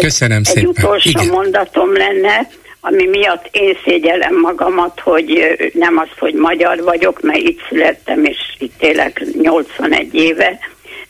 Köszönöm 0.00 0.38
egy, 0.38 0.44
szépen. 0.44 0.62
Egy 0.62 0.68
utolsó 0.68 1.08
Igen. 1.08 1.26
mondatom 1.26 1.92
lenne, 1.96 2.48
ami 2.84 3.06
miatt 3.06 3.48
én 3.50 3.76
szégyellem 3.84 4.40
magamat, 4.40 5.00
hogy 5.00 5.56
nem 5.74 5.98
az, 5.98 6.08
hogy 6.18 6.34
magyar 6.34 6.82
vagyok, 6.82 7.20
mert 7.20 7.38
itt 7.38 7.60
születtem, 7.68 8.24
és 8.24 8.38
itt 8.58 8.82
élek 8.82 9.22
81 9.42 10.14
éve, 10.14 10.58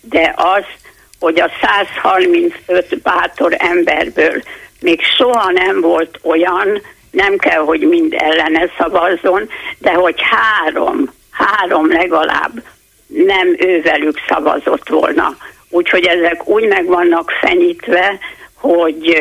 de 0.00 0.34
az, 0.36 0.64
hogy 1.20 1.40
a 1.40 1.50
135 1.60 3.02
bátor 3.02 3.54
emberből 3.58 4.42
még 4.80 5.00
soha 5.16 5.50
nem 5.50 5.80
volt 5.80 6.18
olyan, 6.22 6.82
nem 7.10 7.36
kell, 7.36 7.60
hogy 7.60 7.80
mind 7.80 8.14
ellene 8.18 8.70
szavazzon, 8.78 9.48
de 9.78 9.92
hogy 9.92 10.16
három, 10.18 11.12
három 11.30 11.92
legalább 11.92 12.62
nem 13.06 13.56
ővelük 13.58 14.18
szavazott 14.28 14.88
volna. 14.88 15.36
Úgyhogy 15.68 16.04
ezek 16.04 16.48
úgy 16.48 16.68
meg 16.68 16.86
vannak 16.86 17.30
fenyítve, 17.40 18.18
hogy 18.62 19.20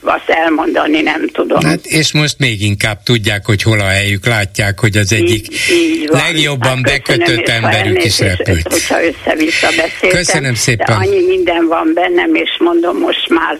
azt 0.00 0.28
elmondani 0.28 1.00
nem 1.00 1.28
tudom. 1.28 1.62
Hát 1.64 1.86
és 1.86 2.12
most 2.12 2.38
még 2.38 2.62
inkább 2.62 3.02
tudják, 3.02 3.46
hogy 3.46 3.62
hol 3.62 3.80
a 3.80 3.86
helyük, 3.86 4.26
látják, 4.26 4.80
hogy 4.80 4.96
az 4.96 5.12
egyik 5.12 5.46
így, 5.50 5.58
így 5.72 6.08
legjobban 6.08 6.68
hát 6.68 6.82
bekötött 6.82 7.48
emberük 7.48 8.04
is 8.04 8.18
repült. 8.18 8.72
Hogyha 8.72 9.04
össze-vissza 9.04 9.66
beszéltem. 9.66 10.10
Köszönöm 10.10 10.54
szépen. 10.54 10.86
De 10.86 10.92
annyi 10.92 11.26
minden 11.26 11.66
van 11.66 11.90
bennem, 11.94 12.34
és 12.34 12.50
mondom, 12.58 12.98
most 12.98 13.28
már 13.28 13.58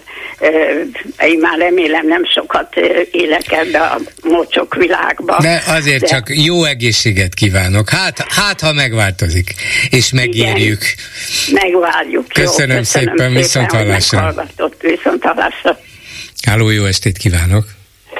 én 1.19 1.39
már 1.39 1.59
remélem 1.59 2.07
nem 2.07 2.25
sokat 2.25 2.77
élek 3.11 3.53
ebbe 3.53 3.79
a 3.81 4.01
mocsok 4.23 4.75
világba. 4.75 5.39
De 5.41 5.63
azért 5.67 6.01
de... 6.01 6.07
csak 6.07 6.27
jó 6.29 6.65
egészséget 6.65 7.35
kívánok. 7.35 7.91
Hát, 7.91 8.25
hát 8.29 8.61
ha 8.61 8.73
megváltozik, 8.73 9.55
és 9.91 10.13
megírjuk. 10.13 10.81
Igen, 11.49 11.63
megvárjuk. 11.63 12.29
Köszönöm, 12.29 12.47
jó, 12.47 12.51
köszönöm 12.51 12.83
szépen, 12.83 13.17
szépen 13.17 13.35
viszont 13.35 13.71
hallásra. 13.71 14.35
Viszont 14.81 15.12
hallásra. 15.21 15.79
Háló, 16.47 16.71
jó 16.71 16.85
estét 16.85 17.19
kívánok! 17.19 17.65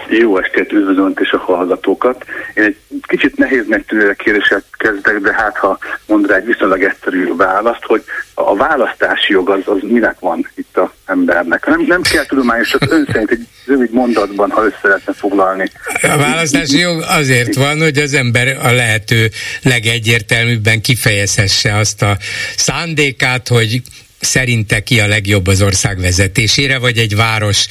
Jó 0.09 0.39
estét, 0.39 0.73
üdvözlöm 0.73 1.13
és 1.21 1.31
a 1.31 1.39
hallgatókat. 1.39 2.25
Én 2.55 2.65
egy 2.65 2.77
kicsit 3.01 3.37
nehéz 3.37 3.65
megtűnő 3.69 4.13
kérdéssel 4.13 4.63
kezdek, 4.73 5.19
de 5.19 5.33
hát 5.33 5.57
ha 5.57 5.79
mond 6.07 6.27
rá 6.27 6.37
egy 6.37 6.45
viszonylag 6.45 6.83
egyszerű 6.83 7.37
választ, 7.37 7.85
hogy 7.85 8.05
a 8.35 8.57
választási 8.57 9.33
jog 9.33 9.51
az, 9.51 9.61
az 9.65 9.79
minek 9.83 10.19
van 10.19 10.49
itt 10.55 10.77
a 10.77 10.95
embernek. 11.07 11.67
Nem, 11.67 11.85
nem 11.87 12.03
kell 12.03 12.27
tudományos, 12.27 12.69
csak 12.69 12.93
ön 12.93 13.09
szerint 13.13 13.31
egy 13.31 13.47
rövid 13.67 13.93
mondatban, 13.93 14.51
ha 14.51 14.65
össze 14.65 14.79
lehetne 14.83 15.13
foglalni. 15.13 15.71
A 16.03 16.17
választási 16.17 16.79
jog 16.79 17.05
azért 17.09 17.55
van, 17.55 17.81
hogy 17.81 17.99
az 17.99 18.15
ember 18.15 18.59
a 18.63 18.71
lehető 18.71 19.31
legegyértelműbben 19.63 20.81
kifejezhesse 20.81 21.77
azt 21.77 22.03
a 22.03 22.17
szándékát, 22.57 23.49
hogy 23.49 23.83
szerinte 24.23 24.83
ki 24.83 25.01
a 25.01 25.07
legjobb 25.07 25.47
az 25.47 25.63
ország 25.63 26.01
vezetésére, 26.01 26.79
vagy 26.79 26.99
egy 26.99 27.17
város 27.17 27.67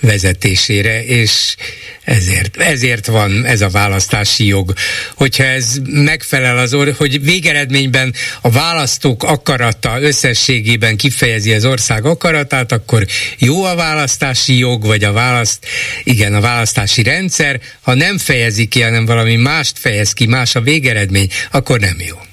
vezetésére, 0.00 1.04
és 1.04 1.56
ezért, 2.04 2.56
ezért 2.56 3.06
van 3.06 3.44
ez 3.44 3.60
a 3.60 3.68
választási 3.68 4.46
jog. 4.46 4.72
Hogyha 5.14 5.44
ez 5.44 5.76
megfelel 5.84 6.58
az, 6.58 6.74
or- 6.74 6.96
hogy 6.96 7.22
végeredményben 7.22 8.14
a 8.40 8.50
választók 8.50 9.22
akarata 9.22 10.00
összességében 10.00 10.96
kifejezi 10.96 11.52
az 11.52 11.64
ország 11.64 12.04
akaratát, 12.04 12.72
akkor 12.72 13.06
jó 13.38 13.64
a 13.64 13.74
választási 13.74 14.58
jog, 14.58 14.84
vagy 14.84 15.04
a 15.04 15.12
választ, 15.12 15.66
igen, 16.04 16.34
a 16.34 16.40
választási 16.40 17.02
rendszer, 17.02 17.60
ha 17.80 17.94
nem 17.94 18.18
fejezi 18.18 18.66
ki, 18.66 18.82
hanem 18.82 19.06
valami 19.06 19.36
mást 19.36 19.78
fejez 19.78 20.12
ki, 20.12 20.26
más 20.26 20.54
a 20.54 20.60
végeredmény, 20.60 21.28
akkor 21.50 21.80
nem 21.80 21.96
jó. 21.98 22.25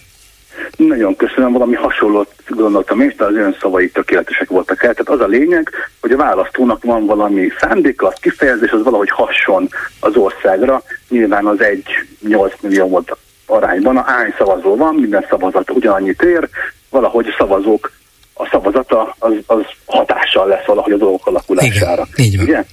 Nagyon 0.77 1.15
köszönöm, 1.15 1.52
valami 1.52 1.76
hasonlót 1.76 2.34
gondoltam 2.48 3.02
én, 3.02 3.14
de 3.18 3.26
az 3.26 3.35
ön 3.35 3.57
szavai 3.60 3.90
tökéletesek 3.90 4.49
voltak 4.49 4.84
el. 4.84 4.94
Tehát 4.94 5.22
az 5.22 5.27
a 5.27 5.30
lényeg, 5.30 5.69
hogy 6.02 6.11
a 6.11 6.18
választónak 6.18 6.84
van 6.84 7.06
valami 7.06 7.49
szándéka, 7.60 8.07
az 8.07 8.14
kifejezés, 8.22 8.72
az 8.72 8.84
valahogy 8.84 9.10
hasson 9.10 9.69
az 9.99 10.15
országra. 10.15 10.84
Nyilván 11.10 11.45
az 11.45 11.61
egy 11.61 11.85
8 12.27 12.53
millió 12.61 12.88
volt 12.88 13.18
arányban, 13.45 13.98
a 13.98 14.03
hány 14.03 14.34
szavazó 14.38 14.76
van, 14.76 14.95
minden 14.95 15.26
szavazat 15.30 15.69
ugyanannyit 15.69 16.22
ér, 16.22 16.49
valahogy 16.90 17.27
a 17.27 17.35
szavazók, 17.38 17.91
a 18.34 18.48
szavazata 18.52 19.15
az, 19.19 19.34
az 19.45 19.61
hatással 19.85 20.48
lesz 20.48 20.65
valahogy 20.65 20.91
a 20.91 20.98
dolgok 20.98 21.27
alakulására. 21.27 22.07
Igen, 22.14 22.26
így 22.26 22.38
van. 22.38 22.45
Ugye? 22.45 22.64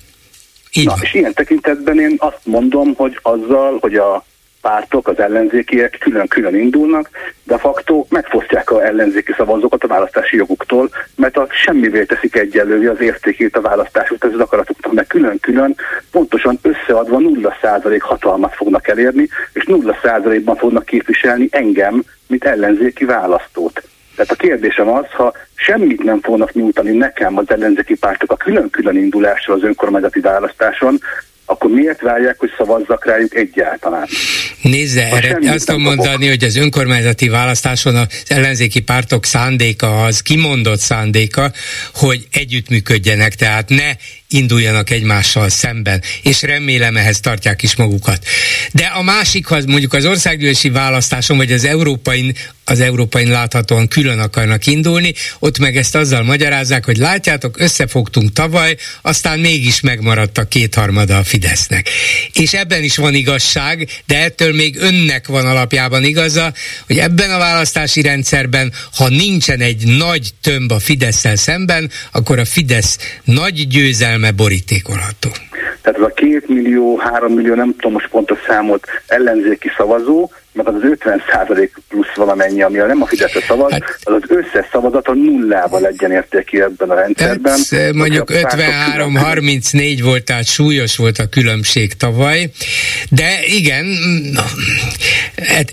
Így 0.73 0.85
Na, 0.85 0.91
van. 0.91 1.01
és 1.03 1.15
ilyen 1.15 1.33
tekintetben 1.33 2.01
én 2.01 2.15
azt 2.19 2.41
mondom, 2.45 2.95
hogy 2.97 3.19
azzal, 3.23 3.79
hogy 3.81 3.95
a 3.95 4.25
pártok, 4.61 5.09
az 5.09 5.19
ellenzékiek 5.19 5.97
külön-külön 6.01 6.55
indulnak, 6.55 7.11
de 7.45 7.59
facto 7.59 8.07
megfosztják 8.09 8.71
a 8.71 8.85
ellenzéki 8.85 9.33
szavazókat 9.37 9.85
a 9.85 9.87
választási 9.87 10.37
joguktól, 10.37 10.91
mert 11.17 11.37
a 11.37 11.47
semmivé 11.51 12.05
teszik 12.05 12.37
egyelőre 12.37 12.91
az 12.91 13.01
értékét 13.01 13.57
a 13.57 13.61
választásuk, 13.61 14.25
ez 14.25 14.33
az 14.33 14.41
akaratuknak, 14.41 14.93
mert 14.93 15.09
külön-külön 15.09 15.77
pontosan 16.11 16.59
összeadva 16.63 17.19
0% 17.21 17.99
hatalmat 18.01 18.55
fognak 18.55 18.89
elérni, 18.89 19.29
és 19.53 19.65
0%-ban 19.67 20.57
fognak 20.57 20.85
képviselni 20.85 21.49
engem, 21.51 22.03
mint 22.27 22.45
ellenzéki 22.45 23.05
választót. 23.05 23.83
Tehát 24.17 24.31
a 24.31 24.35
kérdésem 24.35 24.89
az, 24.89 25.05
ha 25.11 25.33
semmit 25.55 26.03
nem 26.03 26.21
fognak 26.21 26.53
nyújtani 26.53 26.97
nekem 26.97 27.37
az 27.37 27.51
ellenzéki 27.51 27.95
pártok 27.95 28.33
a 28.33 28.37
külön-külön 28.37 28.97
indulásra 28.97 29.55
az 29.55 29.63
önkormányzati 29.63 30.21
választáson, 30.21 30.99
akkor 31.51 31.71
miért 31.71 32.01
várják, 32.01 32.39
hogy 32.39 32.51
szavazzak 32.59 33.05
rájuk 33.05 33.35
egyáltalán? 33.35 34.07
Nézze, 34.63 35.03
erre 35.03 35.53
azt 35.53 35.67
tudom 35.67 35.83
mondani, 35.83 36.29
hogy 36.29 36.45
az 36.45 36.57
önkormányzati 36.57 37.29
választáson 37.29 37.97
az 37.97 38.07
ellenzéki 38.29 38.81
pártok 38.81 39.25
szándéka 39.25 40.05
az 40.05 40.21
kimondott 40.21 40.79
szándéka, 40.79 41.53
hogy 41.95 42.27
együttműködjenek, 42.33 43.35
tehát 43.35 43.69
ne 43.69 43.91
induljanak 44.31 44.91
egymással 44.91 45.49
szemben, 45.49 46.03
és 46.23 46.43
remélem 46.43 46.97
ehhez 46.97 47.21
tartják 47.21 47.63
is 47.63 47.77
magukat. 47.77 48.27
De 48.73 48.85
a 48.85 49.03
másikhoz, 49.03 49.65
mondjuk 49.65 49.93
az 49.93 50.07
országgyűlési 50.07 50.71
választáson, 50.71 51.37
vagy 51.37 51.53
az 51.53 51.65
európai, 51.65 52.35
az 52.65 52.81
európai 52.81 53.27
láthatóan 53.27 53.89
külön 53.89 54.19
akarnak 54.19 54.67
indulni, 54.67 55.15
ott 55.39 55.59
meg 55.59 55.77
ezt 55.77 55.95
azzal 55.95 56.23
magyarázzák, 56.23 56.85
hogy 56.85 56.97
látjátok, 56.97 57.61
összefogtunk 57.61 58.33
tavaly, 58.33 58.77
aztán 59.03 59.39
mégis 59.39 59.81
megmaradt 59.81 60.39
a 60.39 60.49
kétharmada 60.49 61.19
a 61.19 61.25
Fidesznek. 61.25 61.89
És 62.33 62.53
ebben 62.53 62.83
is 62.83 62.97
van 62.97 63.15
igazság, 63.15 63.89
de 64.07 64.23
ettől 64.23 64.55
még 64.55 64.77
önnek 64.77 65.27
van 65.27 65.47
alapjában 65.47 66.05
igaza, 66.05 66.53
hogy 66.87 66.99
ebben 66.99 67.31
a 67.31 67.39
választási 67.39 68.03
rendszerben, 68.03 68.73
ha 68.95 69.09
nincsen 69.09 69.61
egy 69.61 69.87
nagy 69.87 70.31
tömb 70.41 70.73
a 70.73 70.79
fidesz 70.79 71.25
szemben, 71.35 71.91
akkor 72.13 72.39
a 72.39 72.45
Fidesz 72.45 72.99
nagy 73.25 73.69
győzelme 73.69 74.20
borítékolható. 74.37 75.29
Tehát 75.83 75.99
ez 75.99 76.05
a 76.05 76.13
két 76.15 76.49
millió, 76.49 76.99
három 76.99 77.33
millió, 77.33 77.55
nem 77.55 77.73
tudom 77.73 77.93
most 77.93 78.09
pontos 78.09 78.39
számot 78.47 78.87
ellenzéki 79.07 79.69
szavazó, 79.77 80.31
meg 80.53 80.69
az 80.69 80.83
50 80.83 81.23
százalék 81.33 81.77
plusz 81.89 82.15
valamennyi, 82.15 82.63
ami 82.63 82.79
a 82.79 82.87
nem 82.87 83.03
a 83.03 83.07
Fideszre 83.07 83.41
szavaz, 83.41 83.73
hát, 83.73 83.99
az 84.03 84.13
az 84.13 84.23
összes 84.29 84.67
szavazat 84.73 85.09
a 85.09 85.15
nullával 85.15 85.81
legyen 85.81 86.13
értékű 86.13 86.61
ebben 86.61 86.91
a 86.91 86.95
rendszerben. 86.95 87.59
Hát, 87.71 87.93
mondjuk 87.93 88.31
53-34 88.33 89.99
volt, 90.03 90.25
tehát 90.25 90.47
súlyos 90.47 90.97
volt 90.97 91.19
a 91.19 91.29
különbség 91.29 91.93
tavaly, 91.93 92.51
de 93.11 93.41
igen, 93.47 93.87
na, 94.33 94.45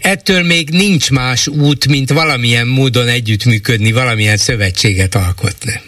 ettől 0.02 0.44
még 0.44 0.69
nincs 0.69 1.11
más 1.11 1.48
út, 1.48 1.88
mint 1.88 2.11
valamilyen 2.11 2.68
módon 2.68 3.07
együttműködni, 3.07 3.91
valamilyen 3.91 4.38
szövetséget 4.38 5.15
alkotni. 5.15 5.82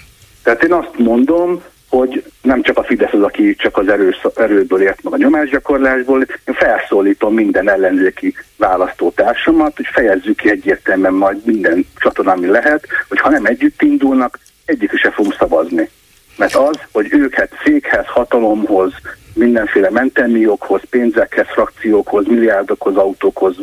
Tehát 0.44 0.64
én 0.64 0.74
azt 0.74 0.98
mondom, 0.98 1.62
hogy 1.90 2.24
nem 2.42 2.62
csak 2.62 2.78
a 2.78 2.84
Fidesz 2.84 3.14
az, 3.14 3.22
aki 3.22 3.56
csak 3.56 3.78
az 3.78 3.88
erős, 3.88 4.22
erőből 4.36 4.82
ért 4.82 5.04
meg 5.04 5.14
a 5.14 5.18
nyomásgyakorlásból, 5.18 6.22
én 6.22 6.54
felszólítom 6.54 7.34
minden 7.34 7.70
ellenzéki 7.70 8.36
választótársamat, 8.58 9.76
hogy 9.76 9.88
fejezzük 9.92 10.38
ki 10.38 10.50
egyértelműen 10.50 11.14
majd 11.14 11.46
minden 11.46 11.86
csatornán, 12.00 12.38
ami 12.38 12.48
lehet, 12.48 12.88
hogy 13.08 13.20
ha 13.20 13.30
nem 13.30 13.46
együtt 13.46 13.82
indulnak, 13.82 14.40
egyik 14.66 14.98
se 14.98 15.12
fogunk 15.12 15.36
szavazni. 15.36 15.90
Mert 16.38 16.56
az, 16.56 16.80
hogy 16.92 17.08
őket 17.12 17.52
székhez, 17.64 18.06
hatalomhoz, 18.06 18.94
mindenféle 19.34 19.90
mentelmi 19.90 20.40
joghoz, 20.40 20.82
pénzekhez, 20.90 21.48
frakciókhoz, 21.48 22.26
milliárdokhoz, 22.26 22.96
autókhoz, 22.96 23.56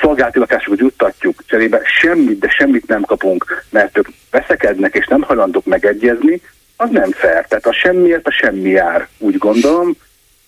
szolgáltatásokat 0.00 0.78
juttatjuk, 0.78 1.42
cserébe 1.46 1.80
semmit, 1.84 2.38
de 2.38 2.48
semmit 2.48 2.86
nem 2.86 3.02
kapunk, 3.02 3.64
mert 3.70 3.98
ők 3.98 4.08
veszekednek 4.30 4.94
és 4.94 5.06
nem 5.06 5.22
hajlandók 5.22 5.64
megegyezni, 5.64 6.40
az 6.82 6.90
nem 6.90 7.10
fair. 7.10 7.44
Tehát 7.48 7.66
a 7.66 7.72
semmiért 7.72 8.26
a 8.26 8.30
semmi 8.30 8.70
jár, 8.70 9.08
úgy 9.18 9.38
gondolom, 9.38 9.96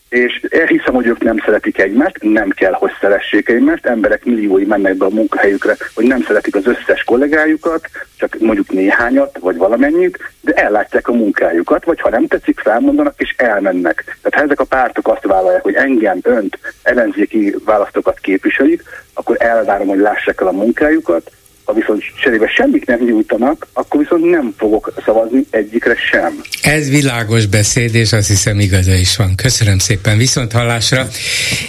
és 0.08 0.40
hiszem, 0.66 0.94
hogy 0.94 1.06
ők 1.06 1.22
nem 1.22 1.36
szeretik 1.44 1.78
egymást, 1.78 2.16
nem 2.20 2.50
kell, 2.50 2.72
hogy 2.72 2.90
szeressék 3.00 3.48
egymást, 3.48 3.86
emberek 3.86 4.24
milliói 4.24 4.64
mennek 4.64 4.96
be 4.96 5.04
a 5.04 5.08
munkahelyükre, 5.08 5.76
hogy 5.94 6.06
nem 6.06 6.22
szeretik 6.22 6.54
az 6.54 6.66
összes 6.66 7.04
kollégájukat, 7.04 7.88
csak 8.16 8.36
mondjuk 8.40 8.72
néhányat, 8.72 9.38
vagy 9.38 9.56
valamennyit, 9.56 10.18
de 10.40 10.52
ellátják 10.52 11.08
a 11.08 11.12
munkájukat, 11.12 11.84
vagy 11.84 12.00
ha 12.00 12.10
nem 12.10 12.26
tetszik, 12.26 12.60
felmondanak 12.60 13.14
és 13.16 13.34
elmennek. 13.36 14.04
Tehát 14.04 14.34
ha 14.34 14.42
ezek 14.42 14.60
a 14.60 14.64
pártok 14.64 15.08
azt 15.08 15.24
vállalják, 15.24 15.62
hogy 15.62 15.74
engem, 15.74 16.18
önt, 16.22 16.58
ellenzéki 16.82 17.54
választókat 17.64 18.18
képviselik, 18.18 18.82
akkor 19.14 19.36
elvárom, 19.38 19.86
hogy 19.86 19.98
lássák 19.98 20.40
el 20.40 20.46
a 20.46 20.52
munkájukat, 20.52 21.30
ha 21.64 21.72
viszont 21.72 22.02
cserébe 22.20 22.46
semmit 22.56 22.86
nem 22.86 23.04
nyújtanak, 23.04 23.66
akkor 23.72 24.00
viszont 24.00 24.30
nem 24.30 24.54
fogok 24.58 24.92
szavazni 25.04 25.46
egyikre 25.50 25.96
sem. 26.10 26.40
Ez 26.62 26.88
világos 26.88 27.46
beszéd, 27.46 27.94
és 27.94 28.12
azt 28.12 28.28
hiszem 28.28 28.60
igaza 28.60 28.94
is 28.94 29.16
van. 29.16 29.34
Köszönöm 29.34 29.78
szépen 29.78 30.18
viszont 30.18 30.52
hallásra, 30.52 31.08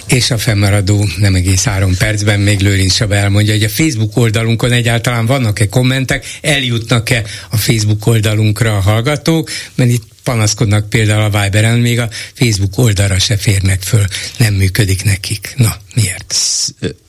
és 0.08 0.30
a 0.30 0.38
fennmaradó 0.38 1.04
nem 1.18 1.34
egész 1.34 1.64
három 1.64 1.92
percben 1.98 2.40
még 2.40 2.60
Lőrinc 2.60 2.92
Saba 2.92 3.14
elmondja, 3.14 3.52
hogy 3.52 3.62
a 3.62 3.68
Facebook 3.68 4.16
oldalunkon 4.16 4.72
egyáltalán 4.72 5.26
vannak-e 5.26 5.68
kommentek, 5.68 6.24
eljutnak-e 6.42 7.22
a 7.50 7.56
Facebook 7.56 8.06
oldalunkra 8.06 8.76
a 8.76 8.80
hallgatók, 8.80 9.50
mert 9.74 9.90
itt 9.90 10.04
panaszkodnak 10.24 10.88
például 10.88 11.22
a 11.22 11.42
Viberen, 11.42 11.78
még 11.78 12.00
a 12.00 12.08
Facebook 12.34 12.78
oldalra 12.78 13.18
se 13.18 13.36
férnek 13.36 13.82
föl, 13.82 14.04
nem 14.38 14.54
működik 14.54 15.04
nekik. 15.04 15.52
Na, 15.56 15.76
miért? 15.94 16.34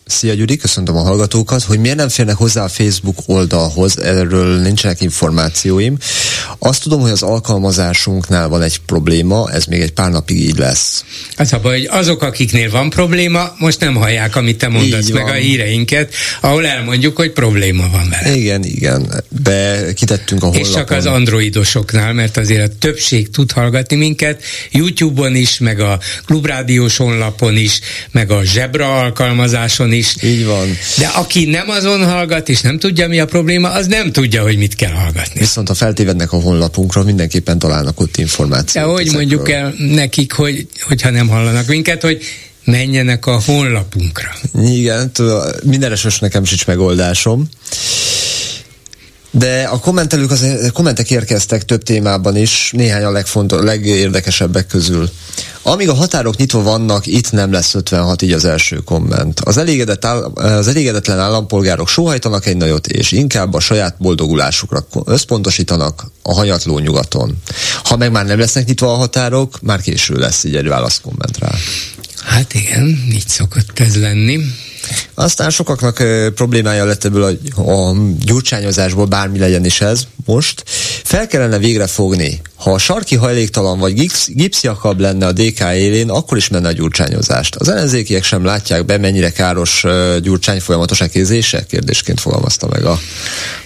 Szia 0.07 0.33
Gyuri, 0.33 0.57
köszöntöm 0.57 0.95
a 0.95 1.01
hallgatókat, 1.01 1.63
hogy 1.63 1.79
miért 1.79 1.97
nem 1.97 2.09
férnek 2.09 2.35
hozzá 2.35 2.63
a 2.63 2.67
Facebook 2.67 3.17
oldalhoz, 3.25 3.99
erről 3.99 4.61
nincsenek 4.61 5.01
információim. 5.01 5.97
Azt 6.59 6.83
tudom, 6.83 7.01
hogy 7.01 7.11
az 7.11 7.21
alkalmazásunknál 7.21 8.47
van 8.47 8.61
egy 8.61 8.79
probléma, 8.85 9.51
ez 9.51 9.65
még 9.65 9.81
egy 9.81 9.91
pár 9.91 10.11
napig 10.11 10.37
így 10.37 10.57
lesz. 10.57 11.03
Az 11.35 11.53
a 11.53 11.59
baj, 11.59 11.77
hogy 11.77 11.87
azok, 11.91 12.21
akiknél 12.21 12.71
van 12.71 12.89
probléma, 12.89 13.51
most 13.57 13.79
nem 13.79 13.95
hallják, 13.95 14.35
amit 14.35 14.57
te 14.57 14.67
mondasz, 14.67 15.09
meg 15.09 15.27
a 15.27 15.31
híreinket, 15.33 16.13
ahol 16.41 16.65
elmondjuk, 16.65 17.15
hogy 17.15 17.31
probléma 17.31 17.89
van 17.91 18.09
vele. 18.09 18.35
Igen, 18.35 18.63
igen, 18.63 19.23
de 19.43 19.93
kitettünk 19.93 20.43
a 20.43 20.45
honlapon. 20.45 20.69
És 20.69 20.75
csak 20.75 20.91
az 20.91 21.05
androidosoknál, 21.05 22.13
mert 22.13 22.37
azért 22.37 22.71
a 22.71 22.75
többség 22.79 23.29
tud 23.29 23.51
hallgatni 23.51 23.95
minket, 23.95 24.43
YouTube-on 24.71 25.35
is, 25.35 25.57
meg 25.57 25.79
a 25.79 25.99
klubrádiós 26.25 26.97
honlapon 26.97 27.57
is, 27.57 27.79
meg 28.11 28.31
a 28.31 28.41
zebra 28.43 28.99
alkalmazáson 28.99 29.91
is. 29.91 29.96
Így 30.23 30.45
van. 30.45 30.67
De 30.97 31.07
aki 31.07 31.45
nem 31.45 31.69
azon 31.69 32.05
hallgat, 32.05 32.49
és 32.49 32.61
nem 32.61 32.79
tudja, 32.79 33.07
mi 33.07 33.19
a 33.19 33.25
probléma, 33.25 33.69
az 33.69 33.87
nem 33.87 34.11
tudja, 34.11 34.41
hogy 34.41 34.57
mit 34.57 34.75
kell 34.75 34.91
hallgatni. 34.91 35.39
Viszont 35.39 35.67
ha 35.67 35.73
feltévednek 35.73 36.31
a 36.31 36.39
honlapunkra, 36.39 37.03
mindenképpen 37.03 37.59
találnak 37.59 37.99
ott 37.99 38.17
információt. 38.17 38.85
De 38.85 38.91
hogy 38.91 39.11
mondjuk 39.11 39.49
el 39.49 39.73
nekik, 39.77 40.31
hogy, 40.31 40.67
hogyha 40.81 41.09
nem 41.09 41.27
hallanak 41.27 41.67
minket, 41.67 42.01
hogy 42.01 42.23
menjenek 42.63 43.25
a 43.25 43.41
honlapunkra. 43.45 44.35
Igen, 44.61 45.11
minden 45.63 45.91
eses 45.91 46.19
nekem 46.19 46.43
sincs 46.43 46.65
megoldásom. 46.65 47.49
De 49.37 49.63
a 49.63 49.79
kommentelők, 49.79 50.31
az, 50.31 50.41
a 50.41 50.71
kommentek 50.71 51.11
érkeztek 51.11 51.65
több 51.65 51.83
témában 51.83 52.35
is, 52.35 52.71
néhány 52.75 53.03
a 53.03 53.11
legfontos, 53.11 53.63
legérdekesebbek 53.63 54.67
közül. 54.67 55.09
Amíg 55.61 55.89
a 55.89 55.93
határok 55.93 56.37
nyitva 56.37 56.61
vannak, 56.61 57.05
itt 57.05 57.31
nem 57.31 57.51
lesz 57.51 57.73
56, 57.73 58.21
így 58.21 58.31
az 58.31 58.45
első 58.45 58.75
komment. 58.75 59.39
Az, 59.39 59.57
elégedett 59.57 60.05
áll, 60.05 60.23
az 60.33 60.67
elégedetlen 60.67 61.19
állampolgárok 61.19 61.87
sóhajtanak 61.87 62.45
egy 62.45 62.57
nagyot, 62.57 62.87
és 62.87 63.11
inkább 63.11 63.53
a 63.53 63.59
saját 63.59 63.95
boldogulásukra 63.97 64.87
összpontosítanak 65.05 66.11
a 66.21 66.33
hanyatló 66.33 66.79
nyugaton. 66.79 67.37
Ha 67.83 67.97
meg 67.97 68.11
már 68.11 68.25
nem 68.25 68.39
lesznek 68.39 68.65
nyitva 68.65 68.91
a 68.91 68.95
határok, 68.95 69.61
már 69.61 69.81
késő 69.81 70.15
lesz, 70.15 70.43
így 70.43 70.55
egy 70.55 70.67
válaszkomment 70.67 71.37
rá. 71.37 71.51
Hát 72.23 72.53
igen, 72.53 72.85
így 73.11 73.27
szokott 73.27 73.79
ez 73.79 73.95
lenni. 73.95 74.39
Aztán 75.13 75.49
sokaknak 75.49 75.99
ö, 75.99 76.29
problémája 76.35 76.85
lett 76.85 77.03
ebből 77.03 77.39
a, 77.55 77.61
a 77.71 77.95
gyurcsányozásból, 78.19 79.05
bármi 79.05 79.39
legyen 79.39 79.65
is 79.65 79.81
ez 79.81 80.07
most. 80.25 80.63
Fel 81.03 81.27
kellene 81.27 81.57
végre 81.57 81.87
fogni. 81.87 82.41
Ha 82.55 82.71
a 82.71 82.77
sarki 82.77 83.15
hajléktalan 83.15 83.79
vagy 83.79 83.93
gipsz, 83.93 84.27
gipszjakab 84.29 84.99
lenne 84.99 85.25
a 85.25 85.31
DK 85.31 85.59
élén, 85.59 86.09
akkor 86.09 86.37
is 86.37 86.47
menne 86.47 86.67
a 86.67 86.71
gyurcsányozást. 86.71 87.55
Az 87.55 87.69
ellenzékiek 87.69 88.23
sem 88.23 88.45
látják 88.45 88.85
be, 88.85 88.97
mennyire 88.97 89.29
káros 89.29 89.83
uh, 89.83 90.17
gyurcsány 90.17 90.59
folyamatosan 90.59 91.09
kézése? 91.09 91.65
Kérdésként 91.65 92.19
fogalmazta 92.19 92.67
meg 92.67 92.85
a 92.85 92.99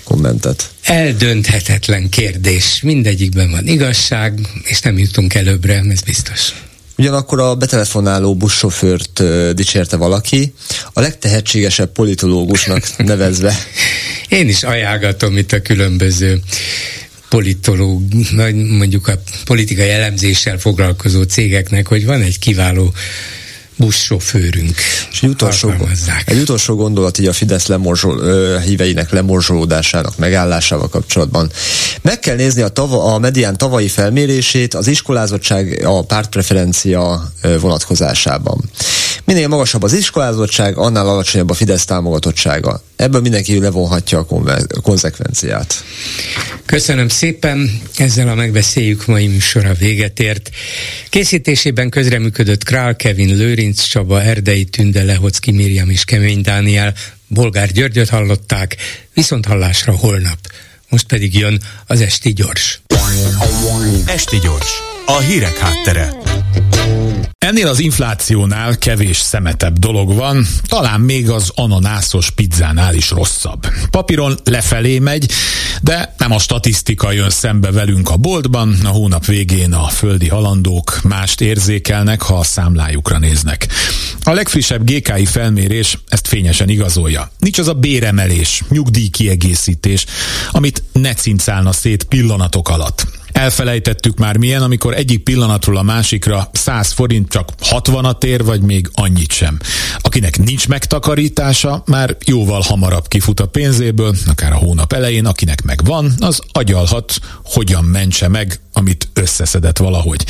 kommentet. 0.04 0.70
Eldönthetetlen 0.84 2.10
kérdés. 2.10 2.82
Mindegyikben 2.82 3.52
van 3.52 3.68
igazság, 3.68 4.40
és 4.64 4.80
nem 4.82 4.98
jutunk 4.98 5.34
előbbre, 5.34 5.84
ez 5.90 6.02
biztos. 6.02 6.54
Ugyanakkor 7.02 7.40
a 7.40 7.56
betelefonáló 7.56 8.36
buszsofőrt 8.36 9.24
dicsérte 9.54 9.98
valaki, 9.98 10.54
a 10.94 11.00
legtehetségesebb 11.00 11.92
politológusnak 11.92 12.98
nevezve. 12.98 13.56
Én 14.28 14.48
is 14.48 14.64
ajánlgatom 14.64 15.38
itt 15.38 15.52
a 15.52 15.62
különböző 15.62 16.42
politológ, 17.30 18.02
mondjuk 18.78 19.08
a 19.08 19.22
politikai 19.46 19.90
elemzéssel 19.90 20.58
foglalkozó 20.58 21.24
cégeknek, 21.24 21.88
hogy 21.88 22.06
van 22.06 22.22
egy 22.22 22.40
kiváló 22.40 22.94
buszsofőrünk. 23.82 24.76
És 25.12 25.22
egy 25.22 25.30
utolsó, 25.30 25.74
egy 26.26 26.40
utolsó 26.40 26.76
gondolat 26.76 27.20
így 27.20 27.28
a 27.28 27.34
Fidesz 27.34 27.68
lemorzsol, 27.68 28.20
ö, 28.20 28.58
híveinek 28.66 29.12
lemorzsolódásának 29.12 30.18
megállásával 30.18 30.90
kapcsolatban. 30.90 31.52
Meg 32.02 32.20
kell 32.20 32.36
nézni 32.36 32.62
a, 32.62 32.68
tava, 32.68 33.14
a 33.14 33.20
medián 33.20 33.58
tavalyi 33.58 33.88
felmérését 33.88 34.74
az 34.74 34.88
iskolázottság 34.88 35.82
a 35.86 36.04
pártpreferencia 36.04 37.32
vonatkozásában. 37.60 38.70
Minél 39.26 39.48
magasabb 39.48 39.84
az 39.84 39.94
iskolázottság, 39.94 40.78
annál 40.78 41.08
alacsonyabb 41.08 41.50
a 41.50 41.54
Fidesz 41.54 41.86
támogatottsága. 41.86 42.84
Ebből 42.96 43.22
mindenki 43.22 43.60
levonhatja 43.60 44.20
a 44.20 44.82
konzekvenciát. 44.82 45.84
Köszönöm 46.66 47.08
szépen, 47.08 47.82
ezzel 47.98 48.28
a 48.28 48.36
megbeszéljük 48.36 49.06
mai 49.06 49.28
műsora 49.28 49.74
véget 49.74 50.20
ért. 50.20 50.50
Készítésében 51.10 51.90
közreműködött 51.90 52.64
Král 52.64 52.96
Kevin 52.96 53.38
Lőrinc 53.38 53.82
Csaba, 53.82 54.22
Erdei 54.22 54.64
Tünde, 54.64 55.04
Lehocki 55.04 55.52
Miriam 55.52 55.90
és 55.90 56.06
Kemény 56.06 56.42
Dániel, 56.42 56.94
Bolgár 57.28 57.72
Györgyöt 57.72 58.10
hallották, 58.10 58.76
viszont 59.14 59.46
hallásra 59.46 59.96
holnap. 59.96 60.40
Most 60.90 61.08
pedig 61.08 61.38
jön 61.38 61.62
az 61.88 62.02
Esti 62.02 62.34
Gyors. 62.34 62.82
Esti 64.06 64.38
Gyors, 64.40 64.72
a 65.06 65.18
hírek 65.18 65.58
háttere. 65.58 66.14
Ennél 67.38 67.68
az 67.68 67.80
inflációnál 67.80 68.78
kevés 68.78 69.18
szemetebb 69.18 69.80
dolog 69.80 70.14
van, 70.16 70.48
talán 70.68 71.02
még 71.02 71.30
az 71.30 71.52
ananászos 71.56 72.30
pizzánál 72.32 72.96
is 72.96 73.10
rosszabb. 73.10 73.68
Papíron 73.92 74.38
lefelé 74.44 75.00
megy, 75.00 75.32
de 75.82 76.16
nem 76.18 76.32
a 76.32 76.40
statisztika 76.40 77.12
jön 77.12 77.30
szembe 77.30 77.72
velünk 77.72 78.10
a 78.10 78.18
boltban, 78.18 78.76
a 78.84 78.88
hónap 78.88 79.26
végén 79.26 79.74
a 79.74 79.88
földi 79.88 80.28
halandók 80.28 81.00
mást 81.04 81.42
érzékelnek, 81.42 82.22
ha 82.22 82.38
a 82.38 82.44
számlájukra 82.44 83.18
néznek. 83.18 83.68
A 84.24 84.32
legfrissebb 84.32 84.92
GKI 84.92 85.26
felmérés 85.26 85.98
ezt 86.08 86.28
fényesen 86.28 86.70
igazolja. 86.70 87.32
Nincs 87.40 87.58
az 87.60 87.68
a 87.68 87.74
béremelés, 87.74 88.64
nyugdíjkiegészítés, 88.70 90.06
amit 90.52 90.84
ne 90.92 91.14
cincálna 91.14 91.72
szét 91.72 92.04
pillanatok 92.04 92.70
alatt. 92.70 93.08
Elfelejtettük 93.32 94.18
már 94.18 94.38
milyen, 94.38 94.62
amikor 94.62 94.94
egyik 94.94 95.24
pillanatról 95.24 95.78
a 95.78 95.82
másikra 95.82 96.50
100 96.52 96.92
forint 96.92 97.30
csak 97.30 97.50
60 97.60 98.18
ér, 98.20 98.44
vagy 98.44 98.62
még 98.62 98.90
annyit 98.94 99.32
sem. 99.32 99.60
Akinek 99.98 100.38
nincs 100.38 100.68
megtakarítása, 100.68 101.84
már 101.86 102.18
jóval 102.26 102.62
hamarabb 102.62 103.08
kifut 103.08 103.40
a 103.40 103.46
pénzéből, 103.46 104.16
akár 104.28 104.52
a 104.52 104.56
hónap 104.58 104.94
elején, 104.94 105.26
akinek 105.26 105.64
meg 105.64 105.80
van, 105.84 106.14
az 106.20 106.40
agyalhat, 106.52 107.20
hogyan 107.44 107.84
mentse 107.84 108.28
meg, 108.28 108.60
amit 108.74 109.10
összeszedett 109.14 109.78
valahogy. 109.78 110.26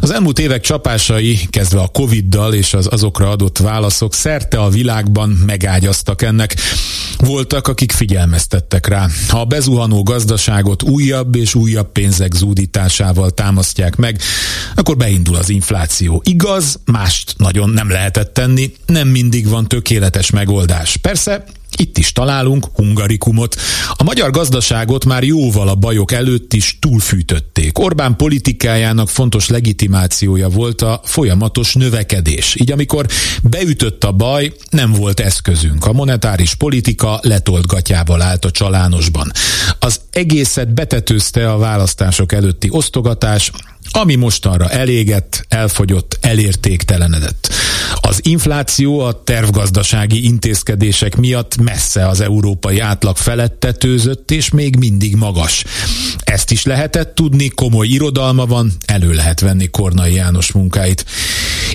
Az 0.00 0.10
elmúlt 0.10 0.38
évek 0.38 0.60
csapásai, 0.60 1.38
kezdve 1.50 1.80
a 1.80 1.88
Covid-dal 1.88 2.54
és 2.54 2.74
az 2.74 2.88
azokra 2.90 3.30
adott 3.30 3.58
válaszok 3.58 4.14
szerte 4.14 4.58
a 4.58 4.68
világban 4.68 5.28
megágyaztak 5.28 6.22
ennek. 6.22 6.54
Voltak, 7.18 7.68
akik 7.68 7.92
figyelmeztettek 7.92 8.86
rá. 8.86 9.08
Ha 9.28 9.40
a 9.40 9.44
bezuhanó 9.44 10.02
gazdaságot 10.02 10.82
újabb 10.82 11.34
és 11.34 11.54
újabb 11.54 11.92
pénzek 11.92 12.34
zúdításával 12.46 13.30
támasztják 13.30 13.96
meg, 13.96 14.20
akkor 14.74 14.96
beindul 14.96 15.36
az 15.36 15.48
infláció. 15.48 16.22
Igaz, 16.24 16.78
mást 16.84 17.34
nagyon 17.36 17.70
nem 17.70 17.90
lehetett 17.90 18.34
tenni, 18.34 18.72
nem 18.86 19.08
mindig 19.08 19.48
van 19.48 19.66
tökéletes 19.68 20.30
megoldás. 20.30 20.96
Persze, 20.96 21.44
itt 21.76 21.98
is 21.98 22.12
találunk 22.12 22.66
hungarikumot. 22.74 23.56
A 23.92 24.02
magyar 24.02 24.30
gazdaságot 24.30 25.04
már 25.04 25.22
jóval 25.22 25.68
a 25.68 25.74
bajok 25.74 26.12
előtt 26.12 26.52
is 26.52 26.78
túlfűtötték. 26.80 27.78
Orbán 27.78 28.16
politikájának 28.16 29.08
fontos 29.08 29.48
legitimációja 29.48 30.48
volt 30.48 30.82
a 30.82 31.00
folyamatos 31.04 31.74
növekedés. 31.74 32.54
Így 32.60 32.72
amikor 32.72 33.06
beütött 33.42 34.04
a 34.04 34.12
baj, 34.12 34.52
nem 34.70 34.92
volt 34.92 35.20
eszközünk. 35.20 35.86
A 35.86 35.92
monetáris 35.92 36.54
politika 36.54 37.18
letolt 37.22 37.66
gatyával 37.66 38.22
állt 38.22 38.44
a 38.44 38.50
csalánosban. 38.50 39.30
Az 39.78 40.00
egészet 40.10 40.74
betetőzte 40.74 41.52
a 41.52 41.58
választások 41.58 42.32
előtti 42.32 42.68
osztogatás, 42.70 43.50
ami 43.96 44.14
mostanra 44.14 44.68
elégett, 44.68 45.44
elfogyott, 45.48 46.18
elértéktelenedett. 46.20 47.48
Az 47.94 48.20
infláció 48.22 49.00
a 49.00 49.22
tervgazdasági 49.22 50.24
intézkedések 50.24 51.16
miatt 51.16 51.56
messze 51.56 52.06
az 52.06 52.20
európai 52.20 52.78
átlag 52.78 53.16
felett 53.16 53.60
tetőzött, 53.60 54.30
és 54.30 54.50
még 54.50 54.76
mindig 54.76 55.14
magas. 55.14 55.64
Ezt 56.18 56.50
is 56.50 56.64
lehetett 56.64 57.14
tudni, 57.14 57.48
komoly 57.48 57.86
irodalma 57.86 58.46
van, 58.46 58.72
elő 58.86 59.12
lehet 59.12 59.40
venni 59.40 59.66
Kornai 59.66 60.14
János 60.14 60.52
munkáit. 60.52 61.04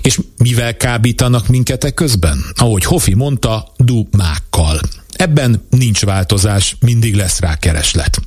És 0.01 0.19
mivel 0.37 0.77
kábítanak 0.77 1.47
minket 1.47 1.93
közben? 1.93 2.45
Ahogy 2.55 2.83
Hofi 2.83 3.13
mondta, 3.13 3.73
dumákkal. 3.77 4.79
Ebben 5.13 5.65
nincs 5.69 6.05
változás, 6.05 6.75
mindig 6.79 7.15
lesz 7.15 7.39
rá 7.39 7.55
kereslet. 7.55 8.21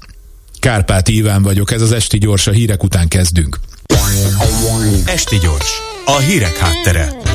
Kárpát 0.58 1.08
Iván 1.08 1.42
vagyok, 1.42 1.72
ez 1.72 1.82
az 1.82 1.92
Esti 1.92 2.18
Gyors, 2.18 2.46
a 2.46 2.50
hírek 2.52 2.82
után 2.82 3.08
kezdünk. 3.08 3.58
Esti 5.06 5.38
Gyors, 5.38 5.80
a 6.04 6.18
hírek 6.18 6.56
háttere. 6.56 7.33